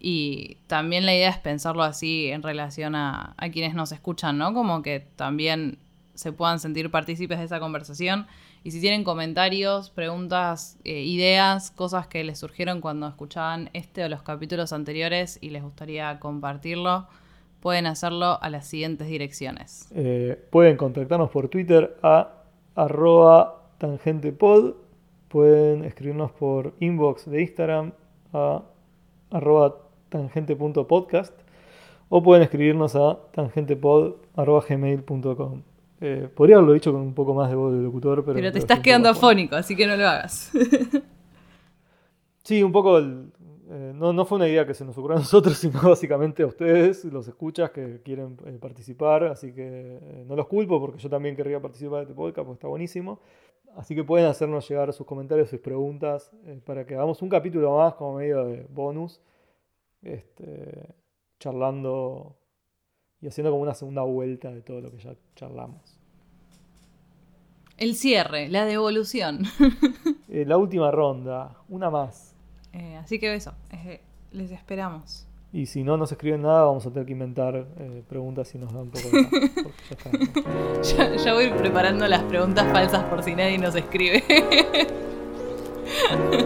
y 0.00 0.58
también 0.66 1.06
la 1.06 1.14
idea 1.14 1.30
es 1.30 1.38
pensarlo 1.38 1.82
así 1.82 2.28
en 2.28 2.42
relación 2.42 2.94
a, 2.94 3.34
a 3.36 3.48
quienes 3.48 3.74
nos 3.74 3.90
escuchan, 3.90 4.36
¿no? 4.36 4.52
Como 4.52 4.82
que 4.82 5.00
también 5.00 5.78
se 6.14 6.32
puedan 6.32 6.60
sentir 6.60 6.90
partícipes 6.90 7.38
de 7.38 7.44
esa 7.44 7.60
conversación. 7.60 8.26
Y 8.64 8.70
si 8.70 8.80
tienen 8.80 9.04
comentarios, 9.04 9.90
preguntas, 9.90 10.78
eh, 10.84 11.02
ideas, 11.02 11.70
cosas 11.70 12.06
que 12.06 12.24
les 12.24 12.38
surgieron 12.38 12.80
cuando 12.80 13.06
escuchaban 13.06 13.68
este 13.74 14.02
o 14.02 14.08
los 14.08 14.22
capítulos 14.22 14.72
anteriores 14.72 15.36
y 15.42 15.50
les 15.50 15.62
gustaría 15.62 16.18
compartirlo, 16.18 17.06
pueden 17.60 17.84
hacerlo 17.86 18.42
a 18.42 18.48
las 18.48 18.66
siguientes 18.66 19.06
direcciones. 19.06 19.90
eh, 19.94 20.42
pueden 20.50 20.78
contactarnos 20.78 21.28
por 21.30 21.48
Twitter 21.48 21.94
a 22.02 22.30
arroba 22.74 23.60
tangentepod, 23.76 24.76
pueden 25.28 25.84
escribirnos 25.84 26.32
por 26.32 26.72
inbox 26.80 27.30
de 27.30 27.42
Instagram 27.42 27.92
a 28.32 28.62
tangente.podcast 30.08 31.34
o 32.08 32.22
pueden 32.22 32.44
escribirnos 32.44 32.96
a 32.96 33.18
tangentepod.gmail.com. 33.32 35.73
Eh, 36.00 36.28
podría 36.34 36.56
haberlo 36.56 36.72
dicho 36.74 36.92
con 36.92 37.00
un 37.00 37.14
poco 37.14 37.34
más 37.34 37.48
de 37.48 37.56
voz 37.56 37.72
de 37.72 37.80
locutor, 37.82 38.24
pero... 38.24 38.34
Pero 38.34 38.52
te 38.52 38.58
estás 38.58 38.80
quedando 38.80 39.08
afónico. 39.08 39.56
así 39.56 39.74
que 39.76 39.86
no 39.86 39.96
lo 39.96 40.06
hagas. 40.06 40.50
Sí, 42.42 42.62
un 42.62 42.72
poco. 42.72 42.98
el- 42.98 43.32
eh, 43.70 43.92
no, 43.94 44.12
no 44.12 44.26
fue 44.26 44.36
una 44.36 44.46
idea 44.46 44.66
que 44.66 44.74
se 44.74 44.84
nos 44.84 44.96
ocurrió 44.98 45.16
a 45.16 45.20
nosotros, 45.20 45.56
sino 45.58 45.80
básicamente 45.80 46.42
a 46.42 46.46
ustedes, 46.46 47.04
los 47.06 47.26
escuchas 47.26 47.70
que 47.70 48.02
quieren 48.02 48.36
eh, 48.44 48.58
participar. 48.60 49.24
Así 49.24 49.52
que 49.54 49.98
eh, 50.02 50.24
no 50.26 50.36
los 50.36 50.46
culpo 50.46 50.78
porque 50.80 50.98
yo 50.98 51.08
también 51.08 51.34
querría 51.36 51.60
participar 51.60 51.98
de 51.98 52.02
este 52.02 52.14
podcast 52.14 52.44
porque 52.46 52.52
está 52.58 52.68
buenísimo. 52.68 53.20
Así 53.76 53.94
que 53.94 54.04
pueden 54.04 54.26
hacernos 54.26 54.68
llegar 54.68 54.92
sus 54.92 55.06
comentarios, 55.06 55.48
sus 55.48 55.58
preguntas 55.58 56.30
para 56.64 56.86
que 56.86 56.94
hagamos 56.94 57.22
un 57.22 57.28
capítulo 57.28 57.76
más 57.76 57.94
como 57.94 58.18
medio 58.18 58.44
de 58.44 58.66
bonus. 58.68 59.20
Este, 60.02 60.94
charlando 61.40 62.36
y 63.24 63.28
haciendo 63.28 63.50
como 63.50 63.62
una 63.62 63.72
segunda 63.72 64.02
vuelta 64.02 64.50
de 64.50 64.60
todo 64.60 64.82
lo 64.82 64.90
que 64.90 64.98
ya 64.98 65.14
charlamos. 65.34 65.98
El 67.78 67.94
cierre, 67.94 68.50
la 68.50 68.66
devolución. 68.66 69.44
Eh, 70.28 70.44
la 70.44 70.56
última 70.56 70.90
ronda, 70.90 71.58
una 71.68 71.90
más. 71.90 72.34
Eh, 72.72 72.96
así 72.96 73.20
que 73.20 73.32
eso, 73.32 73.54
eh, 73.70 74.00
les 74.32 74.50
esperamos. 74.50 75.28
Y 75.52 75.66
si 75.66 75.84
no 75.84 75.96
nos 75.96 76.10
escriben 76.10 76.42
nada, 76.42 76.64
vamos 76.64 76.84
a 76.86 76.90
tener 76.90 77.06
que 77.06 77.12
inventar 77.12 77.68
preguntas 78.08 78.52
y 78.52 78.58
nos 78.58 78.72
da 78.72 78.80
un 78.80 78.90
poco 78.90 79.10
de 79.10 79.22
paz, 79.22 79.30
porque 79.62 79.84
ya 80.90 81.04
está. 81.04 81.12
Ya, 81.12 81.24
ya 81.24 81.34
voy 81.34 81.50
preparando 81.50 82.08
las 82.08 82.24
preguntas 82.24 82.66
falsas 82.72 83.04
por 83.04 83.22
si 83.22 83.36
nadie 83.36 83.58
nos 83.58 83.76
escribe. 83.76 84.24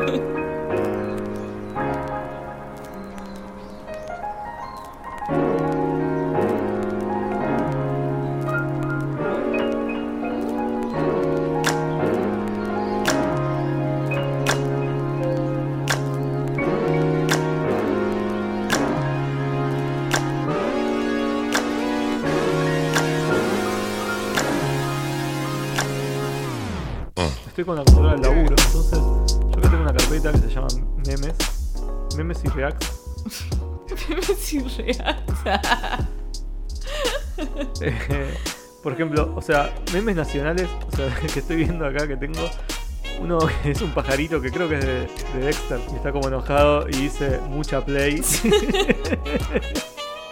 con 27.69 27.77
la 27.77 27.85
computadora 27.85 28.15
del 28.15 28.23
laburo, 28.23 28.57
entonces 28.59 28.99
yo 28.99 29.59
acá 29.59 29.69
tengo 29.69 29.83
una 29.83 29.93
carpeta 29.93 30.33
que 30.33 30.39
se 30.39 30.49
llama 30.49 30.69
memes, 31.07 31.37
memes 32.17 32.45
y 32.45 32.49
reacts. 32.49 32.93
Si 34.39 34.61
reacta. 34.61 36.09
Eh, 37.81 38.35
por 38.83 38.95
ejemplo, 38.95 39.35
o 39.37 39.43
sea, 39.43 39.75
memes 39.93 40.17
nacionales, 40.17 40.67
o 40.91 40.97
sea, 40.97 41.15
que 41.33 41.41
estoy 41.41 41.57
viendo 41.57 41.85
acá 41.85 42.09
que 42.09 42.17
tengo. 42.17 42.41
Uno 43.21 43.39
que 43.63 43.73
es 43.73 43.83
un 43.83 43.91
pajarito 43.91 44.41
que 44.41 44.51
creo 44.51 44.69
que 44.69 44.79
es 44.79 44.87
de, 44.87 45.01
de 45.35 45.47
Dexter 45.47 45.81
y 45.93 45.97
está 45.97 46.13
como 46.13 46.29
enojado 46.29 46.89
y 46.89 46.93
dice 46.93 47.41
mucha 47.49 47.85
play. 47.85 48.23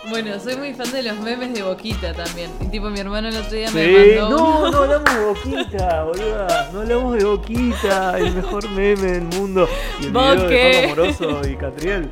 Bueno, 0.09 0.39
soy 0.39 0.57
muy 0.57 0.73
fan 0.73 0.91
de 0.93 1.03
los 1.03 1.19
memes 1.19 1.53
de 1.53 1.63
Boquita 1.63 2.13
también. 2.15 2.51
Y 2.61 2.67
tipo, 2.67 2.89
mi 2.91 3.01
hermano 3.01 3.29
el 3.29 3.37
otro 3.37 3.57
día 3.57 3.71
me 3.73 3.87
Sí, 3.87 4.15
mandó 4.21 4.31
no, 4.31 4.71
no 4.71 4.79
hablamos 4.79 5.15
de 5.15 5.25
Boquita, 5.25 6.03
boluda. 6.05 6.71
No 6.73 6.81
hablamos 6.81 7.17
de 7.17 7.25
Boquita, 7.25 8.19
el 8.19 8.35
mejor 8.35 8.71
meme 8.71 9.13
del 9.13 9.23
mundo. 9.23 9.69
Y 10.01 10.07
el 10.07 10.13
video 10.13 10.49
de 10.49 10.85
Amoroso 10.85 11.49
y 11.49 11.57
Catriel. 11.57 12.11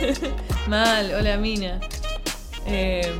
Mal, 0.68 1.12
hola 1.12 1.36
Mina. 1.36 1.78
Eh, 2.66 3.14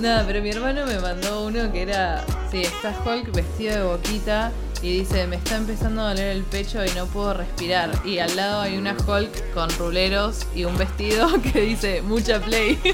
nada, 0.00 0.24
pero 0.26 0.40
mi 0.40 0.50
hermano 0.50 0.86
me 0.86 0.98
mandó 0.98 1.44
uno 1.44 1.70
que 1.70 1.82
era. 1.82 2.24
Sí, 2.50 2.62
está 2.62 2.94
Hulk 3.04 3.32
vestido 3.32 3.74
de 3.74 3.82
boquita 3.82 4.52
y 4.84 4.98
dice: 4.98 5.26
Me 5.26 5.36
está 5.36 5.56
empezando 5.56 6.02
a 6.02 6.08
doler 6.10 6.28
el 6.36 6.42
pecho 6.42 6.84
y 6.84 6.90
no 6.90 7.06
puedo 7.06 7.32
respirar. 7.32 7.90
Y 8.04 8.18
al 8.18 8.36
lado 8.36 8.60
hay 8.60 8.76
una 8.76 8.94
Hulk 8.94 9.52
con 9.54 9.70
ruleros 9.78 10.46
y 10.54 10.64
un 10.64 10.76
vestido 10.76 11.28
que 11.52 11.62
dice: 11.62 12.02
Mucha 12.02 12.40
play. 12.40 12.78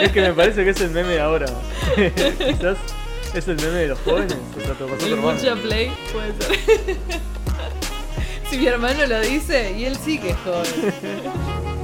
Es 0.00 0.12
que 0.12 0.20
me 0.20 0.32
parece 0.32 0.64
que 0.64 0.70
es 0.70 0.80
el 0.80 0.90
meme 0.90 1.14
de 1.14 1.20
ahora. 1.20 1.46
Quizás 1.96 2.76
es 3.34 3.48
el 3.48 3.56
meme 3.56 3.78
de 3.78 3.88
los 3.88 3.98
jóvenes. 4.00 4.36
O 4.56 4.60
sea, 4.60 4.74
te 4.74 5.14
mucha 5.14 5.54
play 5.54 5.92
puede 6.12 6.34
ser. 6.38 6.96
si 8.50 8.58
mi 8.58 8.66
hermano 8.66 9.06
lo 9.06 9.20
dice, 9.20 9.72
y 9.72 9.84
él 9.84 9.96
sí 9.96 10.18
que 10.18 10.30
es 10.30 10.36
joven. 10.38 11.75